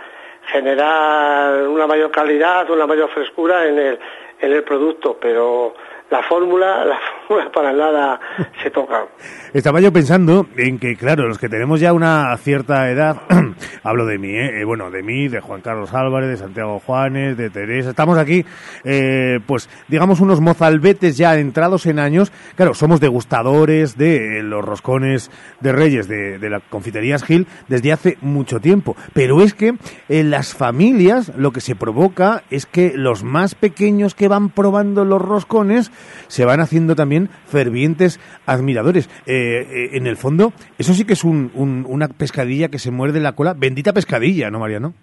generar 0.46 1.68
una 1.68 1.88
mayor 1.88 2.12
calidad, 2.12 2.70
una 2.70 2.86
mayor 2.86 3.10
frescura 3.10 3.66
en 3.66 3.80
el, 3.80 4.00
en 4.40 4.54
el 4.54 4.64
producto, 4.64 5.18
pero 5.20 5.74
la 6.12 6.22
fórmula, 6.24 6.84
la 6.84 7.00
fórmula 7.26 7.52
para 7.52 7.72
nada 7.72 8.20
se 8.62 8.70
toca. 8.70 9.06
Estaba 9.54 9.80
yo 9.80 9.92
pensando 9.94 10.46
en 10.58 10.78
que, 10.78 10.96
claro, 10.96 11.28
los 11.28 11.40
que 11.40 11.48
tenemos 11.48 11.80
ya 11.80 11.94
una 11.94 12.36
cierta 12.38 12.90
edad, 12.90 13.22
hablo 13.84 14.06
de 14.06 14.18
mí, 14.18 14.30
¿eh? 14.30 14.62
Eh, 14.62 14.66
bueno, 14.66 14.92
de 14.92 15.04
mí, 15.04 15.30
de 15.30 15.40
Juan 15.40 15.62
Carlos 15.62 15.94
Álvarez, 15.94 16.30
de 16.30 16.38
Santiago 16.38 16.82
Juanes, 16.86 17.38
de 17.38 17.50
Teresa, 17.50 17.92
estamos 17.92 18.18
aquí, 18.18 18.46
eh, 18.84 19.40
pues, 19.46 19.70
digamos, 19.88 20.20
unos 20.20 20.42
mozalbetes 20.42 21.18
ya 21.18 21.38
entrados 21.38 21.86
en 21.86 22.00
años, 22.00 22.32
claro, 22.56 22.74
somos 22.74 23.00
degustadores 23.00 23.98
de 23.98 24.40
eh, 24.40 24.44
los 24.44 24.64
roscones 24.64 25.32
de 25.62 25.72
Reyes 25.72 26.10
de, 26.10 26.40
de 26.40 26.50
la 26.50 26.60
Confiterías 26.60 27.24
Gil 27.24 27.48
desde 27.70 27.94
hace 27.94 28.18
mucho 28.22 28.60
tiempo, 28.60 28.98
pero 29.14 29.42
es 29.42 29.54
que 29.54 29.76
en 30.10 30.30
las 30.30 30.54
familias 30.54 31.32
lo 31.38 31.52
que 31.52 31.62
se 31.62 31.76
provoca 31.76 32.44
es 32.50 32.66
que 32.66 32.94
los 32.96 33.24
más 33.24 33.56
pequeños 33.56 34.14
que 34.14 34.28
van 34.28 34.50
probando 34.50 35.06
los 35.06 35.22
roscones 35.22 35.92
se 36.28 36.46
van 36.46 36.60
haciendo 36.60 36.96
también 36.96 37.30
fervientes 37.48 38.20
admiradores. 38.46 39.10
Eh, 39.26 39.68
eh, 39.70 39.90
en 39.94 40.08
el 40.08 40.18
fondo, 40.18 40.54
eso 40.78 40.94
sí 40.94 41.06
que 41.06 41.14
es 41.14 41.24
un- 41.24 41.52
un- 41.56 41.86
una 41.88 42.08
pescadilla 42.08 42.70
que 42.70 42.80
se 42.80 42.92
muerde 42.92 43.20
la 43.20 43.34
cola. 43.34 43.54
Bendita 43.58 43.94
pescadilla, 43.94 44.50
¿no, 44.50 44.60
Mariano? 44.60 44.94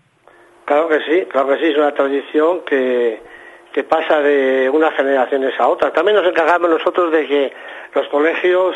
Claro 0.64 0.88
que 0.88 0.98
sí, 1.00 1.26
claro 1.30 1.48
que 1.48 1.58
sí, 1.58 1.64
es 1.66 1.76
una 1.78 1.94
tradición 1.94 2.60
que, 2.66 3.20
que 3.72 3.84
pasa 3.84 4.20
de 4.20 4.68
unas 4.70 4.94
generaciones 4.94 5.54
a 5.58 5.68
otras. 5.68 5.92
También 5.92 6.16
nos 6.16 6.26
encargamos 6.26 6.68
nosotros 6.68 7.10
de 7.12 7.26
que 7.26 7.52
los 7.94 8.06
colegios, 8.08 8.74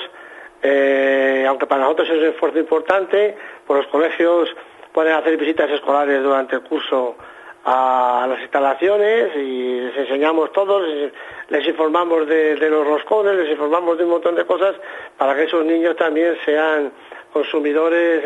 eh, 0.62 1.44
aunque 1.48 1.66
para 1.66 1.82
nosotros 1.82 2.08
es 2.08 2.18
un 2.18 2.24
esfuerzo 2.28 2.58
importante, 2.58 3.36
pues 3.66 3.82
los 3.82 3.86
colegios 3.92 4.48
pueden 4.92 5.14
hacer 5.14 5.36
visitas 5.36 5.70
escolares 5.70 6.22
durante 6.22 6.56
el 6.56 6.62
curso 6.62 7.16
a 7.64 8.26
las 8.28 8.40
instalaciones 8.40 9.36
y 9.36 9.80
les 9.80 9.96
enseñamos 9.96 10.52
todos, 10.52 10.82
les, 11.48 11.66
informamos 11.66 12.26
de, 12.26 12.56
de 12.56 12.70
los 12.70 12.86
roscones, 12.86 13.36
les 13.36 13.50
informamos 13.50 13.96
de 13.98 14.04
un 14.04 14.10
montón 14.10 14.34
de 14.34 14.44
cosas 14.44 14.74
para 15.16 15.34
que 15.34 15.44
esos 15.44 15.64
niños 15.64 15.96
también 15.96 16.34
sean 16.44 16.92
consumidores 17.32 18.22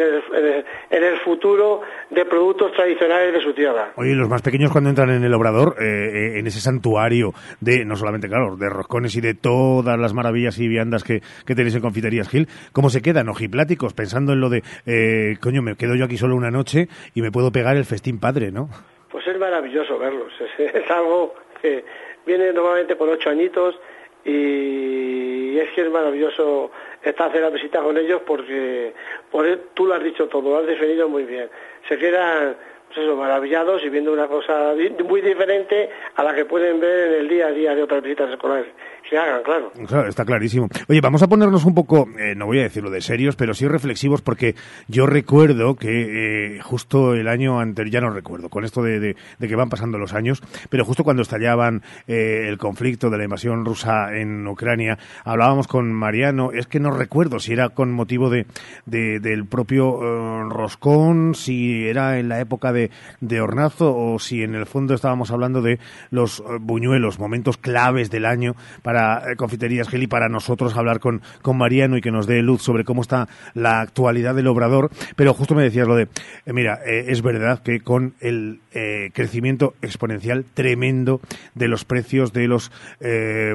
en 0.91 1.05
el 1.05 1.17
futuro 1.21 1.83
de 2.11 2.25
productos 2.25 2.73
tradicionales 2.73 3.35
de 3.35 3.41
su 3.41 3.55
tierra. 3.55 3.93
Oye, 3.97 4.15
los 4.15 4.29
más 4.29 4.43
pequeños 4.43 4.73
cuando 4.73 4.91
entran 4.91 5.11
en 5.11 5.25
el 5.25 5.33
obrador, 5.33 5.77
eh, 5.81 5.85
eh, 5.85 6.39
en 6.39 6.47
ese 6.47 6.61
santuario 6.61 7.33
de, 7.61 7.85
no 7.85 7.97
solamente, 7.97 8.29
claro, 8.29 8.57
de 8.57 8.69
roscones 8.69 9.15
y 9.17 9.21
de 9.21 9.35
todas 9.35 9.99
las 9.99 10.13
maravillas 10.13 10.59
y 10.59 10.69
viandas 10.69 11.05
que, 11.05 11.23
que 11.47 11.55
tenéis 11.55 11.77
en 11.77 11.83
Confiterías 11.83 12.29
Gil, 12.29 12.49
¿cómo 12.73 12.91
se 12.91 13.01
quedan 13.01 13.29
ojipláticos 13.29 13.95
pensando 13.95 14.33
en 14.33 14.41
lo 14.41 14.51
de, 14.51 14.63
eh, 14.87 15.37
coño, 15.41 15.63
me 15.63 15.77
quedo 15.77 15.95
yo 15.95 16.05
aquí 16.05 16.17
solo 16.17 16.35
una 16.35 16.51
noche 16.51 16.89
y 17.15 17.23
me 17.23 17.31
puedo 17.31 17.53
pegar 17.53 17.77
el 17.77 17.85
festín 17.85 18.19
padre, 18.19 18.51
¿no? 18.51 18.69
Pues 19.17 19.29
es 19.29 19.39
maravilloso 19.39 19.99
verlos, 19.99 20.31
es, 20.59 20.91
algo 20.91 21.35
que 21.63 21.83
viene 22.27 22.53
normalmente 22.53 22.97
con 22.97 23.09
ocho 23.09 23.31
añitos 23.31 23.81
y 24.27 25.59
es 25.59 25.71
que 25.71 25.81
es 25.81 25.91
maravilloso 25.91 26.71
estar 27.03 27.31
hacer 27.31 27.41
la 27.41 27.49
visita 27.49 27.81
con 27.81 27.97
ellos 27.97 28.21
porque 28.27 28.93
por 29.31 29.47
él- 29.47 29.63
tú 29.73 29.87
lo 29.87 29.95
has 29.95 30.05
dicho 30.05 30.29
todo, 30.29 30.51
lo 30.51 30.59
has 30.59 30.67
definido 30.67 31.09
muy 31.09 31.25
bien. 31.25 31.49
Se 31.89 31.97
quedan 31.97 32.59
pues 32.95 33.09
maravillados 33.17 33.83
y 33.85 33.89
viendo 33.89 34.13
una 34.13 34.29
cosa 34.29 34.75
muy 35.09 35.23
diferente 35.23 35.89
a 36.15 36.23
la 36.23 36.35
que 36.35 36.45
pueden 36.45 36.79
ver 36.79 37.09
en 37.09 37.21
el 37.21 37.29
día 37.29 37.47
a 37.47 37.53
día 37.53 37.75
de 37.75 37.85
otras 37.85 38.03
visitas 38.03 38.31
escolares 38.31 38.67
que 39.09 39.17
hagan, 39.19 39.43
claro. 39.43 39.71
Claro, 39.87 40.09
está 40.09 40.25
clarísimo. 40.25 40.69
Oye, 40.89 41.01
vamos 41.01 41.23
a 41.23 41.29
ponernos 41.29 41.65
un 41.65 41.75
poco, 41.75 42.09
eh, 42.19 42.35
no 42.37 42.47
voy 42.47 42.59
a 42.61 42.63
decirlo 42.65 42.91
de 42.91 43.01
serios, 43.01 43.37
pero 43.37 43.55
sí 43.55 43.67
reflexivos, 43.69 44.21
porque 44.23 44.55
yo 44.89 45.07
recuerdo 45.07 45.77
que 45.77 46.57
eh, 46.57 46.61
justo 46.63 47.15
el 47.15 47.29
año 47.29 47.61
anterior, 47.61 47.93
ya 47.93 48.01
no 48.01 48.11
recuerdo, 48.11 48.49
con 48.49 48.65
esto 48.65 48.83
de, 48.83 48.99
de- 49.01 49.17
que 49.47 49.55
van 49.57 49.69
pasando 49.69 49.97
los 49.99 50.13
años, 50.13 50.43
pero 50.71 50.85
justo 50.85 51.05
cuando 51.05 51.23
estallaban 51.23 51.83
eh, 52.09 52.47
el 52.49 52.59
conflicto 52.59 53.11
de 53.11 53.19
la 53.19 53.25
invasión 53.25 53.65
rusa 53.65 54.17
en 54.17 54.47
Ucrania, 54.47 54.99
hablábamos 55.25 55.69
con 55.69 55.93
Mariano, 55.93 56.51
es 56.53 56.67
que 56.67 56.81
no 56.81 56.91
recuerdo 56.91 57.39
si 57.39 57.53
era 57.53 57.69
con 57.69 57.93
motivo 57.93 58.29
de, 58.31 58.47
de- 58.87 59.21
del 59.21 59.47
propio 59.47 60.01
eh, 60.03 60.49
roscón, 60.51 61.35
si 61.35 61.87
era 61.87 62.19
en 62.19 62.29
la 62.29 62.41
época 62.41 62.73
de, 62.73 62.91
de 63.21 63.41
hornazo 63.41 63.97
o 63.97 64.19
si 64.19 64.43
en 64.43 64.55
el 64.55 64.67
fondo 64.67 64.95
estábamos 64.95 65.31
hablando 65.31 65.63
de 65.63 65.79
los 66.11 66.41
eh, 66.41 66.45
buñuelos, 66.61 67.19
momentos 67.21 67.57
claves 67.57 68.11
del 68.11 68.25
año 68.27 68.55
para 68.83 68.96
eh, 68.97 69.37
Confiterías 69.37 69.89
para 70.09 70.29
nosotros 70.29 70.77
hablar 70.77 71.01
con, 71.01 71.23
con 71.43 71.57
Mariano 71.57 71.97
y 71.97 72.01
que 72.01 72.11
nos 72.11 72.27
dé 72.27 72.43
luz 72.43 72.63
sobre 72.63 72.85
cómo 72.85 73.03
está 73.03 73.29
la 73.55 73.81
actualidad 73.81 74.35
del 74.35 74.47
obrador. 74.47 74.91
Pero 75.17 75.33
justo 75.33 75.55
me 75.55 75.63
decías 75.63 75.89
lo 75.89 75.97
de, 75.97 76.05
eh, 76.05 76.53
mira, 76.53 76.81
eh, 76.85 77.07
es 77.09 77.23
verdad 77.23 77.63
que 77.63 77.81
con 77.81 78.15
el 78.21 78.61
eh, 78.75 79.11
crecimiento 79.15 79.75
exponencial 79.83 80.45
tremendo 80.45 81.21
de 81.55 81.69
los 81.69 81.85
precios 81.85 82.33
de 82.33 82.49
los 82.49 82.71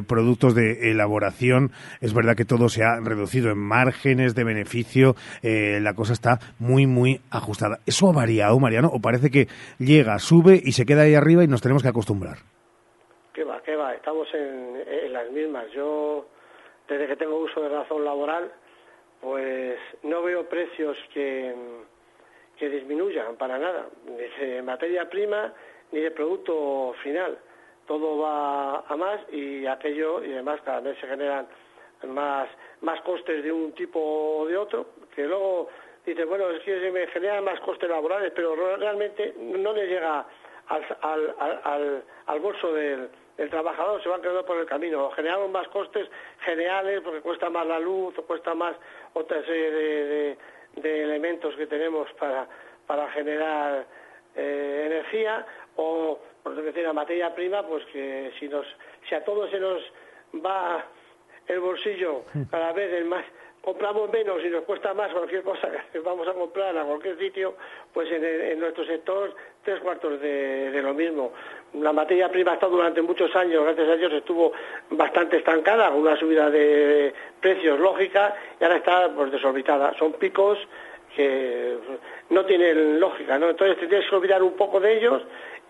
productos 0.08 0.56
de 0.56 0.92
elaboración, 0.92 1.72
es 2.00 2.14
verdad 2.14 2.36
que 2.36 2.46
todo 2.46 2.70
se 2.70 2.84
ha 2.84 3.00
reducido 3.00 3.52
en 3.52 3.58
márgenes 3.58 4.34
de 4.34 4.44
beneficio, 4.44 5.16
la 5.44 5.94
cosa 5.94 6.14
está 6.14 6.40
muy, 6.60 6.88
muy 6.88 7.22
ajustada. 7.30 7.80
¿Eso 7.86 8.10
ha 8.10 8.14
variado, 8.14 8.58
Mariano? 8.60 8.90
¿O 8.90 9.00
parece 9.00 9.30
que 9.30 9.48
llega, 9.78 10.18
sube 10.20 10.62
y 10.64 10.72
se 10.72 10.86
queda 10.86 11.04
ahí 11.04 11.16
arriba 11.16 11.44
y 11.44 11.48
nos 11.48 11.62
tenemos 11.62 11.84
que 11.84 11.90
acostumbrar? 11.90 12.38
¿Qué 13.34 13.44
va, 13.44 13.62
qué 13.64 13.76
va? 13.76 13.94
Estamos 13.94 14.28
en 14.34 14.72
las 15.12 15.30
mismas. 15.32 15.70
Yo, 15.72 16.26
desde 16.88 17.08
que 17.08 17.16
tengo 17.16 17.38
uso 17.38 17.62
de 17.62 17.70
razón 17.70 18.04
laboral, 18.04 18.52
pues 19.22 19.80
no 20.04 20.22
veo 20.24 20.48
precios 20.50 20.98
que, 21.14 21.54
que 22.58 22.70
disminuyan 22.70 23.36
para 23.36 23.58
nada, 23.58 23.88
ni 24.06 24.48
de 24.48 24.62
materia 24.62 25.10
prima 25.10 25.54
ni 25.92 26.00
de 26.00 26.12
producto 26.12 26.96
final. 27.04 27.38
Todo 27.86 28.20
va 28.20 28.80
a 28.80 28.96
más 28.96 29.22
y 29.32 29.66
aquello, 29.66 30.24
y 30.24 30.32
además 30.34 30.62
cada 30.64 30.80
vez 30.80 30.98
se 31.00 31.08
generan 31.08 31.48
más, 32.08 32.50
más 32.82 33.02
costes 33.02 33.44
de 33.44 33.52
un 33.52 33.74
tipo 33.74 34.00
o 34.00 34.48
de 34.48 34.58
otro, 34.58 34.88
que 35.14 35.26
luego 35.26 35.70
dice, 36.06 36.26
bueno, 36.26 36.50
es 36.50 36.64
que 36.64 36.80
se 36.80 36.92
me 36.92 37.08
generan 37.08 37.44
más 37.44 37.60
costes 37.60 37.90
laborales, 37.90 38.32
pero 38.36 38.56
realmente 38.78 39.36
no 39.38 39.74
le 39.74 39.88
llega 39.88 40.26
al, 40.68 40.98
al, 41.02 41.36
al, 41.64 42.04
al 42.28 42.40
bolso 42.40 42.74
del, 42.74 43.10
del 43.42 43.50
trabajador, 43.50 44.02
se 44.04 44.10
van 44.10 44.22
quedando 44.22 44.46
por 44.46 44.58
el 44.58 44.68
camino. 44.68 45.10
Generamos 45.12 45.50
más 45.50 45.68
costes 45.70 46.08
generales 46.46 47.02
porque 47.04 47.22
cuesta 47.22 47.50
más 47.50 47.66
la 47.66 47.80
luz 47.80 48.16
o 48.20 48.24
cuesta 48.24 48.54
más 48.54 48.76
otra 49.14 49.44
serie 49.44 49.72
de, 49.72 51.04
elementos 51.04 51.56
que 51.56 51.66
tenemos 51.66 52.08
para, 52.20 52.48
para 52.86 53.10
generar 53.10 53.88
eh, 54.36 54.84
energía 54.86 55.46
o, 55.76 56.20
por 56.44 56.56
decir, 56.56 56.84
la 56.84 56.94
materia 56.94 57.34
prima, 57.34 57.66
pues 57.66 57.84
que 57.86 58.32
si, 58.40 58.48
si 59.10 59.16
a 59.16 59.24
todos 59.24 59.50
se 59.50 59.60
nos 59.60 59.82
va 60.46 60.86
el 61.48 61.60
bolsillo 61.60 62.24
cada 62.52 62.72
vez 62.74 62.94
es 62.94 63.06
más 63.06 63.26
compramos 63.62 64.12
menos 64.12 64.44
y 64.44 64.50
nos 64.50 64.64
cuesta 64.64 64.94
más 64.94 65.12
cualquier 65.12 65.44
cosa 65.44 65.70
que 65.92 66.00
vamos 66.00 66.28
a 66.28 66.34
comprar 66.34 66.76
a 66.78 66.84
cualquier 66.84 67.18
sitio, 67.18 67.56
pues 67.94 68.12
en, 68.12 68.60
nuestro 68.60 68.86
sector 68.86 69.34
tres 69.64 69.80
cuartos 69.80 70.20
de, 70.20 70.80
lo 70.82 70.94
mismo. 70.94 71.32
La 71.74 71.94
materia 71.94 72.30
prima 72.30 72.52
ha 72.52 72.54
estado 72.56 72.74
durante 72.74 73.02
muchos 73.02 73.34
años, 73.36 73.64
gracias 73.64 73.90
a 73.90 73.96
Dios, 73.96 74.14
estuvo 74.14 74.52
bastante 74.90 75.38
estancada, 75.38 75.90
con 75.90 76.00
una 76.00 76.18
subida 76.18 76.50
de 76.50 77.14
precios 77.40 77.80
lógica 77.80 78.36
y 78.60 78.64
ahora 78.64 78.78
está 78.78 79.10
pues 79.16 79.32
desorbitada. 79.32 79.94
Son 79.98 80.14
picos 80.14 80.58
que 81.16 81.78
no 82.30 82.46
tienen 82.46 83.00
lógica, 83.00 83.38
¿no? 83.38 83.50
Entonces 83.50 83.78
tienes 83.78 84.10
que 84.10 84.16
olvidar 84.16 84.42
un 84.42 84.54
poco 84.54 84.80
de 84.80 84.98
ellos 84.98 85.22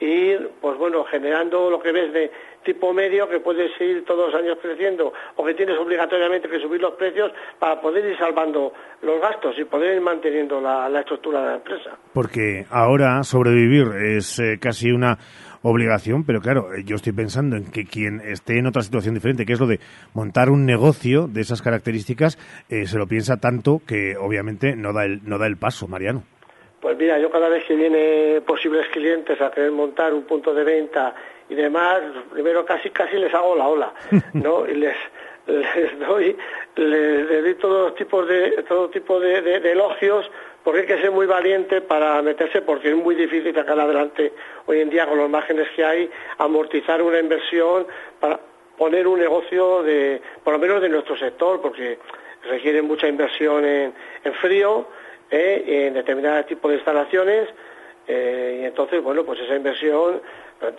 ir, 0.05 0.51
pues 0.59 0.77
bueno, 0.77 1.03
generando 1.05 1.69
lo 1.69 1.79
que 1.79 1.91
ves 1.91 2.11
de 2.13 2.31
tipo 2.63 2.93
medio 2.93 3.27
que 3.27 3.39
puedes 3.39 3.71
ir 3.79 4.05
todos 4.05 4.31
los 4.31 4.41
años 4.41 4.57
creciendo 4.61 5.13
o 5.35 5.45
que 5.45 5.53
tienes 5.53 5.77
obligatoriamente 5.77 6.47
que 6.47 6.59
subir 6.59 6.81
los 6.81 6.93
precios 6.93 7.31
para 7.59 7.81
poder 7.81 8.05
ir 8.05 8.17
salvando 8.17 8.73
los 9.01 9.21
gastos 9.21 9.55
y 9.57 9.65
poder 9.65 9.95
ir 9.95 10.01
manteniendo 10.01 10.61
la, 10.61 10.87
estructura 10.99 11.41
de 11.41 11.47
la 11.47 11.55
empresa. 11.55 11.97
Porque 12.13 12.65
ahora 12.69 13.23
sobrevivir 13.23 13.87
es 14.17 14.37
eh, 14.39 14.57
casi 14.59 14.91
una 14.91 15.17
obligación, 15.63 16.23
pero 16.23 16.41
claro, 16.41 16.73
eh, 16.73 16.83
yo 16.85 16.95
estoy 16.95 17.13
pensando 17.13 17.55
en 17.55 17.71
que 17.71 17.85
quien 17.85 18.21
esté 18.21 18.59
en 18.59 18.67
otra 18.67 18.81
situación 18.81 19.15
diferente, 19.15 19.45
que 19.45 19.53
es 19.53 19.59
lo 19.59 19.67
de 19.67 19.79
montar 20.13 20.49
un 20.49 20.65
negocio 20.65 21.27
de 21.27 21.41
esas 21.41 21.61
características, 21.61 22.37
eh, 22.69 22.85
se 22.85 22.97
lo 22.97 23.07
piensa 23.07 23.37
tanto 23.37 23.81
que 23.85 24.15
obviamente 24.17 24.75
no 24.75 24.93
da 24.93 25.05
el, 25.05 25.21
no 25.23 25.37
da 25.37 25.47
el 25.47 25.57
paso, 25.57 25.87
Mariano. 25.87 26.23
Pues 26.81 26.97
mira, 26.97 27.19
yo 27.19 27.29
cada 27.29 27.47
vez 27.47 27.63
que 27.65 27.75
vienen 27.75 28.41
posibles 28.43 28.87
clientes 28.89 29.39
a 29.39 29.51
querer 29.51 29.71
montar 29.71 30.13
un 30.13 30.23
punto 30.23 30.53
de 30.53 30.63
venta 30.63 31.13
y 31.47 31.53
demás, 31.55 32.01
primero 32.31 32.65
casi 32.65 32.89
casi 32.89 33.17
les 33.17 33.33
hago 33.33 33.55
la 33.55 33.67
ola, 33.67 33.93
¿no? 34.33 34.67
Y 34.67 34.73
les, 34.75 34.95
les 35.47 35.99
doy 35.99 36.35
les, 36.75 37.29
les 37.29 37.43
doy 37.43 37.55
todos 37.55 37.93
tipos 37.95 38.27
de 38.27 38.63
todo 38.67 38.89
tipo 38.89 39.19
de, 39.19 39.41
de- 39.41 39.59
de 39.59 39.71
elogios 39.71 40.29
porque 40.63 40.81
hay 40.81 40.85
que 40.87 40.97
ser 41.01 41.11
muy 41.11 41.25
valiente 41.25 41.81
para 41.81 42.21
meterse 42.21 42.61
porque 42.61 42.89
es 42.89 42.95
muy 42.95 43.15
difícil 43.15 43.53
sacar 43.53 43.79
adelante 43.79 44.31
hoy 44.67 44.79
en 44.79 44.89
día 44.89 45.07
con 45.07 45.17
los 45.17 45.29
márgenes 45.29 45.67
que 45.75 45.83
hay 45.83 46.09
amortizar 46.37 47.01
una 47.01 47.19
inversión 47.19 47.85
para 48.19 48.39
poner 48.77 49.07
un 49.07 49.19
negocio 49.19 49.83
de 49.83 50.21
por 50.43 50.53
lo 50.53 50.59
menos 50.59 50.81
de 50.81 50.89
nuestro 50.89 51.15
sector 51.17 51.61
porque 51.61 51.97
requiere 52.49 52.81
mucha 52.81 53.07
inversión 53.07 53.65
en, 53.65 53.93
en 54.23 54.33
frío 54.35 54.87
eh, 55.31 55.87
en 55.87 55.93
determinados 55.93 56.45
tipos 56.45 56.69
de 56.69 56.77
instalaciones 56.77 57.47
eh, 58.07 58.59
y 58.61 58.65
entonces, 58.65 59.01
bueno, 59.01 59.23
pues 59.23 59.39
esa 59.39 59.55
inversión 59.55 60.21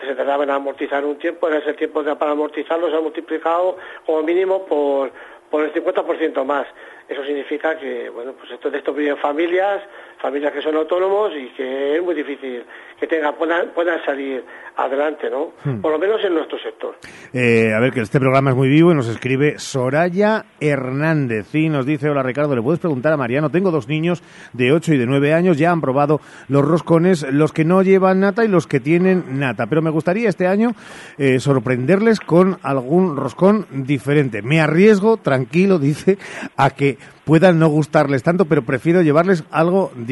se 0.00 0.14
tardaba 0.14 0.44
en 0.44 0.50
amortizar 0.50 1.04
un 1.04 1.16
tiempo, 1.16 1.48
en 1.48 1.54
ese 1.54 1.74
tiempo 1.74 2.04
para 2.16 2.32
amortizarlo 2.32 2.88
se 2.88 2.96
ha 2.96 3.00
multiplicado 3.00 3.78
como 4.06 4.22
mínimo 4.22 4.64
por, 4.66 5.10
por 5.50 5.64
el 5.64 5.72
50% 5.72 6.44
más. 6.44 6.66
Eso 7.08 7.24
significa 7.24 7.76
que, 7.78 8.08
bueno, 8.10 8.32
pues 8.38 8.50
esto, 8.52 8.70
de 8.70 8.78
esto 8.78 8.92
viven 8.92 9.16
familias, 9.16 9.82
familias 10.22 10.52
que 10.52 10.62
son 10.62 10.76
autónomos 10.76 11.32
y 11.36 11.48
que 11.48 11.96
es 11.96 12.02
muy 12.02 12.14
difícil 12.14 12.64
que 12.98 13.08
tengan, 13.08 13.34
puedan, 13.34 13.70
puedan 13.74 14.02
salir 14.04 14.44
adelante, 14.76 15.28
¿no? 15.28 15.52
Hmm. 15.64 15.80
Por 15.80 15.90
lo 15.90 15.98
menos 15.98 16.24
en 16.24 16.34
nuestro 16.34 16.56
sector. 16.60 16.96
Eh, 17.32 17.74
a 17.74 17.80
ver, 17.80 17.92
que 17.92 18.00
este 18.00 18.20
programa 18.20 18.50
es 18.50 18.56
muy 18.56 18.68
vivo 18.68 18.92
y 18.92 18.94
nos 18.94 19.08
escribe 19.08 19.58
Soraya 19.58 20.44
Hernández 20.60 21.52
y 21.54 21.68
nos 21.68 21.84
dice, 21.84 22.08
hola 22.08 22.22
Ricardo, 22.22 22.54
le 22.54 22.62
puedes 22.62 22.78
preguntar 22.78 23.12
a 23.12 23.16
Mariano, 23.16 23.50
tengo 23.50 23.72
dos 23.72 23.88
niños 23.88 24.22
de 24.52 24.72
8 24.72 24.94
y 24.94 24.98
de 24.98 25.06
9 25.06 25.34
años, 25.34 25.58
ya 25.58 25.72
han 25.72 25.80
probado 25.80 26.20
los 26.48 26.64
roscones, 26.64 27.26
los 27.32 27.52
que 27.52 27.64
no 27.64 27.82
llevan 27.82 28.20
nata 28.20 28.44
y 28.44 28.48
los 28.48 28.68
que 28.68 28.78
tienen 28.78 29.40
nata, 29.40 29.66
pero 29.66 29.82
me 29.82 29.90
gustaría 29.90 30.28
este 30.28 30.46
año 30.46 30.70
eh, 31.18 31.40
sorprenderles 31.40 32.20
con 32.20 32.58
algún 32.62 33.16
roscón 33.16 33.66
diferente. 33.72 34.42
Me 34.42 34.60
arriesgo, 34.60 35.16
tranquilo, 35.16 35.78
dice, 35.80 36.18
a 36.56 36.70
que 36.70 36.98
puedan 37.24 37.58
no 37.58 37.68
gustarles 37.68 38.22
tanto, 38.22 38.44
pero 38.44 38.62
prefiero 38.62 39.02
llevarles 39.02 39.44
algo 39.50 39.90
diferente. 39.96 40.11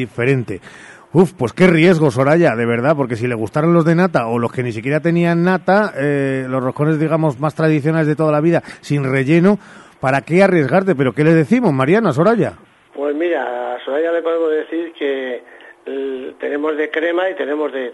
Uf, 1.13 1.33
pues 1.33 1.51
qué 1.51 1.67
riesgo, 1.67 2.09
Soraya, 2.09 2.55
de 2.55 2.65
verdad, 2.65 2.95
porque 2.95 3.17
si 3.17 3.27
le 3.27 3.35
gustaron 3.35 3.73
los 3.73 3.83
de 3.83 3.95
nata 3.95 4.27
o 4.27 4.39
los 4.39 4.51
que 4.53 4.63
ni 4.63 4.71
siquiera 4.71 5.01
tenían 5.01 5.43
nata, 5.43 5.91
eh, 5.97 6.45
los 6.47 6.63
roscones, 6.63 6.99
digamos, 6.99 7.37
más 7.37 7.53
tradicionales 7.53 8.07
de 8.07 8.15
toda 8.15 8.31
la 8.31 8.39
vida, 8.39 8.61
sin 8.79 9.03
relleno, 9.03 9.59
¿para 9.99 10.21
qué 10.21 10.41
arriesgarte? 10.41 10.95
Pero 10.95 11.11
¿qué 11.11 11.25
le 11.25 11.33
decimos, 11.33 11.73
Mariana, 11.73 12.13
Soraya? 12.13 12.53
Pues 12.93 13.13
mira, 13.13 13.75
a 13.75 13.79
Soraya 13.83 14.13
le 14.13 14.21
podemos 14.21 14.51
decir 14.51 14.93
que 14.93 15.43
eh, 15.85 16.33
tenemos 16.39 16.77
de 16.77 16.89
crema 16.89 17.29
y 17.29 17.35
tenemos 17.35 17.73
de 17.73 17.91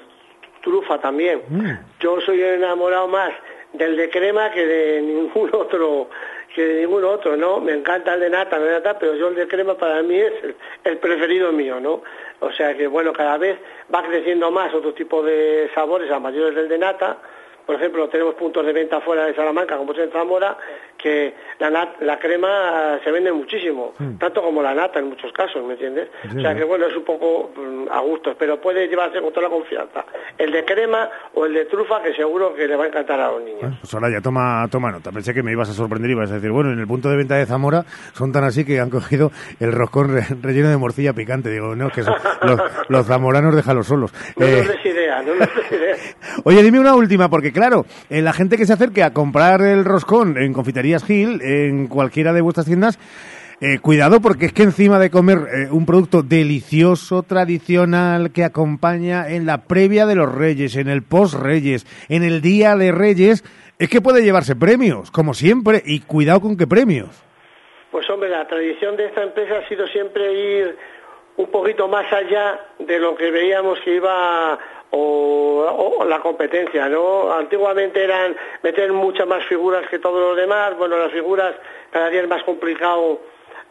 trufa 0.62 1.00
también. 1.00 1.42
Mm. 1.50 1.72
Yo 2.00 2.22
soy 2.22 2.40
enamorado 2.42 3.08
más 3.08 3.32
del 3.74 3.98
de 3.98 4.12
crema 4.12 4.52
que 4.52 4.64
de 4.64 5.02
ningún 5.02 5.50
otro 5.54 6.10
que 6.58 6.66
de 6.66 6.82
ningún 6.82 7.04
otro, 7.04 7.38
¿no? 7.38 7.60
Me 7.60 7.72
encanta 7.72 8.16
el 8.16 8.20
de 8.20 8.32
nata, 8.32 8.58
de 8.58 8.72
nata, 8.72 8.98
pero 8.98 9.14
yo 9.14 9.28
el 9.28 9.36
de 9.36 9.48
crema 9.48 9.78
para 9.78 10.02
mí 10.02 10.16
es 10.16 10.34
el, 10.44 10.56
el 10.86 10.98
preferido 10.98 11.52
mío, 11.52 11.80
¿no? 11.80 12.02
O 12.40 12.52
sea 12.52 12.76
que, 12.76 12.88
bueno, 12.88 13.14
cada 13.14 13.38
vez 13.38 13.60
va 13.94 14.02
creciendo 14.02 14.50
más 14.50 14.74
otro 14.74 14.92
tipo 14.96 15.22
de 15.22 15.70
sabores 15.76 16.10
a 16.10 16.20
mayores 16.20 16.56
del 16.56 16.68
de 16.68 16.80
nata. 16.80 17.18
Por 17.68 17.76
ejemplo, 17.76 18.08
tenemos 18.10 18.34
puntos 18.36 18.66
de 18.66 18.74
venta 18.74 19.00
fuera 19.02 19.26
de 19.26 19.36
Salamanca, 19.36 19.78
como 19.78 19.92
es 19.92 20.00
en 20.00 20.10
Zamora, 20.12 20.58
que 20.98 21.36
la, 21.60 21.70
nat- 21.70 22.00
la 22.00 22.18
crema 22.18 22.98
se 23.04 23.12
vende 23.12 23.32
muchísimo, 23.32 23.94
tanto 24.18 24.42
como 24.42 24.64
la 24.64 24.74
nata 24.74 24.98
en 25.00 25.10
muchos 25.10 25.32
casos, 25.34 25.64
¿me 25.64 25.74
entiendes? 25.74 26.08
Sí, 26.24 26.38
o 26.38 26.42
sea 26.42 26.56
que, 26.56 26.64
bueno, 26.64 26.88
es 26.88 26.96
un 26.96 27.04
poco 27.04 27.52
mm, 27.56 27.90
a 27.92 28.00
gustos, 28.00 28.36
pero 28.40 28.60
puede 28.60 28.88
llevarse 28.88 29.22
con 29.22 29.32
toda 29.32 29.44
la 29.50 29.54
confianza. 29.54 30.06
El 30.38 30.52
de 30.52 30.66
crema 30.66 31.08
o 31.36 31.46
el 31.46 31.54
de 31.54 31.66
trufa, 31.66 32.02
que 32.02 32.14
seguro 32.16 32.56
que 32.56 32.68
le 32.68 32.76
va 32.76 32.86
a 32.86 32.88
encantar 32.88 33.20
a 33.20 33.32
los 33.32 33.44
niños. 33.44 33.76
Pues 33.80 33.90
Soraya, 33.92 34.22
toma, 34.22 34.66
toma 34.72 34.90
nota. 34.92 35.12
Pensé 35.12 35.34
que 35.34 35.44
me 35.44 35.52
ibas 35.52 35.70
a 35.70 35.74
sorprender 35.74 36.10
y 36.10 36.14
ibas 36.14 36.32
a 36.32 36.36
decir, 36.36 36.50
bueno, 36.52 36.72
en 36.72 36.80
el 36.80 36.88
punto 36.88 37.10
de 37.10 37.18
venta 37.18 37.36
de 37.36 37.46
Zamora 37.46 37.84
son 38.14 38.32
tan 38.32 38.46
así 38.46 38.66
que 38.66 38.80
han 38.80 38.90
cogido 38.90 39.32
el 39.60 39.74
roscón 39.74 40.14
re- 40.16 40.26
relleno 40.42 40.70
de 40.70 40.78
morcilla 40.78 41.14
picante. 41.14 41.50
Digo, 41.52 41.76
no, 41.76 41.90
que 41.90 42.02
son 42.04 42.16
los, 42.44 42.60
los 42.88 43.06
zamoranos 43.06 43.56
déjalos 43.56 43.86
solos. 43.88 44.14
No 44.38 44.46
Eh, 44.46 44.58
nos 44.58 44.68
des 44.68 44.86
idea, 44.86 45.22
no 45.22 45.36
nos 45.36 45.48
des 45.56 45.72
idea. 45.72 45.96
Oye, 46.46 46.64
dime 46.64 46.80
una 46.80 46.96
última, 46.96 47.30
porque 47.30 47.52
claro, 47.58 47.88
eh, 48.12 48.22
la 48.22 48.34
gente 48.34 48.56
que 48.56 48.68
se 48.68 48.74
acerque 48.74 49.02
a 49.02 49.14
comprar 49.14 49.62
el 49.62 49.84
roscón 49.84 50.38
en 50.38 50.54
Confiterías 50.54 51.04
Gil, 51.04 51.42
en 51.42 51.88
cualquiera 51.88 52.32
de 52.32 52.42
vuestras 52.42 52.68
tiendas, 52.68 53.00
eh, 53.62 53.80
cuidado 53.80 54.22
porque 54.22 54.46
es 54.46 54.54
que 54.54 54.62
encima 54.62 55.00
de 55.00 55.10
comer 55.10 55.40
eh, 55.40 55.68
un 55.72 55.88
producto 55.88 56.22
delicioso, 56.22 57.24
tradicional, 57.24 58.32
que 58.32 58.44
acompaña 58.44 59.28
en 59.28 59.48
la 59.48 59.64
previa 59.64 60.06
de 60.06 60.14
los 60.14 60.32
Reyes, 60.32 60.76
en 60.76 60.88
el 60.88 61.02
post-Reyes, 61.02 61.88
en 62.10 62.22
el 62.22 62.42
Día 62.42 62.76
de 62.76 62.92
Reyes, 62.92 63.44
es 63.80 63.90
que 63.90 64.02
puede 64.02 64.22
llevarse 64.22 64.56
premios, 64.56 65.10
como 65.10 65.34
siempre, 65.34 65.82
y 65.84 66.02
cuidado 66.02 66.42
con 66.42 66.58
qué 66.58 66.68
premios. 66.68 67.10
Pues 67.90 68.08
hombre, 68.12 68.30
la 68.30 68.48
tradición 68.48 68.96
de 68.98 69.08
esta 69.08 69.24
empresa 69.24 69.58
ha 69.58 69.68
sido 69.68 69.88
siempre 69.88 70.32
ir 70.32 70.78
un 71.38 71.50
poquito 71.50 71.88
más 71.88 72.06
allá 72.14 72.60
de 72.78 73.00
lo 73.00 73.16
que 73.16 73.32
veíamos 73.32 73.80
que 73.80 73.96
iba 73.96 74.60
o, 74.92 76.06
la 76.08 76.20
competencia, 76.20 76.88
¿no? 76.88 77.34
Antiguamente 77.34 78.04
eran 78.04 78.36
meter 78.64 78.94
muchas 78.94 79.28
más 79.28 79.44
figuras 79.46 79.88
que 79.90 80.00
todos 80.00 80.20
los 80.20 80.38
demás, 80.38 80.78
bueno, 80.78 80.98
las 80.98 81.12
figuras 81.12 81.56
cada 81.92 82.10
día 82.10 82.22
es 82.22 82.28
más 82.28 82.44
complicado 82.44 83.20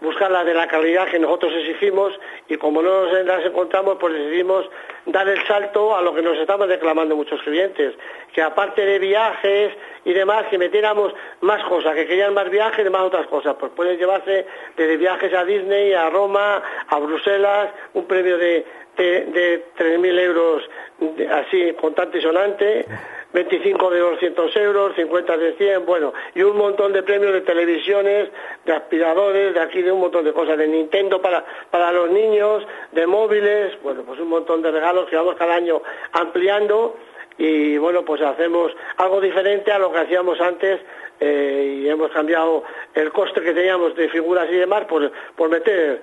buscarlas 0.01 0.44
de 0.44 0.55
la 0.55 0.66
calidad 0.66 1.09
que 1.09 1.18
nosotros 1.18 1.52
exigimos 1.55 2.12
y 2.48 2.56
como 2.56 2.82
no 2.82 3.06
nos 3.06 3.24
las 3.24 3.44
encontramos, 3.44 3.97
pues 3.98 4.12
decidimos 4.12 4.68
dar 5.06 5.28
el 5.28 5.43
salto 5.47 5.97
a 5.97 6.02
lo 6.02 6.14
que 6.14 6.22
nos 6.22 6.36
estaban 6.36 6.68
reclamando 6.68 7.16
muchos 7.16 7.40
clientes, 7.43 7.94
que 8.32 8.43
aparte 8.43 8.84
de 8.84 8.98
viajes 8.98 9.72
y 10.05 10.12
demás, 10.12 10.44
que 10.51 10.59
metiéramos 10.59 11.14
más 11.40 11.64
cosas, 11.64 11.94
que 11.94 12.06
querían 12.06 12.34
más 12.34 12.51
viajes 12.51 12.86
y 12.86 12.90
más 12.90 13.02
otras 13.02 13.26
cosas, 13.28 13.56
pues 13.59 13.72
pueden 13.72 13.98
llevarse 13.98 14.47
desde 14.76 14.97
viajes 14.97 15.32
a 15.32 15.44
Disney, 15.44 15.94
a 15.94 16.10
Roma, 16.10 16.62
a 16.88 16.98
Bruselas, 16.98 17.70
un 17.94 18.05
premio 18.06 18.36
de, 18.36 18.66
de, 18.97 19.24
de 19.27 19.64
3.000 19.78 20.18
euros 20.20 20.62
de- 20.98 21.28
así 21.28 21.73
contante 21.74 22.18
y 22.18 22.23
sonante, 22.23 22.86
25 23.32 23.90
de 23.90 23.98
200 24.01 24.56
euros, 24.56 24.94
50 24.97 25.36
de 25.36 25.52
100, 25.55 25.85
bueno, 25.85 26.14
y 26.35 26.43
un 26.43 26.56
montón 26.56 26.93
de 26.93 27.02
premios 27.02 27.32
de 27.32 27.43
televisiones, 27.43 28.31
de 28.64 28.73
aspiradores, 28.73 29.52
de 29.52 29.60
aquí, 29.60 29.82
de 29.82 29.93
un 29.93 30.01
montón 30.01 30.24
de 30.24 30.32
cosas, 30.32 30.56
de 30.56 30.66
Nintendo 30.68 31.20
para, 31.20 31.44
para 31.70 31.93
los 31.93 32.10
niños, 32.10 32.66
de 32.93 33.06
móviles, 33.06 33.74
bueno, 33.82 34.02
pues 34.06 34.18
un 34.20 34.28
montón 34.28 34.62
de 34.62 34.70
regalos 34.70 35.09
que 35.10 35.16
vamos 35.16 35.35
cada 35.36 35.55
año 35.55 35.82
ampliando 36.12 36.97
y 37.39 37.77
bueno, 37.77 38.02
pues 38.02 38.23
hacemos 38.23 38.73
algo 38.97 39.20
diferente 39.20 39.70
a 39.70 39.78
lo 39.78 39.93
que 39.93 39.98
hacíamos 39.98 40.40
antes 40.40 40.81
eh, 41.20 41.81
y 41.82 41.89
hemos 41.89 42.10
cambiado 42.12 42.64
el 42.94 43.12
coste 43.12 43.43
que 43.43 43.52
teníamos 43.52 43.94
de 43.94 44.09
figuras 44.09 44.47
y 44.51 44.56
demás 44.56 44.86
por, 44.86 45.10
por 45.35 45.51
meter 45.51 46.01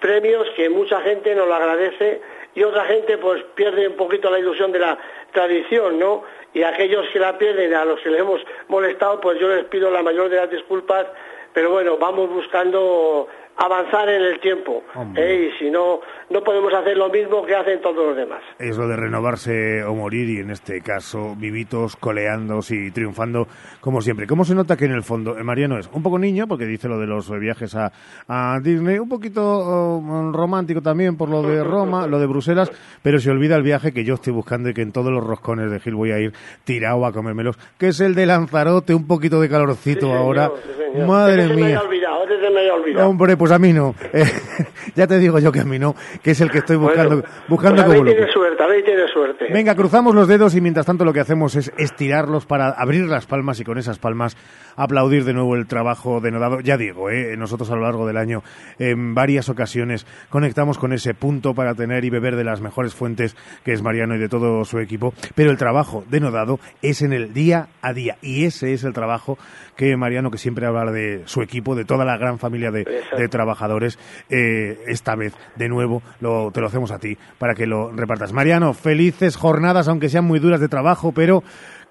premios 0.00 0.48
que 0.56 0.68
mucha 0.68 1.00
gente 1.02 1.34
nos 1.34 1.46
lo 1.46 1.54
agradece 1.54 2.20
y 2.54 2.62
otra 2.62 2.84
gente 2.84 3.18
pues 3.18 3.42
pierde 3.54 3.88
un 3.88 3.96
poquito 3.96 4.30
la 4.30 4.38
ilusión 4.38 4.72
de 4.72 4.80
la 4.80 4.98
tradición, 5.32 5.98
¿no? 5.98 6.24
Y 6.52 6.62
aquellos 6.62 7.06
que 7.12 7.20
la 7.20 7.38
pierden, 7.38 7.72
a 7.74 7.84
los 7.84 8.00
que 8.00 8.10
les 8.10 8.20
hemos 8.20 8.40
molestado, 8.68 9.20
pues 9.20 9.38
yo 9.38 9.48
les 9.48 9.64
pido 9.66 9.90
la 9.90 10.02
mayor 10.02 10.28
de 10.28 10.36
las 10.36 10.50
disculpas, 10.50 11.06
pero 11.52 11.70
bueno, 11.70 11.96
vamos 11.96 12.28
buscando 12.30 13.28
avanzar 13.56 14.08
en 14.08 14.22
el 14.22 14.40
tiempo, 14.40 14.82
¿eh? 15.16 15.50
y 15.52 15.58
si 15.58 15.70
no, 15.70 16.00
no 16.30 16.42
podemos 16.42 16.72
hacer 16.72 16.96
lo 16.96 17.10
mismo 17.10 17.44
que 17.44 17.54
hacen 17.54 17.80
todos 17.82 18.06
los 18.08 18.16
demás. 18.16 18.40
Es 18.58 18.76
lo 18.78 18.88
de 18.88 18.96
renovarse 18.96 19.84
o 19.84 19.94
morir 19.94 20.28
y 20.30 20.38
en 20.38 20.50
este 20.50 20.80
caso 20.80 21.34
vivitos, 21.36 21.96
coleándose 21.96 22.74
y 22.76 22.90
triunfando 22.90 23.46
como 23.80 24.00
siempre. 24.00 24.26
¿Cómo 24.26 24.44
se 24.44 24.54
nota 24.54 24.76
que 24.76 24.86
en 24.86 24.92
el 24.92 25.02
fondo 25.02 25.36
eh, 25.38 25.42
Mariano 25.42 25.78
es 25.78 25.90
un 25.92 26.02
poco 26.02 26.18
niño 26.18 26.46
porque 26.48 26.64
dice 26.64 26.88
lo 26.88 26.98
de 26.98 27.06
los 27.06 27.30
viajes 27.38 27.74
a, 27.76 27.92
a 28.28 28.58
Disney, 28.62 28.98
un 28.98 29.08
poquito 29.08 29.42
oh, 29.44 30.30
romántico 30.32 30.80
también 30.80 31.16
por 31.18 31.28
lo 31.28 31.42
de 31.42 31.62
Roma, 31.62 32.06
lo 32.06 32.18
de 32.18 32.26
Bruselas, 32.26 32.72
pero 33.02 33.18
se 33.18 33.30
olvida 33.30 33.56
el 33.56 33.62
viaje 33.62 33.92
que 33.92 34.04
yo 34.04 34.14
estoy 34.14 34.32
buscando 34.32 34.70
y 34.70 34.74
que 34.74 34.82
en 34.82 34.92
todos 34.92 35.12
los 35.12 35.22
roscones 35.22 35.70
de 35.70 35.80
Gil 35.80 35.96
voy 35.96 36.12
a 36.12 36.18
ir 36.18 36.32
tirado 36.64 37.04
a 37.04 37.12
comérmelos, 37.12 37.58
que 37.78 37.88
es 37.88 38.00
el 38.00 38.14
de 38.14 38.24
Lanzarote, 38.26 38.94
un 38.94 39.06
poquito 39.06 39.40
de 39.40 39.48
calorcito 39.50 40.06
Sí, 40.06 40.12
ahora. 40.12 40.46
señor, 40.48 40.60
sí, 40.64 40.92
señor. 40.92 41.08
Madre 41.08 41.42
se 41.42 41.48
me 41.48 41.54
mía. 41.56 41.64
había 41.66 41.80
olvidado, 41.82 42.26
me 42.26 42.58
había 42.60 42.74
olvidado. 42.74 43.08
Hombre, 43.08 43.36
pues 43.40 43.52
a 43.52 43.58
mí 43.58 43.72
no. 43.72 43.94
Eh, 44.12 44.24
ya 44.94 45.06
te 45.06 45.18
digo 45.18 45.38
yo 45.38 45.50
que 45.50 45.60
a 45.60 45.64
mí 45.64 45.78
no, 45.78 45.94
que 46.22 46.32
es 46.32 46.40
el 46.42 46.50
que 46.50 46.58
estoy 46.58 46.76
buscando, 46.76 47.22
Bueno, 47.22 47.28
buscando 47.48 47.82
pues 47.82 47.94
a 47.94 47.96
como 47.96 48.10
tiene 48.10 48.30
suerte, 48.30 48.62
a 48.62 48.66
ver, 48.66 48.84
tiene 48.84 49.08
suerte. 49.08 49.46
Venga, 49.50 49.74
cruzamos 49.74 50.14
los 50.14 50.28
dedos 50.28 50.54
y 50.56 50.60
mientras 50.60 50.84
tanto 50.84 51.06
lo 51.06 51.14
que 51.14 51.20
hacemos 51.20 51.56
es 51.56 51.72
estirarlos 51.78 52.44
para 52.44 52.68
abrir 52.68 53.06
las 53.06 53.24
palmas 53.24 53.58
y 53.58 53.64
con 53.64 53.78
esas 53.78 53.98
palmas 53.98 54.36
aplaudir 54.76 55.24
de 55.24 55.32
nuevo 55.32 55.56
el 55.56 55.66
trabajo 55.66 56.20
denodado. 56.20 56.60
Ya 56.60 56.76
digo, 56.76 57.08
¿eh? 57.08 57.34
nosotros 57.38 57.70
a 57.70 57.76
lo 57.76 57.80
largo 57.80 58.06
del 58.06 58.18
año 58.18 58.42
en 58.78 59.14
varias 59.14 59.48
ocasiones 59.48 60.06
conectamos 60.28 60.76
con 60.76 60.92
ese 60.92 61.14
punto 61.14 61.54
para 61.54 61.74
tener 61.74 62.04
y 62.04 62.10
beber 62.10 62.36
de 62.36 62.44
las 62.44 62.60
mejores 62.60 62.94
fuentes 62.94 63.36
que 63.64 63.72
es 63.72 63.82
Mariano 63.82 64.16
y 64.16 64.18
de 64.18 64.28
todo 64.28 64.66
su 64.66 64.80
equipo, 64.80 65.14
pero 65.34 65.50
el 65.50 65.56
trabajo 65.56 66.04
denodado 66.10 66.60
es 66.82 67.00
en 67.00 67.14
el 67.14 67.32
día 67.32 67.68
a 67.80 67.94
día 67.94 68.18
y 68.20 68.44
ese 68.44 68.74
es 68.74 68.84
el 68.84 68.92
trabajo 68.92 69.38
que 69.80 69.96
Mariano, 69.96 70.30
que 70.30 70.36
siempre 70.36 70.66
habla 70.66 70.92
de 70.92 71.26
su 71.26 71.40
equipo, 71.40 71.74
de 71.74 71.86
toda 71.86 72.04
la 72.04 72.18
gran 72.18 72.38
familia 72.38 72.70
de, 72.70 72.84
de 72.84 73.28
trabajadores, 73.28 73.98
eh, 74.28 74.76
esta 74.86 75.16
vez 75.16 75.32
de 75.56 75.70
nuevo 75.70 76.02
lo, 76.20 76.50
te 76.52 76.60
lo 76.60 76.66
hacemos 76.66 76.92
a 76.92 76.98
ti 76.98 77.16
para 77.38 77.54
que 77.54 77.66
lo 77.66 77.90
repartas. 77.90 78.34
Mariano, 78.34 78.74
felices 78.74 79.38
jornadas, 79.38 79.88
aunque 79.88 80.10
sean 80.10 80.26
muy 80.26 80.38
duras 80.38 80.60
de 80.60 80.68
trabajo, 80.68 81.12
pero 81.16 81.42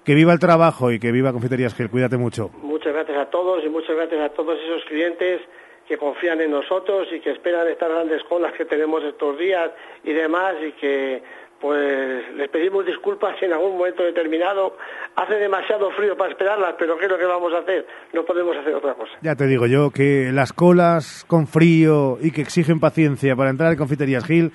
que 0.04 0.14
viva 0.14 0.32
el 0.32 0.38
trabajo 0.38 0.92
y 0.92 1.00
que 1.00 1.10
viva 1.10 1.32
Confiterías 1.32 1.74
Gel. 1.74 1.90
Cuídate 1.90 2.16
mucho. 2.16 2.50
Muchas 2.62 2.92
gracias 2.92 3.18
a 3.18 3.26
todos 3.28 3.64
y 3.64 3.68
muchas 3.68 3.96
gracias 3.96 4.20
a 4.20 4.28
todos 4.34 4.56
esos 4.60 4.84
clientes 4.84 5.40
que 5.88 5.98
confían 5.98 6.40
en 6.40 6.52
nosotros 6.52 7.08
y 7.10 7.18
que 7.18 7.32
esperan 7.32 7.66
estas 7.66 7.88
grandes 7.88 8.22
colas 8.22 8.52
que 8.52 8.66
tenemos 8.66 9.02
estos 9.02 9.36
días 9.36 9.72
y 10.04 10.12
demás 10.12 10.54
y 10.64 10.70
que 10.78 11.24
pues 11.60 12.34
les 12.36 12.48
pedimos 12.48 12.86
disculpas 12.86 13.40
en 13.42 13.52
algún 13.52 13.76
momento 13.76 14.02
determinado 14.02 14.76
hace 15.14 15.34
demasiado 15.34 15.90
frío 15.90 16.16
para 16.16 16.30
esperarlas, 16.30 16.74
pero 16.78 16.96
¿qué 16.96 17.04
es 17.04 17.10
lo 17.10 17.18
que 17.18 17.26
vamos 17.26 17.52
a 17.52 17.58
hacer? 17.58 17.86
No 18.14 18.24
podemos 18.24 18.56
hacer 18.56 18.74
otra 18.74 18.94
cosa. 18.94 19.12
Ya 19.20 19.34
te 19.34 19.46
digo 19.46 19.66
yo 19.66 19.90
que 19.90 20.30
las 20.32 20.52
colas 20.52 21.24
con 21.28 21.46
frío 21.46 22.18
y 22.20 22.30
que 22.30 22.40
exigen 22.40 22.80
paciencia 22.80 23.36
para 23.36 23.50
entrar 23.50 23.72
en 23.72 23.78
Confiterías 23.78 24.24
Gil 24.24 24.52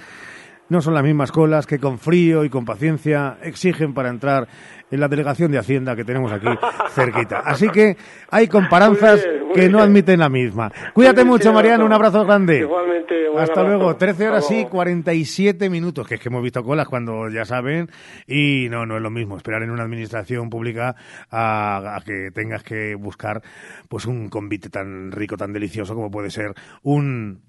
no 0.67 0.81
son 0.81 0.95
las 0.95 1.03
mismas 1.03 1.31
colas 1.31 1.67
que 1.67 1.79
con 1.79 1.99
frío 1.99 2.43
y 2.43 2.49
con 2.49 2.65
paciencia 2.65 3.37
exigen 3.43 3.93
para 3.93 4.09
entrar 4.09 4.47
en 4.91 4.99
la 4.99 5.07
delegación 5.07 5.51
de 5.51 5.57
Hacienda 5.57 5.95
que 5.95 6.03
tenemos 6.03 6.31
aquí 6.31 6.47
cerquita. 6.91 7.39
Así 7.39 7.69
que 7.69 7.97
hay 8.29 8.47
comparanzas 8.47 9.21
Muy 9.21 9.29
bien, 9.29 9.45
muy 9.47 9.55
que 9.55 9.69
no 9.69 9.79
admiten 9.79 10.19
la 10.19 10.29
misma. 10.29 10.71
Cuídate 10.93 11.21
bien, 11.21 11.27
mucho, 11.27 11.51
Mariano. 11.53 11.85
Un 11.85 11.93
abrazo 11.93 12.23
grande. 12.25 12.59
Igualmente, 12.59 13.29
un 13.29 13.39
Hasta 13.39 13.61
abrazo. 13.61 13.77
luego. 13.77 13.95
13 13.95 14.27
horas 14.27 14.51
y 14.51 14.53
luego. 14.55 14.69
47 14.69 15.69
minutos, 15.69 16.07
que 16.07 16.15
es 16.15 16.21
que 16.21 16.29
hemos 16.29 16.43
visto 16.43 16.63
colas 16.63 16.87
cuando 16.87 17.29
ya 17.29 17.45
saben. 17.45 17.89
Y 18.27 18.67
no, 18.69 18.85
no 18.85 18.97
es 18.97 19.01
lo 19.01 19.09
mismo 19.09 19.37
esperar 19.37 19.63
en 19.63 19.71
una 19.71 19.83
administración 19.83 20.49
pública 20.49 20.95
a, 21.29 21.95
a 21.97 22.01
que 22.01 22.31
tengas 22.33 22.63
que 22.63 22.95
buscar 22.95 23.41
pues 23.89 24.05
un 24.05 24.29
convite 24.29 24.69
tan 24.69 25.11
rico, 25.11 25.35
tan 25.37 25.51
delicioso 25.53 25.95
como 25.95 26.11
puede 26.11 26.29
ser 26.29 26.53
un 26.83 27.41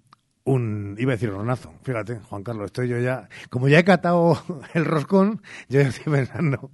un, 0.47 0.95
iba 0.99 1.13
a 1.13 1.17
decir 1.17 1.29
hornazo, 1.31 1.75
fíjate, 1.83 2.21
Juan 2.21 2.43
Carlos, 2.43 2.67
estoy 2.67 2.89
yo 2.89 2.99
ya, 2.99 3.29
como 3.51 3.69
ya 3.69 3.81
he 3.81 3.85
catado 3.85 4.41
el 4.75 4.85
roscón, 4.85 5.43
yo 5.69 5.81
estoy 5.81 6.13
pensando 6.13 6.71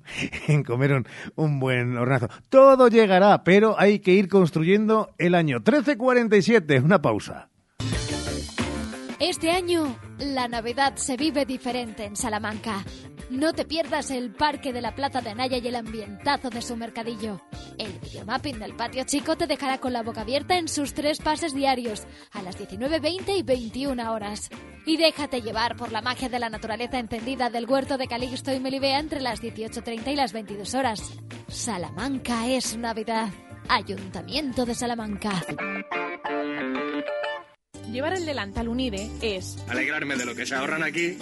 en 0.46 0.62
comer 0.62 0.92
un, 0.92 1.06
un 1.34 1.58
buen 1.58 1.96
hornazo. 1.96 2.28
Todo 2.48 2.88
llegará, 2.88 3.42
pero 3.42 3.74
hay 3.78 3.98
que 3.98 4.12
ir 4.12 4.28
construyendo 4.28 5.10
el 5.18 5.34
año 5.34 5.56
1347, 5.56 6.80
una 6.80 7.02
pausa. 7.02 7.48
Este 9.18 9.50
año 9.50 9.96
La 10.18 10.48
Navidad 10.48 10.96
se 10.96 11.16
vive 11.16 11.46
diferente 11.46 12.04
en 12.04 12.16
Salamanca. 12.16 12.84
No 13.32 13.54
te 13.54 13.64
pierdas 13.64 14.10
el 14.10 14.30
parque 14.30 14.74
de 14.74 14.82
la 14.82 14.94
Plaza 14.94 15.22
de 15.22 15.30
Anaya 15.30 15.56
y 15.56 15.66
el 15.66 15.74
ambientazo 15.74 16.50
de 16.50 16.60
su 16.60 16.76
mercadillo. 16.76 17.40
El 17.78 17.98
videomapping 17.98 18.58
del 18.58 18.76
patio 18.76 19.04
chico 19.04 19.36
te 19.36 19.46
dejará 19.46 19.78
con 19.78 19.94
la 19.94 20.02
boca 20.02 20.20
abierta 20.20 20.58
en 20.58 20.68
sus 20.68 20.92
tres 20.92 21.18
pases 21.18 21.54
diarios, 21.54 22.06
a 22.32 22.42
las 22.42 22.58
19.20 22.58 23.38
y 23.38 23.42
21 23.42 24.12
horas. 24.12 24.50
Y 24.84 24.98
déjate 24.98 25.40
llevar 25.40 25.76
por 25.76 25.92
la 25.92 26.02
magia 26.02 26.28
de 26.28 26.38
la 26.38 26.50
naturaleza 26.50 26.98
encendida 26.98 27.48
del 27.48 27.64
huerto 27.64 27.96
de 27.96 28.06
Calixto 28.06 28.52
y 28.52 28.60
Melibea 28.60 28.98
entre 28.98 29.22
las 29.22 29.42
18.30 29.42 30.12
y 30.12 30.16
las 30.16 30.34
22 30.34 30.74
horas. 30.74 31.00
Salamanca 31.48 32.46
es 32.48 32.76
Navidad. 32.76 33.30
Ayuntamiento 33.66 34.66
de 34.66 34.74
Salamanca. 34.74 35.42
Llevar 37.90 38.14
el 38.14 38.24
delantal 38.24 38.68
Unide 38.68 39.10
es 39.20 39.58
Alegrarme 39.68 40.16
de 40.16 40.24
lo 40.24 40.34
que 40.34 40.46
se 40.46 40.54
ahorran 40.54 40.82
aquí 40.82 41.16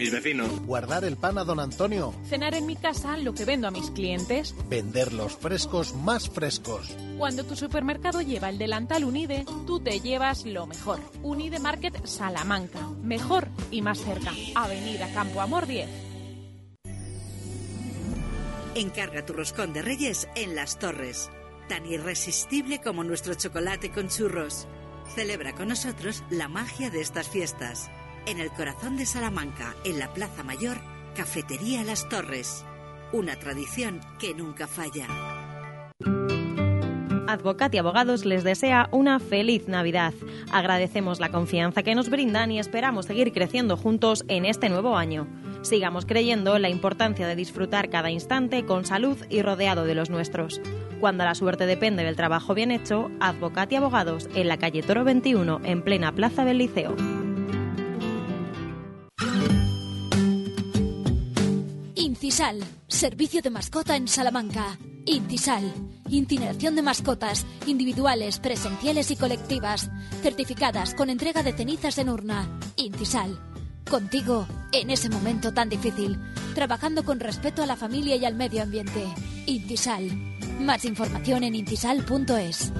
mis 0.00 0.10
vecinos. 0.10 0.60
Guardar 0.64 1.04
el 1.04 1.18
pan 1.18 1.36
a 1.36 1.44
don 1.44 1.60
Antonio. 1.60 2.14
cenar 2.26 2.54
en 2.54 2.64
mi 2.64 2.74
casa 2.74 3.18
lo 3.18 3.34
que 3.34 3.44
vendo 3.44 3.68
a 3.68 3.70
mis 3.70 3.90
clientes. 3.90 4.54
Vender 4.70 5.12
los 5.12 5.36
frescos 5.36 5.94
más 5.94 6.30
frescos. 6.30 6.96
Cuando 7.18 7.44
tu 7.44 7.54
supermercado 7.54 8.22
lleva 8.22 8.48
el 8.48 8.56
delantal 8.56 9.04
Unide, 9.04 9.44
tú 9.66 9.78
te 9.78 10.00
llevas 10.00 10.46
lo 10.46 10.66
mejor. 10.66 11.00
Unide 11.22 11.58
Market 11.58 12.06
Salamanca. 12.06 12.80
Mejor 13.02 13.48
y 13.70 13.82
más 13.82 13.98
cerca. 13.98 14.32
Avenida 14.54 15.12
Campo 15.12 15.42
Amor 15.42 15.66
10. 15.66 15.86
Encarga 18.74 19.26
tu 19.26 19.34
roscón 19.34 19.74
de 19.74 19.82
Reyes 19.82 20.28
en 20.34 20.56
Las 20.56 20.78
Torres. 20.78 21.28
Tan 21.68 21.84
irresistible 21.84 22.80
como 22.80 23.04
nuestro 23.04 23.34
chocolate 23.34 23.90
con 23.90 24.08
churros. 24.08 24.66
Celebra 25.14 25.52
con 25.54 25.68
nosotros 25.68 26.22
la 26.30 26.48
magia 26.48 26.88
de 26.88 27.00
estas 27.00 27.28
fiestas. 27.28 27.90
En 28.26 28.38
el 28.38 28.50
corazón 28.50 28.96
de 28.96 29.06
Salamanca, 29.06 29.74
en 29.84 29.98
la 29.98 30.12
Plaza 30.12 30.44
Mayor, 30.44 30.78
Cafetería 31.16 31.82
Las 31.82 32.08
Torres. 32.08 32.64
Una 33.12 33.34
tradición 33.36 34.00
que 34.20 34.34
nunca 34.34 34.68
falla. 34.68 35.08
Advocat 37.26 37.74
y 37.74 37.78
Abogados 37.78 38.24
les 38.24 38.44
desea 38.44 38.88
una 38.92 39.18
feliz 39.18 39.66
Navidad. 39.66 40.14
Agradecemos 40.52 41.18
la 41.18 41.30
confianza 41.30 41.82
que 41.82 41.94
nos 41.94 42.08
brindan 42.08 42.52
y 42.52 42.60
esperamos 42.60 43.06
seguir 43.06 43.32
creciendo 43.32 43.76
juntos 43.76 44.24
en 44.28 44.44
este 44.44 44.68
nuevo 44.68 44.96
año. 44.96 45.26
Sigamos 45.62 46.06
creyendo 46.06 46.56
en 46.56 46.62
la 46.62 46.70
importancia 46.70 47.26
de 47.26 47.36
disfrutar 47.36 47.90
cada 47.90 48.10
instante 48.10 48.64
con 48.64 48.84
salud 48.84 49.16
y 49.28 49.42
rodeado 49.42 49.84
de 49.84 49.94
los 49.94 50.08
nuestros. 50.08 50.60
Cuando 51.00 51.24
la 51.24 51.34
suerte 51.34 51.64
depende 51.64 52.04
del 52.04 52.14
trabajo 52.14 52.52
bien 52.54 52.70
hecho, 52.70 53.10
Advocat 53.20 53.72
y 53.72 53.76
Abogados 53.76 54.28
en 54.34 54.48
la 54.48 54.58
calle 54.58 54.82
Toro 54.82 55.02
21, 55.02 55.62
en 55.64 55.82
plena 55.82 56.14
plaza 56.14 56.44
del 56.44 56.58
Liceo. 56.58 56.94
Incisal, 61.94 62.62
servicio 62.86 63.40
de 63.40 63.48
mascota 63.48 63.96
en 63.96 64.08
Salamanca. 64.08 64.78
Incisal, 65.06 65.72
incineración 66.10 66.76
de 66.76 66.82
mascotas, 66.82 67.46
individuales, 67.66 68.38
presenciales 68.38 69.10
y 69.10 69.16
colectivas, 69.16 69.90
certificadas 70.20 70.94
con 70.94 71.08
entrega 71.08 71.42
de 71.42 71.54
cenizas 71.54 71.96
en 71.96 72.10
urna. 72.10 72.46
Incisal, 72.76 73.40
contigo 73.90 74.46
en 74.72 74.90
ese 74.90 75.08
momento 75.08 75.54
tan 75.54 75.70
difícil, 75.70 76.20
trabajando 76.54 77.04
con 77.04 77.20
respeto 77.20 77.62
a 77.62 77.66
la 77.66 77.76
familia 77.76 78.16
y 78.16 78.26
al 78.26 78.34
medio 78.34 78.62
ambiente. 78.62 79.02
Intisal, 79.46 80.10
más 80.60 80.84
información 80.84 81.44
en 81.44 81.54
intisal.es. 81.54 82.72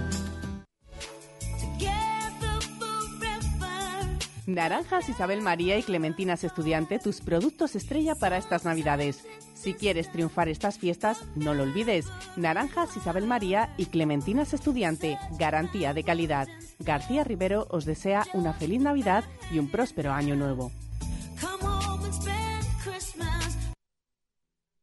Naranjas 4.47 5.09
Isabel 5.09 5.43
María 5.43 5.79
y 5.79 5.83
Clementinas 5.83 6.43
Estudiante, 6.43 6.99
tus 6.99 7.21
productos 7.21 7.77
estrella 7.77 8.15
para 8.17 8.37
estas 8.37 8.65
Navidades. 8.65 9.25
Si 9.55 9.75
quieres 9.75 10.11
triunfar 10.11 10.49
estas 10.49 10.79
fiestas, 10.79 11.23
no 11.37 11.55
lo 11.55 11.63
olvides. 11.63 12.07
Naranjas 12.37 12.97
Isabel 12.97 13.27
María 13.27 13.73
y 13.77 13.87
Clementinas 13.87 14.53
Estudiante, 14.53 15.19
garantía 15.39 15.95
de 15.95 16.03
calidad. 16.03 16.49
García 16.81 17.23
Rivero 17.23 17.69
os 17.71 17.85
desea 17.85 18.27
una 18.33 18.53
feliz 18.53 18.81
Navidad 18.81 19.25
y 19.53 19.59
un 19.59 19.71
próspero 19.71 20.13
año 20.13 20.35
nuevo. 20.35 20.73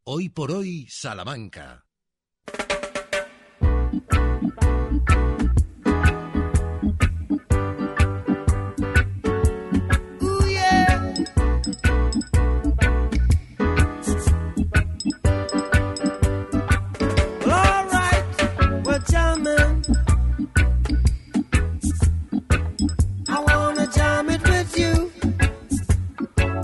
Hoy 0.06 0.30
por 0.30 0.52
hoy, 0.52 0.88
Salamanca. 0.90 1.87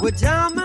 We're 0.03 0.11
down 0.11 0.62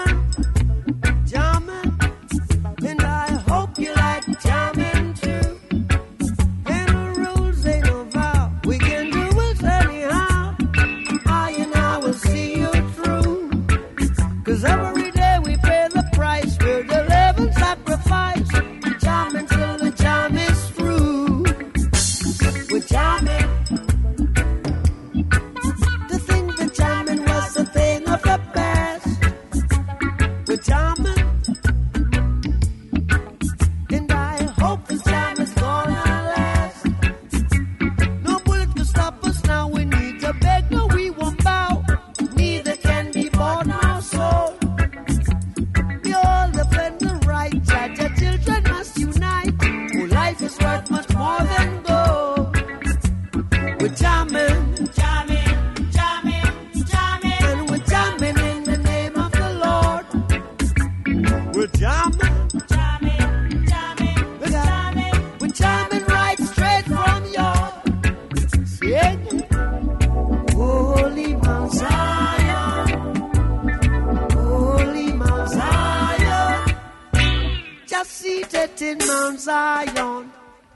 seated 78.78 79.02
in 79.02 79.08
Mount 79.08 79.40
Zion, 79.40 80.32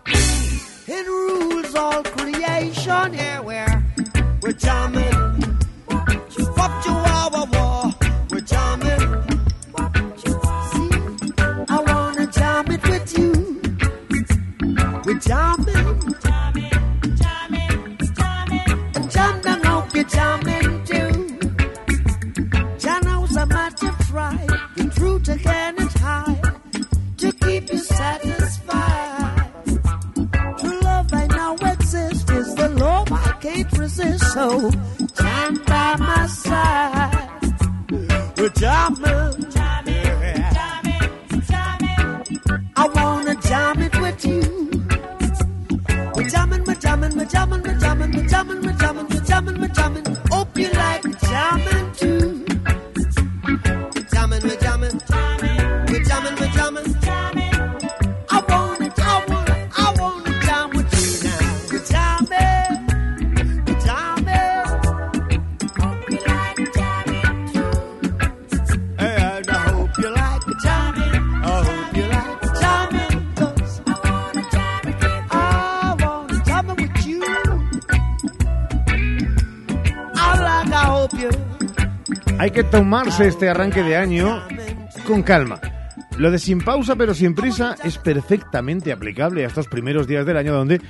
it 0.07 1.07
rules 1.07 1.75
all 1.75 2.03
creation. 2.03 3.15
Here 3.15 3.43
we're 3.43 3.85
we're 4.43 4.53
jamming, 4.53 5.59
Wop 5.89 6.83
chihuahua 6.83 7.12
know, 34.43 34.71
time 35.15 35.55
by 35.67 35.97
my 35.99 36.27
side. 36.27 37.29
Well, 38.37 38.49
jam 38.61 38.97
it. 39.05 39.43
I 42.75 42.89
wanna 42.95 43.35
jam 43.49 43.83
it 43.83 43.95
with 44.01 44.25
you. 44.25 44.43
We're 46.15 46.29
jamming, 46.29 46.65
we're 46.65 46.75
jamming, 46.75 47.17
we're 47.17 47.25
jamming, 47.27 47.63
we're 47.63 47.79
jamming, 47.79 48.13
we're 48.17 48.29
jamming. 48.29 48.72
Tomarse 82.73 83.29
este 83.29 83.51
arranque 83.51 83.83
de 83.83 83.99
año 83.99 84.43
con 85.07 85.23
calma. 85.23 85.61
Lo 86.17 86.31
de 86.31 86.39
sin 86.39 86.63
pausa 86.63 86.97
pero 86.97 87.13
sin 87.13 87.35
prisa 87.35 87.77
es 87.85 87.99
perfectamente 87.99 88.93
aplicable 88.93 89.45
a 89.45 89.49
estos 89.49 89.69
primeros 89.69 90.07
días 90.07 90.25
del 90.25 90.39
año 90.39 90.55
donde 90.55 90.81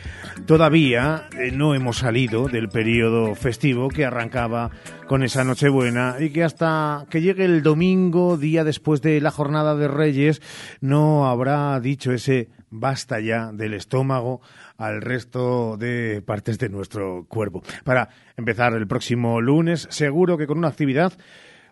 todavía 0.47 1.29
eh, 1.37 1.51
no 1.51 1.75
hemos 1.75 1.99
salido 1.99 2.47
del 2.47 2.69
periodo 2.69 3.35
festivo 3.35 3.89
que 3.89 4.05
arrancaba 4.05 4.71
con 5.09 5.25
esa 5.25 5.43
Nochebuena 5.43 6.19
y 6.21 6.31
que 6.31 6.45
hasta 6.45 7.05
que 7.11 7.21
llegue 7.21 7.45
el 7.45 7.65
domingo, 7.65 8.37
día 8.37 8.63
después 8.63 9.03
de 9.03 9.21
la 9.21 9.33
jornada 9.33 9.75
de 9.75 9.89
Reyes, 9.89 10.41
no 10.81 11.29
habrá 11.29 11.81
dicho 11.81 12.13
ese 12.13 12.49
basta 12.71 13.19
ya 13.19 13.51
del 13.53 13.75
estómago 13.75 14.41
al 14.77 15.03
resto 15.03 15.77
de 15.77 16.23
partes 16.25 16.61
de 16.61 16.69
nuestro 16.69 17.27
cuerpo. 17.29 17.65
Para 17.83 18.09
empezar 18.37 18.73
el 18.75 18.87
próximo 18.87 19.41
lunes, 19.41 19.89
seguro 19.91 20.39
que 20.39 20.47
con 20.47 20.59
una 20.59 20.69
actividad 20.69 21.13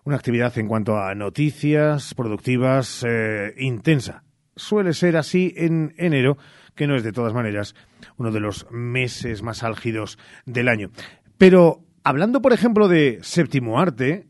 una 0.04 0.16
actividad 0.16 0.56
en 0.58 0.68
cuanto 0.68 0.98
a 0.98 1.14
noticias 1.14 2.14
productivas 2.14 3.04
eh, 3.06 3.54
intensa. 3.58 4.24
Suele 4.56 4.92
ser 4.92 5.16
así 5.16 5.54
en 5.56 5.94
enero, 5.96 6.38
que 6.74 6.86
no 6.86 6.96
es 6.96 7.02
de 7.02 7.12
todas 7.12 7.34
maneras 7.34 7.74
uno 8.16 8.30
de 8.30 8.40
los 8.40 8.66
meses 8.70 9.42
más 9.42 9.62
álgidos 9.62 10.18
del 10.46 10.68
año. 10.68 10.90
Pero 11.38 11.84
hablando, 12.04 12.42
por 12.42 12.52
ejemplo, 12.52 12.88
de 12.88 13.18
séptimo 13.22 13.80
arte, 13.80 14.26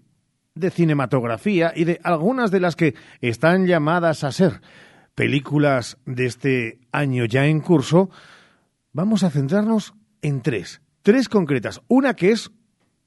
de 0.55 0.70
cinematografía 0.70 1.72
y 1.74 1.84
de 1.84 2.01
algunas 2.02 2.51
de 2.51 2.60
las 2.60 2.76
que 2.76 2.94
están 3.20 3.66
llamadas 3.66 4.24
a 4.24 4.32
ser 4.32 4.60
películas 5.14 5.98
de 6.06 6.26
este 6.26 6.80
año 6.92 7.24
ya 7.24 7.47
en 7.47 7.60
curso, 7.60 8.10
vamos 8.92 9.22
a 9.22 9.30
centrarnos 9.30 9.94
en 10.22 10.42
tres. 10.42 10.82
Tres 11.02 11.28
concretas. 11.28 11.80
Una 11.88 12.14
que 12.14 12.32
es 12.32 12.51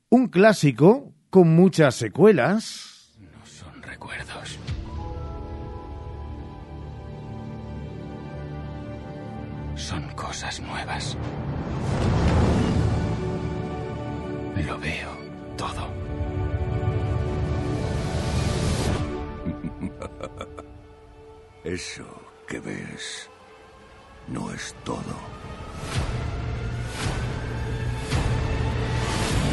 un 0.10 0.28
clásico, 0.28 1.13
con 1.34 1.48
muchas 1.56 1.96
secuelas. 1.96 3.10
No 3.20 3.44
son 3.44 3.82
recuerdos. 3.82 4.60
Son 9.74 10.08
cosas 10.10 10.60
nuevas. 10.60 11.18
Lo 14.68 14.78
veo 14.78 15.10
todo. 15.58 15.90
Eso 21.64 22.06
que 22.48 22.60
ves 22.60 23.28
no 24.28 24.54
es 24.54 24.76
todo. 24.84 25.16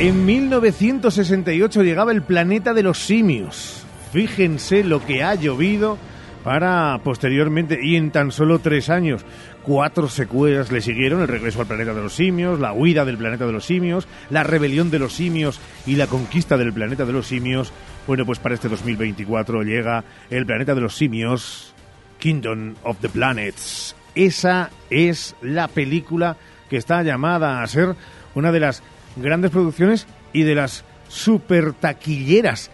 En 0.01 0.25
1968 0.25 1.83
llegaba 1.83 2.11
el 2.11 2.23
planeta 2.23 2.73
de 2.73 2.83
los 2.83 2.97
simios. 2.97 3.85
Fíjense 4.15 4.83
lo 4.83 5.05
que 5.05 5.23
ha 5.23 5.35
llovido 5.35 5.99
para 6.43 6.99
posteriormente, 7.05 7.79
y 7.83 7.97
en 7.97 8.11
tan 8.11 8.33
solo 8.33 8.61
tres 8.61 8.89
años, 8.89 9.27
cuatro 9.63 10.09
secuelas 10.09 10.73
le 10.73 10.81
siguieron, 10.81 11.21
el 11.21 11.29
regreso 11.29 11.61
al 11.61 11.67
planeta 11.67 11.93
de 11.93 12.01
los 12.01 12.15
simios, 12.15 12.61
la 12.61 12.73
huida 12.73 13.05
del 13.05 13.19
planeta 13.19 13.45
de 13.45 13.53
los 13.53 13.67
simios, 13.67 14.09
la 14.31 14.43
rebelión 14.43 14.91
de 14.91 15.01
los 15.01 15.13
simios 15.13 15.61
y 15.85 15.97
la 15.97 16.07
conquista 16.07 16.57
del 16.57 16.73
planeta 16.73 17.05
de 17.05 17.13
los 17.13 17.27
simios. 17.27 17.71
Bueno, 18.07 18.25
pues 18.25 18.39
para 18.39 18.55
este 18.55 18.71
2024 18.71 19.65
llega 19.65 20.03
el 20.31 20.47
planeta 20.47 20.75
de 20.75 20.81
los 20.81 20.97
simios, 20.97 21.75
Kingdom 22.19 22.75
of 22.85 22.97
the 23.03 23.11
Planets. 23.11 23.95
Esa 24.15 24.71
es 24.89 25.37
la 25.43 25.69
película 25.69 26.39
que 26.71 26.79
está 26.79 27.03
llamada 27.03 27.63
a 27.63 27.67
ser 27.67 27.95
una 28.35 28.51
de 28.51 28.61
las 28.61 28.83
grandes 29.17 29.51
producciones 29.51 30.07
y 30.33 30.43
de 30.43 30.55
las 30.55 30.85
super 31.09 31.73
taquilleras. 31.73 32.71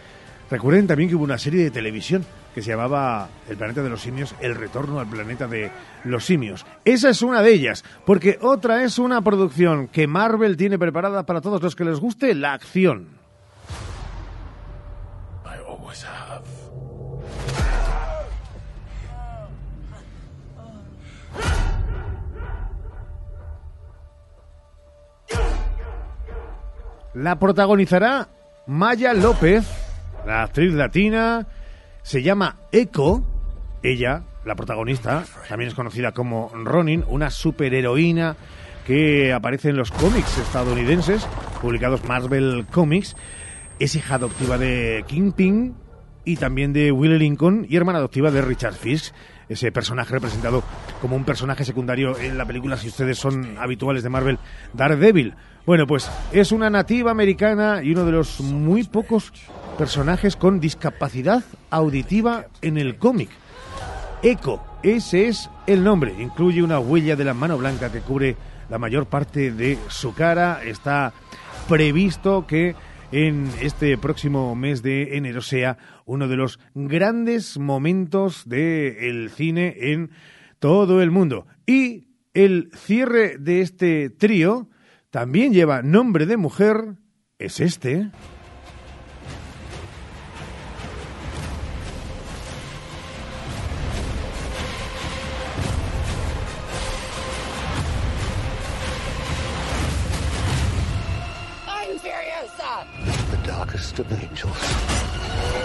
Recuerden 0.50 0.86
también 0.86 1.08
que 1.08 1.16
hubo 1.16 1.24
una 1.24 1.38
serie 1.38 1.64
de 1.64 1.70
televisión 1.70 2.24
que 2.54 2.62
se 2.62 2.70
llamaba 2.70 3.28
El 3.50 3.56
planeta 3.58 3.82
de 3.82 3.90
los 3.90 4.00
simios, 4.00 4.34
El 4.40 4.54
retorno 4.54 4.98
al 4.98 5.08
planeta 5.08 5.46
de 5.46 5.70
los 6.04 6.24
simios. 6.24 6.64
Esa 6.86 7.10
es 7.10 7.20
una 7.20 7.42
de 7.42 7.52
ellas, 7.52 7.84
porque 8.06 8.38
otra 8.40 8.82
es 8.82 8.98
una 8.98 9.20
producción 9.20 9.88
que 9.88 10.06
Marvel 10.06 10.56
tiene 10.56 10.78
preparada 10.78 11.26
para 11.26 11.42
todos 11.42 11.62
los 11.62 11.76
que 11.76 11.84
les 11.84 12.00
guste 12.00 12.34
la 12.34 12.54
acción. 12.54 13.08
La 27.16 27.38
protagonizará 27.38 28.28
Maya 28.66 29.14
López, 29.14 29.66
la 30.26 30.43
actriz 30.43 30.74
latina, 30.74 31.47
se 32.02 32.22
llama 32.22 32.59
Echo, 32.72 33.24
ella, 33.82 34.24
la 34.44 34.55
protagonista, 34.55 35.24
también 35.48 35.68
es 35.68 35.74
conocida 35.74 36.12
como 36.12 36.51
Ronin, 36.52 37.05
una 37.09 37.30
superheroína 37.30 38.36
que 38.86 39.32
aparece 39.32 39.70
en 39.70 39.78
los 39.78 39.93
cómics 39.93 40.36
estadounidenses, 40.36 41.26
publicados 41.62 42.05
Marvel 42.05 42.66
Comics, 42.70 43.16
es 43.78 43.97
hija 43.97 44.16
adoptiva 44.16 44.59
de 44.59 45.02
Kingpin 45.09 45.74
y 46.26 46.36
también 46.36 46.74
de 46.74 46.93
Will 46.93 47.16
Lincoln 47.16 47.66
y 47.66 47.76
hermana 47.76 47.97
adoptiva 47.97 48.30
de 48.30 48.43
Richard 48.43 48.74
Fisk, 48.74 49.14
ese 49.48 49.72
personaje 49.72 50.12
representado 50.12 50.62
como 51.01 51.16
un 51.16 51.24
personaje 51.24 51.64
secundario 51.64 52.18
en 52.18 52.36
la 52.36 52.44
película, 52.44 52.76
si 52.76 52.88
ustedes 52.88 53.16
son 53.16 53.56
habituales 53.56 54.02
de 54.02 54.10
Marvel, 54.10 54.38
Daredevil. 54.74 55.34
Bueno, 55.66 55.88
pues 55.88 56.09
es 56.30 56.52
una 56.52 56.70
nativa 56.70 57.10
americana 57.10 57.82
y 57.82 57.90
uno 57.90 58.05
de 58.05 58.12
los 58.12 58.40
muy 58.40 58.84
pocos 58.84 59.32
personajes 59.76 60.36
con 60.36 60.60
discapacidad 60.60 61.43
auditiva 61.70 62.47
en 62.62 62.78
el 62.78 62.98
cómic. 62.98 63.30
Echo, 64.22 64.62
ese 64.84 65.26
es 65.26 65.51
el 65.66 65.82
nombre. 65.82 66.14
Incluye 66.20 66.62
una 66.62 66.78
huella 66.78 67.16
de 67.16 67.24
la 67.24 67.34
mano 67.34 67.59
blanca 67.59 67.90
que 67.90 67.98
cubre 67.98 68.36
la 68.70 68.78
mayor 68.78 69.06
parte 69.06 69.51
de 69.51 69.76
su 69.88 70.14
cara. 70.14 70.62
Está 70.64 71.12
previsto 71.68 72.47
que 72.47 72.76
en 73.10 73.51
este 73.60 73.98
próximo 73.98 74.55
mes 74.55 74.84
de 74.84 75.16
enero 75.16 75.43
sea 75.43 75.78
uno 76.05 76.28
de 76.28 76.36
los 76.36 76.60
grandes 76.76 77.59
momentos 77.59 78.48
del 78.48 79.30
cine 79.30 79.74
en 79.80 80.12
todo 80.60 81.02
el 81.02 81.10
mundo. 81.10 81.48
Y 81.66 82.06
el 82.34 82.70
cierre 82.72 83.36
de 83.38 83.62
este 83.62 84.10
trío 84.10 84.68
también 85.10 85.52
lleva 85.52 85.82
nombre 85.82 86.26
de 86.26 86.36
mujer, 86.36 86.96
es 87.38 87.60
este. 87.60 88.10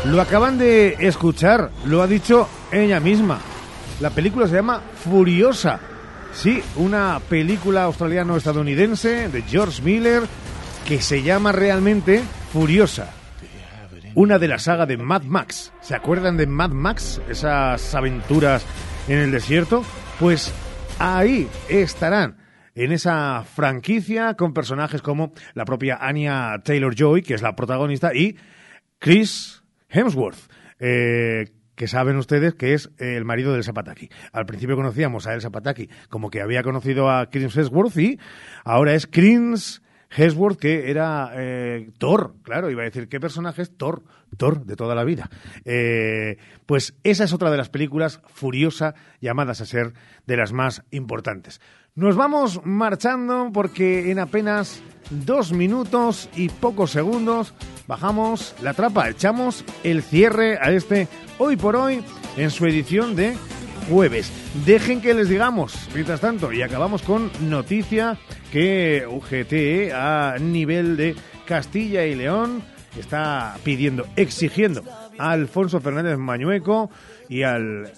Lo 0.06 0.22
acaban 0.22 0.58
de 0.58 0.96
escuchar, 1.00 1.70
lo 1.86 2.02
ha 2.02 2.08
dicho 2.08 2.48
ella 2.72 3.00
misma. 3.00 3.40
La 4.00 4.10
película 4.10 4.48
se 4.48 4.56
llama 4.56 4.82
Furiosa. 5.04 5.80
Sí, 6.34 6.64
una 6.76 7.20
película 7.30 7.84
australiano-estadounidense 7.84 9.30
de 9.30 9.42
George 9.44 9.82
Miller 9.82 10.24
que 10.88 11.02
se 11.02 11.22
llama 11.22 11.52
realmente 11.52 12.22
Furiosa. 12.52 13.14
Una 14.16 14.40
de 14.40 14.48
la 14.48 14.60
saga 14.60 14.86
de 14.86 14.98
Mad 14.98 15.24
Max. 15.24 15.72
¿Se 15.82 15.96
acuerdan 15.96 16.38
de 16.38 16.48
Mad 16.48 16.72
Max? 16.72 17.22
Esas 17.30 17.94
aventuras 17.96 18.66
en 19.08 19.20
el 19.20 19.32
desierto. 19.32 19.84
Pues 20.20 20.54
ahí 21.00 21.48
estarán 21.70 22.38
en 22.76 22.92
esa 22.92 23.44
franquicia 23.44 24.34
con 24.36 24.54
personajes 24.54 25.02
como 25.02 25.34
la 25.54 25.66
propia 25.66 25.98
Anya 26.02 26.62
Taylor 26.64 26.96
Joy, 26.96 27.22
que 27.22 27.36
es 27.36 27.42
la 27.42 27.56
protagonista, 27.56 28.14
y 28.14 28.38
Chris 29.00 29.64
Hemsworth, 29.90 30.50
eh, 30.80 31.52
que 31.82 31.88
saben 31.88 32.16
ustedes 32.18 32.54
que 32.54 32.76
es 32.76 32.92
el 33.00 33.26
marido 33.26 33.54
del 33.54 33.64
Zapataki. 33.64 34.08
Al 34.34 34.46
principio 34.46 34.76
conocíamos 34.76 35.26
a 35.26 35.34
El 35.34 35.42
Zapataki 35.42 35.90
como 36.10 36.30
que 36.30 36.40
había 36.40 36.62
conocido 36.62 37.10
a 37.10 37.32
Chris 37.32 37.58
Hemsworth 37.58 37.98
y 37.98 38.20
ahora 38.64 38.94
es 38.94 39.08
Chris 39.08 39.82
Hemsworth 40.12 40.60
que 40.60 40.92
era 40.92 41.32
eh, 41.34 41.90
Thor, 41.98 42.36
claro, 42.44 42.70
iba 42.70 42.84
a 42.84 42.86
decir, 42.86 43.10
¿qué 43.10 43.20
personaje 43.20 43.64
es 43.64 43.76
Thor? 43.76 44.04
Thor 44.38 44.64
de 44.64 44.76
toda 44.76 44.94
la 44.94 45.04
vida. 45.04 45.32
Eh, 45.66 46.38
pues 46.68 46.94
esa 47.04 47.24
es 47.24 47.34
otra 47.34 47.50
de 47.50 47.58
las 47.58 47.70
películas 47.70 48.22
furiosa 48.28 48.94
llamadas 49.20 49.60
a 49.62 49.66
ser 49.66 49.94
de 50.28 50.38
las 50.38 50.54
más 50.54 50.84
importantes. 50.92 51.62
Nos 51.94 52.16
vamos 52.16 52.62
marchando 52.64 53.50
porque 53.54 54.12
en 54.12 54.20
apenas 54.20 54.82
dos 55.10 55.52
minutos 55.52 56.30
y 56.38 56.48
pocos 56.48 56.92
segundos 56.92 57.54
bajamos 57.86 58.56
la 58.62 58.74
trapa, 58.74 59.10
echamos 59.10 59.66
el 59.84 60.02
cierre 60.02 60.58
a 60.62 60.72
este 60.72 61.10
hoy 61.38 61.58
por 61.58 61.76
hoy 61.76 62.02
en 62.38 62.50
su 62.50 62.66
edición 62.66 63.18
de 63.18 63.36
jueves. 63.90 64.32
Dejen 64.66 65.02
que 65.02 65.14
les 65.14 65.28
digamos, 65.28 65.90
mientras 65.94 66.22
tanto, 66.22 66.54
y 66.54 66.62
acabamos 66.62 67.02
con 67.02 67.30
noticia 67.42 68.18
que 68.54 69.06
UGT 69.06 69.94
a 69.94 70.38
nivel 70.40 70.96
de 70.96 71.14
Castilla 71.46 72.06
y 72.06 72.16
León 72.16 72.64
está 72.98 73.58
pidiendo, 73.66 74.08
exigiendo 74.16 74.82
a 75.20 75.32
Alfonso 75.32 75.82
Fernández 75.82 76.18
Mañueco 76.18 76.90
y 77.28 77.44
al 77.44 77.92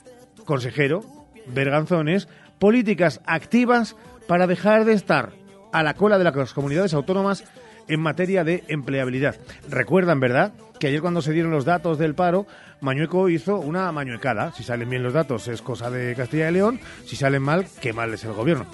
consejero 0.46 1.06
Berganzones 1.46 2.28
políticas 2.64 3.20
activas 3.26 3.98
para 4.26 4.48
dejar 4.48 4.86
de 4.86 4.94
estar 4.94 5.34
a 5.74 5.84
la 5.84 5.96
cola 5.96 6.18
de 6.18 6.24
las 6.24 6.54
comunidades 6.54 6.94
autónomas 6.94 7.44
en 7.90 8.00
materia 8.00 8.46
de 8.46 8.64
empleabilidad. 8.70 9.36
Recuerdan, 9.70 10.22
¿verdad?, 10.22 10.54
que 10.80 10.88
ayer 10.88 11.02
cuando 11.02 11.22
se 11.22 11.34
dieron 11.34 11.52
los 11.52 11.66
datos 11.66 11.98
del 11.98 12.16
paro, 12.16 12.48
Mañueco 12.80 13.28
hizo 13.28 13.58
una 13.60 13.92
mañuecada. 13.92 14.54
Si 14.54 14.64
salen 14.64 14.90
bien 14.90 15.04
los 15.04 15.12
datos 15.12 15.50
es 15.50 15.62
cosa 15.62 15.90
de 15.90 16.16
Castilla 16.16 16.50
y 16.50 16.54
León, 16.54 16.80
si 17.06 17.18
salen 17.18 17.42
mal, 17.42 17.68
qué 17.82 17.92
mal 17.92 18.14
es 18.14 18.24
el 18.24 18.32
gobierno. 18.32 18.66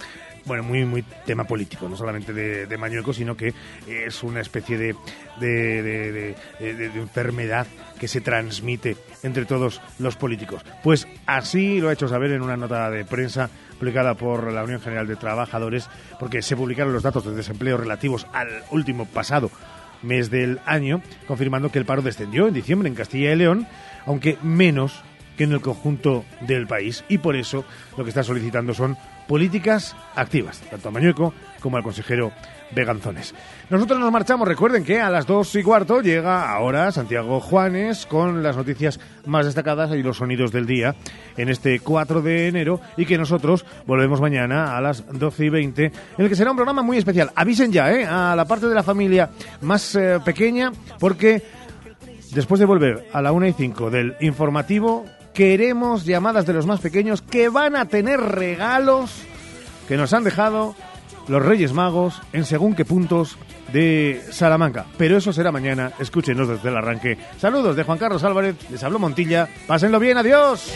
Bueno, 0.46 0.62
muy, 0.64 0.86
muy 0.86 1.04
tema 1.26 1.46
político, 1.46 1.90
no 1.90 1.96
solamente 1.98 2.32
de, 2.32 2.68
de 2.68 2.78
Mañueco, 2.78 3.12
sino 3.12 3.36
que 3.36 3.54
es 3.88 4.24
una 4.24 4.42
especie 4.42 4.78
de, 4.78 4.96
de, 5.40 6.36
de- 6.60 6.86
enfermedad 6.96 7.66
que 8.00 8.08
se 8.08 8.22
transmite 8.22 8.96
entre 9.24 9.46
todos 9.46 9.82
los 9.98 10.16
políticos. 10.16 10.64
Pues 10.84 11.08
así 11.26 11.80
lo 11.82 11.90
ha 11.90 11.94
hecho 11.94 12.08
saber 12.08 12.32
en 12.32 12.42
una 12.44 12.56
nota 12.56 12.90
de 12.90 13.04
prensa 13.04 13.50
publicada 13.80 14.14
por 14.14 14.52
la 14.52 14.64
Unión 14.64 14.82
General 14.82 15.08
de 15.08 15.16
Trabajadores, 15.16 15.90
porque 16.20 16.42
se 16.42 16.56
publicaron 16.56 16.94
los 16.94 17.04
datos 17.04 17.26
de 17.26 17.34
desempleo 17.34 17.78
relativos 17.78 18.28
al 18.34 18.50
último 18.72 19.06
pasado 19.06 19.50
mes 20.02 20.30
del 20.30 20.60
año, 20.66 21.02
confirmando 21.28 21.72
que 21.72 21.80
el 21.80 21.86
paro 21.86 22.02
descendió 22.02 22.48
en 22.48 22.54
diciembre 22.54 22.88
en 22.88 22.96
Castilla 22.96 23.34
y 23.34 23.36
León, 23.36 23.68
aunque 24.06 24.38
menos 24.44 25.02
que 25.38 25.46
en 25.46 25.54
el 25.54 25.62
conjunto 25.62 26.26
del 26.42 26.68
país. 26.68 27.04
Y 27.10 27.18
por 27.18 27.36
eso 27.36 27.66
lo 27.98 28.04
que 28.04 28.10
está 28.10 28.24
solicitando 28.24 28.74
son 28.74 28.98
políticas 29.28 29.96
activas, 30.16 30.62
tanto 30.70 30.90
a 30.90 30.92
Mañueco 30.92 31.34
como 31.62 31.78
al 31.78 31.84
consejero 31.84 32.32
Nosotros 33.70 34.00
nos 34.00 34.12
marchamos, 34.12 34.48
recuerden 34.48 34.84
que 34.84 35.00
a 35.00 35.10
las 35.10 35.26
dos 35.26 35.54
y 35.56 35.64
cuarto 35.64 36.02
llega 36.02 36.52
ahora 36.52 36.92
Santiago 36.92 37.40
Juanes 37.40 38.06
con 38.06 38.44
las 38.44 38.56
noticias 38.56 39.00
más 39.26 39.46
destacadas 39.46 39.92
y 39.92 40.04
los 40.04 40.18
sonidos 40.18 40.52
del 40.52 40.66
día 40.66 40.96
en 41.38 41.50
este 41.50 41.80
4 41.80 42.22
de 42.22 42.48
enero 42.48 42.80
y 42.98 43.06
que 43.06 43.18
nosotros 43.18 43.66
volvemos 43.86 44.22
mañana 44.22 44.78
a 44.78 44.82
las 44.82 45.04
12 45.08 45.46
y 45.46 45.50
20 45.50 45.86
en 45.86 45.94
el 46.18 46.30
que 46.30 46.36
será 46.36 46.52
un 46.52 46.58
programa 46.58 46.84
muy 46.84 46.98
especial. 46.98 47.32
Avisen 47.36 47.72
ya 47.72 47.92
¿eh? 47.92 48.06
a 48.06 48.36
la 48.36 48.46
parte 48.46 48.68
de 48.68 48.76
la 48.76 48.84
familia 48.84 49.30
más 49.62 49.96
eh, 49.96 50.20
pequeña 50.24 50.72
porque 51.00 51.44
después 52.34 52.60
de 52.60 52.66
volver 52.66 53.08
a 53.12 53.22
la 53.22 53.32
1 53.32 53.48
y 53.48 53.54
5 53.54 53.90
del 53.90 54.16
informativo 54.22 55.06
queremos 55.34 56.06
llamadas 56.06 56.46
de 56.46 56.54
los 56.54 56.66
más 56.66 56.82
pequeños 56.82 57.22
que 57.22 57.50
van 57.50 57.76
a 57.76 57.86
tener 57.86 58.20
regalos 58.20 59.24
que 59.88 59.98
nos 59.98 60.14
han 60.14 60.24
dejado 60.24 60.76
los 61.30 61.46
Reyes 61.46 61.74
Magos 61.74 62.22
en 62.34 62.46
según 62.46 62.76
qué 62.76 62.86
puntos 62.86 63.38
de 63.72 64.22
Salamanca. 64.32 64.86
Pero 64.98 65.18
eso 65.18 65.32
será 65.32 65.52
mañana. 65.52 65.92
Escúchenos 66.00 66.48
desde 66.48 66.70
el 66.70 66.78
arranque. 66.78 67.18
Saludos 67.38 67.76
de 67.76 67.84
Juan 67.84 67.98
Carlos 67.98 68.24
Álvarez. 68.24 68.56
Les 68.70 68.84
habló 68.84 69.00
Montilla. 69.00 69.48
Pásenlo 69.68 70.00
bien. 70.00 70.18
Adiós. 70.18 70.74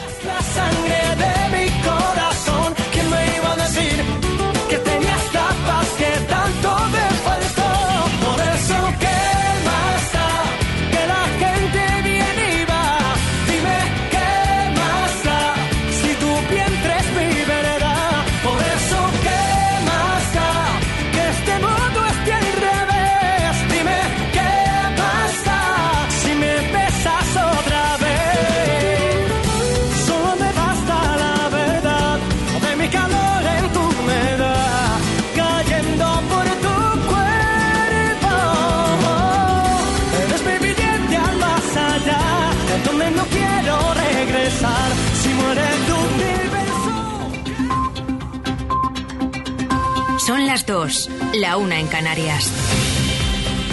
Son 50.33 50.47
las 50.47 50.65
2, 50.65 51.09
la 51.35 51.57
una 51.57 51.79
en 51.79 51.85
Canarias. 51.85 52.51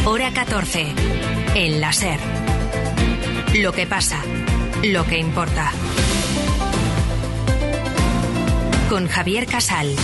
Hora 0.04 0.30
14, 0.30 0.88
en 1.54 1.80
la 1.80 1.90
SER. 1.90 2.20
Lo 3.54 3.72
que 3.72 3.86
pasa, 3.86 4.20
lo 4.84 5.06
que 5.06 5.16
importa. 5.16 5.72
Con 8.90 9.08
Javier 9.08 9.46
Casal. 9.46 9.96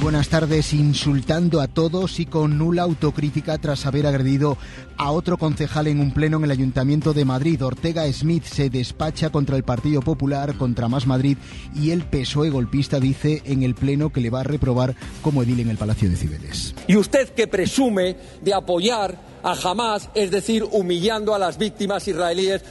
Buenas 0.00 0.28
tardes. 0.28 0.72
Insultando 0.72 1.60
a 1.60 1.66
todos 1.66 2.20
y 2.20 2.26
con 2.26 2.58
nula 2.58 2.82
autocrítica 2.82 3.58
tras 3.58 3.86
haber 3.86 4.06
agredido 4.06 4.56
a 4.96 5.10
otro 5.10 5.36
concejal 5.36 5.88
en 5.88 5.98
un 5.98 6.12
pleno 6.12 6.36
en 6.36 6.44
el 6.44 6.50
Ayuntamiento 6.50 7.12
de 7.12 7.24
Madrid. 7.24 7.64
Ortega 7.64 8.10
Smith 8.12 8.44
se 8.44 8.70
despacha 8.70 9.30
contra 9.30 9.56
el 9.56 9.64
Partido 9.64 10.00
Popular, 10.00 10.56
contra 10.56 10.88
Más 10.88 11.06
Madrid 11.06 11.38
y 11.74 11.90
el 11.90 12.04
PSOE 12.04 12.50
golpista 12.50 13.00
dice 13.00 13.42
en 13.46 13.62
el 13.62 13.74
pleno 13.74 14.10
que 14.10 14.20
le 14.20 14.30
va 14.30 14.40
a 14.40 14.44
reprobar 14.44 14.94
como 15.22 15.42
edil 15.42 15.60
en 15.60 15.70
el 15.70 15.76
Palacio 15.76 16.08
de 16.08 16.16
Cibeles. 16.16 16.74
Y 16.86 16.96
usted 16.96 17.30
que 17.30 17.48
presume 17.48 18.16
de 18.42 18.54
apoyar 18.54 19.18
a 19.42 19.52
Hamas, 19.52 20.08
es 20.14 20.30
decir, 20.30 20.64
humillando 20.70 21.34
a 21.34 21.38
las 21.38 21.58
víctimas 21.58 22.08
israelíes 22.08 22.62